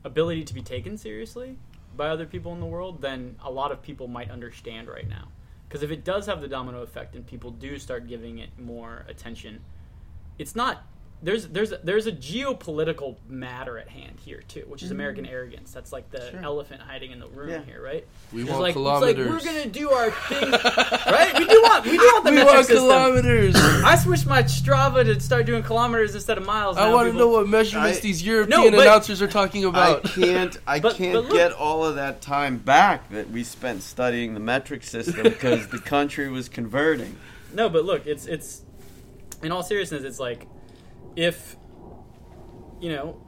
ability 0.05 0.45
to 0.45 0.55
be 0.55 0.63
taken 0.63 0.97
seriously 0.97 1.59
by 1.97 2.09
other 2.09 2.27
people 2.27 2.53
in 2.53 2.61
the 2.61 2.67
world 2.67 3.03
than 3.03 3.37
a 3.45 3.51
lot 3.51 3.73
of 3.73 3.83
people 3.83 4.09
might 4.09 4.31
understand 4.31 4.89
right 4.89 5.09
now. 5.09 5.29
Because 5.69 5.83
if 5.83 5.91
it 5.91 6.05
does 6.05 6.27
have 6.27 6.41
the 6.41 6.49
domino 6.49 6.83
effect 6.83 7.15
and 7.15 7.27
people 7.27 7.51
do 7.51 7.79
start 7.79 8.09
giving 8.09 8.39
it 8.39 8.51
more 8.59 9.05
attention, 9.09 9.61
it's 10.39 10.57
not. 10.57 10.87
There's 11.21 11.49
there's 11.49 11.73
there's 11.83 12.07
a 12.07 12.13
geopolitical 12.13 13.17
matter 13.29 13.77
at 13.77 13.89
hand 13.89 14.21
here 14.25 14.43
too, 14.47 14.65
which 14.69 14.83
is 14.85 14.89
mm-hmm. 14.91 14.97
American 15.01 15.27
arrogance. 15.27 15.73
That's 15.73 15.93
like 15.93 16.09
the 16.13 16.31
Sure. 16.31 16.41
elephant 16.45 16.81
hiding 16.81 17.11
in 17.11 17.19
the 17.19 17.27
room 17.27 17.49
Yeah. 17.51 17.63
here, 17.65 17.83
right? 17.83 18.07
We 18.33 18.43
It's 18.43 18.51
want 18.51 18.63
like, 18.63 18.75
kilometers. 18.75 19.19
It's 19.19 19.29
like 19.47 19.55
we're 19.55 19.59
gonna 19.61 19.71
do 19.71 19.91
our 19.91 20.11
thing, 20.13 20.51
right? 21.13 21.37
We 21.37 21.45
do 21.47 21.61
want 21.63 21.85
we 21.87 21.91
do 21.93 21.99
want 21.99 22.25
the 22.25 22.31
we 22.31 22.37
metric 22.37 22.55
want 22.55 22.67
system. 22.67 22.85
kilometers. 22.85 23.57
I 23.57 23.97
switched 23.97 24.27
my 24.27 24.45
Strava 24.45 25.03
to 25.05 25.19
start 25.19 25.47
doing 25.47 25.65
kilometers 25.65 26.15
instead 26.15 26.39
of 26.39 26.47
miles. 26.47 26.77
I 26.77 26.89
now, 26.89 26.95
want 26.95 27.11
to 27.11 27.19
know 27.19 27.29
what 27.31 27.49
measurements 27.49 27.99
I- 27.99 28.03
these 28.03 28.23
European 28.23 28.61
No, 28.61 28.71
but- 28.71 28.81
announcers 28.87 29.21
are 29.21 29.27
talking 29.29 29.65
about. 29.65 30.07
I 30.07 30.09
can't. 30.11 30.57
I 30.69 30.79
But- 30.79 30.95
can't 30.95 31.15
but 31.15 31.25
look- 31.25 31.33
get 31.33 31.51
all 31.53 31.85
of 31.85 31.97
that 31.97 32.21
time 32.21 32.59
back 32.59 33.11
that 33.11 33.29
we 33.31 33.43
spent 33.43 33.83
studying 33.83 34.35
the 34.35 34.41
metric 34.41 34.85
system 34.85 35.23
because 35.25 35.67
the 35.67 35.79
country 35.81 36.29
was 36.29 36.49
converting. 36.49 37.17
No, 37.53 37.69
but 37.69 37.85
look, 37.85 38.07
it's 38.07 38.27
it's 38.27 38.63
in 39.43 39.51
all 39.51 39.65
seriousness, 39.65 40.05
it's 40.05 40.21
like 40.21 40.47
if 41.19 41.57
you 42.81 42.91
know, 42.91 43.21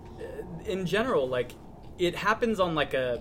in 0.65 0.87
general, 0.87 1.29
like 1.29 1.53
it 1.99 2.15
happens 2.15 2.61
on 2.61 2.75
like 2.77 2.95
a 2.95 3.21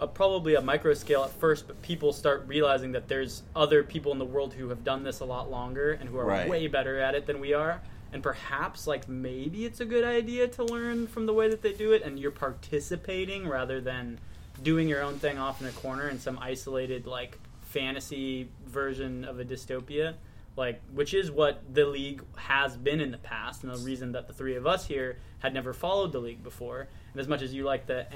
a 0.00 0.06
probably 0.06 0.54
a 0.56 0.60
micro 0.60 0.94
scale 0.94 1.22
at 1.22 1.30
first, 1.30 1.68
but 1.68 1.80
people 1.82 2.12
start 2.12 2.44
realizing 2.48 2.90
that 2.92 3.06
there's 3.06 3.42
other 3.54 3.84
people 3.84 4.10
in 4.10 4.18
the 4.18 4.24
world 4.24 4.54
who 4.54 4.68
have 4.70 4.82
done 4.82 5.04
this 5.04 5.20
a 5.20 5.24
lot 5.24 5.48
longer 5.48 5.92
and 5.92 6.08
who 6.08 6.18
are 6.18 6.24
Right. 6.24 6.48
way 6.48 6.66
better 6.66 6.98
at 6.98 7.14
it 7.14 7.26
than 7.26 7.38
we 7.38 7.52
are. 7.52 7.80
And 8.12 8.20
perhaps, 8.20 8.88
like, 8.88 9.08
maybe 9.08 9.64
it's 9.64 9.78
a 9.78 9.84
good 9.84 10.02
idea 10.02 10.48
to 10.48 10.64
learn 10.64 11.06
from 11.06 11.26
the 11.26 11.32
way 11.32 11.48
that 11.48 11.62
they 11.62 11.72
do 11.72 11.92
it, 11.92 12.02
and 12.02 12.18
you're 12.18 12.32
participating 12.32 13.46
rather 13.46 13.80
than 13.80 14.18
doing 14.60 14.88
your 14.88 15.02
own 15.02 15.18
thing 15.20 15.38
off 15.38 15.60
in 15.60 15.68
a 15.68 15.72
corner 15.72 16.08
in 16.08 16.18
some 16.18 16.36
isolated, 16.40 17.06
like, 17.06 17.38
fantasy 17.60 18.48
version 18.66 19.24
of 19.24 19.38
a 19.38 19.44
dystopia. 19.44 20.14
Like, 20.54 20.82
which 20.92 21.14
is 21.14 21.30
what 21.30 21.62
the 21.72 21.86
league 21.86 22.22
has 22.36 22.76
been 22.76 23.00
in 23.00 23.10
the 23.10 23.16
past, 23.18 23.64
and 23.64 23.72
the 23.72 23.78
reason 23.78 24.12
that 24.12 24.26
the 24.26 24.34
three 24.34 24.54
of 24.56 24.66
us 24.66 24.86
here 24.86 25.16
had 25.38 25.54
never 25.54 25.72
followed 25.72 26.12
the 26.12 26.18
league 26.18 26.42
before. 26.44 26.88
And 27.12 27.20
as 27.20 27.26
much 27.26 27.40
as 27.40 27.54
you 27.54 27.64
like 27.64 27.86
the 27.86 28.06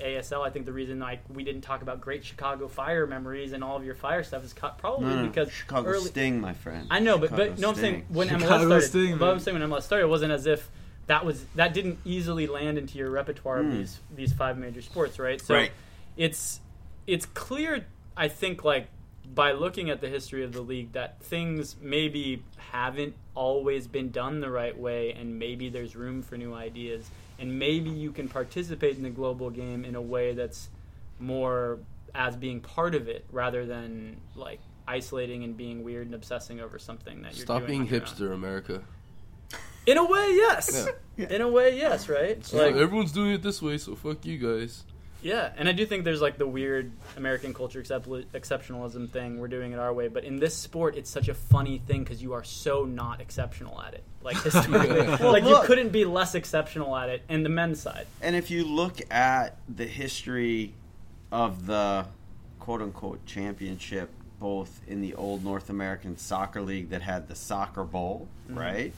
NASL, 0.00 0.46
I 0.46 0.50
think 0.50 0.66
the 0.66 0.72
reason 0.72 1.00
like 1.00 1.20
we 1.28 1.42
didn't 1.42 1.62
talk 1.62 1.82
about 1.82 2.00
great 2.00 2.24
Chicago 2.24 2.68
Fire 2.68 3.06
memories 3.08 3.52
and 3.52 3.64
all 3.64 3.76
of 3.76 3.84
your 3.84 3.96
Fire 3.96 4.22
stuff 4.22 4.44
is 4.44 4.52
co- 4.52 4.70
probably 4.78 5.06
No, 5.06 5.22
no, 5.22 5.28
because 5.28 5.50
Chicago 5.50 5.88
early, 5.88 6.06
Sting, 6.10 6.40
my 6.40 6.52
friend. 6.54 6.86
I 6.90 7.00
know, 7.00 7.18
but 7.18 7.30
Chicago 7.30 7.50
but 7.50 7.58
no, 7.58 7.68
I'm 7.70 7.74
saying 7.74 7.94
Sting. 8.04 8.14
when 8.16 8.28
MLS 8.28 8.40
Chicago 8.40 8.64
started. 8.66 8.86
Sting, 8.88 9.18
but. 9.18 9.28
I'm 9.30 9.40
saying 9.40 9.58
when 9.58 9.68
MLS 9.68 9.82
started, 9.82 10.04
it 10.04 10.08
wasn't 10.08 10.32
as 10.32 10.46
if 10.46 10.68
that 11.08 11.24
was 11.26 11.44
that 11.56 11.74
didn't 11.74 11.98
easily 12.04 12.46
land 12.46 12.78
into 12.78 12.98
your 12.98 13.10
repertoire 13.10 13.58
of 13.58 13.66
Hmm. 13.66 13.72
these 13.72 13.98
these 14.14 14.32
five 14.32 14.56
major 14.58 14.80
sports, 14.80 15.18
right? 15.18 15.40
So 15.40 15.54
Right. 15.56 15.72
it's 16.16 16.60
it's 17.08 17.26
clear, 17.26 17.84
I 18.16 18.28
think, 18.28 18.62
like 18.64 18.86
by 19.34 19.52
looking 19.52 19.90
at 19.90 20.00
the 20.00 20.08
history 20.08 20.44
of 20.44 20.52
the 20.52 20.60
league, 20.60 20.92
that 20.92 21.22
things 21.22 21.76
maybe 21.80 22.42
haven't 22.72 23.14
always 23.34 23.86
been 23.86 24.10
done 24.10 24.40
the 24.40 24.50
right 24.50 24.76
way, 24.76 25.12
and 25.12 25.38
maybe 25.38 25.68
there's 25.68 25.94
room 25.94 26.22
for 26.22 26.36
new 26.36 26.54
ideas, 26.54 27.08
and 27.38 27.58
maybe 27.58 27.90
you 27.90 28.12
can 28.12 28.28
participate 28.28 28.96
in 28.96 29.02
the 29.02 29.10
global 29.10 29.50
game 29.50 29.84
in 29.84 29.94
a 29.94 30.02
way 30.02 30.34
that's 30.34 30.68
more 31.18 31.78
as 32.14 32.34
being 32.36 32.60
part 32.60 32.94
of 32.94 33.08
it 33.08 33.24
rather 33.30 33.64
than 33.66 34.16
like 34.34 34.58
isolating 34.88 35.44
and 35.44 35.56
being 35.56 35.84
weird 35.84 36.06
and 36.06 36.14
obsessing 36.14 36.60
over 36.60 36.78
something 36.78 37.22
that 37.22 37.36
you're 37.36 37.44
Stop 37.44 37.58
doing 37.66 37.68
being 37.68 37.80
on 37.82 37.86
your 37.86 38.00
own. 38.00 38.06
hipster, 38.06 38.34
America. 38.34 38.82
In 39.86 39.96
a 39.96 40.04
way, 40.04 40.26
yes. 40.34 40.88
In 41.16 41.40
a 41.40 41.48
way, 41.48 41.76
yes. 41.76 42.08
Right. 42.08 42.52
Like, 42.52 42.74
everyone's 42.74 43.12
doing 43.12 43.32
it 43.32 43.42
this 43.42 43.62
way, 43.62 43.78
so 43.78 43.94
fuck 43.94 44.24
you 44.26 44.38
guys. 44.38 44.84
Yeah, 45.22 45.52
and 45.56 45.68
I 45.68 45.72
do 45.72 45.84
think 45.84 46.04
there's 46.04 46.20
like 46.22 46.38
the 46.38 46.46
weird 46.46 46.92
American 47.16 47.52
culture 47.52 47.80
excep- 47.80 48.06
exceptionalism 48.06 49.10
thing. 49.10 49.38
We're 49.38 49.48
doing 49.48 49.72
it 49.72 49.78
our 49.78 49.92
way, 49.92 50.08
but 50.08 50.24
in 50.24 50.38
this 50.38 50.56
sport, 50.56 50.96
it's 50.96 51.10
such 51.10 51.28
a 51.28 51.34
funny 51.34 51.78
thing 51.78 52.04
because 52.04 52.22
you 52.22 52.32
are 52.32 52.44
so 52.44 52.84
not 52.84 53.20
exceptional 53.20 53.80
at 53.82 53.94
it. 53.94 54.04
Like 54.22 54.42
historically, 54.42 55.06
like 55.26 55.44
you 55.44 55.60
couldn't 55.64 55.90
be 55.90 56.04
less 56.04 56.34
exceptional 56.34 56.96
at 56.96 57.08
it. 57.08 57.22
And 57.28 57.44
the 57.44 57.50
men's 57.50 57.80
side, 57.80 58.06
And 58.20 58.34
if 58.36 58.50
you 58.50 58.64
look 58.64 59.00
at 59.10 59.56
the 59.68 59.86
history 59.86 60.74
of 61.32 61.66
the 61.66 62.06
quote 62.58 62.82
unquote 62.82 63.24
championship, 63.26 64.10
both 64.38 64.80
in 64.86 65.00
the 65.02 65.14
old 65.14 65.44
North 65.44 65.68
American 65.70 66.16
Soccer 66.16 66.62
League 66.62 66.90
that 66.90 67.02
had 67.02 67.28
the 67.28 67.34
Soccer 67.34 67.84
Bowl, 67.84 68.26
right? 68.48 68.92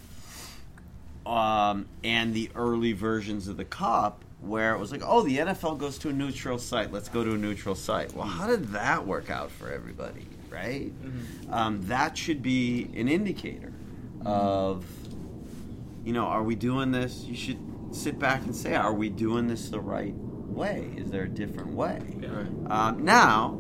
Um, 1.27 1.87
and 2.03 2.35
the 2.35 2.51
early 2.55 2.93
versions 2.93 3.47
of 3.49 3.57
the 3.57 3.65
Cup, 3.65 4.25
where 4.43 4.75
it 4.75 4.79
was 4.79 4.91
like, 4.93 5.03
oh, 5.05 5.23
the 5.23 5.39
NFL 5.39 5.79
goes 5.79 5.99
to 5.99 6.09
a 6.09 6.13
neutral 6.13 6.59
site. 6.59 6.93
Let's 6.93 7.09
go 7.09 7.23
to 7.25 7.33
a 7.33 7.39
neutral 7.39 7.75
site. 7.75 8.13
Well, 8.15 8.27
how 8.27 8.47
did 8.49 8.69
that 8.73 9.07
work 9.07 9.31
out 9.31 9.51
for 9.51 9.71
everybody, 9.71 10.27
right? 10.51 10.93
Um, 11.51 11.83
that 11.87 12.17
should 12.19 12.43
be 12.43 12.91
an 12.97 13.09
indicator. 13.09 13.73
of 14.25 14.85
you 16.05 16.13
know, 16.13 16.25
are 16.25 16.43
we 16.43 16.55
doing 16.57 16.91
this? 16.91 17.23
You 17.25 17.37
should 17.37 17.59
sit 17.93 18.19
back 18.19 18.43
and 18.43 18.55
say, 18.55 18.75
are 18.75 18.93
we 18.93 19.09
doing 19.09 19.47
this 19.47 19.69
the 19.69 19.81
right 19.81 20.15
way? 20.15 20.91
Is 20.97 21.11
there 21.11 21.23
a 21.25 21.29
different 21.29 21.75
way? 21.75 22.01
Um, 22.69 23.05
now, 23.05 23.57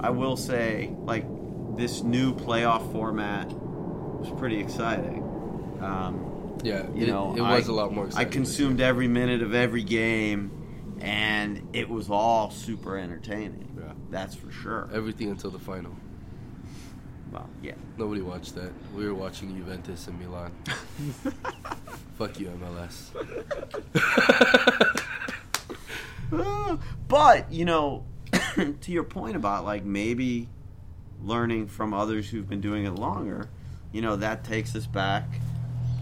I 0.00 0.10
will 0.10 0.36
say, 0.36 0.92
like, 1.04 1.24
this 1.76 2.02
new 2.02 2.34
playoff 2.34 2.90
format 2.92 3.52
was 3.52 4.30
pretty 4.38 4.58
exciting. 4.58 5.22
Um, 5.80 6.27
Yeah, 6.62 6.86
you 6.94 7.04
it, 7.04 7.08
know, 7.08 7.34
it 7.36 7.40
was 7.40 7.68
I- 7.68 7.72
a 7.72 7.74
lot 7.74 7.92
more. 7.92 8.08
I 8.14 8.24
consumed 8.24 8.80
every 8.80 9.08
minute 9.08 9.42
of 9.42 9.54
every 9.54 9.82
game, 9.82 10.50
and 11.00 11.68
it 11.72 11.88
was 11.88 12.10
all 12.10 12.50
super 12.50 12.96
entertaining. 12.98 13.76
Yeah. 13.78 13.92
That's 14.10 14.34
for 14.34 14.50
sure. 14.50 14.88
everything 14.92 15.30
until 15.30 15.50
the 15.50 15.58
final. 15.58 15.92
Well, 17.30 17.48
yeah. 17.62 17.74
Nobody 17.98 18.22
watched 18.22 18.54
that. 18.54 18.72
We 18.96 19.06
were 19.06 19.14
watching 19.14 19.54
Juventus 19.56 20.06
and 20.08 20.18
Milan. 20.18 20.50
Fuck 22.16 22.40
you, 22.40 22.48
MLS. 22.60 23.10
But 27.08 27.50
you 27.50 27.64
know, 27.64 28.04
to 28.54 28.92
your 28.92 29.04
point 29.04 29.34
about 29.36 29.64
like 29.64 29.82
maybe 29.84 30.48
learning 31.22 31.68
from 31.68 31.94
others 31.94 32.28
who've 32.28 32.48
been 32.48 32.60
doing 32.60 32.84
it 32.84 32.90
longer, 32.92 33.48
you 33.92 34.02
know, 34.02 34.16
that 34.16 34.44
takes 34.44 34.76
us 34.76 34.86
back 34.86 35.24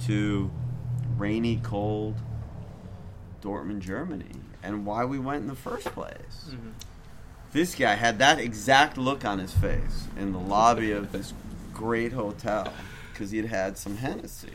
to 0.07 0.51
rainy, 1.17 1.61
cold 1.63 2.17
Dortmund, 3.43 3.81
Germany, 3.81 4.31
and 4.63 4.85
why 4.87 5.05
we 5.05 5.19
went 5.19 5.43
in 5.43 5.49
the 5.49 5.55
first 5.55 5.87
place. 5.89 6.49
Mm-hmm. 6.49 6.71
This 7.53 7.75
guy 7.75 7.95
had 7.95 8.19
that 8.19 8.39
exact 8.39 8.99
look 8.99 9.25
on 9.25 9.39
his 9.39 9.53
face 9.53 10.09
in 10.19 10.33
the 10.33 10.39
lobby 10.39 10.93
of 10.93 11.13
this 11.13 11.33
great 11.73 12.13
hotel 12.13 12.73
because 13.13 13.31
he'd 13.31 13.47
had 13.47 13.79
some 13.79 13.97
Hennessy. 13.97 14.49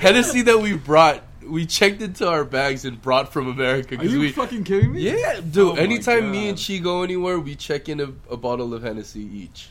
Hennessy 0.00 0.42
that 0.42 0.58
we 0.60 0.74
brought, 0.76 1.22
we 1.46 1.64
checked 1.64 2.02
into 2.02 2.28
our 2.28 2.44
bags 2.44 2.84
and 2.84 3.00
brought 3.00 3.32
from 3.32 3.48
America. 3.48 3.94
Are 3.94 3.98
'cause 3.98 4.12
you 4.12 4.20
we, 4.20 4.32
fucking 4.32 4.64
kidding 4.64 4.92
me? 4.92 5.02
Yeah, 5.02 5.40
dude. 5.40 5.56
Oh 5.56 5.74
anytime 5.76 6.30
me 6.30 6.48
and 6.48 6.58
she 6.58 6.78
go 6.78 7.02
anywhere, 7.02 7.38
we 7.40 7.54
check 7.54 7.88
in 7.88 8.00
a, 8.00 8.12
a 8.30 8.36
bottle 8.36 8.74
of 8.74 8.82
Hennessy 8.82 9.20
each. 9.22 9.68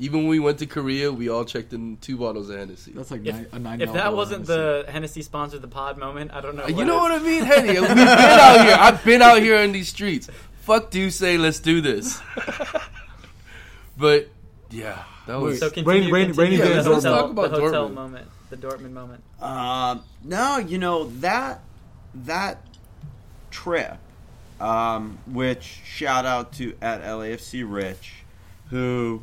Even 0.00 0.20
when 0.20 0.28
we 0.28 0.38
went 0.38 0.58
to 0.60 0.66
Korea, 0.66 1.10
we 1.12 1.28
all 1.28 1.44
checked 1.44 1.72
in 1.72 1.96
two 1.96 2.16
bottles 2.16 2.48
of 2.50 2.56
Hennessy. 2.58 2.92
That's 2.92 3.10
like 3.10 3.26
If, 3.26 3.34
nine, 3.34 3.46
a 3.52 3.58
nine. 3.58 3.80
if 3.80 3.92
that 3.94 4.14
wasn't 4.14 4.46
the 4.46 4.84
Hennessy 4.88 5.22
sponsored 5.22 5.60
the 5.60 5.68
pod 5.68 5.98
moment, 5.98 6.30
I 6.32 6.40
don't 6.40 6.54
know. 6.54 6.64
Uh, 6.64 6.68
you 6.68 6.84
know 6.84 6.96
is. 7.04 7.10
what 7.10 7.12
I 7.12 7.18
mean, 7.24 7.42
Henny? 7.44 7.80
We've 7.80 7.88
been 7.88 7.98
out 7.98 8.64
here. 8.64 8.76
I've 8.80 9.04
been 9.04 9.22
out 9.22 9.42
here 9.42 9.56
in 9.56 9.72
these 9.72 9.88
streets. 9.88 10.28
Fuck, 10.62 10.90
do 10.90 11.00
you 11.00 11.10
say 11.10 11.36
let's 11.36 11.58
do 11.60 11.80
this. 11.80 12.20
but 13.98 14.28
yeah, 14.70 15.02
that 15.26 15.40
was. 15.40 15.58
So 15.58 15.70
continue, 15.70 15.88
Rainy- 15.90 16.12
rainy- 16.12 16.26
continue 16.34 16.50
rainy 16.50 16.56
the 16.58 16.62
day 16.74 16.78
in 16.78 16.84
hotel, 16.84 17.22
Talk 17.22 17.30
about 17.30 17.50
the 17.50 17.60
hotel 17.60 17.88
Dortmund. 17.88 17.94
moment, 17.94 18.28
the 18.50 18.56
Dortmund 18.56 18.92
moment. 18.92 19.22
Um, 19.40 20.02
no, 20.24 20.58
you 20.58 20.78
know 20.78 21.08
that 21.20 21.60
that 22.14 22.62
trip, 23.50 23.96
um, 24.60 25.18
which 25.26 25.62
shout 25.84 26.26
out 26.26 26.52
to 26.54 26.74
at 26.82 27.02
LAFC 27.02 27.64
Rich, 27.66 28.12
who 28.70 29.22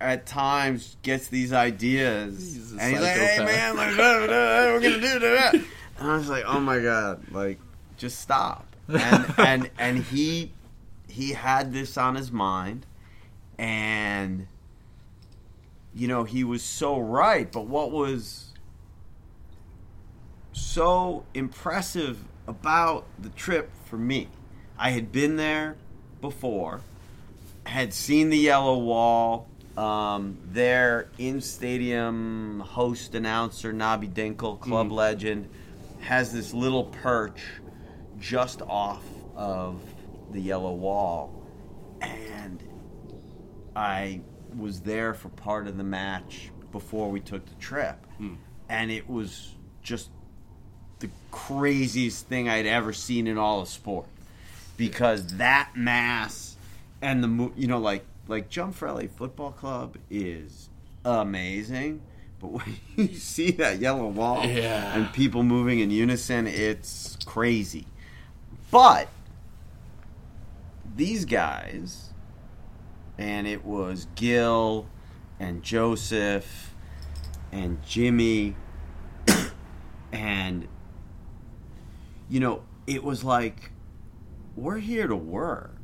at 0.00 0.26
times 0.26 0.96
gets 1.02 1.28
these 1.28 1.52
ideas, 1.52 2.38
He's 2.38 2.72
and 2.72 2.80
he's 2.80 3.00
like, 3.00 3.16
"Hey 3.16 3.38
man, 3.44 3.76
like, 3.76 3.96
we're 3.96 4.80
gonna 4.80 5.00
do 5.00 5.18
that," 5.18 5.54
and 5.98 6.10
I 6.10 6.16
was 6.16 6.28
like, 6.28 6.44
"Oh 6.46 6.60
my 6.60 6.78
god, 6.78 7.30
like, 7.30 7.58
just 7.96 8.20
stop." 8.20 8.66
And 8.88 9.34
and 9.38 9.70
and 9.78 9.98
he 9.98 10.52
he 11.08 11.32
had 11.32 11.72
this 11.72 11.96
on 11.96 12.16
his 12.16 12.32
mind, 12.32 12.86
and 13.58 14.48
you 15.94 16.08
know, 16.08 16.24
he 16.24 16.44
was 16.44 16.62
so 16.62 16.98
right. 16.98 17.50
But 17.50 17.66
what 17.66 17.90
was 17.90 18.52
so 20.52 21.24
impressive 21.34 22.24
about 22.46 23.04
the 23.18 23.28
trip 23.30 23.70
for 23.84 23.96
me, 23.96 24.28
I 24.78 24.90
had 24.90 25.12
been 25.12 25.36
there 25.36 25.76
before, 26.20 26.80
had 27.66 27.92
seen 27.94 28.30
the 28.30 28.38
yellow 28.38 28.78
wall. 28.78 29.46
Um, 29.80 30.36
their 30.44 31.08
in 31.16 31.40
stadium 31.40 32.60
host 32.60 33.14
announcer, 33.14 33.72
Nobby 33.72 34.08
Dickel, 34.08 34.60
club 34.60 34.92
legend, 34.92 35.48
has 36.00 36.34
this 36.34 36.52
little 36.52 36.84
perch 36.84 37.40
just 38.18 38.60
off 38.60 39.02
of 39.34 39.80
the 40.32 40.40
yellow 40.40 40.74
wall. 40.74 41.46
And 42.02 42.62
I 43.74 44.20
was 44.54 44.82
there 44.82 45.14
for 45.14 45.30
part 45.30 45.66
of 45.66 45.78
the 45.78 45.84
match 45.84 46.50
before 46.72 47.10
we 47.10 47.20
took 47.20 47.46
the 47.46 47.54
trip, 47.54 48.06
and 48.68 48.90
it 48.90 49.08
was 49.08 49.54
just 49.82 50.10
the 50.98 51.08
craziest 51.30 52.26
thing 52.26 52.50
I'd 52.50 52.66
ever 52.66 52.92
seen 52.92 53.26
in 53.26 53.38
all 53.38 53.62
of 53.62 53.68
sport. 53.68 54.08
Because 54.76 55.38
that 55.38 55.70
mass 55.74 56.58
and 57.00 57.24
the 57.24 57.50
you 57.56 57.66
know 57.66 57.78
like 57.78 58.04
like 58.30 58.48
Jumfrelli 58.48 59.10
Football 59.10 59.52
Club 59.52 59.96
is 60.08 60.70
amazing. 61.04 62.00
But 62.38 62.46
when 62.52 62.76
you 62.96 63.08
see 63.14 63.50
that 63.52 63.80
yellow 63.80 64.06
wall 64.06 64.46
Yeah. 64.46 64.96
and 64.96 65.12
people 65.12 65.42
moving 65.42 65.80
in 65.80 65.90
unison, 65.90 66.46
it's 66.46 67.18
crazy. 67.26 67.86
But 68.70 69.08
these 70.96 71.24
guys, 71.24 72.10
and 73.18 73.46
it 73.46 73.64
was 73.64 74.06
Gil 74.14 74.86
and 75.38 75.62
Joseph 75.62 76.74
and 77.52 77.82
Jimmy, 77.82 78.54
and 80.12 80.68
you 82.28 82.38
know, 82.40 82.62
it 82.86 83.02
was 83.02 83.24
like 83.24 83.72
we're 84.56 84.78
here 84.78 85.08
to 85.08 85.16
work. 85.16 85.74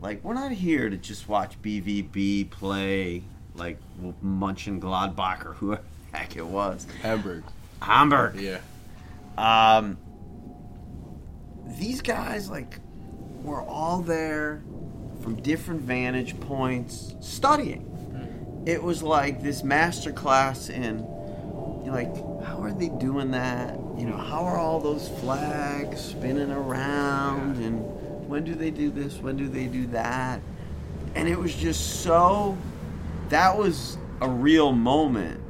Like 0.00 0.22
we're 0.22 0.34
not 0.34 0.52
here 0.52 0.90
to 0.90 0.96
just 0.96 1.28
watch 1.28 1.60
BVB 1.62 2.50
play 2.50 3.22
like 3.54 3.78
Munchen 4.20 4.80
Gladbach 4.80 5.44
or 5.44 5.54
whoever 5.54 5.82
the 6.10 6.18
heck 6.18 6.36
it 6.36 6.46
was. 6.46 6.86
Hamburg. 7.02 7.44
Hamburg. 7.80 8.36
Yeah. 8.40 8.58
Um, 9.36 9.98
these 11.78 12.00
guys, 12.02 12.48
like, 12.50 12.78
were 13.42 13.62
all 13.62 14.00
there 14.00 14.62
from 15.22 15.36
different 15.36 15.82
vantage 15.82 16.38
points 16.40 17.14
studying. 17.20 17.90
It 18.66 18.82
was 18.82 19.02
like 19.02 19.42
this 19.42 19.62
master 19.62 20.12
class 20.12 20.68
in, 20.70 21.00
like, 21.86 22.14
how 22.44 22.62
are 22.62 22.72
they 22.72 22.88
doing 22.88 23.32
that? 23.32 23.78
You 23.98 24.06
know, 24.06 24.16
how 24.16 24.44
are 24.44 24.58
all 24.58 24.80
those 24.80 25.08
flags 25.20 26.00
spinning 26.00 26.50
around? 26.50 27.56
And 27.58 27.84
when 28.26 28.44
do 28.44 28.54
they 28.54 28.70
do 28.70 28.90
this? 28.90 29.18
When 29.18 29.36
do 29.36 29.48
they 29.48 29.66
do 29.66 29.86
that? 29.88 30.40
And 31.14 31.28
it 31.28 31.38
was 31.38 31.54
just 31.54 32.02
so, 32.02 32.56
that 33.28 33.56
was 33.56 33.98
a 34.20 34.28
real 34.28 34.72
moment 34.72 35.40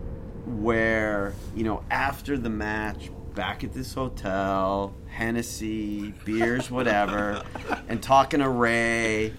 where 0.47 1.35
you 1.55 1.65
know 1.65 1.83
after 1.91 2.37
the 2.37 2.51
match 2.51 3.11
back 3.35 3.65
at 3.65 3.73
this 3.73 3.95
hotel 3.95 4.95
hennessy 5.09 6.13
beers 6.25 6.71
whatever 6.71 7.43
and 7.89 8.03
talking 8.03 8.41
to 8.41 8.49
ray 8.49 9.33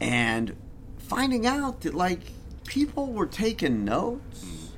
and 0.00 0.56
finding 0.98 1.46
out 1.46 1.80
that 1.82 1.94
like 1.94 2.20
people 2.66 3.12
were 3.12 3.26
taking 3.26 3.84
notes 3.84 4.44
mm. 4.44 4.68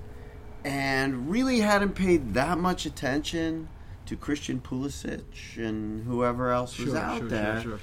and 0.65 1.31
really 1.31 1.61
hadn't 1.61 1.95
paid 1.95 2.35
that 2.35 2.59
much 2.59 2.85
attention 2.85 3.69
to 4.07 4.17
Christian 4.17 4.61
Pulisic 4.61 5.57
and 5.57 6.05
whoever 6.05 6.51
else 6.51 6.79
was 6.79 6.91
Sure, 6.91 6.99
out 6.99 7.19
sure, 7.19 7.29
there 7.29 7.61
sure, 7.63 7.81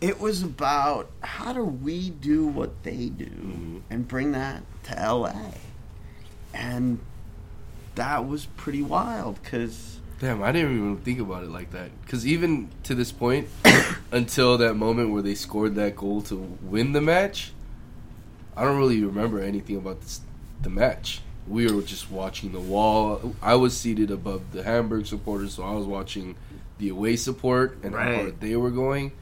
it 0.00 0.18
was 0.18 0.42
about 0.42 1.10
how 1.20 1.52
do 1.52 1.62
we 1.62 2.10
do 2.10 2.46
what 2.46 2.82
they 2.82 3.08
do 3.08 3.26
mm-hmm. 3.26 3.78
and 3.90 4.08
bring 4.08 4.32
that 4.32 4.62
to 4.84 4.94
LA. 4.94 5.52
And 6.54 7.00
that 7.94 8.26
was 8.26 8.46
pretty 8.46 8.82
wild 8.82 9.42
because 9.42 9.98
Damn, 10.20 10.42
I 10.42 10.52
didn't 10.52 10.76
even 10.76 10.98
think 10.98 11.18
about 11.18 11.44
it 11.44 11.50
like 11.50 11.70
that. 11.70 11.90
Because 12.02 12.26
even 12.26 12.68
to 12.82 12.94
this 12.94 13.10
point, 13.10 13.48
until 14.12 14.58
that 14.58 14.74
moment 14.74 15.10
where 15.10 15.22
they 15.22 15.34
scored 15.34 15.76
that 15.76 15.96
goal 15.96 16.20
to 16.22 16.36
win 16.62 16.92
the 16.92 17.00
match, 17.00 17.52
I 18.54 18.64
don't 18.64 18.76
really 18.76 19.02
remember 19.02 19.40
anything 19.40 19.76
about 19.76 20.02
this, 20.02 20.20
the 20.60 20.68
match. 20.68 21.22
We 21.48 21.70
were 21.72 21.82
just 21.82 22.10
watching 22.10 22.52
the 22.52 22.60
wall. 22.60 23.34
I 23.42 23.54
was 23.56 23.76
seated 23.76 24.10
above 24.10 24.52
the 24.52 24.62
Hamburg 24.62 25.06
supporters, 25.06 25.54
so 25.54 25.62
I 25.64 25.72
was 25.72 25.86
watching 25.86 26.36
the 26.78 26.88
away 26.90 27.16
support 27.16 27.78
and 27.82 27.92
how 27.94 27.98
Right. 28.00 28.14
hard 28.14 28.40
they 28.40 28.56
were 28.56 28.70
going, 28.70 29.12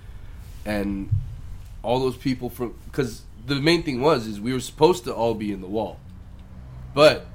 and 0.66 1.08
all 1.82 2.00
those 2.00 2.16
people 2.16 2.50
from 2.50 2.74
because 2.86 3.22
the 3.46 3.54
main 3.56 3.82
thing 3.82 4.00
was 4.00 4.26
is 4.26 4.40
we 4.40 4.52
were 4.52 4.60
supposed 4.60 5.04
to 5.04 5.14
all 5.14 5.34
be 5.34 5.52
in 5.52 5.60
the 5.60 5.66
wall, 5.66 5.98
but 6.94 7.26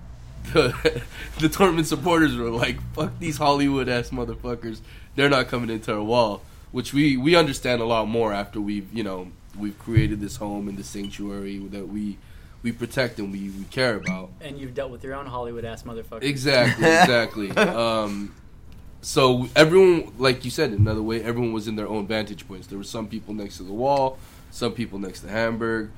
the 0.53 0.73
the 1.39 1.47
Dortmund 1.49 1.85
supporters 1.85 2.35
were 2.35 2.49
like, 2.51 2.77
"Fuck 2.93 3.17
these 3.19 3.37
Hollywood 3.37 3.89
ass 3.89 4.09
motherfuckers! 4.09 4.79
They're 5.15 5.29
not 5.29 5.47
coming 5.47 5.69
into 5.69 5.93
our 5.93 6.03
wall." 6.03 6.41
Which 6.71 6.93
we 6.93 7.17
we 7.17 7.35
understand 7.35 7.81
a 7.81 7.85
lot 7.85 8.07
more 8.07 8.33
after 8.33 8.59
we've 8.61 8.91
you 8.93 9.03
know 9.03 9.31
we've 9.57 9.77
created 9.79 10.19
this 10.21 10.37
home 10.37 10.67
and 10.67 10.77
the 10.77 10.83
sanctuary 10.83 11.57
that 11.69 11.87
we 11.87 12.17
we 12.63 12.71
protect 12.71 13.19
and 13.19 13.31
we, 13.31 13.49
we 13.49 13.65
care 13.65 13.95
about. 13.97 14.31
And 14.41 14.57
you've 14.57 14.73
dealt 14.73 14.89
with 14.89 15.03
your 15.03 15.13
own 15.15 15.25
Hollywood 15.25 15.65
ass 15.65 15.83
motherfucker. 15.83 16.23
Exactly, 16.23 16.85
exactly. 16.87 17.51
um, 17.51 18.33
so 19.01 19.47
everyone, 19.55 20.13
like 20.17 20.45
you 20.45 20.51
said, 20.51 20.71
another 20.71 21.01
way, 21.03 21.21
everyone 21.21 21.51
was 21.53 21.67
in 21.67 21.75
their 21.75 21.87
own 21.87 22.07
vantage 22.07 22.47
points. 22.47 22.67
There 22.67 22.77
were 22.77 22.83
some 22.85 23.07
people 23.07 23.33
next 23.33 23.57
to 23.57 23.63
the 23.63 23.73
wall, 23.73 24.17
some 24.49 24.71
people 24.71 24.97
next 24.97 25.19
to 25.21 25.27
Hamburg, 25.27 25.91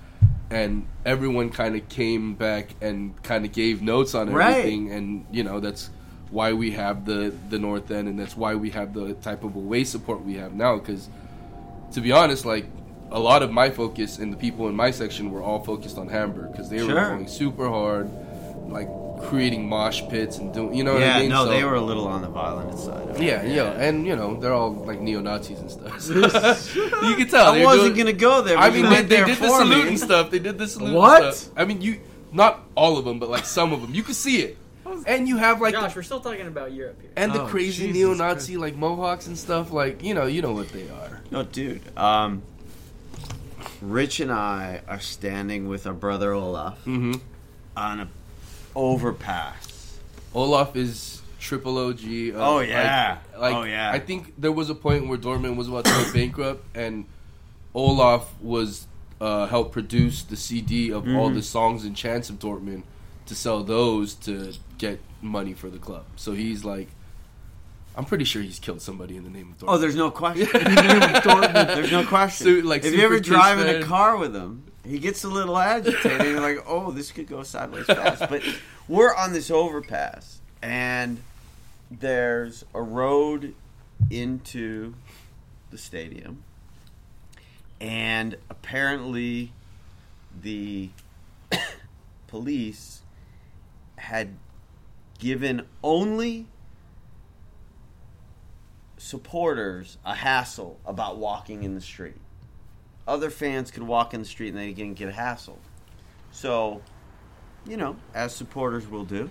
and 0.49 0.87
everyone 1.05 1.51
kind 1.51 1.75
of 1.75 1.87
came 1.87 2.33
back 2.33 2.69
and 2.81 3.21
kind 3.23 3.45
of 3.45 3.51
gave 3.51 3.81
notes 3.83 4.15
on 4.15 4.31
Right. 4.33 4.57
everything. 4.57 4.91
And 4.91 5.25
you 5.31 5.43
know 5.43 5.59
that's 5.59 5.91
why 6.31 6.53
we 6.53 6.71
have 6.71 7.05
the 7.05 7.31
the 7.49 7.59
North 7.59 7.91
End, 7.91 8.07
and 8.07 8.19
that's 8.19 8.35
why 8.35 8.55
we 8.55 8.71
have 8.71 8.93
the 8.95 9.13
type 9.13 9.43
of 9.43 9.55
away 9.55 9.83
support 9.83 10.23
we 10.23 10.35
have 10.35 10.53
now. 10.55 10.77
Because 10.79 11.07
to 11.91 12.01
be 12.01 12.11
honest, 12.11 12.43
like 12.43 12.65
a 13.15 13.19
lot 13.29 13.41
of 13.43 13.49
my 13.51 13.69
focus 13.69 14.19
and 14.19 14.27
the 14.33 14.37
people 14.37 14.67
in 14.67 14.75
my 14.75 14.91
section 14.91 15.31
were 15.31 15.41
all 15.47 15.61
focused 15.63 15.97
on 15.97 16.07
Hamburg 16.09 16.51
because 16.51 16.67
they 16.69 16.81
were 16.83 16.89
Sure. 16.89 17.09
going 17.11 17.27
super 17.27 17.67
hard, 17.69 18.09
like 18.77 18.89
creating 19.29 19.67
mosh 19.69 20.01
pits 20.09 20.37
and 20.39 20.53
doing, 20.53 20.73
you 20.77 20.83
know 20.83 20.93
what 20.93 21.01
yeah, 21.01 21.15
I 21.15 21.19
mean? 21.21 21.29
no, 21.29 21.45
So- 21.45 21.51
they 21.51 21.63
were 21.63 21.75
a 21.75 21.81
little 21.81 22.07
on 22.15 22.21
the 22.21 22.27
violent 22.27 22.77
side. 22.77 23.07
Of 23.09 23.15
it. 23.15 23.23
Yeah, 23.23 23.43
yeah, 23.43 23.85
and 23.85 24.05
you 24.05 24.15
know 24.19 24.37
they're 24.39 24.53
all 24.53 24.71
like 24.89 24.99
neo 24.99 25.21
Nazis 25.21 25.59
and 25.59 25.71
stuff. 25.71 25.93
you 27.07 27.15
can 27.15 27.27
tell. 27.29 27.53
I 27.53 27.63
wasn't 27.63 27.95
doing- 27.95 28.07
gonna 28.07 28.17
go 28.29 28.41
there. 28.41 28.57
I 28.57 28.69
mean, 28.69 28.85
they, 28.89 29.01
they 29.03 29.23
did 29.23 29.37
the 29.37 29.47
for 29.47 29.59
salute 29.59 29.83
me. 29.83 29.89
and 29.89 29.99
stuff. 29.99 30.29
They 30.31 30.39
did 30.39 30.57
the 30.57 30.67
salute. 30.67 30.93
What? 30.93 31.23
And 31.23 31.33
stuff. 31.33 31.53
I 31.57 31.63
mean, 31.65 31.81
you 31.81 31.99
not 32.33 32.65
all 32.75 32.97
of 32.97 33.05
them, 33.05 33.17
but 33.19 33.29
like 33.29 33.45
some 33.45 33.71
of 33.71 33.81
them. 33.81 33.95
You 33.95 34.03
could 34.03 34.15
see 34.15 34.37
it, 34.41 34.57
and 35.07 35.25
you 35.29 35.37
have 35.37 35.61
like 35.61 35.73
Josh, 35.73 35.93
the, 35.93 35.99
we're 35.99 36.03
still 36.03 36.19
talking 36.19 36.47
about 36.47 36.73
Europe 36.73 36.99
here. 37.01 37.11
and 37.15 37.31
the 37.31 37.43
Oh, 37.43 37.47
crazy 37.47 37.89
neo-Nazi 37.91 38.57
like 38.57 38.75
Mohawks 38.75 39.27
and 39.27 39.37
stuff. 39.37 39.71
Like 39.71 40.03
you 40.03 40.13
know, 40.13 40.25
you 40.25 40.41
know 40.41 40.51
what 40.51 40.67
they 40.69 40.89
are. 40.89 41.21
No, 41.31 41.43
dude. 41.43 41.81
Um, 41.97 42.43
Rich 43.81 44.19
and 44.19 44.31
I 44.31 44.81
are 44.87 44.99
standing 44.99 45.67
with 45.67 45.85
our 45.87 45.93
brother 45.93 46.33
Olaf 46.33 46.77
hmm 46.83 47.13
on 47.77 47.99
a 48.01 48.07
overpass. 48.75 49.97
Olaf 50.33 50.75
is 50.75 51.21
triple 51.39 51.77
OG. 51.77 51.99
uh, 51.99 52.37
Oh, 52.37 52.59
yeah. 52.59 53.17
like, 53.33 53.39
like, 53.41 53.55
Oh, 53.55 53.63
yeah. 53.63 53.91
I 53.91 53.99
think 53.99 54.33
there 54.37 54.51
was 54.51 54.69
a 54.69 54.75
point 54.75 55.07
where 55.07 55.17
Dortmund 55.17 55.55
was 55.55 55.67
about 55.67 55.85
to 55.85 55.91
go 55.91 56.13
bankrupt, 56.13 56.65
and 56.75 57.05
Olaf 57.73 58.33
was 58.41 58.87
uh, 59.21 59.47
helped 59.47 59.71
produce 59.71 60.23
the 60.23 60.35
CD 60.35 60.89
of 60.91 61.03
all 61.07 61.27
Mm-hmm. 61.27 61.35
the 61.35 61.41
songs 61.41 61.85
and 61.85 61.95
chants 61.95 62.29
of 62.29 62.39
Dortmund 62.39 62.83
to 63.27 63.35
sell 63.35 63.63
those 63.63 64.13
to 64.13 64.53
get 64.77 64.99
money 65.21 65.53
for 65.53 65.69
the 65.69 65.77
club. 65.79 66.05
So 66.15 66.33
he's 66.33 66.63
like, 66.65 66.89
I'm 67.97 68.05
pretty 68.05 68.25
sure 68.25 68.41
he's 68.41 68.59
killed 68.59 68.81
somebody 68.81 69.15
in 69.15 69.23
the 69.23 69.29
name 69.29 69.51
of 69.51 69.59
Dortmund. 69.59 69.73
Oh, 69.73 69.77
there's 69.77 69.95
no 69.95 70.11
question. 70.11 70.47
there's 70.53 71.91
no 71.91 72.05
question. 72.05 72.61
So, 72.61 72.67
like, 72.67 72.83
if 72.83 72.93
you 72.93 73.03
ever 73.03 73.19
drive 73.19 73.59
in 73.59 73.81
a 73.81 73.85
car 73.85 74.17
with 74.17 74.35
him, 74.35 74.63
he 74.85 74.99
gets 74.99 75.23
a 75.23 75.29
little 75.29 75.57
agitated. 75.57 76.27
You're 76.27 76.41
like, 76.41 76.63
oh, 76.67 76.91
this 76.91 77.11
could 77.11 77.27
go 77.27 77.43
sideways 77.43 77.85
fast. 77.85 78.29
But 78.29 78.41
we're 78.87 79.15
on 79.15 79.33
this 79.33 79.49
overpass, 79.49 80.41
and 80.61 81.21
there's 81.89 82.65
a 82.73 82.81
road 82.81 83.55
into 84.09 84.93
the 85.71 85.77
stadium, 85.77 86.43
and 87.79 88.35
apparently 88.49 89.53
the 90.41 90.89
police 92.27 93.01
had 93.97 94.35
given 95.17 95.65
only 95.81 96.47
supporters 99.05 99.99
a 100.03 100.15
hassle 100.15 100.79
about 100.83 101.17
walking 101.17 101.61
in 101.61 101.75
the 101.75 101.81
street. 101.81 102.19
Other 103.07 103.29
fans 103.29 103.69
could 103.69 103.83
walk 103.83 104.15
in 104.15 104.21
the 104.21 104.25
street 104.25 104.49
and 104.49 104.57
they 104.57 104.73
didn't 104.73 104.97
get 104.97 105.13
hassled. 105.13 105.59
So, 106.31 106.81
you 107.67 107.77
know, 107.77 107.97
as 108.15 108.33
supporters 108.33 108.87
will 108.87 109.05
do, 109.05 109.29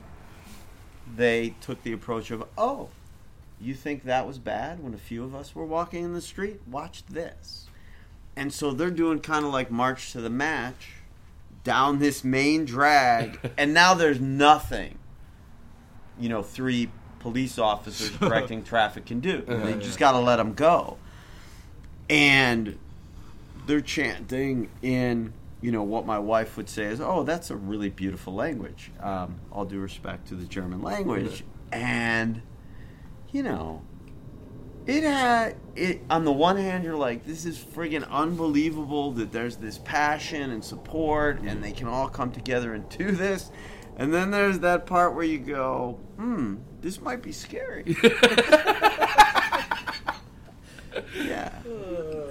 they 1.17 1.57
took 1.61 1.83
the 1.83 1.93
approach 1.93 2.31
of, 2.31 2.45
oh, 2.57 2.89
you 3.61 3.75
think 3.75 4.05
that 4.05 4.29
was 4.29 4.39
bad 4.39 4.81
when 4.83 4.95
a 4.95 4.99
few 4.99 5.25
of 5.25 5.35
us 5.35 5.57
were 5.57 5.67
walking 5.67 6.05
in 6.05 6.15
the 6.15 6.21
street? 6.21 6.61
Watch 6.71 7.05
this. 7.07 7.67
And 8.37 8.53
so 8.53 8.71
they're 8.71 8.93
doing 8.93 9.19
kind 9.19 9.45
of 9.45 9.53
like 9.53 9.73
March 9.73 10.13
to 10.13 10.21
the 10.21 10.31
Match 10.31 10.93
down 11.65 11.99
this 11.99 12.23
main 12.23 12.65
drag, 12.65 13.41
and 13.59 13.75
now 13.75 13.95
there's 13.95 14.21
nothing, 14.21 14.99
you 16.17 16.29
know, 16.29 16.43
three 16.43 16.91
police 17.25 17.59
officers 17.59 18.11
directing 18.19 18.63
traffic 18.63 19.07
can 19.07 19.19
do. 19.19 19.41
They 19.47 19.79
just 19.79 19.99
got 19.99 20.13
to 20.13 20.19
let 20.19 20.37
them 20.37 20.53
go. 20.53 20.99
And 22.11 22.79
they're 23.67 23.81
chanting 23.81 24.69
in, 24.83 25.33
you 25.63 25.73
know, 25.73 25.83
what 25.83 26.05
my 26.05 26.19
wife 26.19 26.59
would 26.59 26.69
say 26.69 26.85
is, 26.85 27.01
oh, 27.01 27.23
that's 27.23 27.49
a 27.49 27.57
really 27.57 27.89
beautiful 27.89 28.35
language. 28.35 28.93
Um, 29.01 29.41
all 29.51 29.65
due 29.65 29.81
respect 29.81 30.29
to 30.29 30.35
the 30.35 30.45
German 30.45 30.83
language. 30.83 31.45
And, 31.73 32.43
you 33.33 33.43
know, 33.43 33.81
it 34.87 35.03
had 35.03 35.57
it 35.75 36.03
on 36.11 36.27
the 36.27 36.33
one 36.33 36.59
hand 36.59 36.85
you're 36.85 36.95
like 36.95 37.25
this 37.25 37.47
is 37.47 37.59
friggin' 37.59 38.07
unbelievable 38.11 39.13
that 39.13 39.33
there's 39.33 39.57
this 39.57 39.79
passion 39.79 40.51
and 40.51 40.63
support 40.63 41.41
and 41.41 41.65
they 41.65 41.73
can 41.73 41.89
all 41.89 42.07
come 42.07 42.31
together 42.31 42.75
and 42.75 42.87
do 42.91 43.11
this 43.11 43.51
and 43.97 44.13
then 44.13 44.31
there's 44.31 44.59
that 44.59 44.85
part 44.85 45.15
where 45.15 45.25
you 45.25 45.39
go 45.39 45.99
hmm 46.17 46.57
this 46.85 47.01
might 47.01 47.23
be 47.23 47.33
scary 47.33 47.97
yeah 51.17 51.49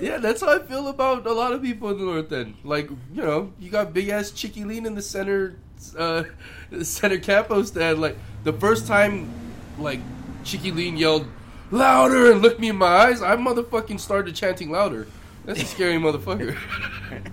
Yeah, 0.04 0.18
that's 0.18 0.42
how 0.42 0.54
I 0.54 0.60
feel 0.60 0.90
about 0.90 1.26
a 1.26 1.32
lot 1.32 1.54
of 1.54 1.62
people 1.62 1.90
in 1.92 1.98
the 1.98 2.04
North 2.04 2.30
End. 2.34 2.56
Like, 2.66 2.90
you 2.90 3.24
know, 3.24 3.54
you 3.58 3.72
got 3.72 3.94
big 3.94 4.10
ass 4.10 4.32
Chicky 4.32 4.66
Lean 4.66 4.86
in 4.86 4.96
the 4.96 5.02
center, 5.02 5.56
uh, 5.98 6.26
center 6.82 7.20
capo 7.20 7.64
stand. 7.64 8.02
Like 8.02 8.18
the 8.44 8.52
first 8.52 8.86
time, 8.86 9.32
like 9.80 10.02
Chicky 10.44 10.72
Lean 10.72 10.98
yelled 10.98 11.26
louder 11.72 12.34
and 12.34 12.42
looked 12.42 12.60
me 12.60 12.68
in 12.68 12.76
my 12.76 12.86
eyes, 13.08 13.22
I 13.22 13.38
motherfucking 13.38 14.00
started 14.00 14.36
chanting 14.36 14.72
louder. 14.72 15.08
That's 15.46 15.62
a 15.62 15.66
scary 15.66 15.96
motherfucker. 15.96 16.58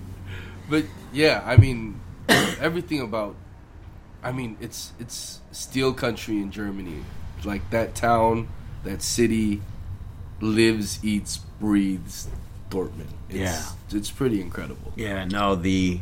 but 0.70 0.84
yeah, 1.12 1.42
I 1.44 1.56
mean, 1.56 2.01
everything 2.60 3.01
about. 3.01 3.34
I 4.22 4.32
mean, 4.32 4.56
it's 4.60 4.92
it's 4.98 5.40
steel 5.52 5.92
country 5.94 6.36
in 6.38 6.51
Germany. 6.51 7.05
Like 7.44 7.68
that 7.70 7.94
town, 7.94 8.48
that 8.84 9.01
city, 9.02 9.62
lives, 10.40 11.02
eats, 11.05 11.38
breathes 11.59 12.28
Dortmund. 12.68 13.06
It's, 13.28 13.38
Yeah. 13.38 13.62
it's 13.90 14.10
pretty 14.10 14.40
incredible. 14.40 14.92
yeah 14.97 15.24
no 15.24 15.55
the 15.55 16.01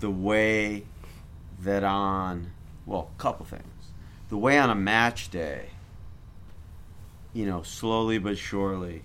the 0.00 0.10
way 0.10 0.84
that 1.62 1.84
on 1.84 2.50
well 2.86 3.10
a 3.16 3.20
couple 3.22 3.44
things 3.44 3.64
the 4.30 4.36
way 4.38 4.58
on 4.58 4.70
a 4.70 4.74
match 4.74 5.30
day 5.30 5.68
you 7.34 7.44
know 7.44 7.62
slowly 7.62 8.16
but 8.18 8.38
surely 8.38 9.02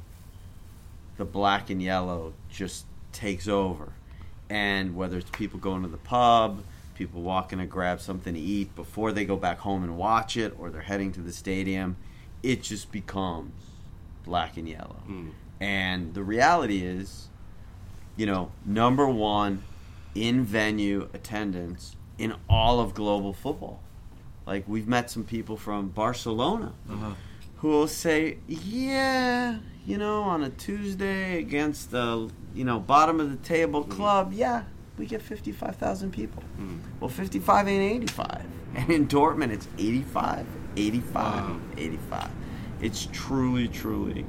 the 1.18 1.26
black 1.26 1.70
and 1.70 1.82
yellow 1.84 2.34
just 2.50 2.86
takes 3.12 3.48
over 3.48 3.90
and 4.50 4.96
whether 4.96 5.18
it's 5.18 5.30
people 5.32 5.60
going 5.60 5.82
to 5.82 5.88
the 5.90 5.98
pub 5.98 6.64
people 6.96 7.22
walking 7.22 7.60
to 7.60 7.66
grab 7.66 8.02
something 8.02 8.34
to 8.34 8.40
eat 8.40 8.76
before 8.76 9.12
they 9.12 9.26
go 9.26 9.36
back 9.36 9.60
home 9.60 9.84
and 9.84 9.98
watch 9.98 10.36
it 10.38 10.56
or 10.58 10.70
they're 10.70 10.82
heading 10.82 11.12
to 11.12 11.22
the 11.22 11.34
stadium 11.34 11.98
it 12.46 12.62
just 12.62 12.92
becomes 12.92 13.52
black 14.24 14.56
and 14.56 14.70
yellow. 14.70 15.02
Hmm. 15.06 15.30
And 15.60 16.14
the 16.14 16.24
reality 16.24 16.84
is 16.84 17.30
you 18.16 18.26
know 18.26 18.52
number 18.64 19.08
one 19.08 19.64
in 20.14 20.46
venue 20.46 21.10
attendance 21.14 21.96
in 22.18 22.36
all 22.50 22.80
of 22.80 22.94
global 22.94 23.34
football. 23.34 23.82
Like 24.46 24.68
we've 24.68 24.88
met 24.88 25.10
some 25.10 25.24
people 25.24 25.58
from 25.58 25.90
barcelona 25.90 26.74
uh-huh. 26.90 27.14
who 27.58 27.70
will 27.70 27.88
say, 27.88 28.38
"Yeah, 28.48 29.58
you 29.86 29.98
know, 29.98 30.22
on 30.22 30.44
a 30.44 30.50
Tuesday 30.50 31.40
against 31.40 31.92
the 31.92 32.30
you 32.54 32.64
know 32.64 32.80
bottom 32.80 33.20
of 33.20 33.32
the 33.32 33.38
table 33.38 33.84
hmm. 33.84 33.92
club, 33.92 34.34
yeah, 34.34 34.64
we 34.98 35.06
get 35.06 35.22
fifty-five 35.22 35.76
thousand 35.76 36.12
people. 36.12 36.44
Well, 37.00 37.10
fifty-five 37.10 37.68
ain't 37.68 37.96
eighty-five, 37.96 38.46
and 38.76 38.90
in 38.90 39.08
Dortmund, 39.08 39.52
it's 39.52 39.68
85, 39.78 40.46
85, 40.78 41.62
85. 41.78 42.30
It's 42.82 43.08
truly, 43.12 43.68
truly 43.68 44.26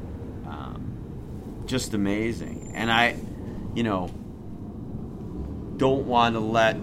um, 0.47 1.63
just 1.67 1.95
amazing, 1.95 2.73
and 2.75 2.91
I, 2.91 3.17
you 3.75 3.83
know, 3.83 4.09
don't 5.77 6.07
want 6.07 6.35
to 6.35 6.41
let 6.41 6.77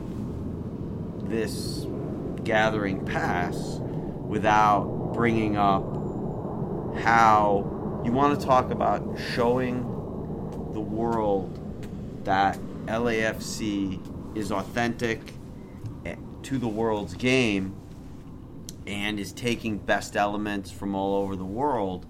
this 1.30 1.86
gathering 2.44 3.06
pass 3.06 3.80
without 4.28 5.12
bringing 5.14 5.58
up 5.58 5.84
how 7.02 8.02
you 8.06 8.12
want 8.12 8.40
to 8.40 8.46
talk 8.46 8.72
about 8.72 9.18
showing 9.34 9.82
the 10.74 10.82
world 10.82 11.60
that 12.26 12.58
LAFC 12.86 14.00
is 14.36 14.52
authentic 14.52 15.34
eh, 16.06 16.16
to 16.44 16.58
the 16.58 16.68
world's 16.68 17.14
game 17.14 17.76
and 18.86 19.20
is 19.20 19.32
taking 19.32 19.78
best 19.78 20.16
elements 20.16 20.72
from 20.72 20.96
all 20.96 21.16
over 21.16 21.36
the 21.36 21.46
world. 21.46 22.06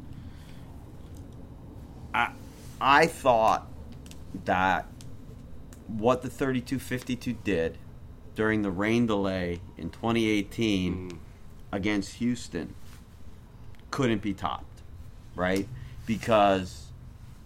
I 2.14 2.32
I 2.82 3.08
thought 3.08 3.68
that 4.46 4.88
what 5.88 6.22
the 6.22 6.30
3252 6.30 7.34
did 7.44 7.78
during 8.36 8.64
the 8.64 8.72
rain 8.72 9.06
delay 9.06 9.62
in 9.78 9.90
2018 9.90 11.20
against 11.72 12.16
Houston 12.16 12.74
couldn't 13.92 14.22
be 14.22 14.34
topped, 14.34 14.82
right? 15.36 15.68
Because 16.06 16.88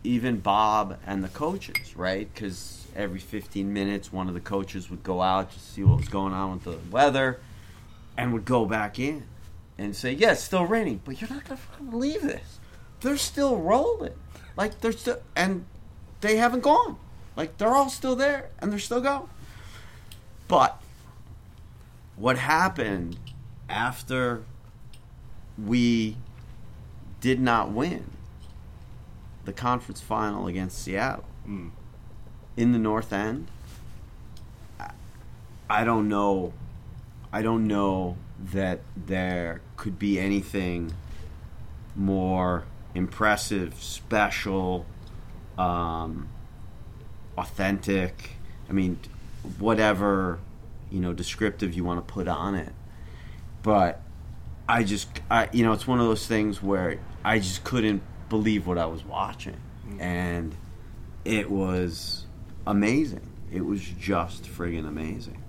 even 0.03 0.39
Bob 0.39 0.97
and 1.05 1.23
the 1.23 1.27
coaches, 1.29 1.95
right? 1.97 2.33
Because 2.33 2.76
every 2.97 3.19
15 3.19 3.71
minutes, 3.71 4.11
one 4.11 4.27
of 4.27 4.33
the 4.33 4.39
coaches 4.41 4.89
would 4.89 5.03
go 5.03 5.21
out 5.21 5.51
to 5.51 5.59
see 5.59 5.83
what 5.83 5.97
was 5.97 6.09
going 6.09 6.33
on 6.33 6.53
with 6.53 6.63
the 6.63 6.77
weather 6.91 7.39
and 8.17 8.33
would 8.33 8.45
go 8.45 8.65
back 8.65 8.99
in 8.99 9.25
and 9.77 9.95
say, 9.95 10.11
"Yeah, 10.11 10.31
it's 10.31 10.43
still 10.43 10.65
raining, 10.65 11.01
but 11.05 11.21
you're 11.21 11.29
not 11.29 11.45
gonna 11.45 11.57
fucking 11.57 11.89
believe 11.89 12.23
this. 12.23 12.59
They're 13.01 13.17
still 13.17 13.57
rolling, 13.57 14.15
like 14.55 14.81
they're 14.81 14.91
still, 14.91 15.21
and 15.35 15.65
they 16.21 16.37
haven't 16.37 16.61
gone. 16.61 16.97
Like 17.35 17.57
they're 17.57 17.75
all 17.75 17.89
still 17.89 18.15
there, 18.15 18.49
and 18.59 18.71
they're 18.71 18.79
still 18.79 19.01
going." 19.01 19.29
But 20.47 20.81
what 22.15 22.39
happened 22.39 23.19
after 23.69 24.43
we 25.57 26.17
did 27.21 27.39
not 27.39 27.71
win 27.71 28.11
the 29.45 29.53
conference 29.53 30.01
final 30.01 30.47
against 30.47 30.83
Seattle 30.83 31.25
Mm. 31.47 31.71
In 32.57 32.73
the 32.73 32.79
North 32.79 33.13
End? 33.13 33.47
I- 35.69 35.83
don't 35.83 36.09
know. 36.09 36.53
I 37.31 37.41
don't 37.41 37.67
know 37.67 38.17
that 38.51 38.81
there 38.95 39.61
could 39.77 39.97
be 39.97 40.19
anything 40.19 40.93
more 41.95 42.65
impressive, 42.93 43.75
special, 43.75 44.85
um, 45.57 46.27
authentic. 47.37 48.31
I 48.69 48.73
mean, 48.73 48.99
whatever 49.59 50.39
you 50.89 50.99
know, 50.99 51.13
descriptive 51.13 51.73
you 51.73 51.83
want 51.83 52.05
to 52.05 52.13
put 52.13 52.27
on 52.27 52.55
it. 52.55 52.73
But 53.63 54.01
I 54.67 54.83
just, 54.83 55.09
I, 55.29 55.49
you 55.51 55.63
know, 55.63 55.73
it's 55.73 55.87
one 55.87 55.99
of 55.99 56.07
those 56.07 56.27
things 56.27 56.61
where 56.61 56.99
I 57.23 57.39
just 57.39 57.63
couldn't 57.63 58.01
believe 58.29 58.67
what 58.67 58.77
I 58.77 58.85
was 58.85 59.03
watching, 59.03 59.57
and 59.99 60.55
it 61.25 61.49
was 61.49 62.25
amazing. 62.67 63.21
It 63.51 63.65
was 63.65 63.81
just 63.81 64.43
friggin' 64.43 64.87
amazing. 64.87 65.41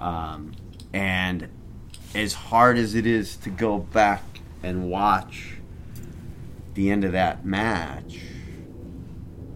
Um, 0.00 0.52
and 0.92 1.48
as 2.14 2.34
hard 2.34 2.78
as 2.78 2.94
it 2.94 3.06
is 3.06 3.36
to 3.38 3.50
go 3.50 3.78
back 3.78 4.22
and 4.62 4.88
watch 4.88 5.56
the 6.74 6.90
end 6.90 7.04
of 7.04 7.12
that 7.12 7.44
match 7.44 8.20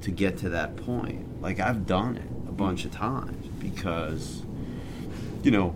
to 0.02 0.10
get 0.10 0.38
to 0.38 0.48
that 0.50 0.76
point, 0.76 1.40
like 1.40 1.60
I've 1.60 1.86
done 1.86 2.16
it 2.16 2.48
a 2.48 2.52
bunch 2.52 2.84
of 2.84 2.90
times 2.90 3.46
because, 3.60 4.42
you 5.42 5.50
know, 5.50 5.74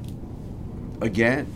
again, 1.00 1.52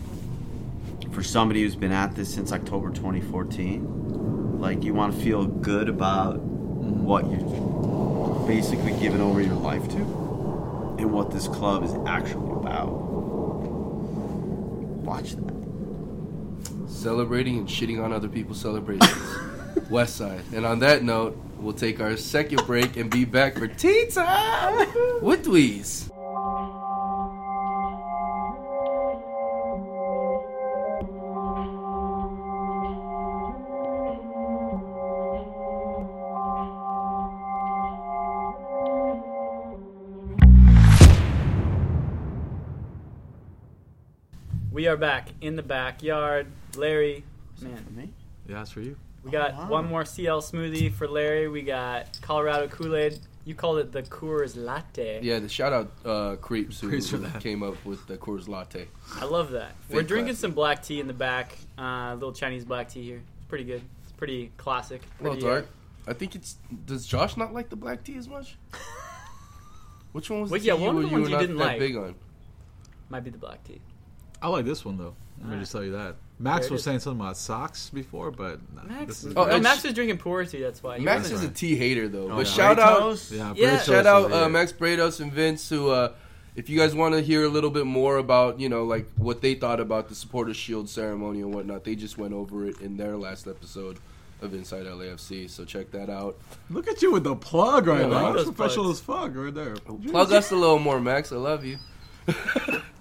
for 1.11 1.23
somebody 1.23 1.63
who's 1.63 1.77
been 1.77 1.93
at 1.93 2.15
this 2.15 2.33
since 2.33 2.53
October 2.53 2.91
2014, 2.91 4.61
like 4.61 4.85
you 4.85 4.95
want 4.95 5.15
to 5.15 5.21
feel 5.21 5.47
good 5.47 5.89
about 5.89 6.39
what 6.39 7.31
you're 7.31 7.94
basically 8.47 8.93
giving 8.99 9.21
over 9.21 9.41
your 9.41 9.55
life 9.55 9.89
to 9.89 9.97
and 10.99 11.13
what 11.13 11.31
this 11.31 11.49
club 11.49 11.85
is 11.85 11.95
actually 12.07 12.53
about. 12.53 12.89
Watch 15.03 15.33
that. 15.33 15.55
Celebrating 16.89 17.59
and 17.59 17.69
shitting 17.69 18.03
on 18.03 18.13
other 18.13 18.29
people's 18.29 18.61
celebrations. 18.61 19.11
West 19.91 20.17
Side. 20.17 20.43
And 20.55 20.65
on 20.65 20.79
that 20.81 21.03
note, 21.03 21.37
we'll 21.59 21.75
take 21.75 22.01
our 22.01 22.17
second 22.17 22.65
break 22.67 22.97
and 22.97 23.11
be 23.11 23.25
back 23.25 23.57
for 23.57 23.67
tea 23.67 24.07
time 24.07 24.79
with 25.23 25.45
Dweez. 25.45 26.14
We 44.85 44.89
are 44.89 44.99
back 44.99 45.29
in 45.41 45.57
the 45.57 45.63
backyard. 45.63 46.47
Larry, 46.77 47.25
For 47.57 47.65
man, 47.65 47.87
me? 47.97 48.11
Yeah, 48.47 48.57
that's 48.57 48.71
for 48.71 48.83
you. 48.83 48.99
we 49.23 49.31
got 49.31 49.53
Oh, 49.55 49.61
wow. 49.63 49.69
one 49.71 49.87
more 49.89 50.05
CL 50.05 50.43
smoothie 50.43 50.93
for 50.93 51.09
Larry. 51.09 51.49
We 51.49 51.63
got 51.63 52.19
Colorado 52.21 52.69
Kool 52.69 52.95
Aid. 52.95 53.19
You 53.47 53.55
called 53.55 53.79
it 53.79 53.93
the 53.93 54.03
Coors 54.03 54.63
Latte. 54.63 55.21
Yeah, 55.23 55.39
the 55.39 55.49
shout 55.49 55.73
out 55.73 55.91
uh, 56.05 56.37
Creeps 56.37 56.81
who 56.81 56.91
Creeps 56.91 57.09
for 57.09 57.17
that. 57.17 57.41
came 57.43 57.63
up 57.63 57.83
with 57.87 58.07
the 58.07 58.19
Coors 58.19 58.47
Latte. 58.47 58.87
I 59.19 59.25
love 59.25 59.53
that. 59.53 59.73
We're 59.89 60.03
drinking 60.03 60.35
classic. 60.35 60.41
some 60.43 60.51
black 60.53 60.83
tea 60.83 61.01
in 61.01 61.07
the 61.07 61.15
back. 61.15 61.57
Uh, 61.79 62.13
little 62.13 62.35
Chinese 62.35 62.67
black 62.67 62.91
tea 62.91 63.05
here. 63.05 63.23
It's 63.39 63.49
pretty 63.49 63.65
good. 63.65 63.81
It's 64.03 64.13
pretty 64.13 64.53
classic. 64.59 65.01
Well, 65.19 65.33
Pretty, 65.33 65.47
uh, 65.47 65.51
dark. 65.51 65.67
I 66.07 66.13
think 66.13 66.35
it's. 66.35 66.57
Does 66.85 67.07
Josh 67.07 67.39
not 67.39 67.55
like 67.55 67.71
the 67.71 67.77
black 67.77 68.05
tea 68.05 68.19
as 68.19 68.29
much? 68.29 68.59
Which 70.13 70.29
one 70.29 70.43
was 70.43 70.51
Well, 70.51 70.61
the 70.61 70.67
yeah, 70.67 70.77
tea 70.77 70.83
one 70.83 70.97
of 70.97 71.03
you, 71.05 71.09
the 71.09 71.09
you 71.09 71.21
ones 71.21 71.25
were 71.25 71.29
you 71.31 71.35
not 71.37 71.41
didn't 71.41 71.57
that 71.57 71.65
like. 71.65 71.79
big 71.79 71.97
on? 71.97 72.15
might 73.09 73.25
be 73.25 73.31
the 73.31 73.39
black 73.39 73.65
tea. 73.65 73.81
I 74.45 74.49
like 74.49 74.65
this 74.67 74.85
one 74.85 74.99
though. 74.99 75.15
Let 75.41 75.51
me 75.55 75.59
just 75.61 75.73
tell 75.73 75.83
you 75.83 75.93
that. 75.93 76.17
Max 76.39 76.69
was 76.71 76.81
is. 76.81 76.85
saying 76.85 76.99
something 77.01 77.21
about 77.21 77.37
socks 77.37 77.91
before, 77.91 78.31
but 78.31 78.61
nah, 78.75 78.83
Max, 78.85 79.07
this 79.07 79.25
is 79.25 79.33
Oh, 79.37 79.45
no, 79.45 79.51
and 79.53 79.63
Max 79.63 79.81
sh- 79.81 79.85
was 79.85 79.95
drinking 79.95 80.19
poor 80.19 80.45
tea. 80.45 80.61
That's 80.61 80.83
why. 80.83 80.99
He 80.99 81.05
Max 81.05 81.31
wasn't- 81.31 81.43
is 81.45 81.49
a 81.51 81.53
tea 81.53 81.77
hater 81.77 82.09
though. 82.09 82.25
Oh, 82.31 82.37
but 82.37 82.47
yeah. 82.47 82.53
shout 82.53 82.79
out, 82.79 83.31
yeah, 83.31 83.53
Yeah. 83.57 83.79
Shout 83.81 84.07
out 84.07 84.33
uh. 84.33 84.49
Max 84.49 84.73
Bretos 84.73 85.21
and 85.21 85.33
Vince 85.33 85.69
who. 85.69 85.89
Uh, 85.91 86.13
if 86.57 86.69
you 86.71 86.79
guys 86.79 86.95
want 86.95 87.15
to 87.15 87.21
hear 87.21 87.45
a 87.45 87.49
little 87.49 87.71
bit 87.71 87.85
more 87.85 88.17
about, 88.19 88.61
you 88.61 88.69
know, 88.69 88.85
like 88.85 89.09
what 89.17 89.41
they 89.43 89.55
thought 89.55 89.81
about 89.81 90.09
the 90.09 90.15
supporter 90.15 90.55
Shield 90.55 90.89
ceremony 90.89 91.41
and 91.41 91.53
whatnot, 91.53 91.83
they 91.83 91.97
just 91.97 92.17
went 92.17 92.33
over 92.33 92.69
it 92.69 92.81
in 92.81 92.97
their 92.97 93.17
last 93.17 93.49
episode 93.49 93.99
of 94.41 94.55
Inside 94.55 94.87
LAFC. 94.87 95.51
So 95.51 95.65
check 95.65 95.91
that 95.91 96.09
out. 96.09 96.37
Look 96.71 96.87
at 96.87 97.03
you 97.03 97.11
with 97.11 97.25
the 97.25 97.35
plug 97.35 97.89
right 97.89 98.01
Yeah, 98.03 98.07
I 98.07 98.09
now. 98.11 98.23
like 98.27 98.35
That's 98.37 98.51
professional 98.51 98.85
plugs. 98.85 99.01
as 99.01 99.05
fuck 99.05 99.31
right 99.35 99.53
there. 99.55 99.75
Plug 99.75 100.33
us 100.33 100.53
a 100.53 100.57
little 100.57 100.79
more, 100.79 101.01
Max. 101.01 101.33
I 101.33 101.37
love 101.37 101.65
you. 101.65 101.79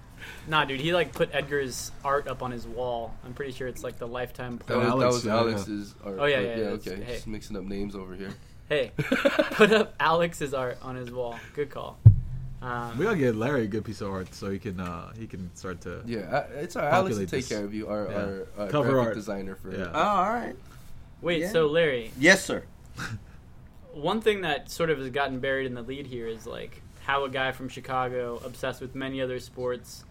Nah, 0.46 0.64
dude, 0.66 0.80
he 0.80 0.92
like 0.92 1.12
put 1.12 1.30
Edgar's 1.32 1.90
art 2.04 2.28
up 2.28 2.42
on 2.42 2.50
his 2.50 2.66
wall. 2.66 3.14
I'm 3.24 3.32
pretty 3.32 3.52
sure 3.52 3.66
it's 3.66 3.82
like 3.82 3.98
the 3.98 4.06
lifetime. 4.08 4.60
That 4.66 4.76
was, 4.76 4.86
Alex, 4.86 5.00
that 5.02 5.08
was 5.12 5.24
yeah, 5.24 5.32
Alex's 5.36 5.94
art. 6.04 6.16
Oh, 6.20 6.24
yeah, 6.26 6.36
but 6.36 6.42
yeah, 6.44 6.56
yeah, 6.56 6.62
okay. 6.70 6.90
that's- 6.90 7.06
hey. 7.08 7.14
Just 7.14 7.26
mixing 7.26 7.56
up 7.56 7.64
names 7.64 7.94
over 7.96 8.14
here. 8.14 8.30
Hey, 8.68 8.92
put 8.96 9.72
up 9.72 9.94
Alex's 10.00 10.52
art 10.54 10.78
on 10.82 10.96
his 10.96 11.10
wall. 11.10 11.38
Good 11.54 11.70
call. 11.70 11.98
Um, 12.62 12.96
We 12.96 13.04
gotta 13.04 13.18
get 13.18 13.36
Larry 13.36 13.64
a 13.64 13.66
good 13.66 13.84
piece 13.84 14.00
of 14.00 14.08
art 14.10 14.34
so 14.34 14.50
he 14.50 14.58
can 14.58 14.80
uh, 14.80 15.12
he 15.18 15.26
can 15.26 15.54
start 15.54 15.82
to. 15.82 16.02
Yeah, 16.06 16.20
uh, 16.20 16.46
it's 16.54 16.76
our 16.76 16.88
Alex 16.88 17.16
to 17.16 17.22
take 17.26 17.30
this. 17.30 17.48
care 17.48 17.62
of 17.64 17.74
you, 17.74 17.88
our, 17.88 18.08
Yeah. 18.10 18.16
our, 18.16 18.46
uh 18.66 18.68
Cover 18.68 18.98
art. 19.00 19.14
designer 19.14 19.54
for 19.54 19.70
Yeah. 19.70 19.90
Oh, 19.92 20.00
all 20.00 20.30
right. 20.30 20.56
wait, 21.20 21.42
Yeah. 21.42 21.52
so 21.52 21.66
Larry, 21.66 22.10
Yes, 22.18 22.42
sir. 22.44 22.64
one 23.92 24.20
thing 24.20 24.40
that 24.42 24.70
sort 24.70 24.90
of 24.90 24.98
has 24.98 25.10
gotten 25.10 25.40
buried 25.40 25.66
in 25.66 25.74
the 25.74 25.82
lead 25.82 26.06
here 26.06 26.26
is 26.26 26.46
like 26.46 26.80
how 27.04 27.24
a 27.24 27.28
guy 27.30 27.52
from 27.52 27.68
Chicago, 27.68 28.40
obsessed 28.44 28.80
with 28.80 28.94
many 28.94 29.20
other 29.20 29.38
sports, 29.40 30.04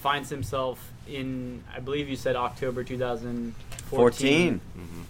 finds 0.00 0.30
himself 0.30 0.92
in, 1.08 1.62
I 1.74 1.80
believe 1.80 2.08
you 2.08 2.16
said 2.16 2.36
October 2.36 2.84
2014, 2.84 3.54
14. 3.88 4.60
Mm-hmm. 4.78 5.02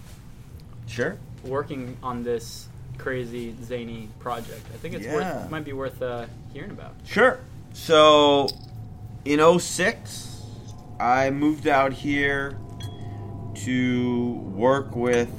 Sure. 0.87 1.17
working 1.43 1.97
on 2.03 2.23
this 2.23 2.67
crazy 2.97 3.55
zany 3.63 4.09
project. 4.19 4.65
I 4.73 4.77
think 4.77 4.95
it's 4.95 5.05
Yeah. 5.05 5.15
worth 5.15 5.49
might 5.49 5.63
be 5.63 5.73
worth 5.73 6.01
uh, 6.01 6.25
hearing 6.53 6.71
about. 6.71 6.93
Sure. 7.05 7.39
So, 7.73 8.49
in 9.25 9.39
06, 9.59 10.41
I 10.99 11.29
moved 11.29 11.67
out 11.67 11.93
here 11.93 12.57
to 13.63 14.33
work 14.53 14.95
with 14.95 15.29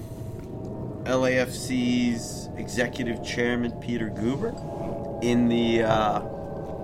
LAFC's 1.05 2.49
executive 2.57 3.25
chairman, 3.25 3.73
Peter 3.81 4.09
Guber, 4.09 4.53
in 5.23 5.49
the 5.49 5.83
uh, 5.83 6.21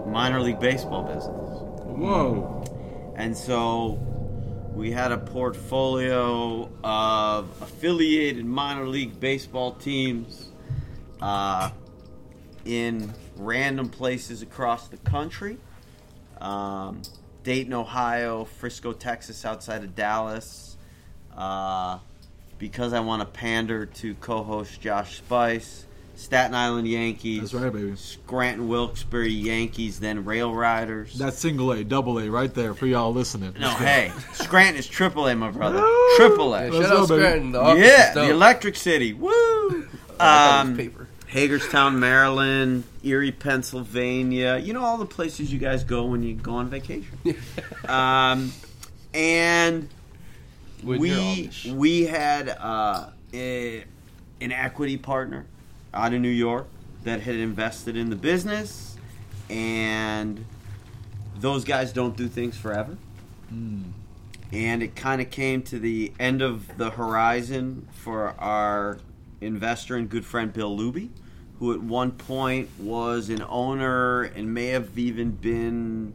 minor 0.06 0.40
league 0.40 0.60
baseball 0.60 1.02
business. 1.04 1.37
Whoa! 1.88 2.64
And 3.16 3.36
so 3.36 3.98
we 4.74 4.92
had 4.92 5.12
a 5.12 5.18
portfolio 5.18 6.70
of 6.84 7.62
affiliated 7.62 8.44
minor 8.44 8.86
league 8.86 9.18
baseball 9.18 9.72
teams 9.72 10.50
uh, 11.20 11.70
in 12.64 13.12
random 13.36 13.88
places 13.88 14.42
across 14.42 14.88
the 14.88 14.96
country 14.98 15.58
um, 16.40 17.02
Dayton, 17.42 17.72
Ohio, 17.72 18.44
Frisco, 18.44 18.92
Texas, 18.92 19.44
outside 19.44 19.84
of 19.84 19.94
Dallas. 19.94 20.76
Uh, 21.36 21.98
because 22.58 22.92
I 22.92 23.00
want 23.00 23.22
to 23.22 23.26
pander 23.26 23.86
to 23.86 24.14
co 24.14 24.42
host 24.42 24.80
Josh 24.80 25.18
Spice, 25.18 25.86
Staten 26.18 26.52
Island 26.52 26.88
Yankees. 26.88 27.52
That's 27.52 27.54
right, 27.54 27.72
baby. 27.72 27.94
Scranton 27.94 28.66
Wilkes-Barre 28.66 29.28
Yankees, 29.28 30.00
then 30.00 30.24
Rail 30.24 30.52
Riders. 30.52 31.14
That's 31.14 31.38
single 31.38 31.70
A, 31.70 31.84
double 31.84 32.18
A, 32.18 32.28
right 32.28 32.52
there 32.52 32.74
for 32.74 32.86
y'all 32.86 33.12
listening. 33.12 33.54
No, 33.60 33.70
hey, 33.70 34.10
Scranton 34.32 34.76
is 34.76 34.88
triple 34.88 35.28
A, 35.28 35.36
my 35.36 35.52
brother. 35.52 35.78
Triple 36.16 36.54
A. 36.56 36.70
Let's 36.70 36.88
shout 36.88 36.98
out. 36.98 37.06
Scranton. 37.06 37.52
The 37.52 37.62
Yeah, 37.76 38.08
is 38.08 38.14
the. 38.14 38.30
Electric 38.30 38.74
City. 38.74 39.12
Woo! 39.12 39.30
I 39.30 39.32
thought 39.70 39.84
it 39.84 40.18
was 40.18 40.70
Um, 40.70 40.76
paper. 40.76 41.08
Hagerstown, 41.28 42.00
Maryland. 42.00 42.82
Erie, 43.04 43.30
Pennsylvania. 43.30 44.58
You 44.60 44.72
know 44.72 44.82
all 44.84 44.98
the 44.98 45.06
places 45.06 45.52
you 45.52 45.60
guys 45.60 45.84
go 45.84 46.04
when 46.06 46.24
you 46.24 46.34
go 46.34 46.54
on 46.54 46.68
vacation. 46.68 47.16
um, 47.88 48.52
and 49.14 49.88
When 50.82 50.98
we 51.00 51.50
we 51.72 52.06
had 52.06 52.48
uh, 52.48 53.10
a, 53.32 53.84
an 54.40 54.50
equity 54.50 54.96
partner 54.96 55.46
out 55.94 56.12
of 56.12 56.20
New 56.20 56.28
York 56.28 56.66
that 57.04 57.22
had 57.22 57.36
invested 57.36 57.96
in 57.96 58.10
the 58.10 58.16
business, 58.16 58.96
and 59.48 60.44
those 61.38 61.64
guys 61.64 61.92
don't 61.92 62.16
do 62.16 62.28
things 62.28 62.56
forever. 62.56 62.96
Hmm. 63.48 63.82
And 64.52 64.82
it 64.82 64.96
kind 64.96 65.20
of 65.20 65.30
came 65.30 65.62
to 65.64 65.78
the 65.78 66.12
end 66.18 66.40
of 66.42 66.78
the 66.78 66.90
horizon 66.90 67.86
for 67.92 68.34
our 68.38 68.98
investor 69.40 69.96
and 69.96 70.08
good 70.08 70.24
friend 70.24 70.52
Bill 70.52 70.76
Luby, 70.76 71.10
who 71.58 71.72
at 71.72 71.80
one 71.80 72.12
point 72.12 72.68
was 72.78 73.28
an 73.28 73.42
owner 73.48 74.22
and 74.22 74.54
may 74.54 74.68
have 74.68 74.98
even 74.98 75.32
been 75.32 76.14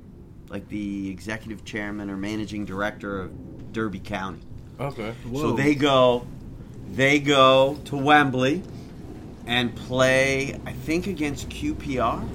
like 0.50 0.68
the 0.70 1.10
executive 1.10 1.64
chairman 1.66 2.10
or 2.10 2.18
managing 2.18 2.66
director 2.66 3.22
of 3.22 3.74
Derby 3.74 4.00
County. 4.00 4.40
Okay. 4.80 5.14
So 5.32 5.52
they 5.54 5.76
go, 5.76 6.26
they 6.92 7.20
go 7.20 7.80
to 7.86 7.96
Wembley 7.98 8.64
and 9.46 9.76
play. 9.76 10.60
I 10.66 10.72
think 10.72 11.08
against 11.08 11.50
QPR 11.50 12.28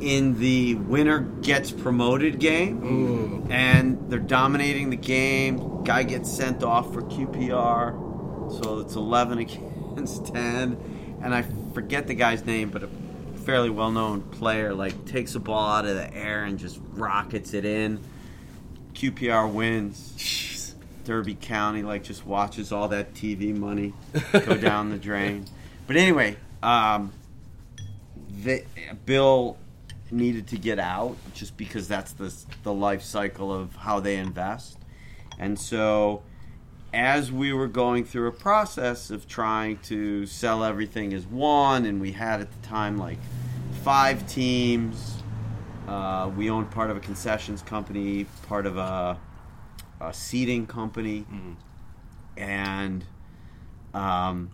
in 0.00 0.38
the 0.38 0.74
winner 0.74 1.20
gets 1.20 1.70
promoted 1.70 2.38
game, 2.40 2.82
Ooh. 2.84 3.46
and 3.50 4.10
they're 4.10 4.18
dominating 4.18 4.90
the 4.90 4.96
game. 4.96 5.84
Guy 5.84 6.02
gets 6.02 6.30
sent 6.30 6.62
off 6.62 6.92
for 6.92 7.02
QPR, 7.02 8.62
so 8.62 8.80
it's 8.80 8.94
eleven 8.94 9.38
against 9.94 10.26
ten, 10.26 11.18
and 11.22 11.34
I 11.34 11.42
forget 11.72 12.06
the 12.06 12.14
guy's 12.14 12.44
name, 12.44 12.70
but 12.70 12.82
a 12.82 12.88
fairly 13.44 13.70
well-known 13.70 14.22
player 14.22 14.72
like 14.72 15.04
takes 15.04 15.34
a 15.34 15.40
ball 15.40 15.68
out 15.68 15.84
of 15.84 15.96
the 15.96 16.14
air 16.14 16.44
and 16.44 16.58
just 16.58 16.78
rockets 16.92 17.54
it 17.54 17.64
in. 17.64 18.00
QPR 18.94 19.52
wins. 19.52 20.74
Derby 21.04 21.34
County 21.34 21.82
like 21.82 22.04
just 22.04 22.24
watches 22.24 22.70
all 22.70 22.88
that 22.88 23.14
TV 23.14 23.54
money 23.56 23.92
go 24.32 24.56
down 24.56 24.90
the 24.90 24.98
drain. 24.98 25.46
But 25.92 26.00
anyway, 26.00 26.38
um, 26.62 27.12
the, 28.42 28.64
Bill 29.04 29.58
needed 30.10 30.46
to 30.46 30.56
get 30.56 30.78
out 30.78 31.18
just 31.34 31.58
because 31.58 31.86
that's 31.86 32.12
the 32.12 32.34
the 32.62 32.72
life 32.72 33.02
cycle 33.02 33.52
of 33.52 33.76
how 33.76 34.00
they 34.00 34.16
invest, 34.16 34.78
and 35.38 35.60
so 35.60 36.22
as 36.94 37.30
we 37.30 37.52
were 37.52 37.68
going 37.68 38.06
through 38.06 38.28
a 38.28 38.32
process 38.32 39.10
of 39.10 39.28
trying 39.28 39.80
to 39.80 40.24
sell 40.24 40.64
everything 40.64 41.12
as 41.12 41.26
one, 41.26 41.84
and 41.84 42.00
we 42.00 42.12
had 42.12 42.40
at 42.40 42.50
the 42.50 42.66
time 42.66 42.96
like 42.96 43.18
five 43.82 44.26
teams. 44.26 45.22
Uh, 45.86 46.30
we 46.34 46.48
owned 46.48 46.70
part 46.70 46.88
of 46.88 46.96
a 46.96 47.00
concessions 47.00 47.60
company, 47.60 48.24
part 48.48 48.64
of 48.64 48.78
a, 48.78 49.18
a 50.00 50.14
seating 50.14 50.66
company, 50.66 51.26
and 52.38 53.04
um, 53.92 54.50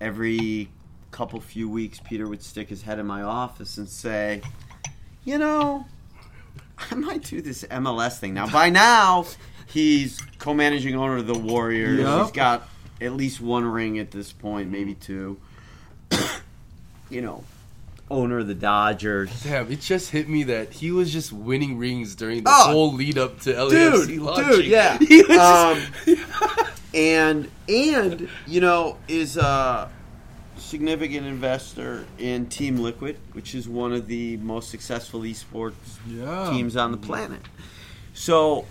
every 0.00 0.68
couple 1.10 1.40
few 1.40 1.68
weeks, 1.68 2.00
Peter 2.04 2.26
would 2.28 2.42
stick 2.42 2.68
his 2.68 2.82
head 2.82 2.98
in 2.98 3.06
my 3.06 3.22
office 3.22 3.76
and 3.78 3.88
say, 3.88 4.42
"You 5.24 5.38
know, 5.38 5.86
I 6.90 6.94
might 6.94 7.24
do 7.24 7.40
this 7.42 7.64
MLS 7.70 8.18
thing 8.18 8.34
now." 8.34 8.46
By 8.48 8.70
now, 8.70 9.26
he's 9.66 10.20
co-managing 10.38 10.94
owner 10.96 11.16
of 11.16 11.26
the 11.26 11.38
Warriors. 11.38 11.98
Yep. 12.00 12.22
He's 12.22 12.30
got 12.32 12.68
at 13.00 13.12
least 13.14 13.40
one 13.40 13.64
ring 13.64 13.98
at 13.98 14.10
this 14.10 14.32
point, 14.32 14.70
maybe 14.70 14.94
two. 14.94 15.38
you 17.10 17.20
know, 17.22 17.44
owner 18.10 18.38
of 18.40 18.46
the 18.46 18.54
Dodgers. 18.54 19.30
Damn, 19.42 19.70
it 19.70 19.80
just 19.80 20.10
hit 20.10 20.28
me 20.28 20.44
that 20.44 20.72
he 20.74 20.90
was 20.90 21.12
just 21.12 21.32
winning 21.32 21.78
rings 21.78 22.14
during 22.14 22.44
the 22.44 22.50
Oh, 22.50 22.72
whole 22.72 22.92
lead 22.92 23.18
up 23.18 23.40
to 23.40 23.52
LAFC 23.52 24.06
dude, 24.06 24.20
launching. 24.22 24.46
dude, 24.48 24.64
yeah. 24.66 24.98
He 24.98 25.22
was 25.22 25.28
just- 25.28 26.08
Um, 26.08 26.16
and 26.92 27.48
and 27.68 28.28
you 28.48 28.60
know 28.60 28.96
is 29.06 29.36
a 29.36 29.88
significant 30.60 31.26
investor 31.26 32.04
in 32.18 32.46
Team 32.46 32.78
Liquid, 32.78 33.16
which 33.32 33.54
is 33.54 33.68
one 33.68 33.92
of 33.92 34.06
the 34.06 34.36
most 34.38 34.70
successful 34.70 35.20
esports 35.20 35.72
Yeah. 36.08 36.50
teams 36.50 36.76
on 36.76 36.90
the 36.92 36.96
planet. 36.98 37.40
So 38.14 38.66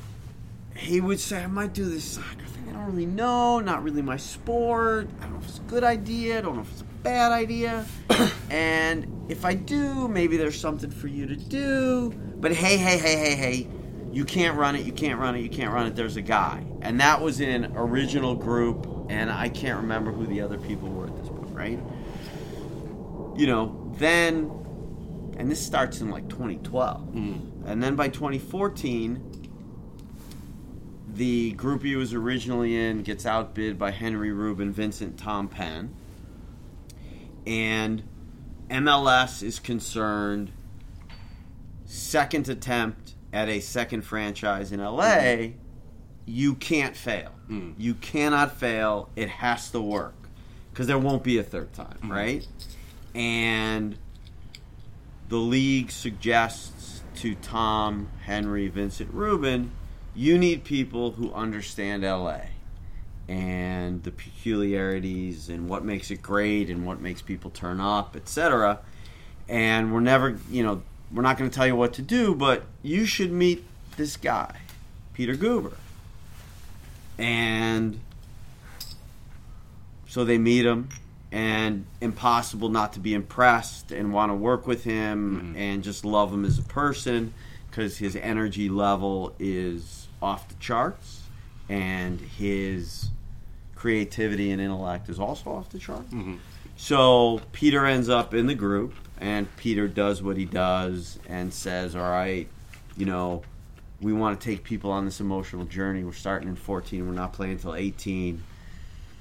he 0.75 1.01
would 1.01 1.19
say, 1.19 1.43
"I 1.43 1.47
might 1.47 1.73
do 1.73 1.85
this 1.89 2.03
soccer 2.03 2.45
thing. 2.45 2.69
I 2.69 2.73
don't 2.73 2.85
really 2.85 3.05
know. 3.05 3.59
Not 3.59 3.83
really 3.83 4.01
my 4.01 4.17
sport. 4.17 5.09
I 5.19 5.23
don't 5.23 5.33
know 5.33 5.39
if 5.39 5.49
it's 5.49 5.57
a 5.59 5.61
good 5.69 5.83
idea. 5.83 6.37
I 6.37 6.41
don't 6.41 6.55
know 6.55 6.61
if 6.61 6.71
it's 6.71 6.81
a 6.81 7.03
bad 7.03 7.31
idea. 7.31 7.85
and 8.49 9.05
if 9.29 9.45
I 9.45 9.53
do, 9.55 10.07
maybe 10.07 10.37
there's 10.37 10.59
something 10.59 10.89
for 10.91 11.07
you 11.07 11.25
to 11.25 11.35
do. 11.35 12.13
But 12.39 12.51
hey, 12.53 12.77
hey, 12.77 12.97
hey, 12.97 13.17
hey, 13.17 13.35
hey." 13.35 13.67
You 14.11 14.25
can't 14.25 14.57
run 14.57 14.75
it. 14.75 14.87
You 14.87 14.91
can't 14.91 15.19
run 15.19 15.35
it. 15.35 15.41
You 15.41 15.49
can't 15.49 15.71
run 15.71 15.85
it. 15.85 15.95
There's 15.95 16.15
a 16.17 16.21
guy, 16.23 16.63
and 16.81 16.99
that 16.99 17.21
was 17.21 17.41
in 17.41 17.71
original 17.75 18.33
group, 18.33 19.05
and 19.07 19.29
I 19.29 19.49
can't 19.49 19.79
remember 19.79 20.11
who 20.11 20.25
the 20.25 20.41
other 20.41 20.57
people 20.57 20.89
were 20.89 21.05
at 21.05 21.08
this 21.08 21.08
point, 21.08 21.08
right? 21.59 21.79
You 23.35 23.47
know, 23.47 23.93
then, 23.97 24.49
and 25.37 25.51
this 25.51 25.63
starts 25.63 25.99
in 25.99 26.09
like 26.09 26.29
2012, 26.29 27.13
mm. 27.13 27.67
and 27.67 27.83
then 27.83 27.95
by 27.95 28.07
2014, 28.07 29.49
the 31.13 31.51
group 31.53 31.83
he 31.83 31.97
was 31.97 32.13
originally 32.13 32.77
in 32.77 33.03
gets 33.03 33.25
outbid 33.25 33.77
by 33.77 33.91
Henry 33.91 34.31
Rubin, 34.31 34.71
Vincent 34.71 35.19
Tom 35.19 35.49
Penn, 35.49 35.93
and 37.45 38.03
MLS 38.69 39.43
is 39.43 39.59
concerned. 39.59 40.51
Second 41.85 42.47
attempt 42.47 43.15
at 43.33 43.49
a 43.49 43.59
second 43.59 44.03
franchise 44.03 44.71
in 44.71 44.79
LA, 44.79 45.03
mm. 45.03 45.53
you 46.25 46.55
can't 46.55 46.95
fail. 46.95 47.33
Mm. 47.49 47.73
You 47.77 47.95
cannot 47.95 48.55
fail. 48.55 49.09
It 49.15 49.27
has 49.27 49.71
to 49.71 49.81
work 49.81 50.18
because 50.79 50.87
there 50.87 50.97
won't 50.97 51.23
be 51.23 51.37
a 51.37 51.43
third 51.43 51.73
time, 51.73 51.97
mm-hmm. 51.97 52.09
right? 52.09 52.47
And 53.13 53.97
the 55.27 55.35
league 55.35 55.91
suggests 55.91 57.03
to 57.15 57.35
Tom, 57.35 58.07
Henry, 58.21 58.69
Vincent 58.69 59.13
Rubin, 59.13 59.71
you 60.15 60.37
need 60.37 60.63
people 60.63 61.11
who 61.11 61.33
understand 61.33 62.03
LA 62.03 62.43
and 63.27 64.03
the 64.03 64.11
peculiarities 64.11 65.49
and 65.49 65.67
what 65.67 65.83
makes 65.83 66.11
it 66.11 66.21
great 66.21 66.69
and 66.69 66.85
what 66.85 67.01
makes 67.01 67.21
people 67.21 67.51
turn 67.51 67.81
up, 67.81 68.15
etc. 68.15 68.79
And 69.49 69.93
we're 69.93 69.99
never, 69.99 70.39
you 70.49 70.63
know, 70.63 70.81
we're 71.13 71.23
not 71.23 71.37
going 71.37 71.49
to 71.49 71.53
tell 71.53 71.67
you 71.67 71.75
what 71.75 71.91
to 71.95 72.01
do, 72.01 72.33
but 72.33 72.63
you 72.83 73.05
should 73.05 73.33
meet 73.33 73.65
this 73.97 74.15
guy, 74.15 74.61
Peter 75.13 75.35
Guber. 75.35 75.75
And 77.17 77.99
so 80.09 80.25
they 80.25 80.37
meet 80.37 80.65
him, 80.65 80.89
and 81.31 81.85
impossible 82.01 82.69
not 82.69 82.93
to 82.93 82.99
be 82.99 83.13
impressed 83.13 83.91
and 83.91 84.11
want 84.11 84.31
to 84.31 84.35
work 84.35 84.65
with 84.65 84.83
him 84.83 85.51
hmm. 85.51 85.55
and 85.55 85.83
just 85.83 86.03
love 86.03 86.33
him 86.33 86.43
as 86.43 86.57
a 86.57 86.63
person 86.63 87.33
because 87.69 87.99
his 87.99 88.15
energy 88.15 88.67
level 88.67 89.35
is 89.37 90.07
off 90.21 90.49
the 90.49 90.55
charts 90.55 91.21
and 91.69 92.19
his 92.19 93.09
creativity 93.75 94.51
and 94.51 94.59
intellect 94.59 95.07
is 95.07 95.19
also 95.19 95.51
off 95.51 95.69
the 95.69 95.77
chart. 95.77 96.09
Mm-hmm. 96.09 96.37
So 96.75 97.41
Peter 97.51 97.85
ends 97.85 98.09
up 98.09 98.33
in 98.33 98.47
the 98.47 98.55
group, 98.55 98.93
and 99.19 99.53
Peter 99.57 99.87
does 99.87 100.23
what 100.23 100.35
he 100.35 100.45
does 100.45 101.19
and 101.27 101.53
says, 101.53 101.95
"All 101.95 102.09
right, 102.09 102.47
you 102.97 103.05
know, 103.05 103.43
we 104.01 104.13
want 104.13 104.39
to 104.39 104.43
take 104.43 104.63
people 104.63 104.91
on 104.91 105.05
this 105.05 105.19
emotional 105.19 105.65
journey. 105.65 106.03
We're 106.03 106.13
starting 106.13 106.47
in 106.47 106.55
14. 106.55 107.05
We're 107.05 107.13
not 107.13 107.33
playing 107.33 107.53
until 107.53 107.75
18. 107.75 108.43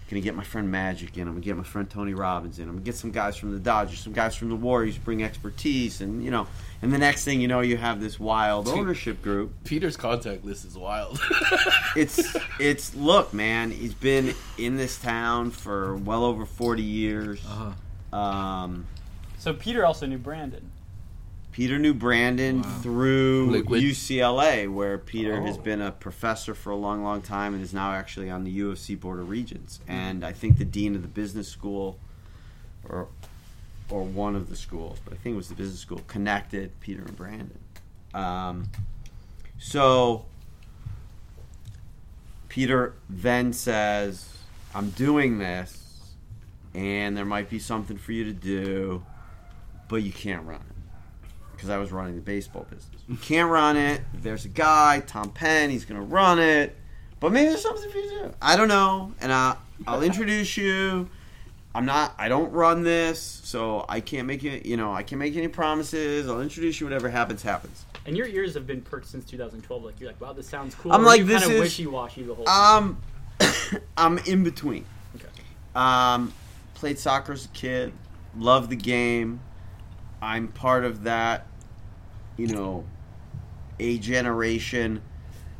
Gonna 0.08 0.22
get 0.22 0.34
my 0.34 0.42
friend 0.44 0.70
Magic 0.70 1.16
in. 1.18 1.28
I'm 1.28 1.34
gonna 1.34 1.40
get 1.44 1.56
my 1.56 1.62
friend 1.62 1.88
Tony 1.88 2.14
Robbins 2.14 2.58
in. 2.58 2.64
I'm 2.64 2.76
gonna 2.76 2.84
get 2.84 2.94
some 2.96 3.10
guys 3.10 3.36
from 3.36 3.52
the 3.52 3.58
Dodgers, 3.58 4.00
some 4.00 4.14
guys 4.14 4.34
from 4.34 4.48
the 4.48 4.56
Warriors, 4.56 4.96
bring 4.96 5.22
expertise, 5.22 6.00
and 6.00 6.24
you 6.24 6.30
know, 6.30 6.46
and 6.80 6.90
the 6.92 6.96
next 6.98 7.24
thing 7.24 7.40
you 7.42 7.48
know, 7.48 7.60
you 7.60 7.76
have 7.76 8.00
this 8.00 8.18
wild 8.18 8.68
ownership 8.68 9.20
group. 9.22 9.52
Peter's 9.64 9.96
contact 9.98 10.44
list 10.44 10.64
is 10.64 10.76
wild. 10.78 11.20
It's 11.96 12.36
it's 12.60 12.94
look, 12.94 13.32
man. 13.34 13.70
He's 13.70 13.94
been 13.94 14.34
in 14.56 14.76
this 14.76 14.98
town 14.98 15.50
for 15.50 15.96
well 15.96 16.24
over 16.24 16.46
40 16.46 16.82
years. 16.82 17.44
Uh-huh. 17.44 18.16
Um, 18.16 18.86
So 19.38 19.52
Peter 19.52 19.84
also 19.84 20.06
knew 20.06 20.18
Brandon. 20.18 20.67
Peter 21.58 21.76
knew 21.76 21.92
Brandon 21.92 22.62
through 22.62 23.50
Liquid. 23.50 23.82
UCLA, 23.82 24.68
where 24.72 24.96
Peter 24.96 25.42
has 25.42 25.58
Oh. 25.58 25.60
been 25.60 25.80
a 25.80 25.90
professor 25.90 26.54
for 26.54 26.70
a 26.70 26.76
long, 26.76 27.02
long 27.02 27.20
time 27.20 27.52
and 27.52 27.60
is 27.64 27.74
now 27.74 27.90
actually 27.94 28.30
on 28.30 28.44
the 28.44 28.50
UFC 28.60 28.94
Board 28.94 29.18
of 29.18 29.28
Regents. 29.28 29.80
And 29.88 30.22
I 30.24 30.32
think 30.32 30.58
the 30.58 30.64
dean 30.64 30.94
of 30.94 31.02
the 31.02 31.08
business 31.08 31.48
school, 31.48 31.98
or 32.88 33.08
or 33.90 34.04
one 34.04 34.36
of 34.36 34.50
the 34.50 34.54
schools, 34.54 35.00
but 35.04 35.12
I 35.14 35.16
think 35.16 35.34
it 35.34 35.36
was 35.36 35.48
the 35.48 35.56
business 35.56 35.80
school, 35.80 36.00
connected 36.06 36.78
Peter 36.78 37.02
and 37.02 37.16
Brandon. 37.16 37.58
Um, 38.14 38.68
so 39.58 40.26
Peter 42.48 42.94
then 43.10 43.52
says, 43.52 44.32
"I'm 44.76 44.90
doing 44.90 45.38
this, 45.38 46.12
and 46.72 47.16
there 47.16 47.24
might 47.24 47.50
be 47.50 47.58
something 47.58 47.96
for 47.96 48.12
you 48.12 48.22
to 48.22 48.32
do, 48.32 49.02
but 49.88 50.04
you 50.04 50.12
can't 50.12 50.46
run 50.46 50.60
it." 50.60 50.77
Because 51.58 51.70
I 51.70 51.76
was 51.78 51.90
running 51.90 52.14
the 52.14 52.20
baseball 52.20 52.62
business. 52.70 53.02
You 53.08 53.16
can't 53.16 53.50
run 53.50 53.76
it. 53.76 54.00
There's 54.14 54.44
a 54.44 54.48
guy, 54.48 55.02
Tom 55.04 55.30
Penn. 55.30 55.70
He's 55.70 55.84
going 55.84 56.00
to 56.00 56.06
run 56.06 56.38
it. 56.38 56.76
But 57.18 57.32
maybe 57.32 57.48
there's 57.48 57.62
something 57.62 57.90
for 57.90 57.98
you 57.98 58.10
to 58.10 58.18
do. 58.28 58.34
I 58.40 58.54
don't 58.56 58.68
know, 58.68 59.12
and 59.20 59.32
I, 59.32 59.56
I'll 59.88 60.02
introduce 60.04 60.56
you. 60.56 61.10
I'm 61.74 61.84
not. 61.84 62.14
I 62.16 62.28
don't 62.28 62.52
run 62.52 62.84
this, 62.84 63.20
so 63.20 63.84
I 63.88 63.98
can't 63.98 64.28
make 64.28 64.44
it. 64.44 64.64
You 64.64 64.76
know, 64.76 64.92
I 64.92 65.02
can't 65.02 65.18
make 65.18 65.36
any 65.36 65.48
promises. 65.48 66.28
I'll 66.28 66.40
introduce 66.40 66.78
you. 66.78 66.86
Whatever 66.86 67.08
happens, 67.08 67.42
happens. 67.42 67.84
And 68.06 68.16
your 68.16 68.28
ears 68.28 68.54
have 68.54 68.68
been 68.68 68.82
perked 68.82 69.06
since 69.08 69.24
2012. 69.24 69.82
Like 69.82 69.98
you're 69.98 70.08
like, 70.08 70.20
wow, 70.20 70.32
this 70.32 70.48
sounds 70.48 70.76
cool. 70.76 70.92
I'm 70.92 71.02
Or 71.02 71.06
like, 71.06 71.18
you 71.18 71.24
this 71.26 71.40
kind 71.40 71.50
of 71.50 71.56
is- 71.56 71.62
wishy-washy 71.62 72.22
the 72.22 72.34
whole. 72.34 72.48
Um, 72.48 73.02
I'm 73.98 74.18
in 74.18 74.44
between. 74.44 74.84
Okay. 75.16 75.26
Um, 75.74 76.32
played 76.74 77.00
soccer 77.00 77.32
as 77.32 77.46
a 77.46 77.48
kid. 77.48 77.92
Love 78.36 78.70
the 78.70 78.76
game. 78.76 79.40
I'm 80.22 80.48
part 80.48 80.84
of 80.84 81.02
that. 81.04 81.46
You 82.38 82.46
know, 82.46 82.84
a 83.78 83.98
generation 83.98 85.02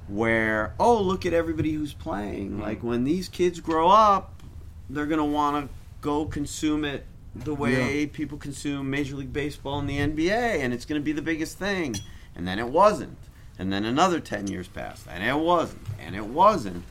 where 0.09 0.75
oh 0.81 1.03
look 1.03 1.27
at 1.27 1.35
everybody 1.35 1.73
who's 1.73 1.93
playing. 1.93 2.53
Mm. 2.53 2.61
Like 2.61 2.83
when 2.83 3.05
these 3.05 3.29
kids 3.29 3.61
grow 3.61 3.89
up, 3.91 4.43
they're 4.89 5.07
gonna 5.07 5.25
want 5.25 5.67
to 5.67 5.75
go 6.01 6.25
consume 6.25 6.85
it 6.85 7.05
the 7.35 7.55
way 7.55 8.07
people 8.07 8.39
consume 8.39 8.91
Major 8.91 9.17
League 9.17 9.33
Baseball 9.33 9.79
and 9.79 9.89
the 9.89 9.99
NBA, 9.99 10.61
and 10.61 10.73
it's 10.73 10.85
gonna 10.85 11.01
be 11.01 11.13
the 11.13 11.23
biggest 11.23 11.59
thing. 11.59 11.95
And 12.35 12.47
then 12.49 12.59
it 12.59 12.69
wasn't. 12.69 13.19
And 13.59 13.73
then 13.73 13.85
another 13.85 14.21
ten 14.21 14.47
years 14.47 14.69
passed, 14.69 15.07
and 15.11 15.23
it 15.23 15.37
wasn't, 15.37 15.83
and 16.01 16.15
it 16.15 16.25
wasn't. 16.25 16.85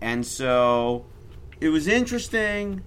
And 0.00 0.24
so 0.24 1.04
it 1.60 1.68
was 1.68 1.88
interesting, 1.88 2.82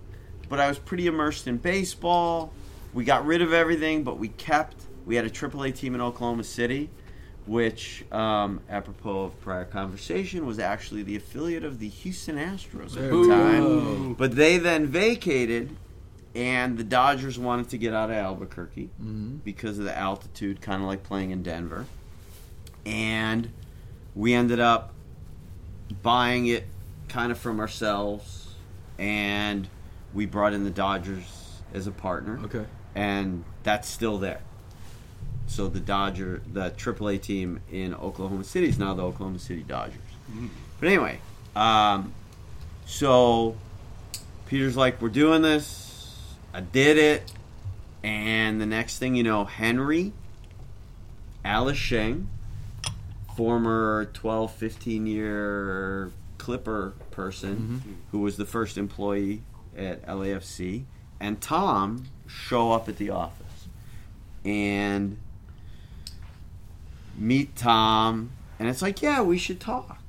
but 0.48 0.60
I 0.60 0.68
was 0.68 0.80
pretty 0.80 1.08
immersed 1.08 1.48
in 1.48 1.58
baseball. 1.58 2.54
We 2.94 3.04
got 3.04 3.26
rid 3.26 3.42
of 3.42 3.54
everything, 3.54 4.04
but 4.04 4.18
we 4.18 4.30
kept. 4.30 4.76
We 5.06 5.16
had 5.16 5.26
a 5.26 5.30
AAA 5.30 5.76
team 5.76 5.96
in 5.96 6.02
Oklahoma 6.02 6.44
City, 6.44 6.90
which, 7.46 8.06
um, 8.12 8.62
apropos 8.70 9.24
of 9.26 9.42
prior 9.42 9.66
conversation, 9.66 10.46
was 10.46 10.60
actually 10.60 11.04
the 11.04 11.16
affiliate 11.16 11.64
of 11.64 11.80
the 11.80 11.88
Houston 11.90 12.36
Astros 12.38 12.96
at 12.96 13.10
the 13.10 13.28
time. 13.28 14.14
But 14.14 14.36
they 14.36 14.58
then 14.58 14.86
vacated, 14.86 15.76
and 16.36 16.78
the 16.78 16.84
Dodgers 16.84 17.40
wanted 17.40 17.70
to 17.70 17.78
get 17.78 17.94
out 17.94 18.10
of 18.12 18.16
Albuquerque 18.18 18.90
because 19.44 19.80
of 19.80 19.86
the 19.86 19.98
altitude, 19.98 20.62
kind 20.62 20.82
of 20.82 20.88
like 20.88 21.02
playing 21.04 21.32
in 21.32 21.42
Denver. 21.42 21.86
And 22.86 23.52
we 24.16 24.34
ended 24.34 24.60
up 24.60 24.94
buying 26.04 26.46
it 26.48 26.66
kind 27.08 27.32
of 27.32 27.40
from 27.40 27.60
ourselves, 27.60 28.54
and 29.00 29.68
we 30.14 30.26
brought 30.28 30.54
in 30.54 30.64
the 30.66 30.70
Dodgers 30.70 31.62
as 31.74 31.88
a 31.88 31.92
partner, 31.92 32.40
Okay. 32.44 32.66
and 32.96 33.44
that's 33.64 33.88
still 33.90 34.18
there. 34.20 34.42
So 35.50 35.68
the 35.68 35.80
Dodger, 35.80 36.42
the 36.54 36.70
AAA 36.72 37.22
team 37.22 37.60
in 37.72 37.94
Oklahoma 37.96 38.44
City 38.44 38.70
is 38.70 38.78
now 38.78 38.94
the 38.94 39.04
Oklahoma 39.04 39.40
City 39.40 39.64
Dodgers. 39.64 39.98
But 40.80 40.88
anyway, 40.88 41.20
um, 41.56 42.14
so 42.86 43.58
Peter's 44.46 44.78
like, 44.78 45.02
"We're 45.02 45.10
doing 45.10 45.42
this." 45.42 46.16
I 46.54 46.62
did 46.62 46.98
it, 46.98 47.32
and 48.04 48.62
the 48.62 48.66
next 48.68 49.00
thing 49.00 49.16
you 49.16 49.24
know, 49.24 49.44
Henry, 49.46 50.14
Alice 51.44 51.78
Sheng, 51.78 52.30
former 53.36 54.06
12, 54.14 54.54
15 54.54 55.08
year 55.08 56.12
Clipper 56.38 56.94
person 57.12 57.98
who 58.12 58.20
was 58.20 58.38
the 58.38 58.46
first 58.46 58.78
employee 58.78 59.42
at 59.76 60.06
LAFC, 60.06 60.86
and 61.20 61.42
Tom 61.42 62.06
show 62.28 62.72
up 62.72 62.88
at 62.88 62.98
the 62.98 63.10
office 63.10 63.68
and 64.46 65.18
meet 67.20 67.56
Tom, 67.56 68.32
and 68.58 68.68
it's 68.68 68.82
like, 68.82 69.02
yeah, 69.02 69.22
we 69.22 69.38
should 69.38 69.60
talk. 69.60 70.02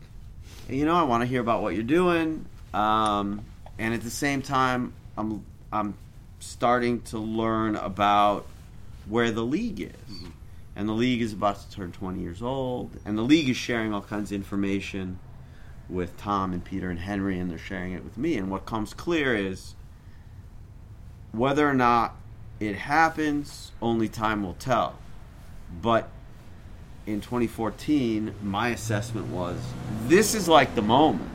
And, 0.68 0.78
you 0.78 0.84
know, 0.84 0.94
I 0.94 1.02
want 1.02 1.22
to 1.22 1.26
hear 1.26 1.40
about 1.40 1.62
what 1.62 1.74
you're 1.74 1.82
doing, 1.82 2.46
um, 2.72 3.44
and 3.78 3.92
at 3.92 4.02
the 4.02 4.10
same 4.10 4.40
time, 4.40 4.94
I'm 5.18 5.44
I'm 5.72 5.94
starting 6.38 7.02
to 7.02 7.18
learn 7.18 7.76
about 7.76 8.46
where 9.08 9.30
the 9.30 9.42
league 9.42 9.80
is. 9.80 9.92
And 10.76 10.88
the 10.88 10.92
league 10.92 11.20
is 11.20 11.32
about 11.32 11.60
to 11.60 11.70
turn 11.70 11.92
20 11.92 12.20
years 12.20 12.42
old, 12.42 12.90
and 13.04 13.18
the 13.18 13.22
league 13.22 13.48
is 13.48 13.56
sharing 13.56 13.92
all 13.92 14.00
kinds 14.00 14.30
of 14.30 14.36
information 14.36 15.18
with 15.88 16.16
Tom 16.16 16.52
and 16.52 16.64
Peter 16.64 16.88
and 16.88 16.98
Henry, 16.98 17.38
and 17.38 17.50
they're 17.50 17.58
sharing 17.58 17.92
it 17.92 18.04
with 18.04 18.16
me. 18.16 18.36
And 18.36 18.50
what 18.50 18.64
comes 18.64 18.94
clear 18.94 19.34
is 19.34 19.74
whether 21.32 21.68
or 21.68 21.74
not 21.74 22.16
it 22.60 22.76
happens, 22.76 23.72
only 23.82 24.08
time 24.08 24.42
will 24.42 24.54
tell. 24.54 24.98
But 25.82 26.08
in 27.06 27.20
2014, 27.20 28.34
my 28.42 28.68
assessment 28.68 29.28
was 29.28 29.58
this 30.06 30.34
is 30.34 30.48
like 30.48 30.74
the 30.74 30.82
moment. 30.82 31.30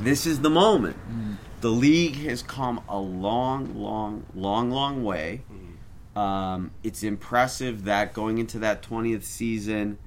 This 0.00 0.26
is 0.26 0.40
the 0.40 0.50
moment. 0.50 0.96
Mm. 1.10 1.36
The 1.60 1.70
league 1.70 2.16
has 2.26 2.42
come 2.42 2.82
a 2.88 2.98
long, 2.98 3.74
long, 3.74 4.26
long, 4.34 4.70
long 4.70 5.04
way. 5.04 5.42
Mm-hmm. 5.50 6.18
Um, 6.18 6.70
it's 6.82 7.02
impressive 7.02 7.84
that 7.84 8.12
going 8.12 8.38
into 8.38 8.58
that 8.60 8.82
20th 8.82 9.24
season, 9.24 9.98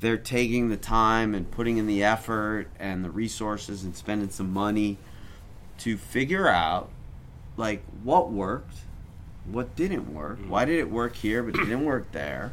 they're 0.00 0.16
taking 0.16 0.68
the 0.68 0.76
time 0.76 1.34
and 1.34 1.50
putting 1.50 1.78
in 1.78 1.86
the 1.86 2.02
effort 2.02 2.68
and 2.78 3.04
the 3.04 3.10
resources 3.10 3.84
and 3.84 3.96
spending 3.96 4.30
some 4.30 4.52
money 4.52 4.98
to 5.78 5.96
figure 5.96 6.48
out 6.48 6.90
like 7.56 7.82
what 8.02 8.30
worked, 8.30 8.76
what 9.44 9.76
didn't 9.76 10.12
work, 10.12 10.38
mm-hmm. 10.38 10.50
why 10.50 10.64
did 10.64 10.78
it 10.78 10.90
work 10.90 11.14
here 11.14 11.42
but 11.42 11.54
didn't 11.54 11.84
work 11.84 12.10
there, 12.12 12.52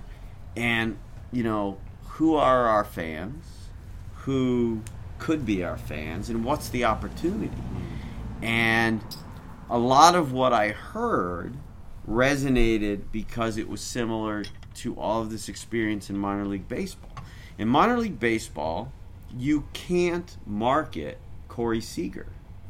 and 0.55 0.97
you 1.33 1.43
know 1.43 1.77
who 2.03 2.35
are 2.35 2.67
our 2.67 2.83
fans, 2.83 3.69
who 4.15 4.81
could 5.19 5.45
be 5.45 5.63
our 5.63 5.77
fans, 5.77 6.29
and 6.29 6.45
what's 6.45 6.69
the 6.69 6.85
opportunity. 6.85 7.51
And 8.41 9.01
a 9.69 9.77
lot 9.77 10.15
of 10.15 10.31
what 10.31 10.53
I 10.53 10.69
heard 10.69 11.55
resonated 12.07 13.03
because 13.11 13.57
it 13.57 13.69
was 13.69 13.81
similar 13.81 14.43
to 14.75 14.95
all 14.99 15.21
of 15.21 15.31
this 15.31 15.47
experience 15.47 16.09
in 16.09 16.17
minor 16.17 16.45
league 16.45 16.67
baseball. 16.67 17.11
In 17.57 17.67
minor 17.67 17.97
league 17.97 18.19
baseball, 18.19 18.91
you 19.37 19.67
can't 19.73 20.37
market 20.45 21.19
Corey 21.47 21.81
Seager. 21.81 22.27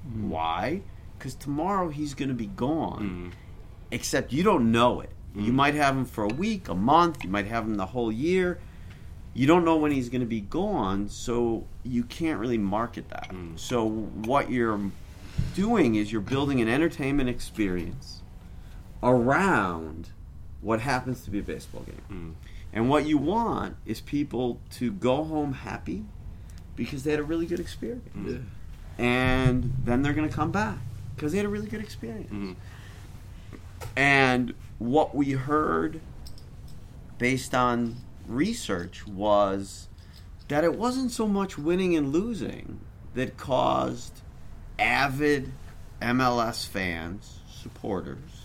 Mm. 0.08 0.28
Why? 0.28 0.82
Because 1.18 1.36
tomorrow 1.36 1.90
he's 1.90 2.14
going 2.14 2.30
to 2.30 2.36
be 2.36 2.48
gone. 2.48 3.32
Mm. 3.32 3.38
Except 3.92 4.34
you 4.34 4.44
don't 4.44 4.72
know 4.72 5.02
it. 5.02 5.12
You 5.36 5.52
mm. 5.52 5.56
might 5.56 5.74
have 5.76 5.96
him 5.96 6.06
for 6.06 6.24
a 6.24 6.34
week, 6.34 6.70
a 6.70 6.76
month, 6.76 7.24
you 7.24 7.30
might 7.30 7.48
have 7.48 7.66
him 7.66 7.76
the 7.76 7.88
whole 7.88 8.12
year. 8.12 8.60
You 9.34 9.48
don't 9.48 9.66
know 9.66 9.78
when 9.78 9.92
he's 9.92 10.10
going 10.10 10.22
to 10.22 10.28
be 10.28 10.42
gone, 10.42 11.10
so 11.10 11.66
you 11.84 12.04
can't 12.04 12.40
really 12.40 12.60
market 12.60 13.10
that. 13.10 13.30
Mm. 13.30 13.58
So 13.58 13.88
what 13.90 14.52
you're 14.52 14.80
doing 15.56 15.96
is 15.96 16.12
you're 16.12 16.22
building 16.22 16.62
an 16.62 16.68
entertainment 16.68 17.30
experience 17.30 18.22
around 19.02 20.10
what 20.62 20.82
happens 20.82 21.24
to 21.24 21.32
be 21.32 21.40
a 21.40 21.44
baseball 21.44 21.82
game. 21.82 22.02
Mm. 22.12 22.50
And 22.74 22.90
what 22.90 23.06
you 23.06 23.18
want 23.18 23.76
is 23.86 24.02
people 24.02 24.60
to 24.72 24.92
go 24.92 25.24
home 25.24 25.54
happy 25.54 26.06
because 26.76 27.04
they 27.04 27.12
had 27.12 27.20
a 27.20 27.24
really 27.24 27.46
good 27.46 27.60
experience. 27.60 28.10
And 28.98 29.74
then 29.84 30.02
they're 30.02 30.14
going 30.14 30.30
to 30.30 30.36
come 30.36 30.52
back 30.52 30.78
because 31.16 31.32
they 31.32 31.38
had 31.38 31.46
a 31.46 31.50
really 31.50 31.68
good 31.68 31.82
experience. 31.82 32.56
And 33.96 34.54
what 34.84 35.16
we 35.16 35.32
heard 35.32 36.02
based 37.18 37.56
on 37.56 37.96
research 38.28 39.08
was 39.08 39.88
that 40.50 40.66
it 40.66 40.76
wasn't 40.76 41.10
so 41.10 41.26
much 41.26 41.58
winning 41.58 41.96
and 41.96 42.12
losing 42.12 42.82
that 43.16 43.38
caused 43.38 44.20
avid 44.78 45.54
MLS 46.02 46.68
fans, 46.68 47.40
supporters, 47.50 48.44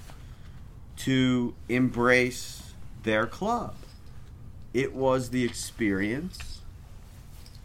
to 0.97 1.55
embrace 1.69 2.73
their 3.02 3.27
club. 3.27 3.74
It 4.73 4.94
was 4.94 5.31
the 5.31 5.43
experience, 5.43 6.60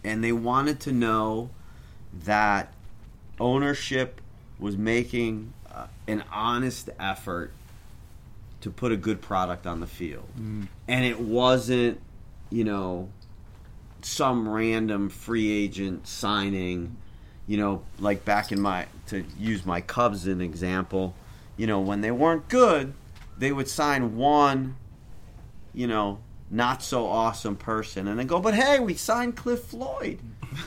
and 0.04 0.24
they 0.24 0.32
wanted 0.32 0.80
to 0.82 0.91
know 0.91 1.52
that 2.12 2.74
ownership 3.40 4.20
was 4.58 4.78
making 4.78 5.54
uh, 5.72 5.88
an 6.08 6.24
honest 6.32 6.90
effort 7.00 7.52
to 8.64 8.72
put 8.72 8.94
a 8.94 8.98
good 8.98 9.22
product 9.22 9.68
on 9.68 9.81
the 9.81 9.88
field. 9.88 10.26
Mm. 10.40 10.69
And 10.88 11.03
it 11.03 11.19
wasn't, 11.19 11.99
you 12.49 12.64
know, 12.64 13.10
some 14.02 14.48
random 14.48 15.10
free 15.10 15.52
agent 15.52 16.07
signing, 16.07 16.95
you 17.45 17.57
know, 17.57 17.84
like 17.99 18.23
back 18.23 18.53
in 18.53 18.61
my, 18.61 18.85
to 19.07 19.26
use 19.38 19.65
my 19.65 19.81
Cubs 19.81 20.26
as 20.26 20.34
an 20.34 20.40
example, 20.40 21.14
you 21.57 21.68
know, 21.68 21.81
when 21.81 21.99
they 21.99 22.11
weren't 22.11 22.48
good, 22.48 22.94
they 23.38 23.52
would 23.52 23.68
sign 23.68 24.15
one, 24.15 24.77
you 25.73 25.85
know, 25.85 26.19
not 26.49 26.81
so 26.81 27.06
awesome 27.06 27.57
person 27.57 28.07
and 28.07 28.18
then 28.18 28.27
go, 28.27 28.40
but 28.40 28.53
hey, 28.53 28.80
we 28.80 28.94
signed 28.94 29.35
Cliff 29.35 29.61
Floyd. 29.61 30.19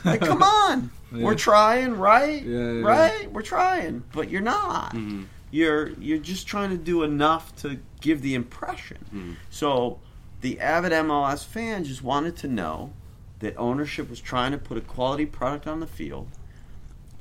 Like, 0.05 0.21
come 0.21 0.43
on. 0.43 0.91
We're 1.11 1.33
trying, 1.33 1.93
right? 1.93 2.43
Yeah, 2.43 2.73
yeah, 2.73 2.81
right? 2.81 3.31
We're 3.31 3.41
trying, 3.41 4.03
but 4.13 4.29
you're 4.29 4.41
not. 4.41 4.93
Mm-hmm. 4.93 5.23
You're 5.51 5.89
you're 5.93 6.17
just 6.17 6.47
trying 6.47 6.71
to 6.71 6.77
do 6.77 7.03
enough 7.03 7.55
to 7.57 7.79
give 8.01 8.21
the 8.21 8.35
impression. 8.35 8.97
Hmm. 9.09 9.33
So 9.49 9.99
the 10.41 10.59
avid 10.59 10.91
MLS 10.91 11.45
fan 11.45 11.83
just 11.83 12.03
wanted 12.03 12.35
to 12.37 12.47
know 12.47 12.93
that 13.39 13.55
ownership 13.57 14.09
was 14.09 14.19
trying 14.19 14.51
to 14.51 14.57
put 14.57 14.77
a 14.77 14.81
quality 14.81 15.25
product 15.25 15.67
on 15.67 15.79
the 15.79 15.87
field 15.87 16.27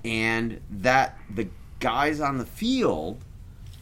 and 0.05 0.61
that 0.70 1.19
the 1.28 1.48
guys 1.81 2.20
on 2.20 2.39
the 2.39 2.47
field 2.47 3.23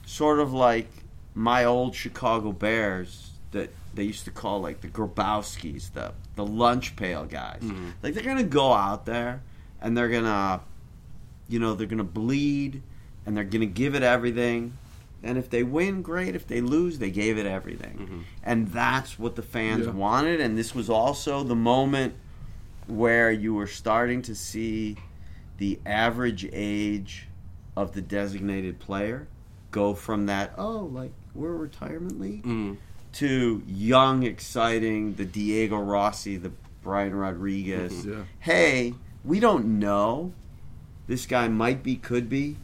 sort 0.06 0.40
of 0.40 0.52
like 0.52 0.88
my 1.34 1.64
old 1.64 1.94
Chicago 1.94 2.52
Bears 2.52 3.30
that 3.52 3.70
they 3.94 4.04
used 4.04 4.24
to 4.24 4.30
call 4.30 4.60
like 4.60 4.80
the 4.80 4.88
Grabowskis, 4.88 5.92
the 5.92 6.12
the 6.34 6.44
lunch 6.44 6.96
pail 6.96 7.24
guys. 7.24 7.62
Hmm. 7.62 7.90
Like 8.02 8.14
they're 8.14 8.24
gonna 8.24 8.42
go 8.42 8.72
out 8.72 9.06
there 9.06 9.42
and 9.80 9.96
they're 9.96 10.08
gonna, 10.08 10.60
you 11.48 11.58
know, 11.58 11.74
they're 11.74 11.86
gonna 11.86 12.04
bleed 12.04 12.82
and 13.26 13.36
they're 13.36 13.44
gonna 13.44 13.66
give 13.66 13.94
it 13.94 14.02
everything. 14.02 14.76
And 15.22 15.38
if 15.38 15.48
they 15.48 15.62
win, 15.62 16.02
great. 16.02 16.34
If 16.34 16.46
they 16.46 16.60
lose, 16.60 16.98
they 16.98 17.10
gave 17.10 17.38
it 17.38 17.46
everything. 17.46 18.24
And 18.42 18.68
that's 18.68 19.18
what 19.18 19.36
the 19.36 19.42
fans 19.42 19.86
Yeah. 19.86 19.92
wanted. 19.92 20.40
And 20.40 20.58
this 20.58 20.74
was 20.74 20.90
also 20.90 21.42
the 21.42 21.54
moment 21.56 22.14
where 22.86 23.32
you 23.32 23.54
were 23.54 23.66
starting 23.66 24.20
to 24.22 24.34
see 24.34 24.96
the 25.56 25.78
average 25.86 26.46
age 26.52 27.26
of 27.76 27.92
the 27.94 28.02
designated 28.02 28.78
player 28.80 29.26
go 29.70 29.94
from 29.94 30.26
that, 30.26 30.52
oh, 30.58 30.90
like 30.92 31.12
we're 31.34 31.54
a 31.54 31.56
retirement 31.56 32.20
league, 32.20 32.42
Mm. 32.44 32.76
to 33.14 33.62
young, 33.66 34.24
exciting, 34.24 35.14
the 35.14 35.24
Diego 35.24 35.78
Rossi, 35.78 36.36
the 36.36 36.52
Brian 36.82 37.14
Rodriguez. 37.14 38.04
Yeah. 38.04 38.24
Hey, 38.40 38.94
we 39.24 39.40
don't 39.40 39.78
know. 39.78 40.32
This 41.06 41.24
guy 41.24 41.48
might 41.48 41.82
be, 41.82 41.96
could 41.96 42.28
be, 42.28 42.56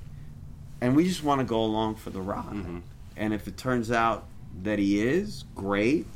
and 0.81 0.97
we 0.97 1.05
just 1.05 1.23
want 1.23 1.41
to 1.41 1.45
go 1.45 1.63
along 1.63 1.97
for 1.97 2.11
the 2.11 2.21
ride. 2.21 2.45
Mm-hmm. 2.45 2.79
And 3.17 3.35
if 3.35 3.47
it 3.47 3.57
turns 3.57 3.91
out 3.91 4.27
that 4.63 4.79
he 4.79 5.01
is, 5.01 5.45
great. 5.55 6.07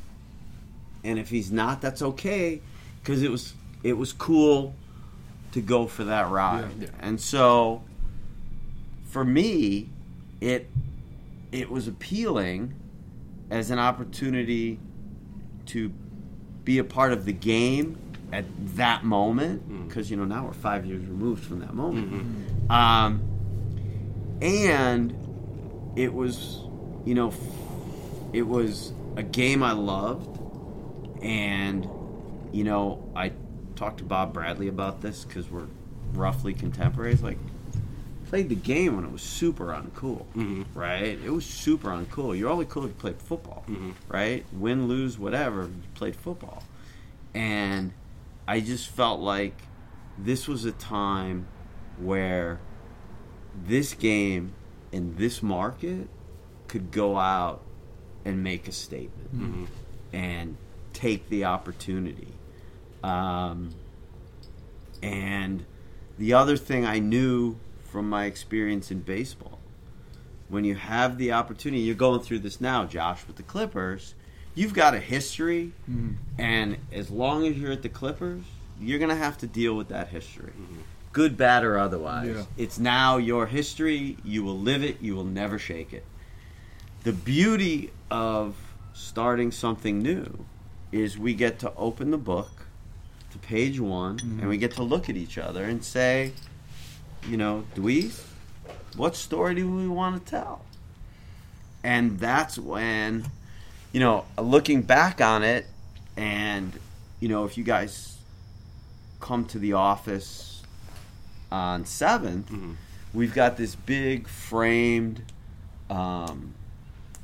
And 1.03 1.19
if 1.19 1.29
he's 1.29 1.51
not, 1.51 1.81
that's 1.81 2.01
okay, 2.01 2.61
because 3.01 3.21
it 3.21 3.29
was 3.29 3.53
it 3.83 3.93
was 3.93 4.11
cool 4.11 4.73
to 5.51 5.61
go 5.61 5.85
for 5.85 6.03
that 6.05 6.29
ride. 6.29 6.71
Yeah. 6.79 6.87
And 6.99 7.21
so, 7.21 7.83
for 9.05 9.23
me, 9.23 9.89
it 10.41 10.69
it 11.51 11.69
was 11.69 11.87
appealing 11.87 12.73
as 13.51 13.69
an 13.69 13.77
opportunity 13.77 14.79
to 15.67 15.91
be 16.63 16.79
a 16.79 16.83
part 16.83 17.13
of 17.13 17.25
the 17.25 17.31
game 17.31 17.97
at 18.33 18.45
that 18.75 19.03
moment 19.03 19.69
mm. 19.69 19.87
because 19.87 20.09
you 20.09 20.17
know 20.17 20.25
now 20.25 20.45
we're 20.45 20.53
five 20.53 20.85
years 20.85 21.05
removed 21.05 21.43
from 21.43 21.59
that 21.59 21.73
moment 21.73 22.11
mm-hmm. 22.11 22.71
um, 22.71 23.21
and 24.41 25.13
it 25.95 26.13
was 26.13 26.61
you 27.05 27.13
know 27.13 27.33
it 28.33 28.43
was 28.43 28.91
a 29.15 29.23
game 29.23 29.63
i 29.63 29.71
loved 29.71 30.39
and 31.23 31.87
you 32.51 32.63
know 32.63 33.11
i 33.15 33.31
talked 33.75 33.99
to 33.99 34.03
bob 34.03 34.33
bradley 34.33 34.67
about 34.67 35.01
this 35.01 35.23
because 35.25 35.49
we're 35.49 35.67
roughly 36.13 36.53
contemporaries 36.53 37.21
like 37.21 37.37
played 38.25 38.49
the 38.49 38.55
game 38.55 38.95
when 38.95 39.05
it 39.05 39.11
was 39.11 39.21
super 39.21 39.67
uncool, 39.67 40.25
mm-hmm. 40.35 40.63
right? 40.73 41.19
It 41.23 41.29
was 41.29 41.45
super 41.45 41.89
uncool. 41.89 42.37
You're 42.37 42.49
only 42.49 42.65
cool 42.65 42.83
if 42.83 42.89
you 42.89 42.95
played 42.95 43.21
football, 43.21 43.63
mm-hmm. 43.67 43.91
right? 44.09 44.45
Win, 44.51 44.87
lose, 44.87 45.17
whatever, 45.17 45.63
you 45.63 45.83
played 45.93 46.15
football. 46.15 46.63
And 47.33 47.93
I 48.47 48.59
just 48.59 48.89
felt 48.89 49.19
like 49.19 49.53
this 50.17 50.47
was 50.47 50.65
a 50.65 50.71
time 50.73 51.47
where 51.97 52.59
this 53.67 53.93
game 53.93 54.53
in 54.91 55.15
this 55.15 55.41
market 55.41 56.07
could 56.67 56.91
go 56.91 57.17
out 57.17 57.61
and 58.23 58.43
make 58.43 58.67
a 58.67 58.71
statement 58.71 59.35
mm-hmm. 59.35 59.65
and 60.13 60.57
take 60.93 61.29
the 61.29 61.45
opportunity. 61.45 62.27
Um, 63.03 63.75
and 65.03 65.65
the 66.17 66.33
other 66.33 66.57
thing 66.57 66.85
I 66.85 66.99
knew 66.99 67.57
from 67.83 68.09
my 68.09 68.25
experience 68.25 68.89
in 68.89 69.01
baseball, 69.01 69.59
when 70.49 70.63
you 70.63 70.75
have 70.75 71.17
the 71.17 71.31
opportunity, 71.31 71.83
you're 71.83 71.95
going 71.95 72.21
through 72.21 72.39
this 72.39 72.59
now, 72.61 72.85
Josh, 72.85 73.25
with 73.27 73.35
the 73.35 73.43
Clippers. 73.43 74.15
You've 74.53 74.73
got 74.73 74.93
a 74.93 74.99
history, 74.99 75.73
mm-hmm. 75.89 76.13
and 76.39 76.77
as 76.91 77.09
long 77.09 77.45
as 77.45 77.57
you're 77.57 77.73
at 77.73 77.81
the 77.81 77.89
Clippers, 77.89 78.43
you're 78.79 78.99
going 78.99 79.09
to 79.09 79.15
have 79.15 79.37
to 79.39 79.47
deal 79.47 79.75
with 79.75 79.89
that 79.89 80.07
history. 80.09 80.51
Mm-hmm. 80.51 80.81
Good, 81.15 81.37
bad, 81.37 81.63
or 81.63 81.77
otherwise. 81.77 82.35
Yeah. 82.35 82.43
It's 82.57 82.77
now 82.77 83.15
your 83.15 83.45
history. 83.45 84.17
You 84.25 84.43
will 84.43 84.59
live 84.59 84.83
it. 84.83 84.99
You 84.99 85.15
will 85.15 85.23
never 85.23 85.57
shake 85.57 85.93
it. 85.93 86.03
The 87.03 87.13
beauty 87.13 87.91
of 88.11 88.57
starting 88.91 89.53
something 89.53 89.99
new 89.99 90.45
is 90.91 91.17
we 91.17 91.33
get 91.33 91.57
to 91.59 91.73
open 91.77 92.11
the 92.11 92.17
book 92.17 92.67
to 93.31 93.37
page 93.37 93.79
one 93.79 94.19
and 94.19 94.39
mm-hmm. 94.39 94.49
we 94.49 94.57
get 94.57 94.71
to 94.71 94.83
look 94.83 95.09
at 95.09 95.15
each 95.15 95.37
other 95.37 95.63
and 95.63 95.85
say, 95.85 96.33
you 97.29 97.37
know, 97.37 97.63
Dweez, 97.75 98.21
what 98.97 99.15
story 99.15 99.55
do 99.55 99.73
we 99.73 99.87
want 99.87 100.25
to 100.25 100.29
tell? 100.29 100.65
And 101.81 102.19
that's 102.19 102.59
when, 102.59 103.31
you 103.93 104.01
know, 104.01 104.25
looking 104.37 104.81
back 104.81 105.21
on 105.21 105.43
it, 105.43 105.65
and, 106.17 106.73
you 107.21 107.29
know, 107.29 107.45
if 107.45 107.57
you 107.57 107.63
guys 107.63 108.17
come 109.21 109.45
to 109.45 109.59
the 109.59 109.71
office 109.71 110.54
on 111.51 111.83
7th, 111.85 112.75
we've 113.13 113.33
got 113.33 113.57
this 113.57 113.75
big 113.75 114.27
framed, 114.27 115.21
um, 115.89 116.53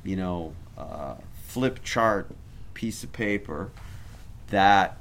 you 0.04 0.16
know, 0.16 0.54
uh, 0.78 1.14
flip 1.46 1.82
chart 1.84 2.28
piece 2.74 3.02
of 3.04 3.12
paper 3.12 3.70
that 4.48 4.96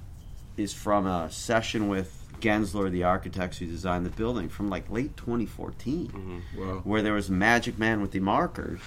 is 0.57 0.73
from 0.73 1.05
a 1.07 1.31
session 1.31 1.87
with 1.87 2.17
Gensler, 2.41 2.89
the 2.91 3.03
architects 3.03 3.59
who 3.59 3.67
designed 3.67 4.05
the 4.05 4.09
building, 4.09 4.49
from 4.49 4.69
like 4.69 4.89
late 4.89 5.15
2014, 5.17 6.41
Wow. 6.57 6.81
where 6.83 7.01
there 7.01 7.13
was 7.13 7.29
a 7.29 7.33
magic 7.33 7.77
man 7.77 8.01
with 8.01 8.11
the 8.11 8.19
markers 8.19 8.79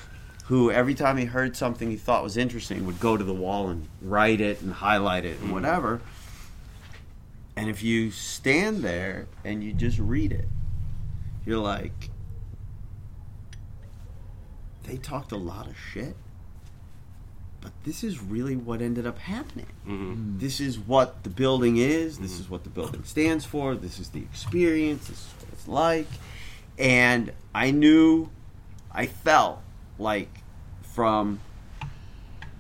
who, 0.47 0.71
every 0.71 0.95
time 0.95 1.17
he 1.17 1.25
heard 1.25 1.57
something 1.57 1.89
he 1.91 1.97
thought 1.97 2.23
was 2.23 2.37
interesting, 2.37 2.85
would 2.85 3.01
go 3.01 3.17
to 3.17 3.25
the 3.25 3.33
wall 3.33 3.69
and 3.71 3.89
write 4.03 4.41
it 4.41 4.61
and 4.61 4.75
highlight 4.75 5.25
it 5.25 5.41
and 5.41 5.53
whatever. 5.53 6.01
And 7.57 7.71
if 7.71 7.83
you 7.83 8.11
stand 8.11 8.79
there 8.79 9.27
and 9.45 9.63
you 9.63 9.73
just 9.73 9.99
read 9.99 10.33
it, 10.33 10.49
you're 11.47 11.59
like, 11.59 12.11
they 14.85 14.97
talked 14.97 15.33
a 15.33 15.37
lot 15.37 15.67
of 15.69 15.77
shit, 15.79 16.17
but 17.61 17.73
this 17.85 18.03
is 18.03 18.23
really 18.23 18.57
what 18.57 18.83
ended 18.83 19.07
up 19.07 19.19
happening. 19.19 19.69
Mm-hmm. 19.87 20.39
This 20.39 20.61
is 20.61 20.79
what 20.79 21.23
the 21.23 21.31
building 21.31 21.77
is. 21.77 22.19
This 22.19 22.33
mm-hmm. 22.33 22.43
is 22.43 22.51
what 22.51 22.65
the 22.65 22.71
building 22.71 23.05
stands 23.05 23.45
for. 23.45 23.75
This 23.75 23.99
is 23.99 24.11
the 24.11 24.21
experience. 24.21 25.09
This 25.09 25.19
is 25.19 25.35
what 25.39 25.53
it's 25.53 25.69
like. 25.69 26.09
And 26.79 27.33
I 27.55 27.71
knew, 27.71 28.31
I 28.91 29.07
felt 29.07 29.61
like 29.99 30.43
from 30.83 31.41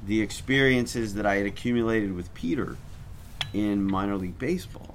the 0.06 0.20
experiences 0.20 1.14
that 1.14 1.26
I 1.26 1.36
had 1.36 1.46
accumulated 1.46 2.14
with 2.14 2.32
Peter 2.34 2.76
in 3.54 3.82
minor 3.82 4.16
league 4.16 4.38
baseball 4.38 4.94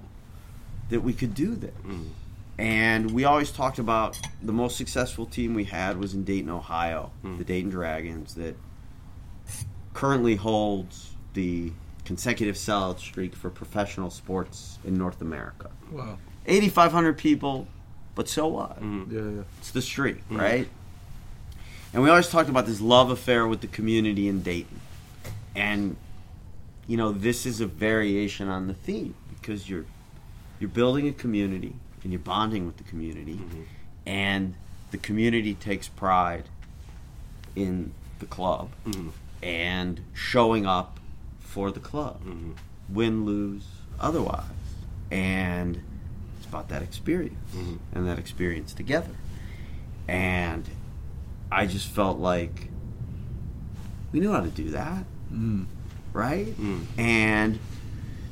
that 0.90 1.02
we 1.02 1.14
could 1.14 1.34
do 1.34 1.56
this. 1.56 1.74
Mm. 1.86 2.10
And 2.58 3.12
we 3.12 3.24
always 3.24 3.52
talked 3.52 3.80
about 3.80 4.20
the 4.44 4.52
most 4.52 4.76
successful 4.76 5.26
team 5.26 5.54
we 5.54 5.64
had 5.64 5.98
was 5.98 6.14
in 6.14 6.26
Dayton, 6.26 6.50
Ohio, 6.50 7.12
mm. 7.24 7.38
the 7.38 7.46
Dayton 7.46 7.70
Dragons, 7.72 8.36
that 8.36 8.56
currently 9.94 10.36
holds 10.36 11.12
the 11.34 11.72
consecutive 12.04 12.56
sellout 12.56 13.00
streak 13.00 13.36
for 13.36 13.50
professional 13.50 14.10
sports 14.10 14.78
in 14.84 14.98
North 14.98 15.22
America. 15.22 15.70
Wow. 15.92 16.18
8,500 16.48 17.18
people, 17.18 17.68
but 18.16 18.28
so 18.28 18.48
what? 18.48 18.82
Mm-hmm. 18.82 19.16
Yeah, 19.16 19.38
yeah. 19.38 19.44
It's 19.60 19.72
the 19.72 19.82
streak, 19.82 20.18
mm-hmm. 20.26 20.38
right? 20.38 20.68
And 21.94 22.04
we 22.04 22.10
always 22.10 22.30
talked 22.30 22.50
about 22.50 22.66
this 22.66 22.82
love 22.82 23.10
affair 23.10 23.48
with 23.48 23.62
the 23.62 23.68
community 23.68 24.28
in 24.28 24.42
Dayton. 24.42 24.82
And 25.56 25.96
you 26.90 26.98
know, 26.98 27.12
this 27.12 27.46
is 27.46 27.62
a 27.62 27.68
variation 27.68 28.50
on 28.50 28.68
the 28.68 28.74
theme 28.74 29.14
because 29.30 29.70
you're 29.70 29.86
you're 30.60 30.72
building 30.72 31.08
a 31.08 31.14
community 31.14 31.76
and 32.04 32.12
you're 32.12 32.20
bonding 32.20 32.66
with 32.66 32.78
the 32.78 32.84
community 32.84 33.36
mm-hmm. 33.36 33.62
and 34.08 34.56
the 34.90 34.98
community 34.98 35.54
takes 35.54 35.88
pride 35.88 36.46
in 37.56 37.94
the 38.18 38.26
club 38.26 38.72
mm-hmm. 38.88 39.10
and 39.44 40.02
showing 40.14 40.66
up 40.66 41.00
for 41.40 41.70
the 41.70 41.80
club. 41.80 42.22
Mm-hmm. 42.22 42.54
Win, 42.90 43.24
lose, 43.24 43.68
otherwise. 44.00 44.46
And 45.12 45.80
it's 46.38 46.48
about 46.48 46.70
that 46.70 46.82
experience 46.82 47.54
and 47.94 48.08
that 48.08 48.18
experience 48.18 48.74
together. 48.74 49.16
And 50.08 50.68
I 51.52 51.68
just 51.68 51.88
felt 51.88 52.18
like 52.18 52.70
we 54.12 54.20
knew 54.20 54.32
how 54.32 54.42
to 54.42 54.50
do 54.50 54.72
that, 54.72 55.04
mm. 55.32 55.68
Right? 56.20 56.48
Mm. 56.48 56.86
And 56.98 57.60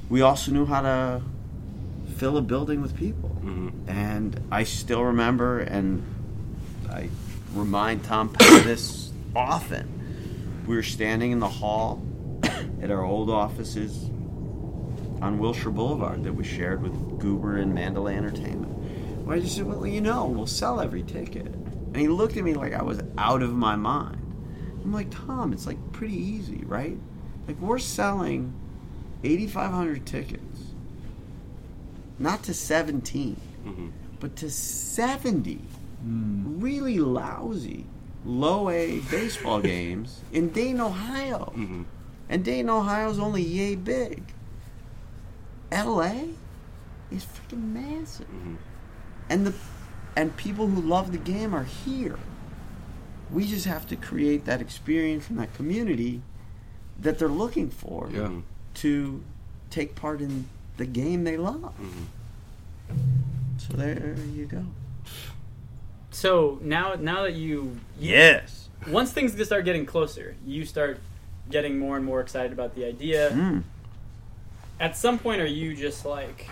we 0.10 0.22
also 0.22 0.52
knew 0.52 0.66
how 0.66 0.82
to 0.82 1.22
fill 2.18 2.38
a 2.38 2.42
building 2.42 2.82
with 2.82 2.96
people. 2.98 3.30
Mm-hmm. 3.44 3.90
And 3.90 4.40
I 4.52 4.64
still 4.64 5.04
remember, 5.04 5.60
and 5.60 6.04
I 6.90 7.10
remind 7.54 8.04
Tom 8.04 8.30
Petty 8.30 8.64
this 8.64 9.12
often. 9.36 9.94
We 10.68 10.76
were 10.76 10.84
standing 10.84 11.32
in 11.32 11.40
the 11.40 11.48
hall 11.48 12.04
at 12.82 12.92
our 12.92 13.04
old 13.04 13.30
offices 13.30 14.10
on 15.22 15.40
Wilshire 15.40 15.72
Boulevard 15.72 16.24
that 16.24 16.34
we 16.34 16.44
shared 16.44 16.82
with 16.82 16.94
Guber 17.20 17.62
and 17.62 17.74
Mandalay 17.74 18.16
Entertainment. 18.16 18.74
Well, 19.26 19.38
I 19.38 19.40
just 19.40 19.56
said, 19.56 19.66
well, 19.66 19.86
you 19.86 20.02
know, 20.02 20.26
we'll 20.26 20.48
sell 20.48 20.80
every 20.80 21.04
ticket. 21.04 21.46
And 21.46 21.96
he 21.96 22.08
looked 22.08 22.38
at 22.38 22.44
me 22.44 22.54
like 22.54 22.74
I 22.74 22.84
was 22.84 23.02
out 23.18 23.42
of 23.42 23.54
my 23.54 23.76
mind. 23.76 24.18
I'm 24.84 24.94
like, 24.94 25.10
Tom, 25.10 25.54
it's 25.54 25.66
like 25.66 25.78
pretty 25.92 26.16
easy, 26.16 26.64
right? 26.66 26.98
Like 27.48 27.60
we're 27.60 27.80
selling 27.80 28.54
8,500 29.24 30.06
tickets, 30.06 30.74
not 32.20 32.44
to 32.44 32.54
17, 32.54 33.40
mm-hmm. 33.66 33.88
but 34.20 34.36
to 34.38 34.50
70 34.50 35.56
hmm. 35.56 36.60
really 36.60 37.00
lousy 37.00 37.86
low 38.26 38.70
A 38.70 39.00
baseball 39.10 39.60
games 39.62 40.22
in 40.32 40.50
Dayton, 40.50 40.82
Ohio. 40.82 41.54
Mm-hmm. 41.56 41.84
And 42.30 42.44
Dayton, 42.44 42.70
Ohio's 42.70 43.20
only 43.20 43.42
yay 43.42 43.76
big. 43.76 44.24
LA 45.72 46.26
is 47.10 47.26
freaking 47.26 47.74
massive. 47.74 48.28
Mm-hmm. 48.28 48.56
And 49.30 49.48
the 49.48 49.54
and 50.16 50.36
people 50.36 50.68
who 50.68 50.82
love 50.82 51.12
the 51.12 51.18
game 51.18 51.54
are 51.54 51.64
here. 51.64 52.18
We 53.32 53.46
just 53.46 53.66
have 53.66 53.86
to 53.88 53.96
create 53.96 54.46
that 54.46 54.62
experience 54.62 55.30
and 55.30 55.38
that 55.38 55.54
community 55.54 56.22
that 57.02 57.20
they're 57.20 57.28
looking 57.28 57.70
for 57.70 58.10
Yeah. 58.12 58.30
to 58.76 59.24
take 59.70 59.96
part 59.96 60.22
in 60.22 60.48
the 60.78 60.86
game 60.86 61.24
they 61.24 61.38
love. 61.38 61.74
So 63.58 63.74
there 63.76 64.16
you 64.34 64.46
go. 64.46 64.64
So 66.12 66.60
now, 66.62 66.96
now 66.96 67.24
that 67.24 67.34
you, 67.34 67.78
Yes. 68.00 68.70
once 68.88 69.12
things 69.12 69.40
start 69.46 69.66
getting 69.66 69.86
closer, 69.86 70.36
you 70.46 70.66
start 70.66 71.00
getting 71.50 71.78
more 71.80 71.96
and 71.98 72.06
more 72.06 72.22
excited 72.22 72.52
about 72.52 72.76
the 72.76 72.86
idea. 72.86 73.32
Mm. 73.32 73.64
At 74.80 74.96
some 74.96 75.18
point, 75.20 75.42
are 75.42 75.46
you 75.48 75.76
just 75.76 76.06
like 76.06 76.50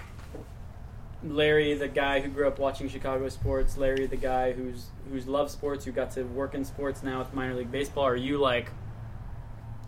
Larry, 1.23 1.73
the 1.73 1.87
guy 1.87 2.19
who 2.21 2.29
grew 2.29 2.47
up 2.47 2.59
watching 2.59 2.87
Chicago 2.89 3.27
sports? 3.29 3.77
Larry, 3.77 4.05
the 4.07 4.15
guy 4.17 4.51
who's 4.51 4.87
who's 5.11 5.27
loved 5.27 5.51
sports, 5.51 5.85
who 5.85 5.91
got 5.91 6.11
to 6.11 6.23
work 6.23 6.53
in 6.55 6.65
sports 6.65 7.03
now 7.03 7.19
with 7.19 7.33
minor 7.33 7.53
league 7.55 7.71
baseball? 7.71 8.05
Are 8.05 8.15
you 8.15 8.37
like 8.37 8.69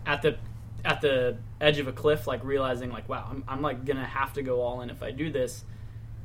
at 0.06 0.22
the 0.22 0.36
at 0.84 1.00
the 1.00 1.36
edge 1.60 1.78
of 1.78 1.88
a 1.88 1.92
cliff, 1.92 2.26
like 2.26 2.44
realizing 2.44 2.90
like, 2.90 3.08
wow, 3.08 3.26
I'm, 3.30 3.44
I'm 3.48 3.62
like 3.62 3.84
gonna 3.84 4.06
have 4.06 4.32
to 4.34 4.42
go 4.42 4.60
all 4.60 4.80
in 4.80 4.90
if 4.90 5.02
I 5.02 5.10
do 5.10 5.30
this? 5.30 5.64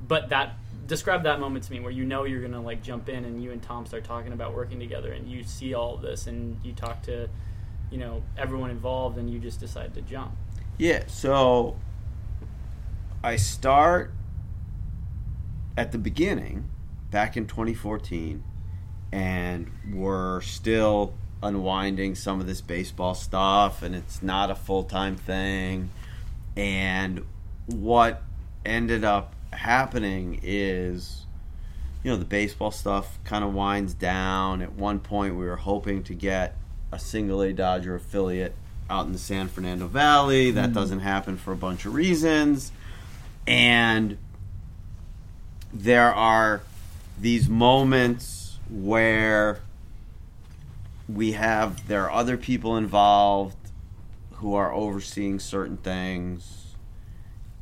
But 0.07 0.29
that 0.29 0.53
describe 0.85 1.23
that 1.23 1.39
moment 1.39 1.63
to 1.65 1.71
me 1.71 1.79
where 1.79 1.91
you 1.91 2.03
know 2.03 2.25
you're 2.25 2.41
gonna 2.41 2.61
like 2.61 2.83
jump 2.83 3.09
in 3.09 3.25
and 3.25 3.41
you 3.41 3.51
and 3.51 3.61
Tom 3.61 3.85
start 3.85 4.03
talking 4.03 4.33
about 4.33 4.53
working 4.53 4.79
together 4.79 5.13
and 5.13 5.29
you 5.29 5.43
see 5.43 5.73
all 5.73 5.95
of 5.95 6.01
this 6.01 6.27
and 6.27 6.59
you 6.63 6.73
talk 6.73 7.01
to 7.03 7.29
you 7.89 7.97
know 7.97 8.21
everyone 8.37 8.69
involved 8.69 9.17
and 9.17 9.29
you 9.29 9.39
just 9.39 9.59
decide 9.59 9.93
to 9.93 10.01
jump. 10.01 10.31
Yeah, 10.77 11.03
so 11.07 11.77
I 13.23 13.35
start 13.37 14.11
at 15.77 15.91
the 15.91 15.97
beginning, 15.97 16.69
back 17.11 17.37
in 17.37 17.47
2014, 17.47 18.43
and 19.11 19.71
we're 19.91 20.41
still 20.41 21.13
unwinding 21.43 22.15
some 22.15 22.39
of 22.39 22.47
this 22.47 22.61
baseball 22.61 23.13
stuff, 23.13 23.83
and 23.83 23.93
it's 23.93 24.23
not 24.23 24.49
a 24.49 24.55
full 24.55 24.83
time 24.83 25.15
thing. 25.15 25.89
And 26.55 27.25
what 27.65 28.21
ended 28.65 29.03
up 29.03 29.33
happening 29.51 30.39
is, 30.41 31.25
you 32.03 32.11
know, 32.11 32.17
the 32.17 32.25
baseball 32.25 32.71
stuff 32.71 33.19
kind 33.23 33.43
of 33.43 33.53
winds 33.53 33.93
down. 33.93 34.61
At 34.61 34.73
one 34.73 34.99
point, 34.99 35.35
we 35.35 35.45
were 35.45 35.57
hoping 35.57 36.03
to 36.03 36.13
get 36.13 36.55
a 36.91 36.99
single 36.99 37.41
A 37.41 37.53
Dodger 37.53 37.95
affiliate 37.95 38.55
out 38.89 39.05
in 39.05 39.11
the 39.11 39.19
San 39.19 39.47
Fernando 39.47 39.87
Valley. 39.87 40.51
That 40.51 40.67
hmm. 40.67 40.73
doesn't 40.73 40.99
happen 40.99 41.37
for 41.37 41.51
a 41.51 41.57
bunch 41.57 41.85
of 41.85 41.93
reasons. 41.93 42.71
And 43.45 44.17
there 45.73 46.13
are 46.13 46.61
these 47.19 47.49
moments 47.49 48.57
where 48.69 49.61
we 51.07 51.33
have 51.33 51.87
there 51.87 52.03
are 52.05 52.11
other 52.11 52.37
people 52.37 52.77
involved 52.77 53.57
who 54.33 54.53
are 54.55 54.73
overseeing 54.73 55.39
certain 55.39 55.77
things 55.77 56.75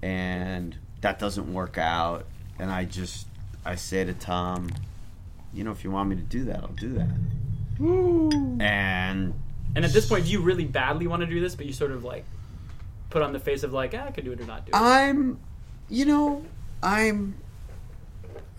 and 0.02 0.76
that 1.02 1.20
doesn't 1.20 1.52
work 1.54 1.78
out 1.78 2.26
and 2.60 2.72
I 2.72 2.86
just 2.86 3.28
I 3.66 3.76
say 3.76 4.04
to 4.04 4.14
Tom, 4.14 4.70
you 5.54 5.64
know 5.64 5.72
if 5.72 5.84
you 5.84 5.92
want 5.92 6.10
me 6.10 6.16
to 6.16 6.22
do 6.22 6.44
that, 6.46 6.58
I'll 6.58 6.68
do 6.70 6.94
that. 6.94 7.10
And 8.64 9.34
And 9.76 9.86
at 9.86 9.92
this 9.94 10.08
point, 10.08 10.26
do 10.26 10.32
you 10.32 10.42
really 10.42 10.66
badly 10.66 11.08
want 11.08 11.22
to 11.22 11.26
do 11.28 11.40
this, 11.40 11.56
but 11.56 11.66
you 11.66 11.74
sort 11.74 11.92
of 11.92 12.04
like 12.04 12.26
put 13.10 13.22
on 13.22 13.34
the 13.34 13.40
face 13.40 13.64
of 13.64 13.74
like, 13.74 13.94
ah, 13.98 14.06
I 14.08 14.12
could 14.12 14.26
do 14.26 14.32
it 14.32 14.40
or 14.42 14.46
not 14.46 14.66
do 14.66 14.70
it? 14.70 14.76
I'm, 14.76 15.40
you 15.90 16.06
know, 16.06 16.46
I'm, 16.84 17.36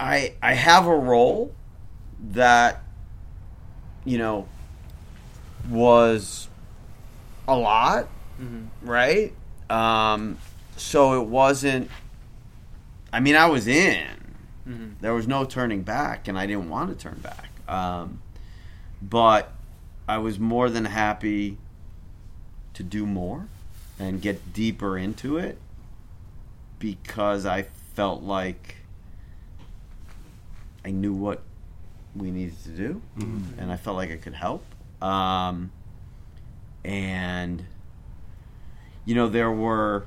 I 0.00 0.34
I 0.42 0.54
have 0.54 0.86
a 0.86 0.96
role 0.96 1.54
that, 2.32 2.82
you 4.04 4.18
know, 4.18 4.48
was 5.68 6.48
a 7.48 7.56
lot, 7.56 8.08
right? 8.82 9.32
Um, 9.70 10.38
so 10.76 11.20
it 11.20 11.26
wasn't. 11.28 11.90
I 13.12 13.20
mean, 13.20 13.36
I 13.36 13.46
was 13.46 13.66
in. 13.66 14.06
There 15.00 15.12
was 15.14 15.26
no 15.26 15.44
turning 15.44 15.82
back, 15.82 16.28
and 16.28 16.38
I 16.38 16.46
didn't 16.46 16.68
want 16.68 16.90
to 16.90 16.96
turn 16.96 17.18
back. 17.20 17.50
Um, 17.68 18.20
but 19.00 19.52
I 20.08 20.18
was 20.18 20.38
more 20.38 20.70
than 20.70 20.84
happy 20.84 21.58
to 22.74 22.82
do 22.82 23.06
more 23.06 23.48
and 23.98 24.20
get 24.20 24.52
deeper 24.52 24.96
into 24.96 25.36
it 25.36 25.58
because 26.78 27.44
I 27.46 27.66
felt 27.94 28.22
like 28.22 28.76
I 30.84 30.90
knew 30.90 31.12
what 31.12 31.42
we 32.16 32.30
needed 32.30 32.62
to 32.64 32.70
do 32.70 33.02
and 33.58 33.70
I 33.70 33.76
felt 33.76 33.96
like 33.96 34.10
I 34.10 34.16
could 34.16 34.34
help. 34.34 34.64
Um, 35.02 35.72
and, 36.84 37.64
you 39.04 39.14
know, 39.14 39.28
there 39.28 39.50
were. 39.50 40.06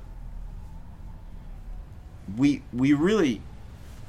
We, 2.35 2.63
we 2.73 2.93
really, 2.93 3.43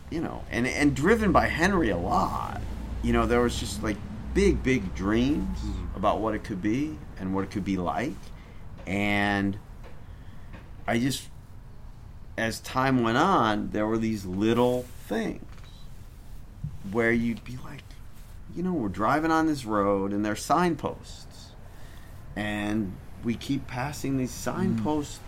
you 0.09 0.23
know, 0.23 0.43
and, 0.51 0.67
and 0.67 0.97
driven 0.97 1.33
by 1.33 1.49
Henry 1.49 1.91
a 1.91 1.99
lot, 1.99 2.63
you 3.03 3.13
know, 3.13 3.27
there 3.27 3.43
was 3.43 3.61
just 3.61 3.83
like 3.83 3.99
big, 4.33 4.63
big 4.63 4.95
dreams 4.95 5.59
about 5.95 6.21
what 6.21 6.35
it 6.35 6.43
could 6.43 6.63
be 6.63 6.97
and 7.21 7.35
what 7.35 7.45
it 7.45 7.51
could 7.51 7.65
be 7.65 7.77
like. 7.77 8.15
And 8.87 9.59
I 10.87 10.99
just, 10.99 11.29
as 12.39 12.59
time 12.61 13.03
went 13.03 13.19
on, 13.19 13.71
there 13.71 13.87
were 13.87 13.99
these 13.99 14.25
little 14.25 14.87
things 15.07 15.45
where 16.91 17.13
you'd 17.13 17.45
be 17.45 17.59
like, 17.63 17.83
you 18.57 18.63
know, 18.63 18.73
we're 18.73 18.89
driving 18.89 19.31
on 19.31 19.47
this 19.47 19.67
road 19.67 20.13
and 20.13 20.25
there's 20.25 20.43
signposts. 20.43 21.53
And 22.35 22.97
we 23.23 23.35
keep 23.35 23.67
passing 23.67 24.17
these 24.17 24.31
signposts 24.31 25.21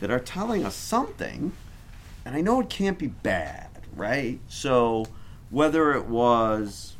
that 0.00 0.10
are 0.10 0.20
telling 0.20 0.64
us 0.64 0.74
something. 0.74 1.52
And 2.24 2.36
I 2.36 2.42
know 2.42 2.60
it 2.60 2.68
can't 2.68 2.98
be 2.98 3.06
bad, 3.08 3.68
right? 3.96 4.40
So 4.46 5.06
whether 5.50 5.92
it 5.94 6.06
was 6.06 6.96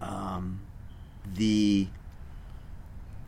um, 0.00 0.60
the 1.34 1.86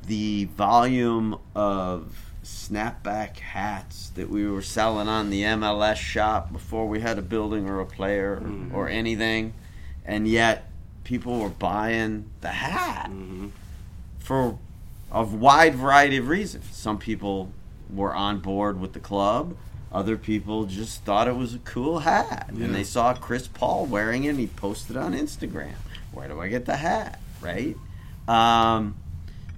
the 0.05 0.47
volume 0.47 1.39
of 1.55 2.33
snapback 2.43 3.39
hats 3.39 4.09
that 4.11 4.29
we 4.29 4.49
were 4.49 4.63
selling 4.63 5.07
on 5.07 5.31
the 5.31 5.43
MLS 5.43 5.95
shop 5.95 6.53
before 6.53 6.89
we 6.89 7.01
had 7.01 7.17
a 7.17 7.23
building 7.23 7.69
or 7.69 7.79
a 7.79 7.87
player 7.87 8.43
or, 8.73 8.81
or 8.81 8.89
anything, 8.89 9.55
and 10.05 10.27
yet 10.27 10.72
people 11.13 11.41
were 11.41 11.51
buying 11.51 12.25
the 12.41 12.49
hat 12.49 13.11
for 14.19 14.57
a 15.11 15.23
wide 15.23 15.75
variety 15.75 16.17
of 16.17 16.27
reasons. 16.27 16.65
Some 16.75 16.97
people 16.97 17.53
were 17.93 18.15
on 18.15 18.39
board 18.39 18.81
with 18.81 18.95
the 18.95 18.99
club. 18.99 19.55
Other 19.93 20.17
people 20.17 20.65
just 20.65 21.05
thought 21.05 21.29
it 21.29 21.37
was 21.37 21.55
a 21.55 21.59
cool 21.59 21.99
hat, 21.99 22.49
and 22.49 22.75
they 22.75 22.83
saw 22.83 23.13
Chris 23.13 23.47
Paul 23.47 23.85
wearing 23.85 24.25
it. 24.25 24.31
and 24.31 24.39
He 24.39 24.47
posted 24.47 24.97
on 24.97 25.13
Instagram. 25.13 25.75
Where 26.13 26.29
do 26.29 26.41
I 26.41 26.49
get 26.49 26.65
the 26.65 26.77
hat? 26.77 27.21
Right, 27.43 27.77
um, 28.27 28.97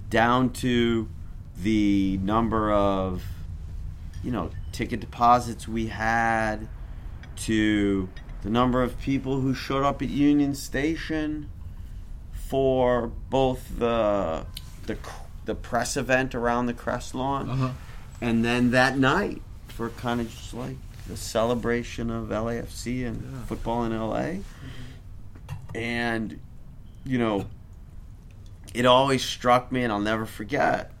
down 0.09 0.49
to 0.55 1.07
the 1.57 2.19
number 2.21 2.69
of 2.73 3.23
you 4.25 4.31
know 4.31 4.49
ticket 4.73 4.99
deposits 4.99 5.69
we 5.69 5.87
had, 5.87 6.67
to 7.37 8.09
the 8.45 8.51
number 8.51 8.83
of 8.83 8.99
people 9.01 9.41
who 9.41 9.55
showed 9.55 9.83
up 9.83 10.03
at 10.03 10.07
Union 10.09 10.53
Station 10.53 11.49
for 12.47 13.07
both 13.31 13.79
the 13.79 14.45
the 14.85 14.95
the 15.45 15.55
press 15.55 15.97
event 15.97 16.35
around 16.35 16.67
the 16.67 16.73
Crest 16.73 17.15
launch, 17.15 17.49
Uh-huh. 17.49 17.69
and 18.21 18.45
then 18.45 18.69
that 18.71 18.97
night 18.99 19.41
for 19.67 19.89
kind 19.89 20.21
of 20.21 20.29
just 20.29 20.53
like 20.53 20.77
the 21.07 21.17
celebration 21.17 22.09
of 22.11 22.29
LAFC 22.29 23.03
and 23.05 23.45
football 23.47 23.83
in 23.83 23.91
LA. 23.99 24.41
And 25.73 26.39
you 27.03 27.17
know, 27.17 27.47
it 28.75 28.85
always 28.85 29.23
struck 29.23 29.71
me, 29.71 29.83
and 29.83 29.91
I'll 29.91 29.99
never 29.99 30.25
forget 30.27 30.91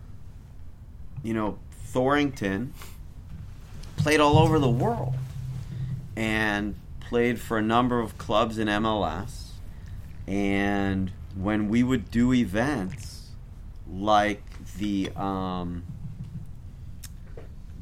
you 1.23 1.33
know, 1.33 1.57
Thorrington 1.91 2.73
played 3.97 4.19
all 4.19 4.37
over 4.37 4.59
the 4.59 4.69
world 4.69 5.13
and 6.15 6.75
played 7.07 7.39
for 7.39 7.57
a 7.57 7.61
number 7.61 7.99
of 7.99 8.17
clubs 8.17 8.57
in 8.57 8.67
MLS. 8.67 9.49
And 10.27 11.11
when 11.35 11.69
we 11.69 11.83
would 11.83 12.09
do 12.11 12.33
events 12.33 13.29
like 13.87 14.41
the 14.77 15.11
um, 15.15 15.83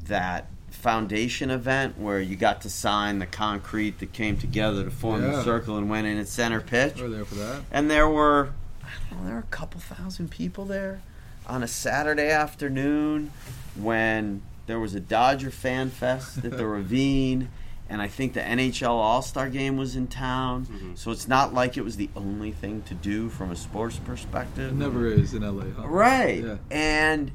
that 0.06 0.48
foundation 0.70 1.50
event 1.50 1.98
where 1.98 2.20
you 2.20 2.36
got 2.36 2.60
to 2.60 2.68
sign 2.68 3.18
the 3.18 3.26
concrete 3.26 3.98
that 4.00 4.12
came 4.12 4.36
together 4.36 4.84
to 4.84 4.90
form 4.90 5.22
the 5.22 5.42
circle 5.42 5.78
and 5.78 5.88
went 5.88 6.06
in 6.06 6.18
at 6.18 6.28
center 6.28 6.60
pitch, 6.60 7.00
We're 7.00 7.08
there 7.08 7.24
for 7.24 7.36
that. 7.36 7.62
and 7.72 7.90
there 7.90 8.08
were 8.08 8.50
I 8.82 8.88
don't 9.10 9.20
know, 9.20 9.26
there 9.26 9.34
were 9.36 9.40
a 9.40 9.44
couple 9.44 9.80
thousand 9.80 10.30
people 10.30 10.66
there 10.66 11.00
on 11.46 11.62
a 11.62 11.68
Saturday 11.68 12.28
afternoon 12.28 13.30
when 13.76 14.42
there 14.66 14.78
was 14.78 14.94
a 14.94 15.00
Dodger 15.00 15.50
fan 15.50 15.88
fest 15.88 16.44
at 16.44 16.56
the 16.58 16.66
Ravine 16.66 17.48
and 17.88 18.00
I 18.00 18.08
think 18.08 18.32
the 18.32 18.40
NHL 18.40 18.88
All-Star 18.88 19.50
game 19.50 19.76
was 19.76 19.94
in 19.96 20.06
town. 20.06 20.66
Mm-hmm. 20.66 20.94
So 20.94 21.10
it's 21.10 21.28
not 21.28 21.52
like 21.52 21.76
it 21.76 21.84
was 21.84 21.96
the 21.96 22.08
only 22.16 22.52
thing 22.52 22.82
to 22.82 22.94
do 22.94 23.28
from 23.28 23.50
a 23.50 23.56
sports 23.56 23.98
perspective. 23.98 24.72
It 24.72 24.76
never 24.76 25.06
is 25.06 25.34
in 25.34 25.42
LA. 25.42 25.66
Huh? 25.76 25.86
Right. 25.88 26.44
Yeah. 26.44 26.56
And 26.70 27.32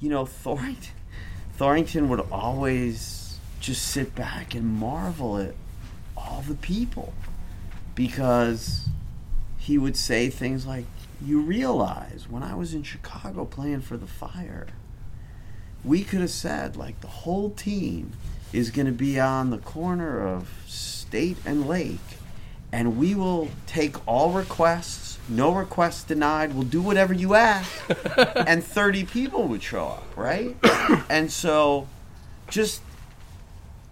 you 0.00 0.10
know, 0.10 0.26
Thorrington 0.26 0.90
Thorrington 1.58 2.08
would 2.08 2.20
always 2.32 3.38
just 3.60 3.86
sit 3.86 4.14
back 4.14 4.54
and 4.54 4.66
marvel 4.66 5.38
at 5.38 5.54
all 6.16 6.44
the 6.46 6.54
people 6.54 7.14
because 7.94 8.88
he 9.56 9.78
would 9.78 9.96
say 9.96 10.28
things 10.28 10.66
like, 10.66 10.84
You 11.24 11.40
realize 11.40 12.26
when 12.28 12.42
I 12.42 12.54
was 12.54 12.74
in 12.74 12.82
Chicago 12.82 13.44
playing 13.44 13.82
for 13.82 13.96
the 13.96 14.06
Fire, 14.06 14.66
we 15.84 16.02
could 16.02 16.20
have 16.20 16.30
said, 16.30 16.76
like, 16.76 17.00
the 17.00 17.08
whole 17.08 17.50
team 17.50 18.12
is 18.54 18.70
going 18.70 18.86
to 18.86 18.92
be 18.92 19.18
on 19.18 19.50
the 19.50 19.58
corner 19.58 20.24
of 20.24 20.48
State 20.68 21.36
and 21.44 21.66
Lake, 21.66 21.98
and 22.70 22.96
we 22.96 23.12
will 23.14 23.48
take 23.66 23.96
all 24.06 24.30
requests, 24.30 25.18
no 25.28 25.52
requests 25.52 26.04
denied, 26.04 26.54
we'll 26.54 26.62
do 26.62 26.80
whatever 26.80 27.12
you 27.12 27.34
ask. 27.34 27.68
and 28.46 28.62
30 28.62 29.04
people 29.06 29.48
would 29.48 29.62
show 29.62 29.86
up, 29.88 30.16
right? 30.16 30.56
and 31.10 31.32
so, 31.32 31.88
just, 32.48 32.80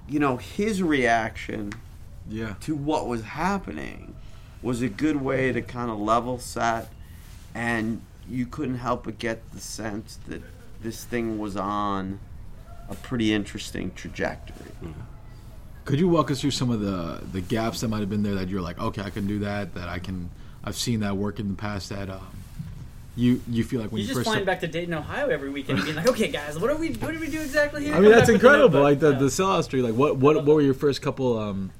you 0.09 0.21
know, 0.21 0.37
his 0.37 0.81
reaction 0.81 1.73
Yeah. 2.29 2.55
to 2.61 2.77
what 2.77 3.09
was 3.09 3.23
happening 3.23 4.15
was 4.63 4.81
a 4.81 4.89
good 4.89 5.17
way 5.17 5.51
to 5.51 5.61
kind 5.61 5.91
of 5.91 5.99
level 5.99 6.39
set 6.39 6.89
and 7.53 8.01
you 8.29 8.47
couldn't 8.47 8.77
help 8.77 9.05
but 9.05 9.19
get 9.19 9.51
the 9.53 9.59
sense 9.61 10.21
that 10.29 10.41
this 10.81 11.05
thing 11.05 11.37
was 11.39 11.57
on 11.57 12.21
a 12.93 12.97
pretty 12.97 13.33
interesting 13.33 13.91
trajectory. 13.95 14.57
Could 15.85 15.99
you 15.99 16.09
walk 16.09 16.31
us 16.31 16.41
through 16.41 16.53
some 16.53 16.71
of 16.71 16.81
the 16.81 17.21
the 17.33 17.41
gaps 17.41 17.81
that 17.81 17.89
might 17.89 18.01
have 18.01 18.11
been 18.11 18.23
there 18.23 18.35
that 18.37 18.49
you're 18.49 18.61
like, 18.61 18.79
okay, 18.81 19.03
I 19.03 19.11
can 19.11 19.27
do 19.27 19.41
that. 19.41 19.75
That 19.75 19.89
I 19.89 19.99
can. 19.99 20.31
I've 20.65 20.77
seen 20.77 21.01
that 21.01 21.17
work 21.17 21.41
in 21.41 21.49
the 21.49 21.55
past. 21.57 21.89
That 21.89 22.09
um, 22.09 22.21
you 23.17 23.41
you 23.49 23.65
feel 23.65 23.81
like 23.81 23.91
when 23.91 23.99
He's 23.99 24.09
you 24.09 24.15
just 24.15 24.19
first. 24.21 24.27
flying 24.27 24.45
start- 24.45 24.61
back 24.61 24.61
to 24.61 24.69
Dayton, 24.69 24.95
Ohio 24.95 25.29
every 25.29 25.51
weekend 25.51 25.79
and 25.79 25.85
being 25.87 25.97
like, 25.97 26.09
"Okay, 26.09 26.29
guys, 26.29 26.57
what 26.59 26.71
are 26.71 26.77
we? 26.77 26.93
What 26.93 27.11
did 27.11 27.21
we 27.21 27.29
do 27.29 27.41
exactly 27.41 27.85
here?" 27.85 27.95
I 27.95 27.99
mean, 27.99 28.05
Come 28.05 28.13
that's 28.13 28.29
back 28.29 28.35
with 28.35 28.43
the 28.43 28.47
incredible. 28.49 28.81
Like 28.83 29.01
the 29.01 29.11
Yeah. 29.13 29.19
the 29.19 29.25
sellout 29.27 29.65
street. 29.65 29.83
Like 29.83 29.95
what 29.95 30.17
what 30.19 30.37
what 30.45 30.55
were 30.55 30.61
your 30.63 30.75
first 30.75 31.03
couple 31.03 31.37
um 31.39 31.73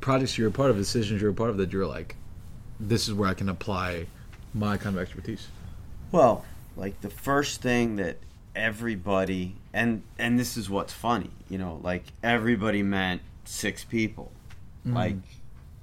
projects 0.00 0.36
you 0.36 0.44
were 0.44 0.48
a 0.50 0.52
part 0.52 0.70
of, 0.70 0.76
decisions 0.76 1.20
you 1.20 1.26
were 1.28 1.32
a 1.32 1.36
part 1.36 1.50
of 1.50 1.58
that 1.58 1.72
you're 1.72 1.86
like, 1.86 2.16
this 2.80 3.06
is 3.06 3.14
where 3.14 3.28
I 3.28 3.34
can 3.34 3.48
apply 3.48 4.06
my 4.52 4.76
kind 4.78 4.96
of 4.96 5.02
expertise. 5.02 5.46
Well, 6.10 6.44
like 6.76 7.00
the 7.02 7.10
first 7.10 7.60
thing 7.62 7.96
that 7.96 8.16
everybody 8.54 9.56
and 9.72 10.02
and 10.18 10.38
this 10.38 10.56
is 10.56 10.68
what's 10.68 10.92
funny, 10.92 11.30
you 11.48 11.58
know, 11.58 11.80
like 11.82 12.04
everybody 12.22 12.82
meant 12.82 13.22
six 13.44 13.84
people. 13.84 14.32
Like 14.84 15.16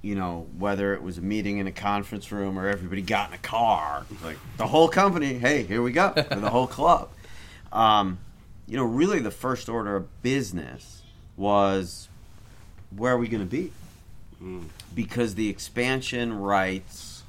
you 0.02 0.14
know, 0.14 0.46
whether 0.56 0.94
it 0.94 1.02
was 1.02 1.18
a 1.18 1.20
meeting 1.20 1.58
in 1.58 1.66
a 1.66 1.72
conference 1.72 2.30
room 2.30 2.58
or 2.58 2.68
everybody 2.68 3.02
got 3.02 3.28
in 3.28 3.34
a 3.34 3.38
car, 3.38 4.04
like 4.24 4.38
the 4.56 4.66
whole 4.66 4.88
company, 4.88 5.34
hey, 5.34 5.64
here 5.64 5.82
we 5.82 5.92
go, 5.92 6.12
or 6.30 6.36
the 6.36 6.50
whole 6.50 6.66
club. 6.66 7.10
Um, 7.72 8.18
you 8.66 8.76
know, 8.76 8.84
really 8.84 9.18
the 9.18 9.30
first 9.30 9.68
order 9.68 9.96
of 9.96 10.22
business 10.22 11.02
was 11.36 12.08
where 12.94 13.14
are 13.14 13.18
we 13.18 13.28
going 13.28 13.42
to 13.42 13.46
be? 13.46 13.72
Because 14.94 15.34
the 15.34 15.48
expansion 15.48 16.38
rights 16.38 17.22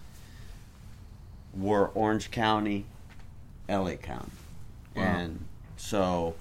were 1.58 1.88
Orange 1.88 2.30
County, 2.30 2.86
LA 3.68 3.96
County. 3.96 4.32
Wow. 4.96 5.04
And 5.04 5.46
so, 5.78 6.36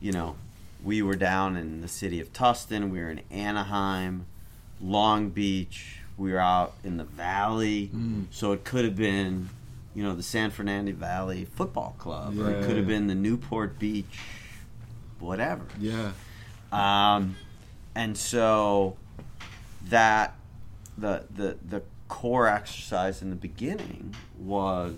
you 0.00 0.12
know, 0.12 0.36
we 0.82 1.02
were 1.02 1.16
down 1.16 1.56
in 1.56 1.80
the 1.80 1.88
city 1.88 2.20
of 2.20 2.32
Tustin, 2.32 2.90
we 2.90 2.98
were 2.98 3.10
in 3.10 3.20
Anaheim, 3.30 4.26
Long 4.80 5.28
Beach, 5.28 5.98
we 6.16 6.32
were 6.32 6.40
out 6.40 6.74
in 6.84 6.96
the 6.96 7.04
valley. 7.04 7.90
Mm. 7.94 8.26
So 8.30 8.52
it 8.52 8.64
could 8.64 8.84
have 8.84 8.96
been, 8.96 9.48
you 9.94 10.02
know, 10.02 10.14
the 10.14 10.22
San 10.22 10.50
Fernando 10.50 10.92
Valley 10.92 11.44
Football 11.44 11.94
Club, 11.98 12.38
or 12.38 12.50
it 12.50 12.64
could 12.64 12.76
have 12.76 12.86
been 12.86 13.06
the 13.06 13.14
Newport 13.14 13.78
Beach, 13.78 14.18
whatever. 15.18 15.64
Yeah. 15.78 16.12
Um, 16.72 17.36
and 17.94 18.16
so 18.16 18.96
that 19.88 20.34
the 20.96 21.24
the 21.34 21.58
the 21.68 21.82
core 22.08 22.46
exercise 22.46 23.22
in 23.22 23.30
the 23.30 23.36
beginning 23.36 24.14
was, 24.38 24.94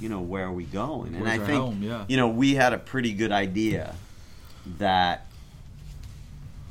you 0.00 0.08
know, 0.08 0.20
where 0.20 0.44
are 0.46 0.52
we 0.52 0.64
going? 0.64 1.14
And 1.14 1.22
Where's 1.24 1.40
I 1.40 1.44
think 1.46 1.60
home? 1.60 1.82
Yeah. 1.82 2.04
you 2.08 2.16
know 2.16 2.28
we 2.28 2.54
had 2.54 2.72
a 2.72 2.78
pretty 2.78 3.12
good 3.12 3.32
idea 3.32 3.94
that 4.78 5.26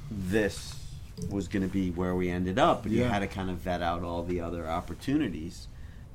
this 0.10 0.76
was 1.30 1.48
going 1.48 1.64
to 1.64 1.70
be 1.74 1.90
where 1.92 2.16
we 2.16 2.30
ended 2.30 2.60
up, 2.60 2.84
but 2.84 2.92
you 2.92 3.04
had 3.04 3.20
to 3.20 3.28
kind 3.28 3.50
of 3.50 3.58
vet 3.58 3.82
out 3.82 4.04
all 4.04 4.24
the 4.24 4.40
other 4.42 4.68
opportunities, 4.68 5.68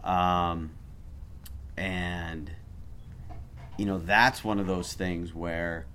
um, 0.04 0.70
and 1.76 2.50
you 3.76 3.84
know 3.84 3.98
that's 3.98 4.44
one 4.44 4.58
of 4.60 4.66
those 4.66 4.92
things 4.92 5.34
where 5.34 5.86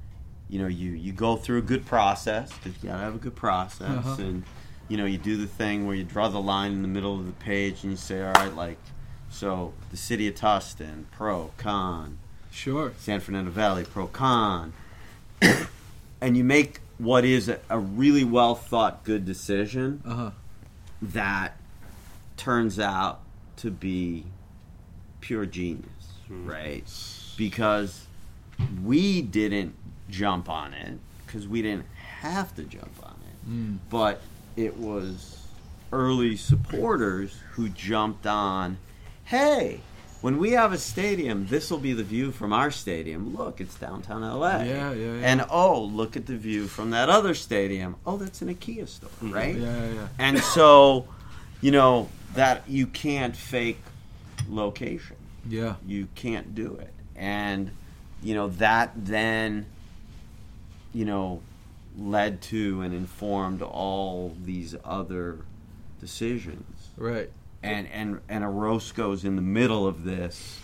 you 0.49 0.59
know 0.59 0.67
you 0.67 0.91
you 0.91 1.11
go 1.13 1.35
through 1.35 1.59
a 1.59 1.61
good 1.61 1.85
process 1.85 2.51
because 2.53 2.81
you 2.83 2.89
gotta 2.89 3.03
have 3.03 3.15
a 3.15 3.19
good 3.19 3.35
process 3.35 3.89
Uh-huh. 3.89 4.15
and 4.21 4.43
you 4.89 4.97
know 4.97 5.05
you 5.05 5.17
do 5.17 5.37
the 5.37 5.47
thing 5.47 5.85
where 5.85 5.95
you 5.95 6.03
draw 6.03 6.27
the 6.27 6.39
line 6.41 6.71
in 6.71 6.81
the 6.81 6.87
middle 6.87 7.13
of 7.19 7.25
the 7.25 7.31
page 7.33 7.83
and 7.83 7.91
you 7.91 7.97
say 7.97 8.21
all 8.21 8.33
right 8.33 8.55
like 8.55 8.77
so 9.29 9.73
the 9.91 9.97
city 9.97 10.27
of 10.27 10.35
tustin 10.35 11.05
pro 11.11 11.51
con 11.57 12.17
Sure. 12.51 12.93
san 12.97 13.19
fernando 13.19 13.51
valley 13.51 13.83
pro 13.83 14.07
con 14.07 14.73
and 16.21 16.35
you 16.37 16.43
make 16.43 16.79
what 16.97 17.23
is 17.23 17.47
a, 17.49 17.59
a 17.69 17.77
really 17.77 18.23
well 18.23 18.55
thought 18.55 19.03
good 19.03 19.25
decision 19.25 20.01
Uh 20.05 20.15
huh. 20.15 20.31
that 21.01 21.57
turns 22.37 22.79
out 22.79 23.19
to 23.57 23.69
be 23.71 24.23
pure 25.21 25.45
genius, 25.45 25.89
right? 26.29 26.83
Because 27.37 28.05
we 28.83 29.21
didn't 29.23 29.73
jump 30.09 30.47
on 30.49 30.73
it 30.73 30.97
because 31.25 31.47
we 31.47 31.61
didn't 31.61 31.85
have 32.21 32.55
to 32.55 32.63
jump 32.63 32.91
on 33.03 33.15
it, 33.29 33.49
Mm. 33.49 33.77
but 33.89 34.21
it 34.55 34.77
was 34.77 35.47
early 35.91 36.35
supporters 36.35 37.39
who 37.51 37.69
jumped 37.69 38.25
on. 38.27 38.77
Hey, 39.27 39.81
when 40.21 40.37
we 40.37 40.51
have 40.51 40.71
a 40.71 40.77
stadium, 40.77 41.47
this 41.47 41.69
will 41.69 41.79
be 41.79 41.91
the 41.91 42.03
view 42.03 42.31
from 42.31 42.53
our 42.53 42.71
stadium. 42.71 43.35
Look, 43.35 43.59
it's 43.59 43.75
downtown 43.75 44.21
LA. 44.21 44.59
Yeah, 44.59 44.93
yeah, 44.93 44.93
yeah. 44.93 45.11
And 45.21 45.45
oh, 45.49 45.83
look 45.83 46.15
at 46.15 46.27
the 46.27 46.37
view 46.37 46.67
from 46.67 46.91
that 46.91 47.09
other 47.09 47.33
stadium. 47.33 47.97
Oh, 48.05 48.15
that's 48.15 48.41
an 48.41 48.55
IKEA 48.55 48.87
store, 48.87 49.09
mm-hmm. 49.09 49.33
right? 49.33 49.57
Yeah, 49.57 49.81
yeah, 49.81 49.93
yeah. 49.95 50.07
And 50.17 50.39
so, 50.39 51.09
you 51.59 51.71
know, 51.71 52.07
that 52.35 52.69
you 52.69 52.87
can't 52.87 53.35
fake 53.35 53.81
location. 54.47 55.17
Yeah. 55.45 55.75
You 55.85 56.07
can't 56.15 56.55
do 56.55 56.77
it. 56.79 56.93
And, 57.17 57.71
you 58.23 58.33
know, 58.33 58.47
that 58.47 58.93
then, 58.95 59.65
you 60.93 61.03
know, 61.03 61.41
led 61.97 62.41
to 62.43 62.79
and 62.79 62.93
informed 62.93 63.61
all 63.61 64.37
these 64.41 64.73
other 64.85 65.39
decisions. 65.99 66.91
Right. 66.95 67.29
And 67.63 67.87
and 67.87 68.21
and 68.29 68.43
Orozco's 68.43 69.25
in 69.25 69.35
the 69.35 69.41
middle 69.41 69.87
of 69.87 70.03
this, 70.03 70.59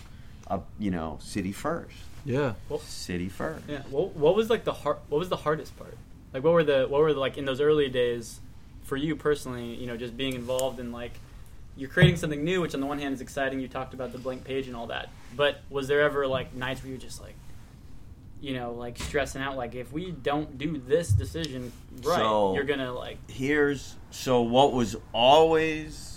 uh, 0.48 0.60
you 0.78 0.90
know, 0.90 1.18
city 1.20 1.52
first. 1.52 1.96
Yeah. 2.24 2.54
Well, 2.68 2.78
City 2.80 3.28
first. 3.28 3.64
Yeah. 3.68 3.82
What, 3.90 4.14
what 4.16 4.34
was 4.34 4.48
like 4.48 4.64
the 4.64 4.72
hard? 4.72 4.98
What 5.08 5.18
was 5.18 5.28
the 5.28 5.36
hardest 5.36 5.76
part? 5.76 5.96
Like, 6.32 6.42
what 6.42 6.52
were 6.52 6.64
the 6.64 6.86
what 6.88 7.00
were 7.00 7.12
the, 7.12 7.20
like 7.20 7.36
in 7.36 7.44
those 7.44 7.60
early 7.60 7.88
days 7.88 8.40
for 8.84 8.96
you 8.96 9.16
personally? 9.16 9.74
You 9.74 9.86
know, 9.86 9.96
just 9.96 10.16
being 10.16 10.34
involved 10.34 10.80
in 10.80 10.92
like 10.92 11.12
you're 11.76 11.90
creating 11.90 12.16
something 12.16 12.44
new, 12.44 12.60
which 12.60 12.74
on 12.74 12.80
the 12.80 12.86
one 12.86 12.98
hand 12.98 13.14
is 13.14 13.20
exciting. 13.20 13.60
You 13.60 13.68
talked 13.68 13.94
about 13.94 14.12
the 14.12 14.18
blank 14.18 14.44
page 14.44 14.66
and 14.68 14.76
all 14.76 14.86
that, 14.86 15.10
but 15.36 15.60
was 15.70 15.88
there 15.88 16.00
ever 16.02 16.26
like 16.26 16.54
nights 16.54 16.82
where 16.82 16.88
you 16.90 16.94
were 16.94 17.00
just 17.00 17.20
like, 17.20 17.34
you 18.40 18.54
know, 18.54 18.72
like 18.72 18.96
stressing 18.98 19.42
out? 19.42 19.56
Like, 19.56 19.74
if 19.74 19.92
we 19.92 20.10
don't 20.12 20.56
do 20.56 20.78
this 20.78 21.08
decision 21.10 21.72
right, 22.02 22.18
So- 22.18 22.54
you're 22.54 22.64
gonna 22.64 22.92
like 22.92 23.18
Here's 23.28 23.96
so 24.10 24.40
what 24.42 24.72
was 24.72 24.96
always 25.12 26.13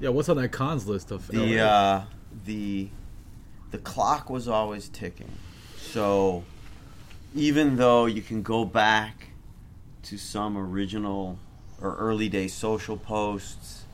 Yeah. 0.00 0.08
What's 0.10 0.28
on 0.28 0.36
that 0.38 0.48
cons 0.50 0.86
list 0.88 1.10
of 1.10 1.26
the 1.28 1.56
LA? 1.56 1.62
uh, 1.62 2.04
the 2.44 2.88
the 3.70 3.78
clock 3.78 4.30
was 4.30 4.48
always 4.48 4.88
ticking. 4.88 5.30
So 5.78 6.44
even 7.34 7.76
though 7.76 8.06
you 8.06 8.22
can 8.22 8.42
go 8.42 8.64
back 8.64 9.28
to 10.04 10.16
some 10.18 10.56
original 10.56 11.38
or 11.80 11.94
early 11.96 12.28
day 12.28 12.48
social 12.48 12.96
posts, 12.96 13.84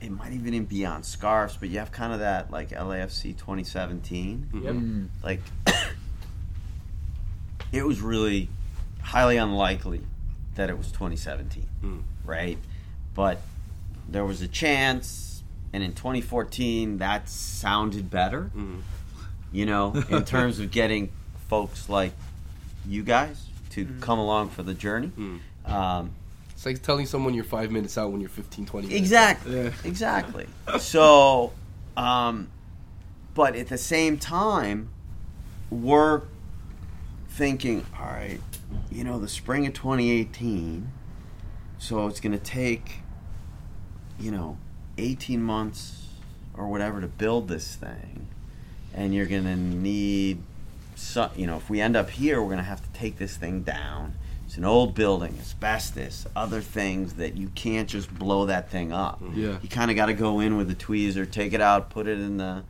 it 0.00 0.10
might 0.10 0.32
even 0.32 0.64
be 0.64 0.86
on 0.86 1.02
scarves, 1.02 1.56
but 1.56 1.68
you 1.68 1.78
have 1.78 1.92
kind 1.92 2.12
of 2.12 2.20
that 2.20 2.50
like 2.50 2.70
LAFC 2.70 3.36
2017. 3.36 4.48
Yep. 4.54 4.74
Mm. 4.74 5.08
Like 5.22 5.40
it 7.72 7.84
was 7.84 8.00
really 8.00 8.48
highly 9.02 9.36
unlikely 9.36 10.00
that 10.54 10.70
it 10.70 10.78
was 10.78 10.90
2017, 10.92 11.66
Mm. 11.82 12.02
right? 12.24 12.58
But 13.14 13.40
there 14.08 14.24
was 14.24 14.42
a 14.42 14.48
chance, 14.48 15.42
and 15.72 15.82
in 15.82 15.92
2014, 15.92 16.98
that 16.98 17.28
sounded 17.28 18.10
better 18.10 18.50
Mm. 18.56 18.80
you 19.52 19.66
know, 19.66 19.92
in 20.10 20.24
terms 20.36 20.58
of 20.60 20.70
getting 20.70 21.10
folks 21.48 21.88
like 21.88 22.12
you 22.86 23.02
guys 23.02 23.46
to 23.70 23.86
come 24.00 24.18
along 24.18 24.50
for 24.50 24.62
the 24.62 24.74
journey. 24.74 25.10
Mm. 25.18 25.40
Um, 25.70 26.10
It's 26.52 26.66
like 26.66 26.82
telling 26.82 27.06
someone 27.06 27.34
you're 27.34 27.44
five 27.44 27.70
minutes 27.72 27.96
out 27.98 28.10
when 28.12 28.20
you're 28.20 28.30
15, 28.30 28.66
20 28.66 28.86
minutes. 28.88 29.00
exactly, 29.00 29.56
Yeah. 29.56 29.70
exactly. 29.84 30.46
So, 30.78 31.52
um, 31.96 32.48
but 33.34 33.56
at 33.56 33.68
the 33.68 33.78
same 33.78 34.18
time, 34.18 34.88
we're 35.70 36.22
thinking, 37.30 37.84
all 37.98 38.06
right, 38.06 38.40
you 38.92 39.02
know, 39.04 39.18
the 39.18 39.28
spring 39.28 39.66
of 39.66 39.72
2018, 39.74 40.90
so 41.78 42.06
it's 42.06 42.20
going 42.20 42.32
to 42.32 42.38
take, 42.38 43.00
you 44.18 44.30
know, 44.30 44.58
18 44.98 45.42
months 45.42 46.06
or 46.56 46.68
whatever 46.68 47.00
to 47.00 47.06
build 47.06 47.48
this 47.48 47.74
thing. 47.74 48.26
And 48.94 49.14
you're 49.14 49.26
going 49.26 49.44
to 49.44 49.56
need, 49.56 50.38
so, 50.94 51.30
you 51.36 51.46
know, 51.46 51.56
if 51.56 51.68
we 51.68 51.80
end 51.80 51.96
up 51.96 52.10
here, 52.10 52.40
we're 52.40 52.48
going 52.48 52.58
to 52.58 52.64
have 52.64 52.82
to 52.82 52.98
take 52.98 53.18
this 53.18 53.36
thing 53.36 53.62
down. 53.62 54.14
It's 54.46 54.56
an 54.56 54.64
old 54.64 54.94
building, 54.94 55.36
asbestos, 55.40 56.26
other 56.36 56.60
things 56.60 57.14
that 57.14 57.36
you 57.36 57.48
can't 57.56 57.88
just 57.88 58.14
blow 58.16 58.46
that 58.46 58.70
thing 58.70 58.92
up. 58.92 59.20
Mm-hmm. 59.20 59.40
Yeah. 59.40 59.58
You 59.62 59.68
kind 59.68 59.90
of 59.90 59.96
got 59.96 60.06
to 60.06 60.12
go 60.12 60.38
in 60.38 60.56
with 60.56 60.70
a 60.70 60.76
tweezer, 60.76 61.28
take 61.28 61.52
it 61.52 61.60
out, 61.60 61.90
put 61.90 62.06
it 62.06 62.20
in 62.20 62.36
the, 62.36 62.62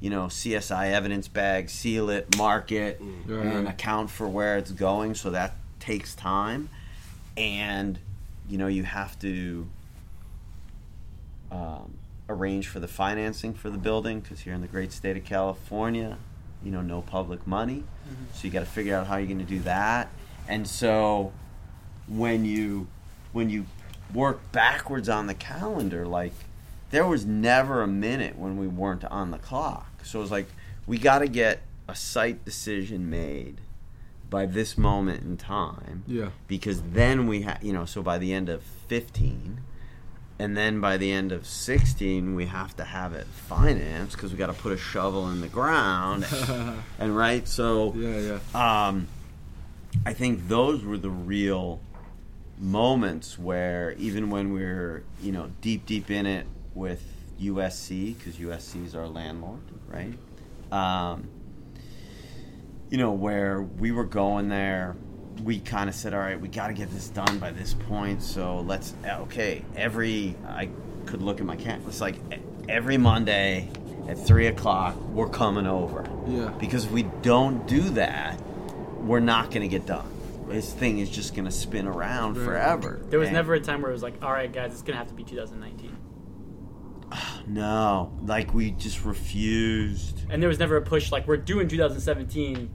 you 0.00 0.10
know, 0.10 0.26
CSI 0.26 0.90
evidence 0.90 1.28
bag, 1.28 1.70
seal 1.70 2.10
it, 2.10 2.36
mark 2.36 2.72
it, 2.72 3.00
mm-hmm. 3.00 3.34
Right. 3.34 3.46
and 3.46 3.68
account 3.68 4.10
for 4.10 4.28
where 4.28 4.58
it's 4.58 4.72
going. 4.72 5.14
So 5.14 5.30
that 5.30 5.54
takes 5.80 6.14
time, 6.14 6.68
and 7.36 7.98
you 8.48 8.58
know 8.58 8.66
you 8.66 8.84
have 8.84 9.18
to 9.20 9.66
um, 11.50 11.94
arrange 12.28 12.68
for 12.68 12.80
the 12.80 12.88
financing 12.88 13.54
for 13.54 13.70
the 13.70 13.78
building 13.78 14.20
because 14.20 14.40
here 14.40 14.54
in 14.54 14.60
the 14.60 14.68
great 14.68 14.92
state 14.92 15.16
of 15.16 15.24
California, 15.24 16.18
you 16.62 16.70
know, 16.70 16.80
no 16.82 17.02
public 17.02 17.46
money, 17.46 17.84
so 18.34 18.44
you 18.46 18.50
got 18.50 18.60
to 18.60 18.66
figure 18.66 18.94
out 18.96 19.06
how 19.06 19.16
you're 19.16 19.26
going 19.26 19.38
to 19.38 19.44
do 19.44 19.60
that. 19.60 20.08
And 20.48 20.66
so 20.68 21.32
when 22.08 22.44
you 22.44 22.86
when 23.32 23.48
you 23.50 23.66
work 24.12 24.40
backwards 24.52 25.08
on 25.08 25.26
the 25.26 25.34
calendar, 25.34 26.06
like 26.06 26.32
there 26.90 27.06
was 27.06 27.24
never 27.24 27.82
a 27.82 27.86
minute 27.86 28.36
when 28.36 28.56
we 28.56 28.66
weren't 28.66 29.04
on 29.04 29.30
the 29.30 29.38
clock. 29.38 29.86
So 30.04 30.18
it 30.18 30.22
was 30.22 30.30
like 30.30 30.48
we 30.86 30.98
got 30.98 31.20
to 31.20 31.28
get 31.28 31.62
a 31.88 31.94
site 31.94 32.44
decision 32.44 33.08
made 33.08 33.60
by 34.28 34.46
this 34.46 34.76
moment 34.78 35.22
in 35.24 35.36
time 35.36 36.04
Yeah. 36.06 36.30
because 36.46 36.82
then 36.82 37.26
we 37.26 37.42
have 37.42 37.62
you 37.62 37.72
know 37.72 37.84
so 37.84 38.00
by 38.02 38.18
the 38.18 38.32
end 38.32 38.48
of 38.48 38.62
15 38.62 39.60
and 40.40 40.56
then 40.56 40.80
by 40.80 40.96
the 40.96 41.12
end 41.12 41.32
of 41.32 41.46
16 41.46 42.34
we 42.34 42.46
have 42.46 42.74
to 42.76 42.84
have 42.84 43.12
it 43.12 43.26
financed 43.26 44.16
because 44.16 44.32
we 44.32 44.38
got 44.38 44.46
to 44.46 44.54
put 44.54 44.72
a 44.72 44.76
shovel 44.76 45.28
in 45.30 45.42
the 45.42 45.48
ground 45.48 46.26
and 46.98 47.14
right 47.16 47.46
so 47.46 47.92
Yeah, 47.94 48.38
yeah. 48.54 48.86
um, 48.88 49.06
I 50.06 50.14
think 50.14 50.48
those 50.48 50.82
were 50.82 50.96
the 50.96 51.10
real 51.10 51.80
moments 52.58 53.38
where 53.38 53.92
even 53.98 54.30
when 54.30 54.52
we 54.52 54.62
are 54.64 55.04
you 55.20 55.30
know 55.32 55.50
deep 55.60 55.84
deep 55.86 56.10
in 56.10 56.24
it 56.26 56.46
with 56.74 57.02
USC 57.40 58.16
because 58.16 58.36
USC 58.36 58.86
is 58.86 58.94
our 58.94 59.08
landlord 59.08 59.60
right 59.88 60.14
um, 60.72 61.28
you 62.88 62.96
know 62.98 63.12
where 63.12 63.60
we 63.60 63.92
were 63.92 64.04
going 64.04 64.48
there 64.48 64.96
we 65.44 65.58
kind 65.60 65.88
of 65.88 65.94
said 65.94 66.12
all 66.14 66.20
right 66.20 66.40
we 66.40 66.48
got 66.48 66.68
to 66.68 66.74
get 66.74 66.90
this 66.90 67.08
done 67.08 67.38
by 67.38 67.50
this 67.50 67.74
point 67.74 68.22
so 68.22 68.60
let's 68.60 68.94
uh, 69.08 69.18
okay 69.22 69.64
every 69.76 70.34
I 70.46 70.68
could 71.06 71.22
look 71.22 71.40
at 71.40 71.46
my 71.46 71.56
cat 71.56 71.80
it's 71.86 72.00
like 72.00 72.16
every 72.68 72.98
Monday 72.98 73.68
at 74.08 74.18
three 74.18 74.46
o'clock 74.48 74.96
we're 75.10 75.28
coming 75.28 75.66
over 75.66 76.04
Yeah. 76.28 76.48
because 76.60 76.84
if 76.84 76.90
we 76.90 77.04
don't 77.22 77.66
do 77.66 77.80
that, 77.90 78.40
we're 78.98 79.20
not 79.20 79.50
going 79.50 79.62
to 79.62 79.68
get 79.68 79.86
done. 79.86 80.06
This 80.48 80.72
thing 80.72 80.98
is 80.98 81.08
just 81.10 81.34
going 81.34 81.44
to 81.44 81.50
spin 81.52 81.86
around 81.86 82.36
Right. 82.36 82.44
forever. 82.44 83.00
There 83.08 83.18
was 83.18 83.28
And- 83.28 83.36
never 83.36 83.54
a 83.54 83.60
time 83.60 83.82
where 83.82 83.90
it 83.90 83.94
was 83.94 84.02
like, 84.02 84.14
all 84.22 84.32
right, 84.32 84.52
guys, 84.52 84.72
it's 84.72 84.82
gonna 84.82 84.98
have 84.98 85.08
to 85.08 85.14
be 85.14 85.22
2019. 85.24 85.96
no, 87.46 88.12
like 88.24 88.52
we 88.54 88.70
just 88.72 89.04
refused. 89.04 90.22
And 90.28 90.42
there 90.42 90.48
was 90.48 90.58
never 90.58 90.76
a 90.76 90.82
push 90.82 91.10
like 91.12 91.26
we're 91.26 91.36
doing 91.36 91.68
2017. 91.68 92.70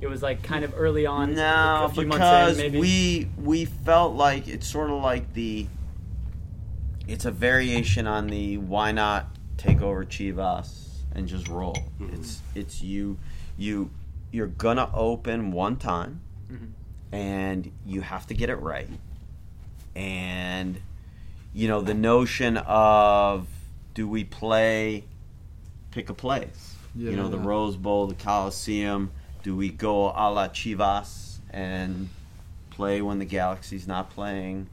It 0.00 0.06
was 0.06 0.22
like 0.22 0.42
kind 0.42 0.64
of 0.64 0.74
early 0.76 1.06
on. 1.06 1.34
No, 1.34 1.86
a 1.86 1.88
few 1.92 2.06
months 2.06 2.16
because 2.16 2.58
in, 2.58 2.72
maybe. 2.72 2.80
we 2.80 3.28
we 3.42 3.64
felt 3.64 4.14
like 4.14 4.46
it's 4.48 4.66
sort 4.66 4.90
of 4.90 5.02
like 5.02 5.32
the. 5.34 5.66
It's 7.06 7.24
a 7.24 7.30
variation 7.30 8.06
on 8.06 8.26
the 8.28 8.58
why 8.58 8.92
not 8.92 9.26
take 9.56 9.80
over 9.80 10.04
Chivas 10.04 10.88
and 11.14 11.26
just 11.26 11.48
roll. 11.48 11.76
It's 12.12 12.40
it's 12.54 12.82
you 12.82 13.18
you 13.56 13.90
you're 14.30 14.46
gonna 14.46 14.90
open 14.94 15.52
one 15.52 15.76
time, 15.76 16.20
Mhm. 16.52 16.70
and 17.12 17.72
you 17.86 18.02
have 18.02 18.26
to 18.28 18.34
get 18.34 18.50
it 18.50 18.56
right. 18.56 18.88
And 19.96 20.80
you 21.54 21.66
know 21.66 21.80
the 21.80 21.94
notion 21.94 22.58
of 22.58 23.46
do 23.94 24.06
we 24.06 24.22
play 24.22 25.04
pick 25.90 26.08
a 26.10 26.14
place? 26.14 26.76
Yeah, 26.94 27.10
you 27.10 27.16
know 27.16 27.28
the. 27.28 27.38
Rose 27.38 27.76
Bowl, 27.76 28.06
the 28.06 28.14
Coliseum. 28.14 29.10
Do 29.48 29.56
we 29.56 29.70
go 29.70 30.08
a 30.08 30.28
la 30.30 30.48
Chivas 30.48 31.38
and 31.48 32.10
play 32.68 33.00
when 33.00 33.18
the 33.18 33.24
Galaxy's 33.24 33.88
not 33.88 34.10
playing 34.10 34.68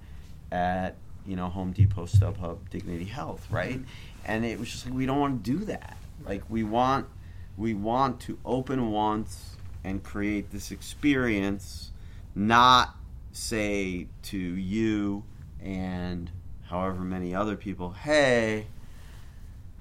at 0.52 0.96
you 1.26 1.38
know 1.38 1.48
Home 1.48 1.72
Depot, 1.72 2.08
StubHub, 2.08 2.58
Dignity 2.72 3.06
Health, 3.06 3.46
mm-hmm. 3.46 3.56
right? 3.56 3.80
And 4.26 4.44
it 4.44 4.60
was 4.60 4.70
just 4.70 4.86
like 4.86 4.94
we 4.94 5.06
don't 5.06 5.18
want 5.18 5.46
to 5.46 5.52
do 5.60 5.64
that. 5.64 5.96
Like 6.26 6.44
we 6.50 6.66
want 6.66 7.06
we 7.56 7.74
want 7.74 8.20
to 8.24 8.38
open 8.44 8.92
once 8.92 9.56
and 9.86 10.04
create 10.04 10.52
this 10.52 10.72
experience, 10.72 11.92
not 12.36 12.98
say 13.32 14.08
to 14.24 14.38
you 14.38 15.24
and 15.64 16.30
however 16.68 17.00
many 17.00 17.34
other 17.34 17.56
people, 17.56 17.92
hey, 17.92 18.68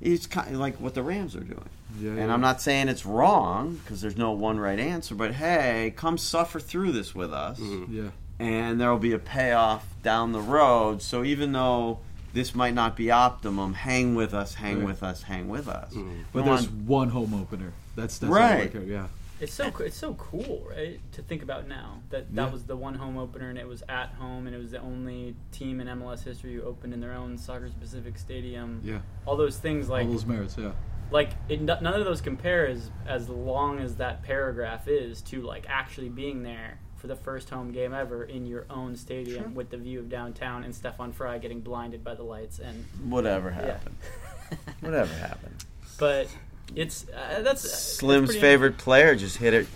it's 0.00 0.28
kind 0.28 0.54
of 0.54 0.60
like 0.60 0.80
what 0.80 0.94
the 0.94 1.02
Rams 1.02 1.34
are 1.34 1.40
doing. 1.40 1.68
Yeah, 1.98 2.10
And 2.10 2.18
yeah. 2.18 2.32
I'm 2.34 2.40
not 2.40 2.60
saying 2.60 2.88
it's 2.88 3.06
wrong 3.06 3.74
because 3.84 4.00
there's 4.00 4.16
no 4.16 4.32
one 4.32 4.58
right 4.58 4.78
answer, 4.78 5.14
but 5.14 5.34
hey, 5.34 5.92
come 5.96 6.18
suffer 6.18 6.58
through 6.60 6.92
this 6.92 7.14
with 7.14 7.32
us, 7.32 7.58
mm-hmm. 7.60 7.94
Yeah. 7.96 8.10
and 8.38 8.80
there 8.80 8.90
will 8.90 8.98
be 8.98 9.12
a 9.12 9.18
payoff 9.18 9.86
down 10.02 10.32
the 10.32 10.40
road. 10.40 11.02
So 11.02 11.22
even 11.24 11.52
though 11.52 12.00
this 12.32 12.54
might 12.54 12.74
not 12.74 12.96
be 12.96 13.10
optimum, 13.12 13.74
hang 13.74 14.14
with 14.16 14.34
us, 14.34 14.54
hang 14.54 14.78
Right. 14.78 14.86
with 14.86 15.02
us, 15.04 15.22
hang 15.22 15.48
with 15.48 15.68
us. 15.68 15.92
We 15.94 16.02
But 16.32 16.44
there's 16.44 16.68
want- 16.68 16.86
one 16.88 17.08
home 17.10 17.32
opener. 17.34 17.72
That's 17.94 18.18
that's 18.18 18.32
Right. 18.32 18.74
all 18.74 18.82
I. 18.82 18.84
Yeah. 18.86 19.06
It's 19.40 19.52
so 19.52 19.70
co- 19.70 19.84
it's 19.84 19.96
so 19.96 20.14
cool, 20.14 20.64
right? 20.70 20.98
To 21.12 21.22
think 21.22 21.42
about 21.42 21.68
now 21.68 22.00
that 22.10 22.34
that 22.34 22.46
Yeah. 22.46 22.52
was 22.52 22.64
the 22.64 22.76
one 22.76 22.94
home 22.94 23.18
opener 23.18 23.50
and 23.50 23.58
it 23.58 23.68
was 23.68 23.82
at 23.88 24.10
home 24.18 24.46
and 24.46 24.54
it 24.54 24.58
was 24.58 24.70
the 24.70 24.80
only 24.80 25.34
team 25.52 25.80
in 25.80 25.88
MLS 25.88 26.22
history 26.24 26.54
who 26.54 26.62
opened 26.62 26.92
in 26.94 27.00
their 27.00 27.12
own 27.12 27.36
soccer 27.38 27.68
specific 27.68 28.16
stadium. 28.18 28.80
Yeah. 28.84 28.98
All 29.26 29.36
those 29.36 29.58
things 29.58 29.88
like 29.88 30.06
all 30.06 30.12
those 30.12 30.24
merits. 30.26 30.56
Yeah. 30.58 30.72
Like 31.14 31.30
it, 31.48 31.60
none 31.62 31.86
of 31.86 32.04
those 32.04 32.20
compare 32.20 32.66
as 32.66 32.90
as 33.06 33.28
long 33.28 33.78
as 33.78 33.94
that 33.96 34.24
paragraph 34.24 34.88
is 34.88 35.22
to 35.22 35.42
like 35.42 35.64
actually 35.68 36.08
being 36.08 36.42
there 36.42 36.80
for 36.96 37.06
the 37.06 37.14
first 37.14 37.50
home 37.50 37.70
game 37.70 37.94
ever 37.94 38.24
in 38.24 38.46
your 38.46 38.66
own 38.68 38.96
stadium 38.96 39.44
Sure. 39.44 39.52
with 39.52 39.70
the 39.70 39.76
view 39.76 40.00
of 40.00 40.08
downtown 40.08 40.64
and 40.64 40.74
Stefan 40.74 41.12
Frei 41.12 41.38
getting 41.38 41.60
blinded 41.60 42.02
by 42.02 42.16
the 42.16 42.24
lights 42.24 42.58
and 42.58 42.84
whatever 43.04 43.50
yeah. 43.50 43.64
happened. 43.64 43.96
Whatever 44.80 45.14
happened. 45.14 45.64
but 46.00 46.26
it's 46.74 47.06
uh, 47.08 47.42
that's 47.42 47.62
that's 47.62 47.78
Slim's 47.78 48.30
pretty- 48.30 48.40
favorite 48.40 48.76
player 48.78 49.14
just 49.14 49.36
hit 49.36 49.54
it 49.54 49.68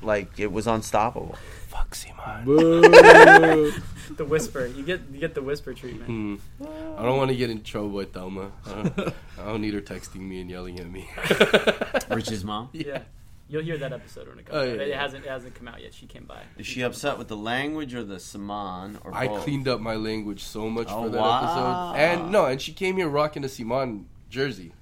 like 0.00 0.38
it 0.40 0.50
was 0.50 0.66
unstoppable. 0.66 1.36
Fuck 1.76 1.94
Ciman. 1.94 3.72
The 4.16 4.24
whisper 4.24 4.66
you 4.66 4.84
get 4.84 5.00
you 5.12 5.18
get 5.18 5.34
the 5.34 5.42
whisper 5.42 5.74
treatment. 5.74 6.04
Hmm. 6.06 6.36
I 6.96 7.02
don't 7.02 7.18
want 7.18 7.30
to 7.30 7.36
get 7.36 7.50
in 7.50 7.62
trouble 7.62 7.90
with 7.90 8.12
Thelma. 8.14 8.52
I 8.64 8.70
don't, 8.70 8.98
I 9.40 9.44
don't 9.46 9.60
need 9.60 9.74
her 9.74 9.80
texting 9.80 10.20
me 10.20 10.40
and 10.40 10.48
yelling 10.48 10.78
at 10.78 10.88
me. 10.88 11.10
Rich's 12.14 12.44
mom. 12.44 12.70
Yeah. 12.72 13.00
You'll 13.48 13.62
hear 13.62 13.76
that 13.78 13.92
episode 13.92 14.28
when 14.28 14.38
it 14.38 14.46
comes 14.46 14.56
Oh, 14.56 14.62
out. 14.62 14.80
It 14.80 14.88
yeah. 14.88 15.00
hasn't 15.02 15.24
it 15.24 15.28
hasn't 15.28 15.54
come 15.56 15.66
out 15.68 15.82
yet. 15.82 15.92
She 15.92 16.06
came 16.06 16.24
by. 16.24 16.40
Is 16.56 16.66
she 16.66 16.82
upset 16.82 17.18
with 17.18 17.26
the 17.28 17.36
language 17.36 17.94
or 17.94 18.04
the 18.04 18.16
Ciman 18.16 18.98
or 19.04 19.12
I 19.12 19.26
both? 19.26 19.42
cleaned 19.42 19.66
up 19.68 19.80
my 19.80 19.96
language 19.96 20.42
so 20.44 20.70
much 20.70 20.86
Oh, 20.90 21.02
for 21.04 21.08
that 21.10 21.20
wow. 21.20 21.92
episode. 21.94 22.00
And 22.22 22.32
no, 22.32 22.46
and 22.46 22.60
she 22.62 22.72
came 22.72 22.96
here 22.96 23.08
rocking 23.08 23.44
a 23.44 23.48
Ciman 23.48 24.04
jersey. 24.30 24.72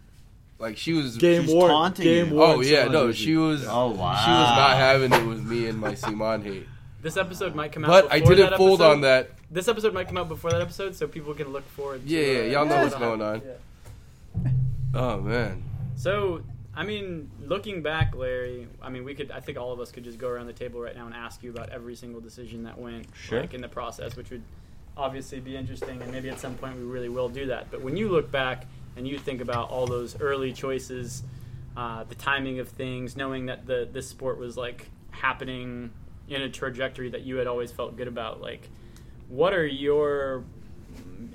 Like 0.58 0.76
she 0.76 0.92
was. 0.92 1.16
Game 1.16 1.42
She's 1.44 1.52
war. 1.52 1.68
taunting 1.68 2.04
Game 2.04 2.28
you. 2.28 2.34
war. 2.36 2.46
oh 2.56 2.60
yeah, 2.60 2.84
no, 2.88 3.10
she 3.10 3.36
was. 3.36 3.66
Oh, 3.66 3.88
wow. 3.90 4.14
She 4.22 4.30
was 4.30 4.56
not 4.56 4.76
having 4.76 5.12
it 5.12 5.26
with 5.26 5.44
me 5.44 5.66
and 5.66 5.78
my 5.80 5.92
Ciman 5.94 6.42
hate. 6.44 6.68
This 7.04 7.18
episode 7.18 7.54
might 7.54 7.70
come 7.70 7.84
out. 7.84 7.88
But 7.88 8.12
I 8.12 8.20
before 8.20 8.34
didn't 8.34 8.50
that 8.52 8.56
fold 8.56 8.80
episode. 8.80 8.92
on 8.92 9.00
that. 9.02 9.30
This 9.50 9.68
episode 9.68 9.92
might 9.92 10.08
come 10.08 10.16
out 10.16 10.26
before 10.26 10.50
that 10.52 10.62
episode, 10.62 10.96
so 10.96 11.06
people 11.06 11.34
can 11.34 11.52
look 11.52 11.68
forward. 11.68 12.02
to 12.02 12.08
Yeah, 12.08 12.20
yeah, 12.20 12.38
uh, 12.38 12.42
y'all 12.44 12.64
know 12.66 12.82
what's 12.82 12.94
going 12.94 13.20
on. 13.20 13.42
Yeah. 13.44 14.50
Oh 14.94 15.20
man. 15.20 15.62
So, 15.96 16.42
I 16.74 16.82
mean, 16.82 17.30
looking 17.42 17.82
back, 17.82 18.14
Larry, 18.16 18.68
I 18.80 18.88
mean, 18.88 19.04
we 19.04 19.14
could, 19.14 19.30
I 19.30 19.40
think 19.40 19.58
all 19.58 19.70
of 19.70 19.80
us 19.80 19.92
could 19.92 20.02
just 20.02 20.18
go 20.18 20.28
around 20.28 20.46
the 20.46 20.54
table 20.54 20.80
right 20.80 20.96
now 20.96 21.04
and 21.04 21.14
ask 21.14 21.42
you 21.42 21.50
about 21.50 21.68
every 21.68 21.94
single 21.94 22.22
decision 22.22 22.64
that 22.64 22.78
went 22.78 23.06
Sure. 23.14 23.40
like 23.42 23.52
in 23.52 23.60
the 23.60 23.68
process, 23.68 24.16
which 24.16 24.30
would 24.30 24.42
obviously 24.96 25.40
be 25.40 25.56
interesting, 25.58 26.00
and 26.00 26.10
maybe 26.10 26.30
at 26.30 26.40
some 26.40 26.54
point 26.54 26.76
we 26.78 26.84
really 26.84 27.10
will 27.10 27.28
do 27.28 27.46
that. 27.46 27.70
But 27.70 27.82
when 27.82 27.98
you 27.98 28.08
look 28.08 28.30
back 28.30 28.66
and 28.96 29.06
you 29.06 29.18
think 29.18 29.42
about 29.42 29.68
all 29.68 29.86
those 29.86 30.18
early 30.22 30.54
choices, 30.54 31.22
uh, 31.76 32.04
the 32.04 32.14
timing 32.14 32.60
of 32.60 32.68
things, 32.70 33.14
knowing 33.14 33.44
that 33.46 33.66
the 33.66 33.86
this 33.92 34.08
sport 34.08 34.38
was 34.38 34.56
like 34.56 34.88
happening 35.10 35.90
in 36.28 36.42
a 36.42 36.48
trajectory 36.48 37.10
that 37.10 37.22
you 37.22 37.36
had 37.36 37.46
always 37.46 37.70
felt 37.72 37.96
good 37.96 38.08
about, 38.08 38.40
like, 38.40 38.68
what 39.28 39.52
are 39.52 39.66
your 39.66 40.44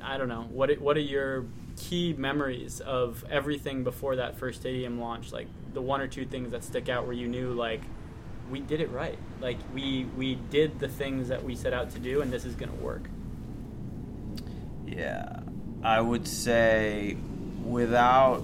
I 0.01 0.17
don't 0.17 0.29
know. 0.29 0.47
What 0.49 0.79
what 0.79 0.97
are 0.97 1.01
your 1.01 1.45
key 1.77 2.13
memories 2.13 2.79
of 2.81 3.23
everything 3.29 3.83
before 3.83 4.15
that 4.17 4.37
first 4.37 4.61
stadium 4.61 4.99
launch? 4.99 5.31
Like 5.31 5.47
the 5.73 5.81
one 5.81 6.01
or 6.01 6.07
two 6.07 6.25
things 6.25 6.51
that 6.51 6.63
stick 6.63 6.89
out 6.89 7.05
where 7.05 7.13
you 7.13 7.27
knew 7.27 7.53
like 7.53 7.81
we 8.49 8.59
did 8.59 8.81
it 8.81 8.91
right. 8.91 9.17
Like 9.41 9.57
we 9.73 10.05
we 10.17 10.35
did 10.35 10.79
the 10.79 10.87
things 10.87 11.27
that 11.29 11.43
we 11.43 11.55
set 11.55 11.73
out 11.73 11.91
to 11.91 11.99
do, 11.99 12.21
and 12.21 12.31
this 12.31 12.45
is 12.45 12.55
going 12.55 12.71
to 12.71 12.83
work. 12.83 13.09
Yeah, 14.85 15.41
I 15.83 16.01
would 16.01 16.27
say 16.27 17.17
without 17.63 18.43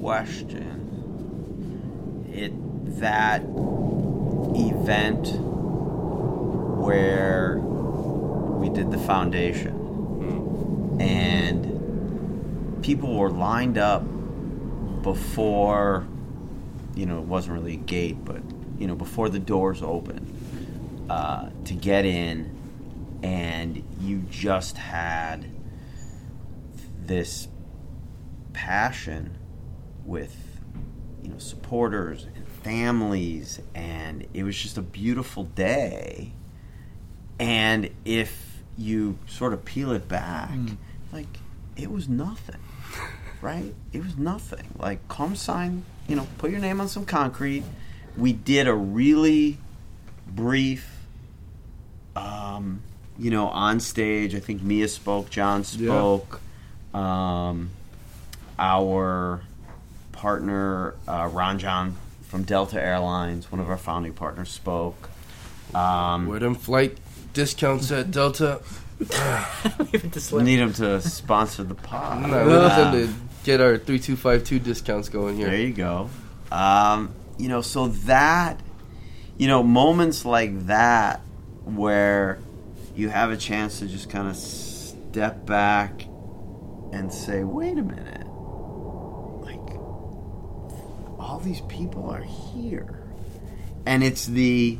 question, 0.00 0.76
it 2.32 2.52
that 3.00 3.42
event 4.54 5.36
where 6.78 7.58
we 7.58 8.68
did 8.68 8.90
the 8.90 8.98
foundation. 8.98 9.76
And 11.00 12.82
people 12.82 13.16
were 13.16 13.30
lined 13.30 13.78
up 13.78 14.02
before 15.02 16.06
you 16.94 17.06
know 17.06 17.18
it 17.18 17.24
wasn't 17.24 17.54
really 17.54 17.74
a 17.74 17.76
gate 17.76 18.22
but 18.24 18.42
you 18.78 18.86
know 18.86 18.94
before 18.94 19.30
the 19.30 19.38
doors 19.38 19.82
opened 19.82 20.26
uh, 21.10 21.50
to 21.64 21.74
get 21.74 22.04
in. 22.04 22.56
And 23.22 23.84
you 24.00 24.20
just 24.30 24.78
had 24.78 25.44
this 27.04 27.48
passion 28.52 29.36
with 30.04 30.34
you 31.22 31.30
know 31.30 31.38
supporters 31.38 32.26
families 32.62 33.60
and 33.74 34.26
it 34.34 34.42
was 34.42 34.56
just 34.56 34.78
a 34.78 34.82
beautiful 34.82 35.44
day. 35.44 36.32
And 37.38 37.90
if 38.04 38.62
you 38.76 39.18
sort 39.26 39.52
of 39.52 39.64
peel 39.64 39.92
it 39.92 40.08
back 40.08 40.50
like 41.12 41.26
it 41.76 41.90
was 41.90 42.08
nothing 42.08 42.60
right? 43.42 43.74
It 43.92 44.02
was 44.02 44.16
nothing. 44.16 44.66
Like 44.78 45.06
come 45.08 45.36
sign 45.36 45.84
you 46.08 46.16
know 46.16 46.26
put 46.38 46.50
your 46.50 46.60
name 46.60 46.80
on 46.80 46.88
some 46.88 47.04
concrete. 47.04 47.64
We 48.16 48.32
did 48.32 48.66
a 48.68 48.74
really 48.74 49.58
brief 50.26 51.00
um, 52.16 52.82
you 53.18 53.30
know, 53.30 53.48
on 53.48 53.80
stage, 53.80 54.34
I 54.34 54.40
think 54.40 54.62
Mia 54.62 54.88
spoke, 54.88 55.30
John 55.30 55.62
spoke, 55.64 56.40
um, 56.94 57.70
our 58.58 59.42
partner 60.12 60.94
uh, 61.06 61.28
Ron 61.30 61.58
John 61.58 61.96
from 62.30 62.44
Delta 62.44 62.80
Airlines, 62.80 63.50
one 63.50 63.60
of 63.60 63.68
our 63.68 63.76
founding 63.76 64.12
partners, 64.12 64.50
spoke. 64.50 65.10
Um, 65.74 66.28
Where 66.28 66.38
them 66.38 66.54
flight 66.54 66.96
discounts 67.32 67.90
at 67.90 68.12
Delta? 68.12 68.60
Leave 69.00 70.04
it 70.04 70.12
to 70.12 70.36
we 70.36 70.42
need 70.44 70.56
them 70.56 70.72
to 70.74 71.00
sponsor 71.00 71.64
the 71.64 71.74
pod. 71.74 72.22
No, 72.22 72.46
we 72.46 72.52
need 72.52 72.60
them 72.60 72.92
to 72.92 73.14
get 73.44 73.60
our 73.60 73.78
three 73.78 73.98
two 73.98 74.14
five 74.14 74.44
two 74.44 74.60
discounts 74.60 75.08
going 75.08 75.36
here. 75.36 75.48
There 75.48 75.58
you 75.58 75.72
go. 75.72 76.08
Um, 76.52 77.14
you 77.36 77.48
know, 77.48 77.62
so 77.62 77.88
that, 77.88 78.60
you 79.36 79.48
know, 79.48 79.62
moments 79.62 80.24
like 80.24 80.66
that 80.66 81.20
where 81.64 82.38
you 82.94 83.08
have 83.08 83.32
a 83.32 83.36
chance 83.36 83.80
to 83.80 83.86
just 83.86 84.08
kind 84.08 84.28
of 84.28 84.36
step 84.36 85.46
back 85.46 86.04
and 86.92 87.12
say, 87.12 87.42
wait 87.42 87.78
a 87.78 87.82
minute. 87.82 88.26
Like, 89.40 89.76
all 91.18 91.29
these 91.42 91.60
people 91.62 92.10
are 92.10 92.22
here. 92.22 93.02
And 93.86 94.02
it's 94.02 94.26
the, 94.26 94.78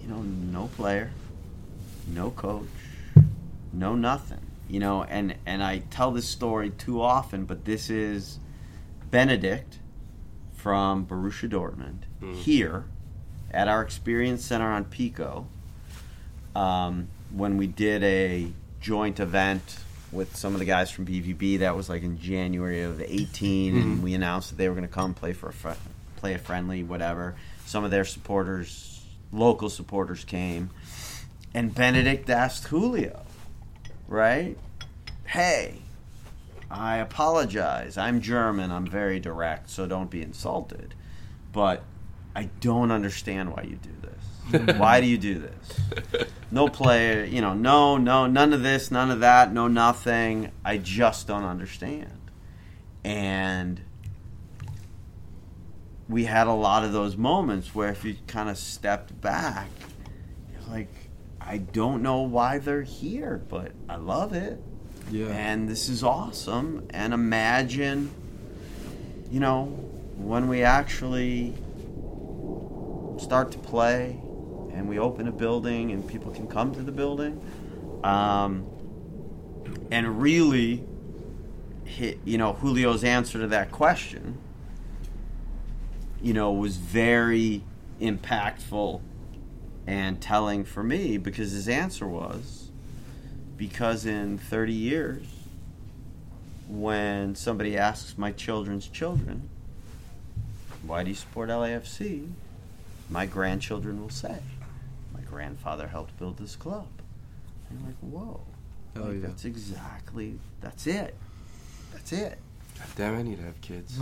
you 0.00 0.08
know, 0.08 0.22
no 0.22 0.68
player, 0.76 1.10
no 2.06 2.30
coach, 2.30 2.66
no 3.72 3.94
nothing. 3.94 4.40
You 4.68 4.80
know, 4.80 5.04
and, 5.04 5.34
and 5.46 5.62
I 5.62 5.78
tell 5.90 6.10
this 6.10 6.28
story 6.28 6.70
too 6.70 7.00
often, 7.00 7.44
but 7.44 7.64
this 7.64 7.88
is 7.88 8.38
Benedict 9.10 9.78
from 10.54 11.06
Borussia 11.06 11.48
Dortmund 11.48 12.02
here 12.36 12.84
at 13.50 13.68
our 13.68 13.80
experience 13.80 14.44
center 14.44 14.70
on 14.70 14.84
Pico 14.84 15.46
um, 16.54 17.08
when 17.30 17.56
we 17.56 17.66
did 17.66 18.02
a 18.02 18.52
joint 18.80 19.20
event 19.20 19.78
with 20.12 20.36
some 20.36 20.54
of 20.54 20.58
the 20.58 20.64
guys 20.64 20.90
from 20.90 21.06
BVB. 21.06 21.60
That 21.60 21.76
was 21.76 21.88
like 21.88 22.02
in 22.02 22.18
January 22.18 22.82
of 22.82 23.00
18, 23.00 23.76
and 23.76 23.84
mm-hmm. 23.84 24.02
we 24.02 24.14
announced 24.14 24.50
that 24.50 24.56
they 24.56 24.68
were 24.68 24.74
going 24.74 24.86
to 24.86 24.92
come 24.92 25.14
play 25.14 25.32
for 25.32 25.48
a 25.48 25.52
fr- 25.52 25.70
play 26.16 26.34
a 26.34 26.38
friendly, 26.38 26.82
whatever. 26.82 27.36
Some 27.66 27.84
of 27.84 27.90
their 27.90 28.04
supporters, 28.04 29.02
local 29.32 29.70
supporters, 29.70 30.24
came, 30.24 30.70
and 31.54 31.74
Benedict 31.74 32.28
asked 32.30 32.64
Julio, 32.68 33.22
right? 34.06 34.56
Hey, 35.24 35.82
I 36.70 36.98
apologize. 36.98 37.96
I'm 37.96 38.20
German. 38.20 38.70
I'm 38.70 38.86
very 38.86 39.20
direct, 39.20 39.70
so 39.70 39.86
don't 39.86 40.10
be 40.10 40.22
insulted. 40.22 40.94
But 41.52 41.82
I 42.34 42.44
don't 42.60 42.90
understand 42.90 43.52
why 43.52 43.62
you 43.62 43.76
do 43.76 43.90
this. 44.02 44.27
Mm-hmm. 44.50 44.78
why 44.78 45.00
do 45.00 45.06
you 45.06 45.18
do 45.18 45.38
this? 45.40 46.26
No 46.50 46.68
player, 46.68 47.24
you 47.24 47.40
know, 47.40 47.54
no, 47.54 47.96
no, 47.98 48.26
none 48.26 48.52
of 48.52 48.62
this, 48.62 48.90
none 48.90 49.10
of 49.10 49.20
that, 49.20 49.52
no 49.52 49.68
nothing. 49.68 50.50
I 50.64 50.78
just 50.78 51.26
don't 51.26 51.44
understand. 51.44 52.30
And 53.04 53.80
we 56.08 56.24
had 56.24 56.46
a 56.46 56.52
lot 56.52 56.84
of 56.84 56.92
those 56.92 57.16
moments 57.16 57.74
where 57.74 57.90
if 57.90 58.04
you 58.04 58.16
kind 58.26 58.48
of 58.48 58.56
stepped 58.56 59.20
back, 59.20 59.68
you're 60.52 60.70
like, 60.74 60.88
I 61.40 61.58
don't 61.58 62.02
know 62.02 62.22
why 62.22 62.58
they're 62.58 62.82
here, 62.82 63.42
but 63.48 63.72
I 63.88 63.96
love 63.96 64.32
it 64.32 64.60
Yeah. 65.10 65.26
and 65.28 65.68
this 65.68 65.88
is 65.88 66.02
awesome 66.02 66.86
and 66.90 67.12
imagine 67.14 68.10
you 69.30 69.40
know 69.40 69.64
when 70.16 70.48
we 70.48 70.62
actually 70.62 71.54
start 73.18 73.50
to 73.52 73.58
play 73.58 74.20
and 74.78 74.88
we 74.88 74.98
open 74.98 75.28
a 75.28 75.32
building 75.32 75.92
and 75.92 76.08
people 76.08 76.32
can 76.32 76.46
come 76.46 76.74
to 76.74 76.82
the 76.82 76.92
building 76.92 77.40
um, 78.04 78.66
and 79.90 80.20
really 80.20 80.84
hit, 81.84 82.18
you 82.24 82.38
know 82.38 82.56
julio's 82.60 83.04
answer 83.04 83.38
to 83.38 83.46
that 83.46 83.70
question 83.70 84.38
you 86.22 86.32
know 86.32 86.52
was 86.52 86.76
very 86.76 87.62
impactful 88.00 89.00
and 89.86 90.20
telling 90.20 90.64
for 90.64 90.82
me 90.82 91.16
because 91.16 91.52
his 91.52 91.68
answer 91.68 92.06
was 92.06 92.68
because 93.58 94.06
in 94.06 94.38
30 94.38 94.72
years, 94.72 95.26
when 96.68 97.34
somebody 97.34 97.76
asks 97.76 98.16
my 98.16 98.30
children's 98.32 98.86
children, 98.86 99.48
why 100.86 101.02
do 101.02 101.10
you 101.10 101.16
support 101.16 101.48
LAFC? 101.50 102.30
My 103.10 103.26
grandchildren 103.26 104.00
will 104.00 104.10
say, 104.10 104.38
grandfather 105.30 105.86
helped 105.88 106.16
build 106.18 106.38
this 106.38 106.56
club. 106.56 106.86
And 107.70 107.80
you're 107.80 107.88
like, 107.88 107.96
whoa. 108.00 108.40
Hell 108.94 109.04
Like, 109.12 109.14
yeah. 109.22 109.28
That's 109.28 109.44
exactly, 109.44 110.38
that's 110.60 110.86
it. 110.86 111.14
That's 111.92 112.12
it. 112.12 112.38
God 112.78 112.86
damn, 112.96 113.18
I 113.18 113.22
need 113.22 113.36
to 113.38 113.42
have 113.44 113.60
kids. 113.60 113.94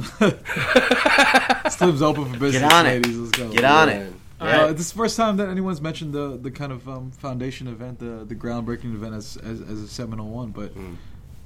Slim's 1.77 2.03
open 2.03 2.25
for 2.33 2.39
business, 2.39 2.63
Get 2.63 2.73
on 2.73 2.87
it. 2.87 3.07
Let's 3.07 3.31
go. 3.37 3.51
Get 3.51 3.65
on 3.65 3.89
it. 3.89 4.13
Man. 4.39 4.61
Uh, 4.61 4.73
this 4.73 4.81
is 4.83 4.93
the 4.93 4.99
first 4.99 5.17
time 5.17 5.39
that 5.39 5.49
anyone's 5.49 5.81
mentioned 5.81 6.13
the 6.13 6.37
the 6.37 6.51
kind 6.51 6.71
of 6.71 6.87
um, 6.89 7.11
foundation 7.11 7.69
event, 7.69 7.99
the 7.99 8.25
the 8.29 8.35
groundbreaking 8.35 8.95
event 8.95 9.15
as 9.15 9.39
as, 9.39 9.63
as 9.63 9.81
a 9.83 9.89
701, 9.89 10.51
but 10.51 10.75
Mm. 10.75 10.97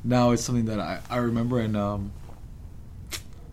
now 0.03 0.33
it's 0.33 0.43
something 0.43 0.65
that 0.65 0.81
I, 0.81 0.99
I 1.09 1.19
remember 1.19 1.61
and 1.61 1.77
um, 1.77 2.11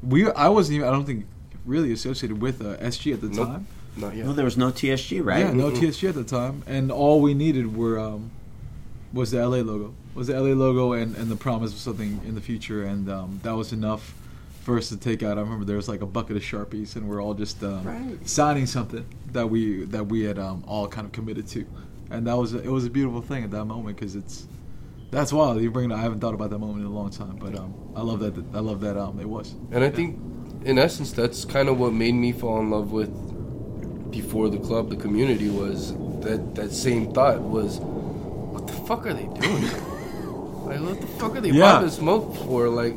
we 0.01 0.27
I 0.31 0.49
wasn't 0.49 0.77
even 0.77 0.87
I 0.87 0.91
don't 0.91 1.05
think 1.05 1.27
really 1.65 1.91
associated 1.91 2.41
with 2.41 2.61
uh, 2.61 2.77
SG 2.77 3.13
at 3.13 3.21
the 3.21 3.29
Nope. 3.29 3.47
time. 3.47 3.67
Not 3.97 4.15
yet. 4.15 4.25
No, 4.25 4.33
there 4.33 4.45
was 4.45 4.57
no 4.57 4.67
TSG, 4.71 5.23
right? 5.25 5.39
Yeah, 5.39 5.53
no 5.53 5.71
TSG 5.71 6.09
at 6.09 6.15
the 6.15 6.23
time, 6.23 6.63
and 6.67 6.91
all 6.91 7.21
we 7.21 7.33
needed 7.33 7.75
were 7.75 7.99
um, 7.99 8.31
was 9.13 9.31
the 9.31 9.37
LA 9.39 9.57
logo. 9.57 9.93
Was 10.15 10.27
the 10.27 10.33
LA 10.39 10.53
logo 10.53 10.93
and, 10.93 11.15
and 11.15 11.29
the 11.29 11.35
promise 11.35 11.71
of 11.73 11.79
something 11.79 12.21
in 12.25 12.35
the 12.35 12.41
future, 12.41 12.83
and 12.83 13.09
um, 13.09 13.39
that 13.43 13.55
was 13.55 13.71
enough 13.73 14.13
for 14.63 14.77
us 14.77 14.89
to 14.89 14.97
take 14.97 15.23
out. 15.23 15.37
I 15.37 15.41
remember 15.41 15.65
there 15.65 15.77
was 15.77 15.87
like 15.87 16.01
a 16.01 16.05
bucket 16.05 16.35
of 16.37 16.43
sharpies, 16.43 16.95
and 16.95 17.07
we're 17.09 17.21
all 17.21 17.33
just 17.33 17.63
um, 17.63 17.83
Right. 17.83 18.27
signing 18.29 18.65
something 18.65 19.05
that 19.31 19.47
we 19.49 19.83
that 19.85 20.07
we 20.07 20.23
had 20.23 20.37
um, 20.39 20.63
all 20.67 20.87
kind 20.87 21.05
of 21.05 21.11
committed 21.11 21.47
to, 21.49 21.65
and 22.11 22.27
that 22.27 22.37
was 22.37 22.53
it 22.53 22.65
was 22.65 22.85
a 22.85 22.89
beautiful 22.89 23.21
thing 23.21 23.43
at 23.43 23.51
that 23.51 23.65
moment 23.65 23.95
because 23.97 24.15
it's 24.15 24.47
that's 25.09 25.31
wild. 25.31 25.61
You 25.61 25.71
bring 25.71 25.89
it. 25.91 25.95
I 25.95 26.01
haven't 26.01 26.19
thought 26.19 26.33
about 26.33 26.49
that 26.49 26.59
moment 26.59 26.81
in 26.81 26.85
a 26.85 26.93
long 26.93 27.09
time, 27.09 27.37
but 27.37 27.55
um, 27.57 27.73
I 27.95 28.01
love 28.01 28.19
that. 28.19 28.43
I 28.53 28.59
love 28.59 28.81
that 28.81 28.97
um, 28.97 29.19
it 29.19 29.29
was. 29.29 29.55
And 29.71 29.83
I 29.83 29.89
think, 29.89 30.19
in 30.65 30.77
essence, 30.77 31.13
that's 31.13 31.45
kind 31.45 31.69
of 31.69 31.79
what 31.79 31.93
made 31.93 32.13
me 32.15 32.31
fall 32.33 32.59
in 32.59 32.69
love 32.69 32.91
with 32.91 33.09
before 34.11 34.49
the 34.49 34.57
club, 34.59 34.89
the 34.89 34.95
community 34.95 35.49
was 35.49 35.93
that 36.21 36.55
that 36.55 36.71
same 36.71 37.11
thought 37.13 37.41
was, 37.41 37.79
what 37.79 38.67
the 38.67 38.73
fuck 38.73 39.05
are 39.05 39.13
they 39.13 39.25
doing? 39.39 39.63
like, 40.65 40.79
what 40.81 40.99
the 41.01 41.07
fuck 41.19 41.35
are 41.35 41.41
they 41.41 41.51
Yeah. 41.51 41.73
popping 41.73 41.89
smoke 41.89 42.35
for? 42.35 42.69
Like, 42.69 42.95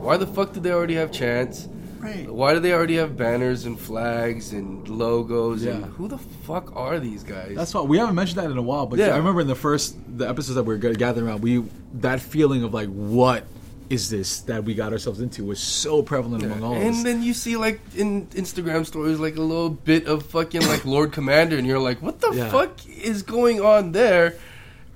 why 0.00 0.16
the 0.16 0.26
fuck 0.26 0.52
did 0.52 0.62
they 0.62 0.72
already 0.72 0.94
have 0.94 1.12
chants? 1.12 1.68
Right. 2.00 2.28
Why 2.28 2.52
do 2.52 2.58
they 2.58 2.72
already 2.72 2.96
have 2.96 3.16
banners 3.16 3.64
and 3.64 3.78
flags 3.78 4.52
and 4.52 4.88
logos? 4.88 5.62
And 5.64 5.80
Yeah. 5.82 5.86
who 5.86 6.08
the 6.08 6.18
fuck 6.18 6.72
are 6.74 6.98
these 6.98 7.22
guys? 7.22 7.52
That's 7.54 7.72
why 7.72 7.82
we 7.82 7.98
haven't 7.98 8.16
mentioned 8.16 8.38
that 8.40 8.50
in 8.50 8.58
a 8.58 8.62
while. 8.62 8.86
But 8.86 8.98
Yeah. 8.98 9.14
I 9.14 9.18
remember 9.18 9.40
in 9.40 9.46
the 9.46 9.54
first 9.54 9.94
the 10.18 10.28
episodes 10.28 10.56
that 10.56 10.64
we 10.64 10.74
were 10.74 10.78
gathering 10.94 11.28
around, 11.28 11.42
we 11.42 11.62
that 12.00 12.20
feeling 12.20 12.64
of 12.64 12.74
like 12.74 12.88
what 12.88 13.44
is 13.92 14.08
this 14.08 14.40
that 14.42 14.64
we 14.64 14.72
got 14.74 14.92
ourselves 14.92 15.20
into 15.20 15.44
was 15.44 15.60
so 15.60 16.02
prevalent 16.02 16.42
among 16.44 16.62
all 16.64 16.74
of 16.74 16.78
us. 16.82 16.84
And 16.96 17.04
then 17.06 17.22
you 17.22 17.34
see 17.34 17.56
like 17.56 17.78
in 17.94 18.26
Instagram 18.28 18.86
stories 18.86 19.18
like 19.18 19.36
a 19.36 19.42
little 19.42 19.68
bit 19.70 20.06
of 20.06 20.24
fucking 20.26 20.62
like 20.66 20.84
Lord 20.84 21.12
Commander, 21.12 21.58
and 21.58 21.66
you're 21.66 21.78
like, 21.78 22.00
what 22.00 22.20
the 22.20 22.30
Yeah. 22.32 22.50
fuck 22.50 22.72
is 22.88 23.22
going 23.22 23.60
on 23.60 23.92
there? 23.92 24.34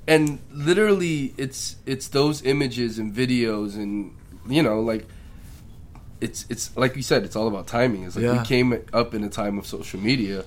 And 0.08 0.38
literally, 0.50 1.34
it's 1.36 1.76
it's 1.84 2.08
those 2.08 2.42
images 2.42 2.98
and 2.98 3.12
videos, 3.14 3.74
and 3.74 4.12
you 4.48 4.62
know, 4.62 4.80
like 4.80 5.04
it's 6.20 6.46
it's 6.48 6.74
like 6.76 6.96
you 6.96 7.02
said, 7.02 7.24
it's 7.24 7.36
all 7.36 7.48
about 7.48 7.66
timing. 7.66 8.04
It's 8.04 8.16
like 8.16 8.24
Yeah. 8.24 8.40
we 8.40 8.46
came 8.46 8.82
up 8.92 9.14
in 9.14 9.22
a 9.24 9.28
time 9.28 9.58
of 9.58 9.66
social 9.66 10.00
media 10.00 10.44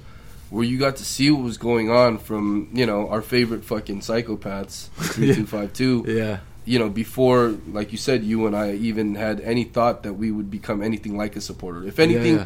where 0.50 0.64
you 0.64 0.80
got 0.80 0.96
to 0.96 1.06
see 1.06 1.30
what 1.30 1.44
was 1.44 1.58
going 1.60 1.92
on 1.92 2.18
from 2.18 2.70
you 2.74 2.86
know 2.86 3.08
our 3.10 3.22
favorite 3.22 3.64
fucking 3.64 4.00
psychopaths, 4.00 4.88
three 5.14 5.36
two 5.36 5.46
five 5.46 5.72
two 5.74 6.04
yeah, 6.08 6.40
you 6.70 6.78
know, 6.78 6.88
before, 6.88 7.58
like 7.72 7.92
you 7.92 7.98
said, 7.98 8.24
you 8.24 8.46
and 8.46 8.56
I 8.56 8.74
even 8.74 9.16
had 9.16 9.42
any 9.42 9.64
thought 9.64 10.04
that 10.04 10.14
we 10.14 10.30
would 10.30 10.52
become 10.52 10.84
anything 10.84 11.18
like 11.18 11.36
a 11.36 11.42
supporter. 11.42 11.84
If 11.84 11.98
anything, 11.98 12.36
yeah. 12.36 12.46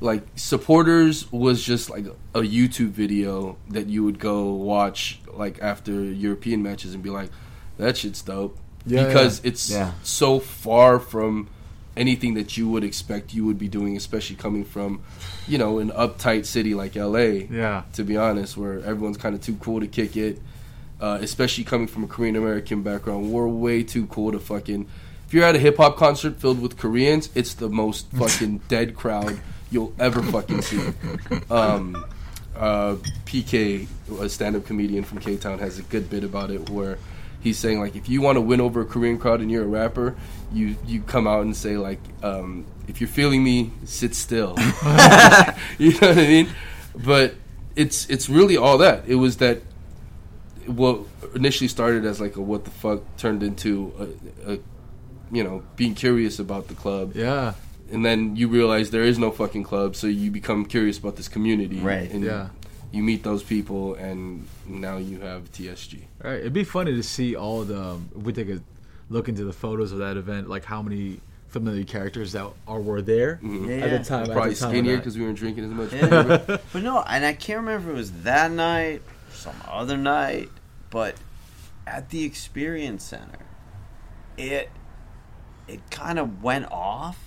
like 0.00 0.22
supporters 0.36 1.32
was 1.32 1.64
just 1.64 1.88
like 1.88 2.04
a 2.34 2.40
YouTube 2.40 2.90
video 2.90 3.56
that 3.70 3.86
you 3.86 4.04
would 4.04 4.18
go 4.18 4.50
watch 4.52 5.18
like 5.32 5.62
after 5.62 5.92
European 5.92 6.62
matches 6.62 6.92
and 6.92 7.02
be 7.02 7.08
like, 7.08 7.30
that 7.78 7.96
shit's 7.96 8.20
dope. 8.20 8.58
Yeah, 8.84 9.06
because 9.06 9.40
yeah. 9.42 9.48
it's 9.48 9.70
Yeah. 9.70 9.92
so 10.02 10.40
far 10.40 10.98
from 10.98 11.48
anything 11.96 12.34
that 12.34 12.58
you 12.58 12.68
would 12.68 12.84
expect 12.84 13.32
you 13.32 13.46
would 13.46 13.58
be 13.58 13.68
doing, 13.68 13.96
especially 13.96 14.36
coming 14.36 14.66
from, 14.66 15.00
you 15.48 15.56
know, 15.56 15.78
an 15.78 15.90
uptight 15.92 16.44
city 16.44 16.74
like 16.74 16.96
LA 16.96 17.46
yeah, 17.48 17.84
to 17.94 18.04
be 18.04 18.18
honest, 18.18 18.58
where 18.58 18.80
everyone's 18.80 19.16
kind 19.16 19.34
of 19.34 19.40
too 19.40 19.56
cool 19.56 19.80
to 19.80 19.86
kick 19.86 20.18
it. 20.18 20.38
Uh, 21.00 21.18
especially 21.20 21.64
coming 21.64 21.86
from 21.86 22.04
a 22.04 22.06
Korean 22.06 22.36
American 22.36 22.82
background, 22.82 23.30
we're 23.32 23.48
way 23.48 23.82
too 23.82 24.06
cool 24.06 24.32
to 24.32 24.38
fucking. 24.38 24.88
If 25.26 25.34
you're 25.34 25.44
at 25.44 25.56
a 25.56 25.58
hip 25.58 25.76
hop 25.76 25.96
concert 25.96 26.36
filled 26.36 26.62
with 26.62 26.76
Koreans, 26.76 27.30
it's 27.34 27.54
the 27.54 27.68
most 27.68 28.10
fucking 28.18 28.58
dead 28.68 28.94
crowd 28.94 29.40
you'll 29.70 29.92
ever 29.98 30.22
fucking 30.22 30.62
see. 30.62 30.80
Um, 31.50 32.06
uh, 32.56 32.96
PK, 33.26 33.88
a 34.20 34.28
stand-up 34.28 34.64
comedian 34.64 35.02
from 35.02 35.18
K 35.18 35.36
Town, 35.36 35.58
has 35.58 35.78
a 35.78 35.82
good 35.82 36.08
bit 36.08 36.22
about 36.22 36.50
it 36.50 36.70
where 36.70 36.98
he's 37.40 37.58
saying 37.58 37.80
like, 37.80 37.96
if 37.96 38.08
you 38.08 38.20
want 38.20 38.36
to 38.36 38.40
win 38.40 38.60
over 38.60 38.80
a 38.80 38.84
Korean 38.84 39.18
crowd 39.18 39.40
and 39.40 39.50
you're 39.50 39.64
a 39.64 39.68
rapper, 39.68 40.16
you 40.52 40.76
you 40.86 41.02
come 41.02 41.26
out 41.26 41.42
and 41.42 41.56
say 41.56 41.76
like, 41.76 42.00
um, 42.22 42.64
if 42.88 43.00
you're 43.00 43.08
feeling 43.08 43.42
me, 43.42 43.72
sit 43.84 44.14
still. 44.14 44.54
you 45.78 45.92
know 45.92 46.08
what 46.08 46.18
I 46.18 46.26
mean? 46.26 46.48
But 46.94 47.34
it's 47.76 48.08
it's 48.08 48.28
really 48.28 48.56
all 48.56 48.78
that. 48.78 49.04
It 49.06 49.16
was 49.16 49.36
that 49.38 49.62
what 50.66 51.00
initially 51.34 51.68
started 51.68 52.04
as 52.04 52.20
like 52.20 52.36
a 52.36 52.40
what 52.40 52.64
the 52.64 52.70
fuck 52.70 53.00
turned 53.16 53.42
into 53.42 53.92
a, 54.46 54.52
a 54.54 54.58
you 55.32 55.42
know 55.44 55.62
being 55.76 55.94
curious 55.94 56.38
about 56.38 56.68
the 56.68 56.74
club, 56.74 57.12
yeah, 57.14 57.54
and 57.92 58.04
then 58.04 58.36
you 58.36 58.48
realize 58.48 58.90
there 58.90 59.02
is 59.02 59.18
no 59.18 59.30
fucking 59.30 59.62
club, 59.64 59.96
so 59.96 60.06
you 60.06 60.30
become 60.30 60.64
curious 60.66 60.98
about 60.98 61.16
this 61.16 61.28
community, 61.28 61.78
Right. 61.80 62.10
And 62.10 62.22
Yeah. 62.24 62.48
you 62.92 63.02
meet 63.02 63.22
those 63.24 63.42
people, 63.42 63.94
and 63.94 64.46
now 64.66 64.96
you 64.98 65.20
have 65.20 65.50
TSG. 65.52 66.02
All 66.24 66.30
right, 66.30 66.40
it'd 66.40 66.52
be 66.52 66.64
funny 66.64 66.92
to 66.94 67.02
see 67.02 67.34
all 67.36 67.62
the. 67.64 67.80
Um, 67.80 68.08
if 68.16 68.22
we 68.22 68.32
take 68.32 68.48
a 68.48 68.60
look 69.10 69.28
into 69.28 69.44
the 69.44 69.52
photos 69.52 69.92
of 69.92 69.98
that 69.98 70.16
event, 70.16 70.48
like 70.48 70.64
how 70.64 70.80
many 70.82 71.20
familiar 71.48 71.84
characters 71.84 72.32
that 72.32 72.46
are 72.66 72.80
were 72.80 73.00
there 73.00 73.38
Mhm. 73.42 73.68
Yeah, 73.68 73.86
at 73.86 73.90
the 74.02 74.08
time. 74.08 74.26
Probably 74.26 74.50
at 74.52 74.56
the 74.56 74.60
time 74.60 74.70
skinnier 74.70 74.96
because 74.96 75.16
we 75.16 75.24
weren't 75.24 75.38
drinking 75.38 75.64
as 75.64 75.70
much. 75.70 75.92
Yeah. 75.92 76.58
but 76.72 76.82
no, 76.82 77.00
and 77.06 77.24
I 77.24 77.32
can't 77.32 77.60
remember 77.60 77.90
if 77.90 77.94
it 77.94 77.98
was 77.98 78.10
that 78.22 78.50
night 78.50 79.02
or 79.02 79.23
some 79.34 79.56
other 79.68 79.96
night, 79.96 80.50
but 80.90 81.16
at 81.86 82.08
the 82.10 82.24
experience 82.24 83.04
center, 83.04 83.38
it 84.36 84.70
it 85.68 85.80
kind 85.90 86.18
of 86.18 86.42
went 86.42 86.70
off, 86.70 87.18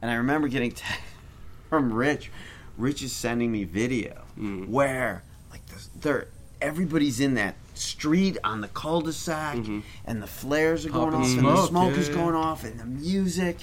and 0.00 0.10
I 0.10 0.14
remember 0.14 0.48
getting 0.48 0.72
text 0.72 1.00
from 1.68 1.92
Rich. 1.92 2.30
Rich 2.78 3.02
is 3.02 3.12
sending 3.12 3.50
me 3.52 3.64
video 3.64 4.22
Mm. 4.38 4.68
where 4.68 5.22
like 5.50 5.64
this, 5.66 5.88
they're 5.98 6.28
everybody's 6.60 7.20
in 7.20 7.34
that 7.34 7.54
street 7.74 8.36
on 8.44 8.60
the 8.60 8.68
cul-de-sac, 8.68 9.56
Mhm. 9.56 9.82
and 10.04 10.22
the 10.22 10.26
flares 10.26 10.84
are 10.86 10.90
going 10.90 11.12
Popping 11.12 11.20
off, 11.20 11.28
and 11.38 11.38
the 11.38 11.42
smoke, 11.56 11.68
smoke 11.68 11.92
yeah, 11.94 12.00
is 12.00 12.08
going 12.10 12.34
off, 12.34 12.64
and 12.64 12.78
the 12.80 12.84
music, 12.84 13.58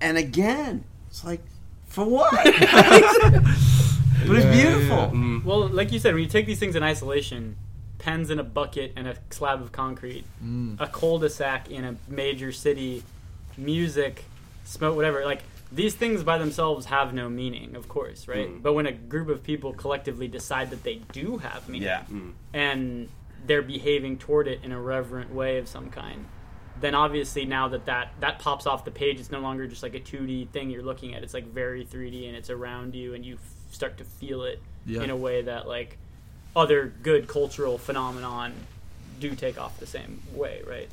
and 0.00 0.16
again, 0.18 0.84
it's 1.08 1.24
like 1.24 1.40
for 1.86 2.04
what? 2.04 2.32
but 4.26 4.36
it's 4.36 4.46
beautiful. 4.46 4.96
yeah. 4.96 5.10
Mm. 5.10 5.44
Well, 5.44 5.68
like 5.68 5.92
you 5.92 5.98
said, 5.98 6.14
when 6.14 6.22
you 6.22 6.28
take 6.28 6.46
these 6.46 6.58
things 6.58 6.74
in 6.76 6.82
isolation, 6.82 7.56
pens 7.98 8.30
in 8.30 8.38
a 8.38 8.44
bucket 8.44 8.92
and 8.96 9.06
a 9.08 9.16
slab 9.30 9.60
of 9.60 9.72
concrete, 9.72 10.24
Mm. 10.44 10.80
a 10.80 10.86
cul-de-sac 10.86 11.70
in 11.70 11.84
a 11.84 11.96
major 12.08 12.52
city, 12.52 13.02
music, 13.56 14.24
smoke, 14.64 14.96
whatever. 14.96 15.24
Like 15.24 15.42
these 15.72 15.94
things 15.94 16.22
by 16.22 16.38
themselves 16.38 16.86
have 16.86 17.12
no 17.12 17.28
meaning, 17.28 17.76
of 17.76 17.88
course, 17.88 18.28
right? 18.28 18.48
Mm. 18.48 18.62
But 18.62 18.72
when 18.74 18.86
a 18.86 18.92
group 18.92 19.28
of 19.28 19.42
people 19.42 19.72
collectively 19.72 20.28
decide 20.28 20.70
that 20.70 20.82
they 20.84 20.96
do 21.12 21.38
have 21.38 21.68
meaning, 21.68 21.86
Yeah. 21.88 22.04
Mm. 22.10 22.32
and 22.52 23.08
they're 23.46 23.62
behaving 23.62 24.18
toward 24.18 24.48
it 24.48 24.60
in 24.62 24.72
a 24.72 24.80
reverent 24.80 25.32
way 25.34 25.58
of 25.58 25.68
some 25.68 25.90
kind, 25.90 26.26
then 26.80 26.94
obviously 26.94 27.44
now 27.44 27.66
that 27.68 27.86
that, 27.86 28.12
that 28.20 28.38
pops 28.38 28.66
off 28.66 28.84
the 28.84 28.90
page, 28.90 29.18
it's 29.18 29.30
no 29.32 29.40
longer 29.40 29.66
just 29.66 29.82
like 29.82 29.94
a 29.94 30.00
2D 30.00 30.48
thing 30.50 30.70
you're 30.70 30.82
looking 30.82 31.14
at. 31.14 31.22
It's 31.24 31.34
like 31.34 31.46
very 31.52 31.84
3D 31.84 32.28
and 32.28 32.36
it's 32.36 32.50
around 32.50 32.94
you, 32.94 33.14
and 33.14 33.24
you 33.26 33.34
f- 33.34 33.40
start 33.78 33.96
to 33.98 34.04
feel 34.04 34.42
it 34.42 34.60
Yeah. 34.86 35.02
in 35.02 35.10
a 35.10 35.16
way 35.16 35.42
that 35.42 35.68
like 35.68 35.96
other 36.56 36.92
good 37.02 37.28
cultural 37.28 37.78
phenomenon 37.78 38.52
do 39.20 39.34
take 39.36 39.56
off 39.60 39.78
the 39.78 39.86
same 39.86 40.20
way, 40.34 40.62
right? 40.66 40.88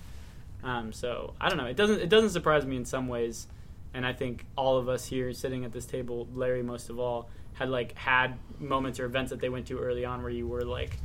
Um, 0.64 0.94
so 0.94 1.34
I 1.42 1.50
don't 1.50 1.58
know. 1.58 1.66
It 1.66 1.76
doesn't 1.76 2.00
it 2.00 2.10
doesn't 2.10 2.30
surprise 2.30 2.64
me 2.66 2.76
in 2.78 2.86
some 2.86 3.08
ways, 3.08 3.48
and 3.94 4.06
I 4.06 4.14
think 4.14 4.46
all 4.56 4.78
of 4.78 4.88
us 4.88 5.06
here 5.08 5.34
sitting 5.34 5.66
at 5.66 5.72
this 5.74 5.86
table, 5.86 6.28
Larry 6.34 6.62
most 6.64 6.90
of 6.90 7.00
all, 7.00 7.28
had 7.54 7.70
like 7.70 7.98
had 7.98 8.38
moments 8.60 9.00
or 9.00 9.06
events 9.06 9.32
that 9.32 9.40
they 9.40 9.50
went 9.50 9.66
to 9.68 9.80
early 9.80 10.06
on 10.06 10.22
where 10.22 10.32
you 10.32 10.48
were 10.48 10.64
like 10.64 10.98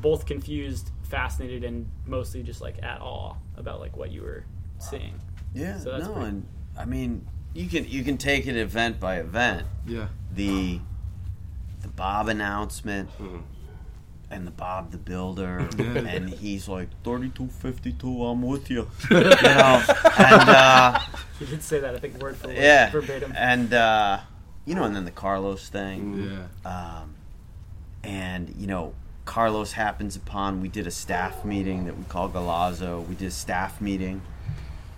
both 0.00 0.26
confused, 0.26 0.90
fascinated, 1.04 1.62
and 1.64 1.88
mostly 2.06 2.42
just 2.42 2.60
like 2.60 2.82
at 2.82 3.00
awe 3.00 3.34
about 3.56 3.78
like 3.80 3.96
what 3.96 4.10
you 4.10 4.22
were 4.22 4.44
seeing. 4.78 5.14
Yeah, 5.54 5.78
So 5.78 5.92
that's 5.92 6.06
no, 6.06 6.12
pretty- 6.14 6.28
and 6.28 6.46
I 6.76 6.84
mean, 6.84 7.26
you 7.54 7.68
can 7.68 7.88
you 7.88 8.02
can 8.04 8.16
take 8.18 8.46
it 8.46 8.56
event 8.56 8.98
by 9.00 9.16
event. 9.18 9.66
Yeah, 9.86 10.08
The 10.32 10.46
the 10.48 10.80
Bob 11.98 12.28
announcement 12.28 13.10
Mhm. 13.20 13.42
and 14.30 14.46
the 14.46 14.50
Bob 14.50 14.90
the 14.92 14.98
Builder, 14.98 15.68
and 15.78 16.30
he's 16.30 16.68
like 16.68 16.88
thirty 17.04 17.28
two 17.28 17.48
fifty 17.48 17.92
two. 17.92 18.24
I'm 18.24 18.40
with 18.42 18.70
you, 18.70 18.88
you 19.10 19.20
know, 19.20 19.84
and 20.18 20.48
uh, 20.48 20.98
You 21.40 21.46
did 21.46 21.62
say 21.62 21.80
that 21.80 21.94
I 21.94 21.98
think 21.98 22.22
word 22.22 22.36
for 22.36 22.46
word, 22.48 22.56
yeah, 22.56 22.90
verbatim. 22.90 23.32
and 23.36 23.74
uh, 23.74 24.20
you 24.64 24.74
know, 24.74 24.84
and 24.84 24.94
then 24.96 25.04
the 25.04 25.10
Carlos 25.10 25.68
thing. 25.68 26.38
yeah, 26.64 26.70
um, 27.00 27.14
and 28.04 28.54
you 28.56 28.66
know 28.66 28.94
Carlos 29.24 29.72
happens 29.72 30.14
upon. 30.16 30.60
We 30.60 30.68
did 30.68 30.86
a 30.86 30.90
staff 30.90 31.44
meeting 31.44 31.84
that 31.86 31.98
we 31.98 32.04
call 32.04 32.28
Galazzo. 32.30 33.06
We 33.06 33.14
did 33.14 33.28
a 33.28 33.30
staff 33.32 33.80
meeting 33.80 34.22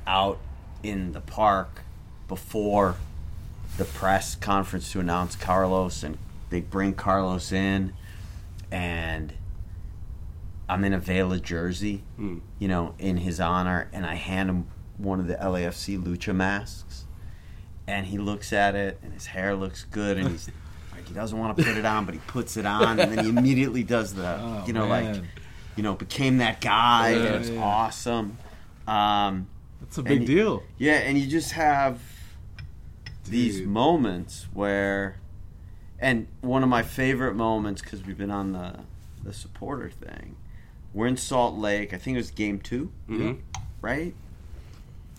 out 0.06 0.39
in 0.82 1.12
the 1.12 1.20
park 1.20 1.82
before 2.28 2.97
the 3.77 3.85
press 3.85 4.35
conference 4.35 4.90
to 4.93 5.01
announce 5.01 5.35
Carlos, 5.36 6.02
and 6.02 6.16
they 6.51 6.60
bring 6.60 6.94
Carlos 6.94 7.52
in, 7.52 7.93
and 8.70 9.32
I'm 10.68 10.85
in 10.85 10.93
a 10.93 10.98
Vela 10.98 11.39
jersey, 11.40 12.05
Mm. 12.18 12.40
you 12.59 12.68
know, 12.68 12.94
in 12.98 13.16
his 13.18 13.40
honor, 13.40 13.89
and 13.93 14.05
I 14.06 14.14
hand 14.14 14.51
him 14.51 14.66
one 14.98 15.18
of 15.20 15.27
the 15.27 15.35
LAFC 15.36 15.97
lucha 15.97 16.35
masks, 16.35 17.06
and 17.86 18.06
he 18.06 18.18
looks 18.18 18.52
at 18.52 18.74
it, 18.74 18.98
and 19.02 19.12
his 19.12 19.27
hair 19.27 19.55
looks 19.56 19.85
good, 19.90 20.16
and 20.18 20.28
he's 20.28 20.48
like, 20.93 21.09
he 21.09 21.14
doesn't 21.14 21.39
want 21.39 21.56
to 21.56 21.64
put 21.64 21.77
it 21.77 21.85
on, 21.85 22.05
but 22.05 22.14
he 22.14 22.20
puts 22.27 22.56
it 22.56 22.66
on, 22.66 23.01
and 23.01 23.10
then 23.12 23.24
he 23.24 23.31
immediately 23.31 23.82
does 23.82 24.14
the, 24.14 24.39
Oh, 24.40 24.64
you 24.66 24.72
know, 24.72 24.86
like 24.86 25.16
you 25.77 25.82
know, 25.85 25.94
became 25.94 26.39
that 26.39 26.60
guy. 26.60 27.10
Yeah, 27.10 27.16
and 27.18 27.35
it's 27.36 27.48
yeah. 27.48 27.62
awesome. 27.62 28.36
Um, 28.86 29.47
That's 29.81 29.98
a 29.98 30.02
big 30.02 30.18
and- 30.18 30.27
deal. 30.27 30.62
yeah, 30.78 30.94
and 30.94 31.16
you 31.16 31.27
just 31.27 31.52
have 31.52 32.01
these 33.24 33.59
Dude. 33.59 33.68
moments 33.68 34.47
where, 34.52 35.16
and 36.01 36.27
one 36.40 36.62
of 36.62 36.68
my 36.68 36.82
favorite 36.82 37.35
moments 37.35 37.82
because 37.82 38.05
we've 38.05 38.18
been 38.18 38.31
on 38.31 38.52
the 38.52 38.74
the 39.22 39.32
supporter 39.32 39.90
thing. 39.90 40.36
We're 40.94 41.06
in 41.06 41.16
Salt 41.18 41.56
Lake. 41.56 41.93
I 41.94 41.98
think 41.98 42.14
it 42.16 42.18
was 42.18 42.31
game 42.31 42.59
two, 42.59 42.90
Mhm. 43.09 43.39
right? 43.82 44.14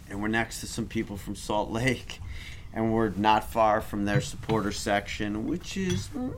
And 0.10 0.22
we're 0.22 0.28
next 0.28 0.60
to 0.62 0.68
some 0.68 0.86
people 0.88 1.16
from 1.18 1.36
Salt 1.36 1.70
Lake, 1.82 2.20
and 2.74 2.92
we're 2.92 3.10
not 3.10 3.50
far 3.52 3.80
from 3.80 4.06
their 4.06 4.20
supporter 4.22 4.72
section, 4.72 5.48
which 5.48 5.78
is, 5.78 6.08
mm, 6.10 6.34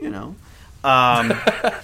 you 0.00 0.10
know, 0.10 0.34
um, 0.82 1.32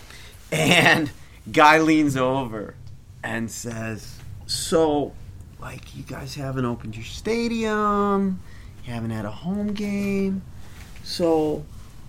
and 0.52 1.10
guy 1.52 1.78
leans 1.78 2.16
over 2.16 2.74
and 3.22 3.50
says, 3.50 4.16
"So, 4.46 5.12
like, 5.60 5.94
you 5.94 6.02
guys 6.02 6.34
haven't 6.34 6.64
opened 6.64 6.96
your 6.96 7.04
stadium, 7.04 8.40
you 8.86 8.92
haven't 8.92 9.10
had 9.10 9.24
a 9.26 9.30
home 9.30 9.74
game, 9.74 10.42
so 11.08 11.64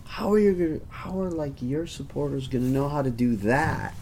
how 0.05 0.33
are 0.33 0.39
you 0.39 0.53
gonna, 0.53 0.79
how 0.89 1.21
are 1.21 1.31
like 1.31 1.61
your 1.61 1.87
supporters 1.87 2.47
gonna 2.47 2.65
know 2.65 2.89
how 2.89 3.01
to 3.01 3.09
do 3.09 3.35
that?" 3.37 3.95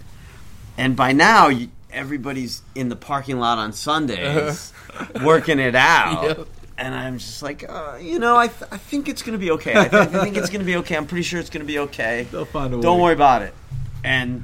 And 0.77 0.95
by 0.95 1.11
now, 1.11 1.47
you, 1.47 1.69
everybody's 1.91 2.61
in 2.75 2.89
the 2.89 2.95
parking 2.95 3.39
lot 3.39 3.57
on 3.57 3.73
Sundays 3.73 4.73
working 5.23 5.59
it 5.59 5.75
out. 5.75 6.23
Yep. 6.23 6.47
And 6.79 6.93
I'm 6.93 7.17
just 7.17 7.41
like, 7.41 7.67
uh, 7.67 7.97
you 7.99 8.19
know, 8.19 8.37
I, 8.37 8.49
th- 8.49 8.69
I 8.71 8.77
think 8.77 9.09
it's 9.09 9.23
going 9.23 9.33
to 9.33 9.39
be 9.39 9.49
okay. 9.51 9.71
I, 9.75 9.87
th- 9.87 9.93
I 9.93 10.05
think 10.05 10.37
it's 10.37 10.51
going 10.51 10.59
to 10.59 10.65
be 10.65 10.75
okay. 10.77 10.95
I'm 10.95 11.07
pretty 11.07 11.23
sure 11.23 11.39
it's 11.39 11.49
going 11.49 11.65
to 11.65 11.67
be 11.67 11.79
okay. 11.79 12.27
They'll 12.31 12.45
find 12.45 12.71
a 12.71 12.77
way. 12.77 12.83
Don't 12.83 13.01
worry 13.01 13.15
about 13.15 13.41
it. 13.41 13.55
And, 14.03 14.43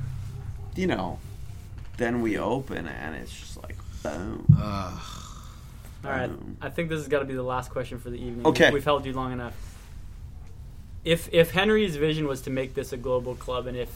you 0.76 0.88
know, 0.88 1.20
then 1.98 2.24
we 2.24 2.40
open 2.40 2.88
and 2.88 3.16
it's 3.16 3.32
just 3.32 3.62
like, 3.62 3.76
boom. 4.02 4.48
Ugh. 4.60 5.02
All 6.06 6.12
right, 6.12 6.32
I 6.60 6.70
think 6.70 6.90
this 6.90 7.00
has 7.00 7.08
got 7.08 7.20
to 7.20 7.26
be 7.26 7.34
the 7.34 7.44
last 7.44 7.70
question 7.70 7.98
for 7.98 8.10
the 8.10 8.18
evening. 8.18 8.46
Okay. 8.48 8.72
we've 8.72 8.84
held 8.84 9.06
you 9.06 9.14
long 9.14 9.32
enough. 9.32 9.54
If 11.06 11.30
if 11.34 11.52
Henry's 11.52 11.96
vision 11.96 12.28
was 12.28 12.42
to 12.42 12.50
make 12.50 12.74
this 12.76 12.94
a 12.94 12.98
global 12.98 13.36
club, 13.36 13.68
and 13.68 13.76
if 13.78 13.90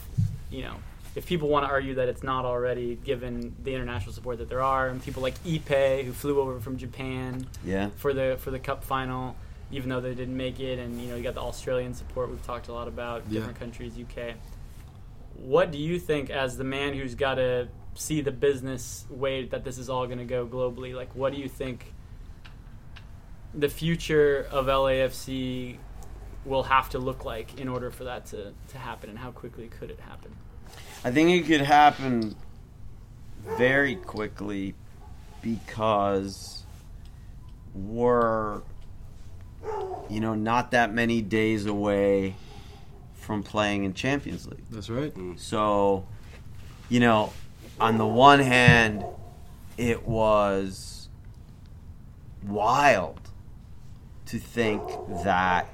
you 0.50 0.62
know, 0.62 0.74
if 1.14 1.26
people 1.26 1.48
want 1.48 1.64
to 1.66 1.70
argue 1.70 1.94
that 1.94 2.08
it's 2.08 2.22
not 2.22 2.44
already, 2.44 2.96
given 2.96 3.54
the 3.62 3.74
international 3.74 4.12
support 4.12 4.38
that 4.38 4.48
there 4.48 4.62
are, 4.62 4.88
and 4.88 5.02
people 5.02 5.22
like 5.22 5.42
Ipe 5.44 6.04
who 6.04 6.12
flew 6.12 6.40
over 6.40 6.60
from 6.60 6.76
Japan 6.76 7.46
Yeah. 7.64 7.88
for 7.96 8.12
the 8.12 8.36
for 8.40 8.50
the 8.50 8.58
cup 8.58 8.84
final, 8.84 9.36
even 9.70 9.88
though 9.88 10.00
they 10.00 10.14
didn't 10.14 10.36
make 10.36 10.60
it, 10.60 10.78
and 10.78 11.00
you 11.00 11.08
know 11.08 11.16
you 11.16 11.22
got 11.22 11.34
the 11.34 11.40
Australian 11.40 11.94
support 11.94 12.30
we've 12.30 12.44
talked 12.46 12.68
a 12.68 12.72
lot 12.72 12.88
about, 12.88 13.22
Yeah. 13.28 13.38
different 13.40 13.58
countries, 13.58 13.92
UK. 13.98 14.34
What 15.36 15.70
do 15.70 15.78
you 15.78 15.98
think, 15.98 16.30
as 16.30 16.56
the 16.58 16.64
man 16.64 16.94
who's 16.94 17.14
got 17.14 17.36
to 17.36 17.68
see 17.94 18.20
the 18.20 18.32
business 18.32 19.04
way 19.08 19.44
that 19.46 19.64
this 19.64 19.78
is 19.78 19.88
all 19.88 20.06
going 20.06 20.18
to 20.18 20.24
go 20.24 20.46
globally? 20.46 20.94
Like, 20.94 21.14
what 21.14 21.32
do 21.32 21.38
you 21.40 21.48
think 21.48 21.92
the 23.54 23.68
future 23.68 24.46
of 24.50 24.66
LAFC 24.66 25.76
will 26.48 26.64
have 26.64 26.90
to 26.90 26.98
look 26.98 27.24
like 27.24 27.60
in 27.60 27.68
order 27.68 27.90
for 27.90 28.04
that 28.04 28.26
to, 28.26 28.52
to 28.68 28.78
happen, 28.78 29.10
and 29.10 29.18
how 29.18 29.30
quickly 29.30 29.68
could 29.68 29.90
it 29.90 30.00
happen? 30.00 30.34
I 31.04 31.10
think 31.10 31.30
it 31.30 31.46
could 31.46 31.60
happen 31.60 32.34
very 33.56 33.94
quickly 33.94 34.74
because 35.42 36.64
we're, 37.74 38.62
you 40.10 40.20
know, 40.20 40.34
not 40.34 40.72
that 40.72 40.92
many 40.92 41.22
days 41.22 41.66
away 41.66 42.34
from 43.14 43.42
playing 43.42 43.84
in 43.84 43.94
Champions 43.94 44.46
League. 44.46 44.64
That's 44.70 44.90
right. 44.90 45.14
Mm. 45.14 45.38
So, 45.38 46.06
you 46.88 47.00
know, 47.00 47.32
on 47.78 47.98
the 47.98 48.06
one 48.06 48.40
hand, 48.40 49.04
it 49.76 50.06
was 50.06 51.08
wild 52.46 53.20
to 54.26 54.38
think 54.38 54.82
that, 55.24 55.68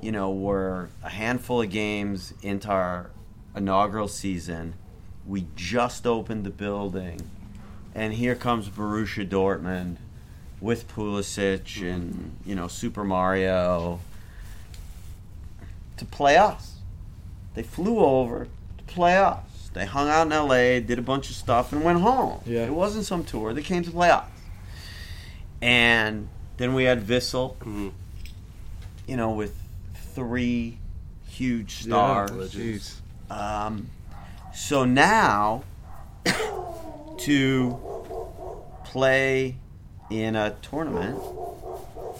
you 0.00 0.12
know, 0.12 0.30
we're 0.30 0.88
a 1.02 1.10
handful 1.10 1.62
of 1.62 1.70
games 1.70 2.34
into 2.42 2.68
our 2.68 3.10
inaugural 3.56 4.08
season. 4.08 4.74
We 5.26 5.46
just 5.56 6.06
opened 6.06 6.44
the 6.44 6.50
building, 6.50 7.30
and 7.94 8.14
here 8.14 8.34
comes 8.34 8.68
Borussia 8.68 9.28
Dortmund 9.28 9.96
with 10.60 10.88
Pulisic 10.94 11.80
and, 11.82 12.36
you 12.44 12.54
know, 12.54 12.66
Super 12.68 13.04
Mario 13.04 14.00
to 15.96 16.04
play 16.04 16.36
us. 16.36 16.76
They 17.54 17.62
flew 17.62 17.98
over 17.98 18.46
to 18.78 18.84
play 18.84 19.16
us. 19.16 19.70
They 19.74 19.84
hung 19.84 20.08
out 20.08 20.26
in 20.26 20.32
LA, 20.32 20.80
did 20.80 20.98
a 20.98 21.02
bunch 21.02 21.28
of 21.30 21.36
stuff, 21.36 21.72
and 21.72 21.84
went 21.84 22.00
home. 22.00 22.40
Yeah. 22.46 22.64
It 22.64 22.72
wasn't 22.74 23.04
some 23.04 23.24
tour. 23.24 23.52
They 23.52 23.62
came 23.62 23.82
to 23.84 23.90
play 23.90 24.10
us. 24.10 24.24
And 25.60 26.28
then 26.56 26.74
we 26.74 26.84
had 26.84 27.02
Vissel, 27.04 27.56
Mhm. 27.58 27.92
you 29.06 29.16
know, 29.16 29.30
with 29.30 29.54
three 30.18 30.78
huge 31.28 31.82
stars. 31.82 32.52
Jeez. 32.52 32.96
Um, 33.30 33.88
so 34.52 34.84
now 34.84 35.62
to 37.18 37.78
play 38.84 39.54
in 40.10 40.34
a 40.34 40.56
tournament 40.60 41.20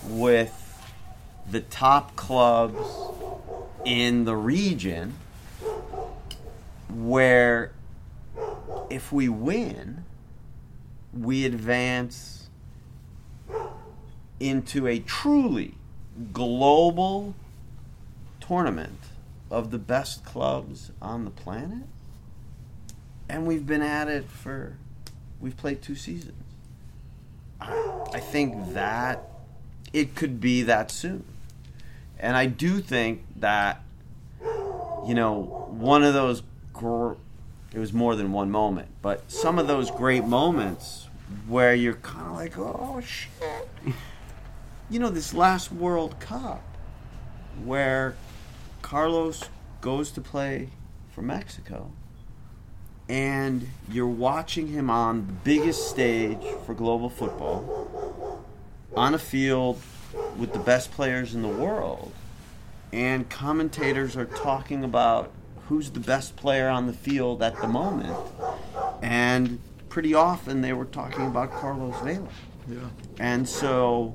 with 0.04 0.80
the 1.50 1.60
top 1.60 2.14
clubs 2.14 2.78
in 3.84 4.24
the 4.24 4.36
region 4.36 5.14
where 6.88 7.72
if 8.90 9.10
we 9.10 9.28
win, 9.28 10.04
we 11.12 11.44
advance 11.44 12.48
into 14.38 14.86
a 14.86 15.00
truly 15.00 15.74
global 16.32 17.34
tournament 18.48 18.98
of 19.50 19.70
the 19.70 19.78
best 19.78 20.24
clubs 20.24 20.90
on 21.02 21.24
the 21.24 21.30
planet. 21.30 21.86
And 23.28 23.46
we've 23.46 23.66
been 23.66 23.82
at 23.82 24.08
it 24.08 24.24
for, 24.24 24.76
we've 25.38 25.56
played 25.56 25.82
two 25.82 25.94
seasons. 25.94 26.32
I, 27.60 28.20
think 28.20 28.72
that 28.72 29.28
it 29.92 30.14
could 30.14 30.40
be 30.40 30.62
that 30.62 30.90
soon. 30.90 31.24
And 32.18 32.36
I 32.36 32.46
do 32.46 32.80
think 32.80 33.24
that, 33.36 33.82
you 34.40 35.14
know, 35.14 35.66
one 35.70 36.02
of 36.02 36.14
those, 36.14 36.42
gr- 36.72 37.14
it 37.74 37.78
was 37.78 37.92
more 37.92 38.16
than 38.16 38.32
one 38.32 38.50
moment, 38.50 38.88
but 39.02 39.30
some 39.30 39.58
of 39.58 39.66
those 39.66 39.90
great 39.90 40.24
moments 40.24 41.08
where 41.46 41.74
you're 41.74 41.94
kind 41.94 42.26
of 42.26 42.32
like, 42.32 42.56
oh 42.58 43.00
shit. 43.04 43.68
You 44.90 44.98
know, 44.98 45.10
this 45.10 45.34
last 45.34 45.70
World 45.70 46.18
Cup 46.18 46.62
where 47.62 48.14
Carlos 48.89 49.44
goes 49.82 50.10
to 50.12 50.20
play 50.23 50.70
for 51.10 51.20
Mexico 51.20 51.90
and 53.06 53.69
you're 53.90 54.06
watching 54.06 54.69
him 54.69 54.89
on 54.89 55.27
the 55.27 55.32
biggest 55.44 55.90
stage 55.90 56.43
for 56.65 56.73
global 56.73 57.10
football 57.10 58.43
on 58.97 59.12
a 59.12 59.19
field 59.19 59.78
with 60.39 60.55
the 60.55 60.59
best 60.59 60.90
players 60.93 61.35
in 61.35 61.43
the 61.43 61.48
world 61.48 62.15
and 62.90 63.28
commentators 63.28 64.16
are 64.16 64.24
talking 64.24 64.82
about 64.82 65.31
who's 65.66 65.90
the 65.90 66.01
best 66.01 66.35
player 66.36 66.70
on 66.70 66.86
the 66.86 66.94
field 66.94 67.43
at 67.43 67.60
the 67.60 67.69
moment 67.69 68.16
and 69.02 69.60
pretty 69.90 70.15
often 70.15 70.62
they 70.62 70.73
were 70.73 70.86
talking 70.86 71.27
about 71.27 71.52
Carlos 71.52 71.94
Vela 72.02 72.27
Yeah. 72.66 72.78
and 73.20 73.47
so, 73.47 74.15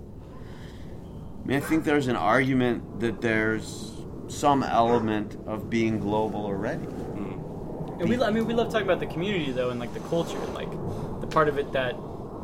I 1.44 1.48
mean, 1.48 1.58
I 1.58 1.62
think 1.62 1.84
there's 1.84 2.08
an 2.08 2.16
argument 2.16 3.02
that 3.02 3.22
there's 3.22 3.93
some 4.34 4.64
element 4.64 5.38
of 5.47 5.69
being 5.69 5.99
global 5.99 6.45
already. 6.45 6.85
Mm. 6.85 8.01
And 8.01 8.10
we, 8.10 8.22
I 8.22 8.31
mean, 8.31 8.45
we 8.45 8.53
love 8.53 8.72
talking 8.72 8.88
about 8.88 8.99
the 8.99 9.05
community 9.05 9.51
though, 9.51 9.69
and 9.69 9.80
like 9.80 9.93
the 9.93 9.99
culture, 10.01 10.38
and 10.38 10.53
like 10.53 10.72
the 11.22 11.27
part 11.27 11.47
of 11.47 11.57
it 11.57 11.72
that 11.73 11.95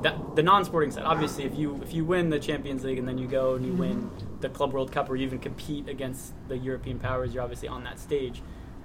that 0.03 0.35
the 0.35 0.43
non-sporting 0.43 0.91
side. 0.91 1.03
Obviously, 1.03 1.43
if 1.43 1.57
you 1.57 1.79
if 1.83 1.93
you 1.93 2.05
win 2.05 2.29
the 2.29 2.39
Champions 2.39 2.83
League 2.83 2.99
and 2.99 3.07
then 3.07 3.17
you 3.17 3.27
go 3.27 3.55
and 3.55 3.65
you 3.65 3.73
win 3.73 4.03
mm-hmm. 4.03 4.39
the 4.39 4.49
Club 4.49 4.73
World 4.73 4.91
Cup 4.91 5.09
or 5.09 5.15
you 5.15 5.25
even 5.25 5.39
compete 5.39 5.89
against 5.89 6.33
the 6.47 6.57
European 6.57 6.99
powers, 6.99 7.33
you're 7.33 7.43
obviously 7.43 7.67
on 7.67 7.83
that 7.83 7.99
stage. 7.99 8.41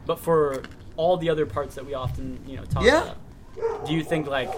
But 0.06 0.18
for 0.18 0.62
all 0.96 1.16
the 1.16 1.30
other 1.30 1.46
parts 1.46 1.74
that 1.74 1.86
we 1.86 1.94
often 1.94 2.40
you 2.46 2.56
know 2.56 2.64
talk 2.64 2.84
Yeah. 2.84 3.02
about, 3.02 3.86
do 3.86 3.92
you 3.92 4.02
think 4.02 4.26
like 4.26 4.52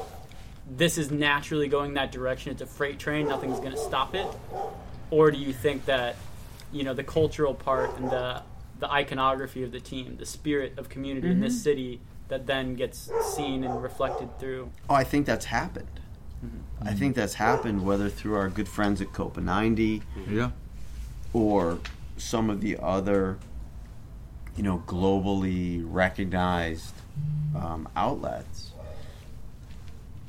this 0.68 0.98
is 0.98 1.10
naturally 1.10 1.68
going 1.68 1.94
that 1.94 2.12
direction? 2.12 2.52
It's 2.52 2.62
a 2.62 2.66
freight 2.66 2.98
train. 2.98 3.28
Nothing's 3.28 3.59
going 3.59 3.73
to 3.73 3.78
stop 3.78 4.14
it, 4.14 4.27
or 5.10 5.31
do 5.31 5.39
you 5.39 5.52
think 5.52 5.85
that 5.86 6.16
you 6.73 6.85
know 6.85 6.95
the 6.95 7.05
cultural 7.05 7.55
part 7.55 7.97
and 7.99 8.11
the 8.11 8.43
the 8.79 8.91
iconography 8.91 9.63
of 9.63 9.73
the 9.73 9.81
team, 9.81 10.17
the 10.19 10.27
spirit 10.27 10.79
of 10.79 10.89
community 10.89 11.29
in 11.29 11.41
this 11.41 11.55
mm-hmm. 11.55 11.63
city 11.63 12.01
that 12.29 12.47
then 12.47 12.75
gets 12.75 13.11
seen 13.35 13.65
and 13.65 13.83
reflected 13.83 14.39
through. 14.39 14.71
Oh, 14.91 14.95
I 14.95 15.05
think 15.05 15.27
that's 15.27 15.47
happened. 15.47 16.01
Mm-hmm. 16.45 16.89
I 16.89 16.93
think 16.93 17.17
that's 17.17 17.35
happened 17.35 17.87
whether 17.87 18.09
through 18.09 18.35
our 18.35 18.49
good 18.49 18.69
friends 18.69 19.01
at 19.01 19.13
Copa 19.13 19.41
90 19.41 20.01
mm-hmm. 20.01 20.37
Yeah. 20.37 20.51
or 21.33 21.79
some 22.17 22.51
of 22.51 22.61
the 22.61 22.77
other, 22.79 23.39
you 24.57 24.63
know, 24.63 24.83
globally 24.87 25.83
recognized 25.85 26.95
um, 27.55 27.89
outlets 27.97 28.73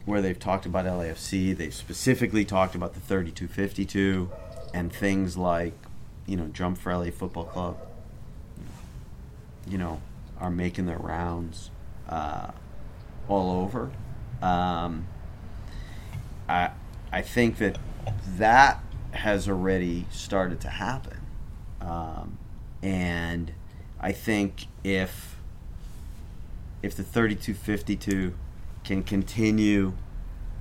where 0.06 0.22
they've 0.22 0.40
talked 0.40 0.66
about 0.66 0.86
LAFC. 0.86 1.56
They've 1.56 1.74
specifically 1.74 2.46
talked 2.46 2.76
about 2.76 2.94
the 2.94 3.02
3252 3.02 4.32
and 4.74 4.92
things 4.94 5.36
like, 5.36 5.74
you 6.28 6.36
know, 6.38 6.48
Jump 6.48 6.78
for 6.78 6.96
LA 6.96 7.10
Football 7.10 7.46
Club. 7.46 7.78
You 9.68 9.78
know, 9.78 10.02
are 10.40 10.52
making 10.52 10.86
their 10.86 10.98
rounds 11.00 11.72
uh, 12.08 12.52
all 13.28 13.64
over. 13.64 13.92
Um, 14.42 15.08
I 16.48 16.72
I 17.12 17.22
think 17.22 17.58
that 17.58 17.80
that 18.38 18.84
has 19.12 19.50
already 19.50 20.06
started 20.12 20.62
to 20.62 20.70
happen, 20.70 21.20
um, 21.82 22.38
and 22.84 23.52
I 24.00 24.12
think 24.12 24.68
if 24.84 25.38
if 26.84 26.96
the 26.96 27.04
3252 27.04 28.34
can 28.84 29.04
continue 29.04 29.94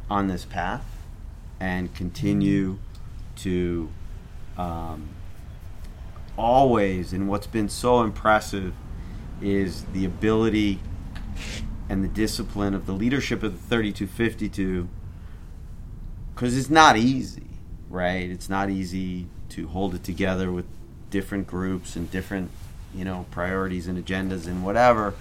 on 0.08 0.28
this 0.28 0.44
path 0.44 0.84
and 1.60 1.94
continue 1.94 2.78
to 3.36 3.90
um, 4.56 5.08
always 6.36 7.12
and 7.12 7.28
what's 7.28 7.46
been 7.46 7.68
so 7.68 8.02
impressive 8.02 8.74
is 9.40 9.84
the 9.92 10.04
ability 10.04 10.80
and 11.88 12.02
the 12.02 12.08
discipline 12.08 12.74
of 12.74 12.86
the 12.86 12.92
leadership 12.92 13.42
of 13.42 13.52
the 13.52 13.68
3252 13.68 14.88
because 16.34 16.56
it's 16.56 16.70
not 16.70 16.96
easy 16.96 17.46
right? 17.88 18.30
It's 18.30 18.48
not 18.48 18.70
easy 18.70 19.26
to 19.50 19.68
hold 19.68 19.94
it 19.94 20.04
together 20.04 20.50
with 20.50 20.66
different 21.10 21.46
groups 21.46 21.96
and 21.96 22.10
different 22.10 22.50
you 22.94 23.04
know 23.04 23.26
priorities 23.30 23.86
and 23.86 24.04
agendas 24.04 24.46
and 24.46 24.64
whatever 24.64 25.14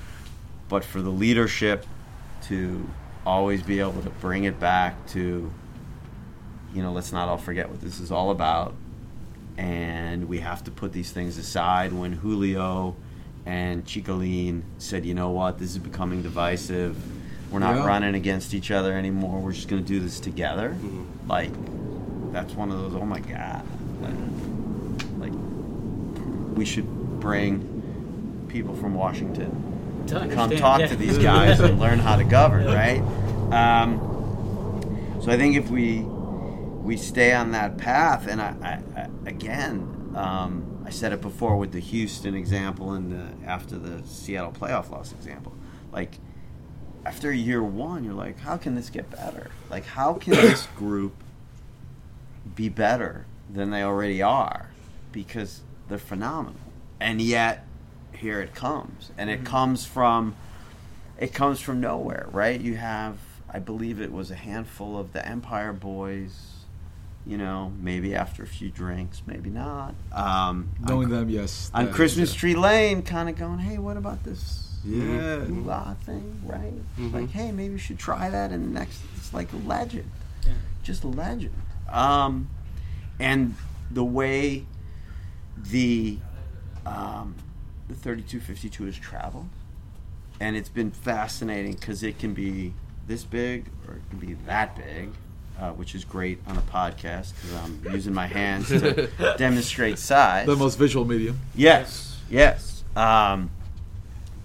but 0.68 0.84
for 0.84 1.02
the 1.02 1.10
leadership 1.10 1.86
to 2.42 2.88
always 3.26 3.62
be 3.62 3.80
able 3.80 4.02
to 4.02 4.10
bring 4.10 4.46
it 4.46 4.60
back 4.60 5.06
to 5.08 5.52
you 6.74 6.82
know 6.82 6.92
let's 6.92 7.12
not 7.12 7.28
all 7.28 7.38
forget 7.38 7.70
what 7.70 7.82
this 7.82 8.00
is 8.00 8.12
all 8.12 8.32
about 8.32 8.74
and 9.58 10.28
we 10.28 10.40
have 10.40 10.64
to 10.66 10.72
put 10.72 10.92
these 10.94 11.12
things 11.12 11.38
aside 11.38 11.94
when 11.94 12.12
Julio 12.14 12.96
and 13.46 13.86
Chicolin 13.86 14.64
said 14.78 15.06
you 15.06 15.14
know 15.14 15.30
what? 15.32 15.60
This 15.60 15.72
is 15.72 15.78
becoming 15.78 16.22
divisive. 16.22 16.98
We're 17.52 17.60
not 17.60 17.76
Yeah. 17.76 17.86
running 17.86 18.16
against 18.16 18.54
each 18.54 18.72
other 18.72 18.94
anymore. 18.94 19.40
We're 19.40 19.54
just 19.54 19.68
going 19.68 19.82
to 19.84 19.88
do 19.88 20.00
this 20.00 20.20
together. 20.20 20.76
Like 21.28 21.52
that's 22.32 22.54
one 22.54 22.72
of 22.72 22.80
those 22.80 22.96
oh 23.02 23.06
my 23.06 23.20
god. 23.20 23.64
Like, 24.02 25.30
like 25.32 26.58
we 26.58 26.66
should 26.66 26.88
bring 27.20 27.72
people 28.50 28.76
from 28.76 28.94
Washington 28.96 30.04
To 30.08 30.28
come 30.34 30.50
talk 30.52 30.80
yeah. 30.82 30.88
to 30.88 30.96
these 30.96 31.18
guys 31.18 31.60
and 31.60 31.80
learn 31.80 32.00
how 32.00 32.16
to 32.16 32.24
govern, 32.24 32.66
right? 32.82 33.02
Um, 33.52 34.00
so 35.22 35.32
I 35.32 35.38
think 35.38 35.56
if 35.56 35.70
we 35.70 36.06
we 36.86 36.98
stay 36.98 37.34
on 37.34 37.52
that 37.52 37.78
path, 37.78 38.28
and 38.28 38.40
I, 38.40 38.82
I, 38.96 39.02
I 39.02 39.10
again, 39.26 40.14
um, 40.16 40.84
I 40.86 40.92
said 40.92 41.12
it 41.14 41.22
before 41.22 41.58
with 41.58 41.72
the 41.72 41.80
Houston 41.80 42.36
example 42.36 42.92
and 42.92 43.12
the, 43.12 43.48
after 43.48 43.78
the 43.78 44.06
Seattle 44.08 44.52
playoff 44.52 44.92
loss 44.92 45.12
example, 45.12 45.54
like 45.92 46.20
after 47.04 47.32
year 47.32 47.64
one, 47.64 48.04
you're 48.04 48.14
like, 48.14 48.40
how 48.40 48.56
can 48.58 48.76
this 48.76 48.90
get 48.90 49.10
better? 49.10 49.50
Like, 49.70 49.86
how 49.86 50.14
can 50.14 50.34
this 50.36 50.68
group 50.78 51.16
be 52.56 52.70
better 52.70 53.26
than 53.52 53.72
they 53.72 53.82
already 53.82 54.22
are? 54.22 54.70
Because 55.12 55.62
they're 55.90 55.98
phenomenal, 55.98 56.60
and 57.00 57.20
yet 57.20 57.66
here 58.14 58.42
it 58.42 58.54
comes, 58.54 59.12
and 59.18 59.30
it 59.30 59.44
comes 59.44 59.86
from 59.86 60.36
it 61.18 61.34
comes 61.34 61.62
from 61.62 61.80
nowhere, 61.80 62.28
right? 62.32 62.60
You 62.60 62.76
have, 62.76 63.18
I 63.50 63.60
believe 63.60 64.02
it 64.02 64.12
was 64.12 64.32
a 64.32 64.36
handful 64.36 65.00
of 65.00 65.14
the 65.14 65.26
Empire 65.26 65.72
Boys. 65.72 66.55
You 67.28 67.38
know, 67.38 67.74
maybe 67.82 68.14
after 68.14 68.44
a 68.44 68.48
few 68.48 68.70
drinks, 68.70 69.24
maybe 69.26 69.50
not. 69.50 69.96
Um, 70.12 70.70
Knowing 70.80 71.06
on, 71.06 71.12
them, 71.12 71.30
yes. 71.30 71.72
on 71.74 71.92
Christmas 71.92 72.32
yeah. 72.34 72.40
Tree 72.40 72.56
Lane, 72.56 73.02
kind 73.02 73.28
of 73.30 73.36
going, 73.36 73.58
"Hey, 73.60 73.80
what 73.80 73.98
about 73.98 74.24
this 74.24 74.80
Yeah. 74.86 75.40
hula 75.46 75.98
thing, 76.04 76.40
right? 76.46 76.74
Mhm. 77.00 77.14
Like, 77.14 77.32
hey, 77.32 77.52
maybe 77.52 77.74
we 77.74 77.80
should 77.80 77.98
try 77.98 78.30
that." 78.30 78.52
And 78.52 78.74
next, 78.76 79.02
it's 79.18 79.34
like 79.34 79.52
a 79.54 79.58
legend, 79.58 80.10
Yeah. 80.46 80.54
just 80.84 81.04
a 81.04 81.08
legend. 81.08 81.54
Um, 81.90 82.48
and 83.20 83.56
the 83.90 84.04
way 84.06 84.66
the 85.58 86.20
um, 86.86 87.34
the 87.88 87.96
3252 87.96 88.86
has 88.86 88.96
traveled, 88.98 89.50
and 90.40 90.56
it's 90.56 90.70
been 90.70 90.92
fascinating 90.92 91.74
because 91.74 92.04
it 92.04 92.20
can 92.20 92.36
be 92.36 92.74
this 93.08 93.24
big 93.24 93.70
or 93.88 93.96
it 93.96 94.02
can 94.12 94.20
be 94.20 94.34
that 94.46 94.76
big. 94.76 95.10
Uh, 95.60 95.72
which 95.72 95.96
is 95.96 96.04
great 96.04 96.38
on 96.48 96.58
a 96.58 96.62
podcast 96.64 97.34
because 97.34 97.54
I'm 97.64 97.82
using 97.94 98.14
my 98.14 98.28
hands 98.28 98.68
to 98.68 99.08
demonstrate 99.38 99.98
size. 99.98 100.46
The 100.48 100.56
most 100.58 100.78
visual 100.78 101.06
medium. 101.06 101.40
Yes, 101.56 102.18
yes. 102.30 102.84
Um, 102.94 103.50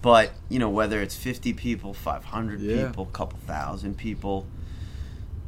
but 0.01 0.31
you 0.47 0.57
know, 0.57 0.69
whether 0.69 1.01
it's 1.01 1.15
fifty 1.17 1.51
people, 1.51 1.93
five 1.93 2.23
hundred 2.23 2.61
Yeah. 2.61 2.87
people, 2.87 3.03
a 3.13 3.15
couple 3.17 3.37
thousand 3.45 3.97
people, 3.97 4.47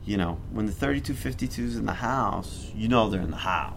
you 0.05 0.17
know, 0.17 0.37
when 0.51 0.65
the 0.65 0.73
thirty-two 0.73 1.13
fifty-twos 1.13 1.77
in 1.77 1.85
the 1.85 1.93
house, 1.93 2.69
you 2.75 2.89
know 2.89 3.09
they're 3.09 3.21
in 3.21 3.31
the 3.31 3.37
house, 3.37 3.73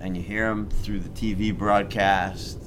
and 0.00 0.16
you 0.16 0.22
hear 0.22 0.48
them 0.48 0.70
through 0.70 1.00
the 1.00 1.10
TV 1.10 1.56
broadcast. 1.56 2.58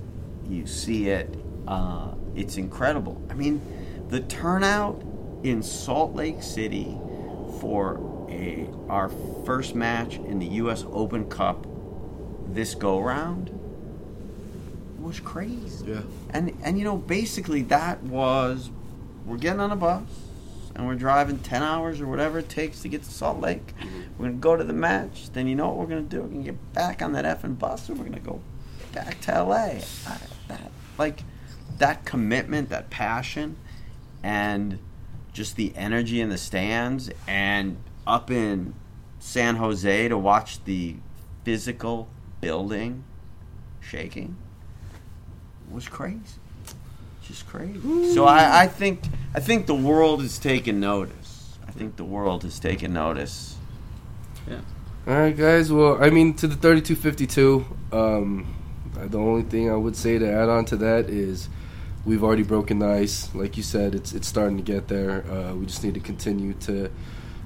You 0.48 0.68
see 0.68 1.10
it. 1.10 1.34
Uh, 1.68 2.10
it's 2.36 2.58
incredible. 2.58 3.20
I 3.32 3.34
mean, 3.34 3.62
the 4.10 4.20
turnout 4.20 5.02
in 5.42 5.64
Salt 5.64 6.14
Lake 6.14 6.44
City 6.44 6.96
for 7.60 8.23
a 8.34 8.70
our 8.90 9.10
first 9.46 9.76
match 9.76 10.16
in 10.16 10.40
the 10.40 10.48
U.S. 10.48 10.86
Open 10.92 11.30
Cup 11.30 11.68
this 12.48 12.76
go 12.76 13.00
round 13.00 13.50
was 15.00 15.20
crazy. 15.20 15.86
Yeah. 15.88 16.02
And 16.30 16.58
and 16.64 16.78
you 16.78 16.84
know, 16.84 16.98
basically 16.98 17.62
that 17.64 18.02
was 18.04 18.72
we're 19.26 19.38
getting 19.38 19.60
on 19.60 19.72
a 19.72 19.76
bus 19.76 20.04
and 20.76 20.88
we're 20.88 20.96
driving 20.96 21.40
ten 21.40 21.62
hours 21.62 22.02
or 22.02 22.08
whatever 22.08 22.40
it 22.40 22.50
takes 22.50 22.82
to 22.82 22.88
get 22.88 23.04
to 23.04 23.12
Salt 23.12 23.40
Lake. 23.40 23.76
Mm-hmm. 23.78 24.02
We're 24.18 24.26
gonna 24.28 24.38
go 24.38 24.56
to 24.56 24.64
the 24.64 24.74
match. 24.74 25.32
Then 25.32 25.48
you 25.48 25.56
know 25.56 25.70
what 25.70 25.78
we're 25.78 25.96
gonna 25.96 26.02
do? 26.02 26.22
We're 26.22 26.30
gonna 26.30 26.44
get 26.44 26.74
back 26.74 27.02
on 27.02 27.14
that 27.14 27.26
effing 27.26 27.60
bus 27.60 27.90
and 27.90 27.98
we're 27.98 28.06
gonna 28.06 28.20
go 28.20 28.42
back 28.94 29.20
to 29.22 29.44
LA. 29.44 29.56
I, 29.56 30.18
that 30.48 30.72
like 30.98 31.24
that 31.78 32.06
commitment, 32.06 32.70
that 32.70 32.90
passion, 32.90 33.58
and 34.22 34.80
just 35.34 35.56
the 35.56 35.74
energy 35.76 36.22
in 36.22 36.30
the 36.30 36.38
stands 36.38 37.10
and 37.28 37.78
up 38.06 38.32
in 38.32 38.74
San 39.20 39.56
Jose 39.56 40.08
to 40.08 40.18
watch 40.18 40.64
the 40.66 40.96
physical 41.44 42.08
building 42.42 43.04
shaking 43.82 44.36
was 45.72 45.88
crazy. 45.88 46.20
Just 47.24 47.48
crazy. 47.48 48.14
So 48.14 48.26
I, 48.26 48.64
I 48.64 48.68
think 48.68 49.02
I 49.34 49.40
think 49.40 49.66
the 49.66 49.76
world 49.76 50.22
has 50.22 50.38
taken 50.38 50.80
notice. 50.80 51.58
I 51.66 51.72
think 51.72 51.96
the 51.96 52.04
world 52.04 52.44
has 52.44 52.60
taken 52.60 52.94
notice. 52.94 53.56
Yeah. 54.48 54.60
All 55.08 55.14
right, 55.14 55.36
guys. 55.36 55.72
Well, 55.72 56.04
I 56.04 56.10
mean, 56.10 56.34
to 56.36 56.48
the 56.48 56.56
3252, 56.56 57.66
um, 57.96 58.56
the 58.94 59.18
only 59.18 59.44
thing 59.44 59.72
I 59.72 59.76
would 59.76 59.96
say 59.96 60.20
to 60.20 60.30
add 60.30 60.50
on 60.50 60.66
to 60.66 60.76
that 60.78 61.10
is 61.10 61.50
we've 62.06 62.24
already 62.24 62.44
broken 62.44 62.80
the 62.80 62.88
ice. 62.88 63.34
Like 63.34 63.58
you 63.58 63.64
said, 63.64 63.96
it's 63.96 64.14
it's 64.14 64.28
starting 64.28 64.58
to 64.58 64.64
get 64.64 64.88
there. 64.90 65.26
Uh, 65.32 65.56
we 65.56 65.66
just 65.66 65.84
need 65.84 65.94
to 65.94 66.00
continue 66.00 66.54
to 66.54 66.92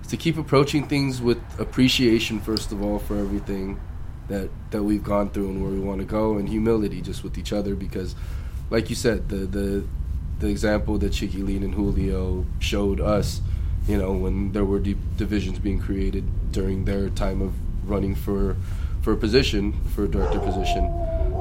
to 0.10 0.18
keep 0.18 0.38
approaching 0.38 0.88
things 0.88 1.22
with 1.22 1.40
appreciation, 1.60 2.40
first 2.40 2.72
of 2.72 2.82
all, 2.82 3.00
for 3.00 3.18
everything 3.18 3.80
that 4.28 4.50
that 4.72 4.84
we've 4.84 5.04
gone 5.04 5.30
through 5.30 5.50
and 5.50 5.62
where 5.62 5.72
we 5.72 5.80
want 5.80 6.00
to 6.00 6.06
go, 6.06 6.38
and 6.38 6.48
humility 6.50 7.02
just 7.02 7.24
with 7.24 7.38
each 7.38 7.54
other. 7.54 7.76
Because, 7.76 8.16
like 8.70 8.90
you 8.90 8.96
said, 8.96 9.30
the 9.30 9.38
the 9.38 9.84
the 10.40 10.48
example 10.48 10.98
that 11.00 11.12
Chiquilin 11.12 11.64
and 11.64 11.74
Julio 11.74 12.46
showed 12.60 13.00
us, 13.00 13.42
you 13.88 13.98
know, 13.98 14.12
when 14.12 14.52
there 14.52 14.66
were 14.66 14.80
di- 14.80 14.98
divisions 15.18 15.60
being 15.60 15.80
created 15.80 16.24
during 16.52 16.86
their 16.86 17.10
time 17.10 17.42
of 17.42 17.54
running 17.90 18.16
for 18.16 18.56
for 19.02 19.14
a 19.14 19.18
position, 19.18 19.74
for 19.96 20.04
a 20.04 20.08
director 20.08 20.40
position. 20.40 20.86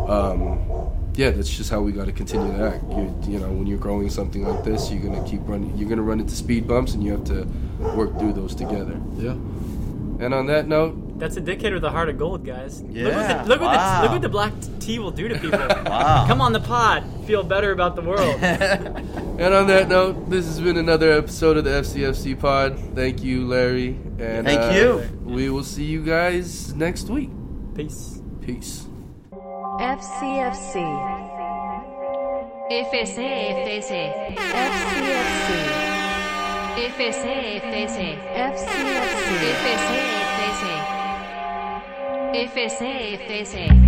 Um, 0.09 1.06
yeah, 1.17 1.31
that's 1.31 1.49
just 1.49 1.71
how 1.71 1.81
we 1.81 1.93
got 1.93 2.07
to 2.07 2.13
continue 2.13 2.57
to 2.57 2.75
act. 2.75 2.85
You, 2.91 3.15
you 3.27 3.39
know, 3.41 3.51
when 3.51 3.67
you're 3.67 3.79
growing 3.79 4.11
something 4.11 4.47
like 4.47 4.65
this, 4.65 4.91
you're 4.91 5.03
gonna 5.03 5.27
keep 5.29 5.41
running. 5.45 5.77
You're 5.77 5.89
gonna 5.89 6.03
run 6.03 6.21
into 6.21 6.35
speed 6.35 6.69
bumps, 6.69 6.95
and 6.95 7.03
you 7.03 7.13
have 7.13 7.25
to 7.25 7.45
work 7.95 8.19
through 8.19 8.35
those 8.35 8.55
together. 8.55 9.01
Yeah. 9.17 9.35
And 10.19 10.33
on 10.33 10.47
that 10.47 10.67
note, 10.67 11.19
That's 11.19 11.37
a 11.37 11.41
dictator 11.41 11.75
with 11.75 11.85
a 11.85 11.91
heart 11.91 12.09
of 12.09 12.19
gold, 12.19 12.45
guys. 12.45 12.81
look 12.81 12.91
what 12.91 12.97
Yeah, 12.97 13.43
the, 13.43 13.49
look, 13.49 13.61
what 13.61 13.73
the, 13.73 14.03
look 14.03 14.13
what 14.13 14.23
the 14.23 14.29
black 14.29 14.53
tea 14.81 14.99
will 14.99 15.11
do 15.11 15.29
to 15.29 15.39
people. 15.39 15.59
Wow. 15.87 16.27
Come 16.27 16.41
on 16.41 16.53
the 16.53 16.61
pod, 16.61 17.05
feel 17.27 17.43
better 17.43 17.73
about 17.73 17.97
the 17.97 18.03
world. 18.03 18.41
and 18.43 19.55
on 19.55 19.67
that 19.69 19.89
note, 19.89 20.29
this 20.31 20.47
has 20.47 20.61
been 20.61 20.77
another 20.77 21.13
episode 21.13 21.57
of 21.57 21.65
the 21.65 21.71
FCFC 21.71 22.39
Pod. 22.39 22.79
Thank 22.95 23.23
you, 23.23 23.47
Larry, 23.47 23.89
and 24.19 24.47
Thank 24.47 24.61
uh, 24.61 24.75
you. 24.75 25.21
We 25.23 25.49
will 25.51 25.65
see 25.65 25.85
you 25.85 26.03
guys 26.03 26.75
next 26.75 27.09
week. 27.09 27.31
Peace. 27.75 28.21
Peace. 28.41 28.87
FCFC. 29.79 30.75
FCFC, 32.71 33.19
FCFC, 33.67 33.91
FCFC, 36.87 37.27
FCFC, 37.63 38.17
FCFC, 42.33 43.19
FCFC. 43.29 43.86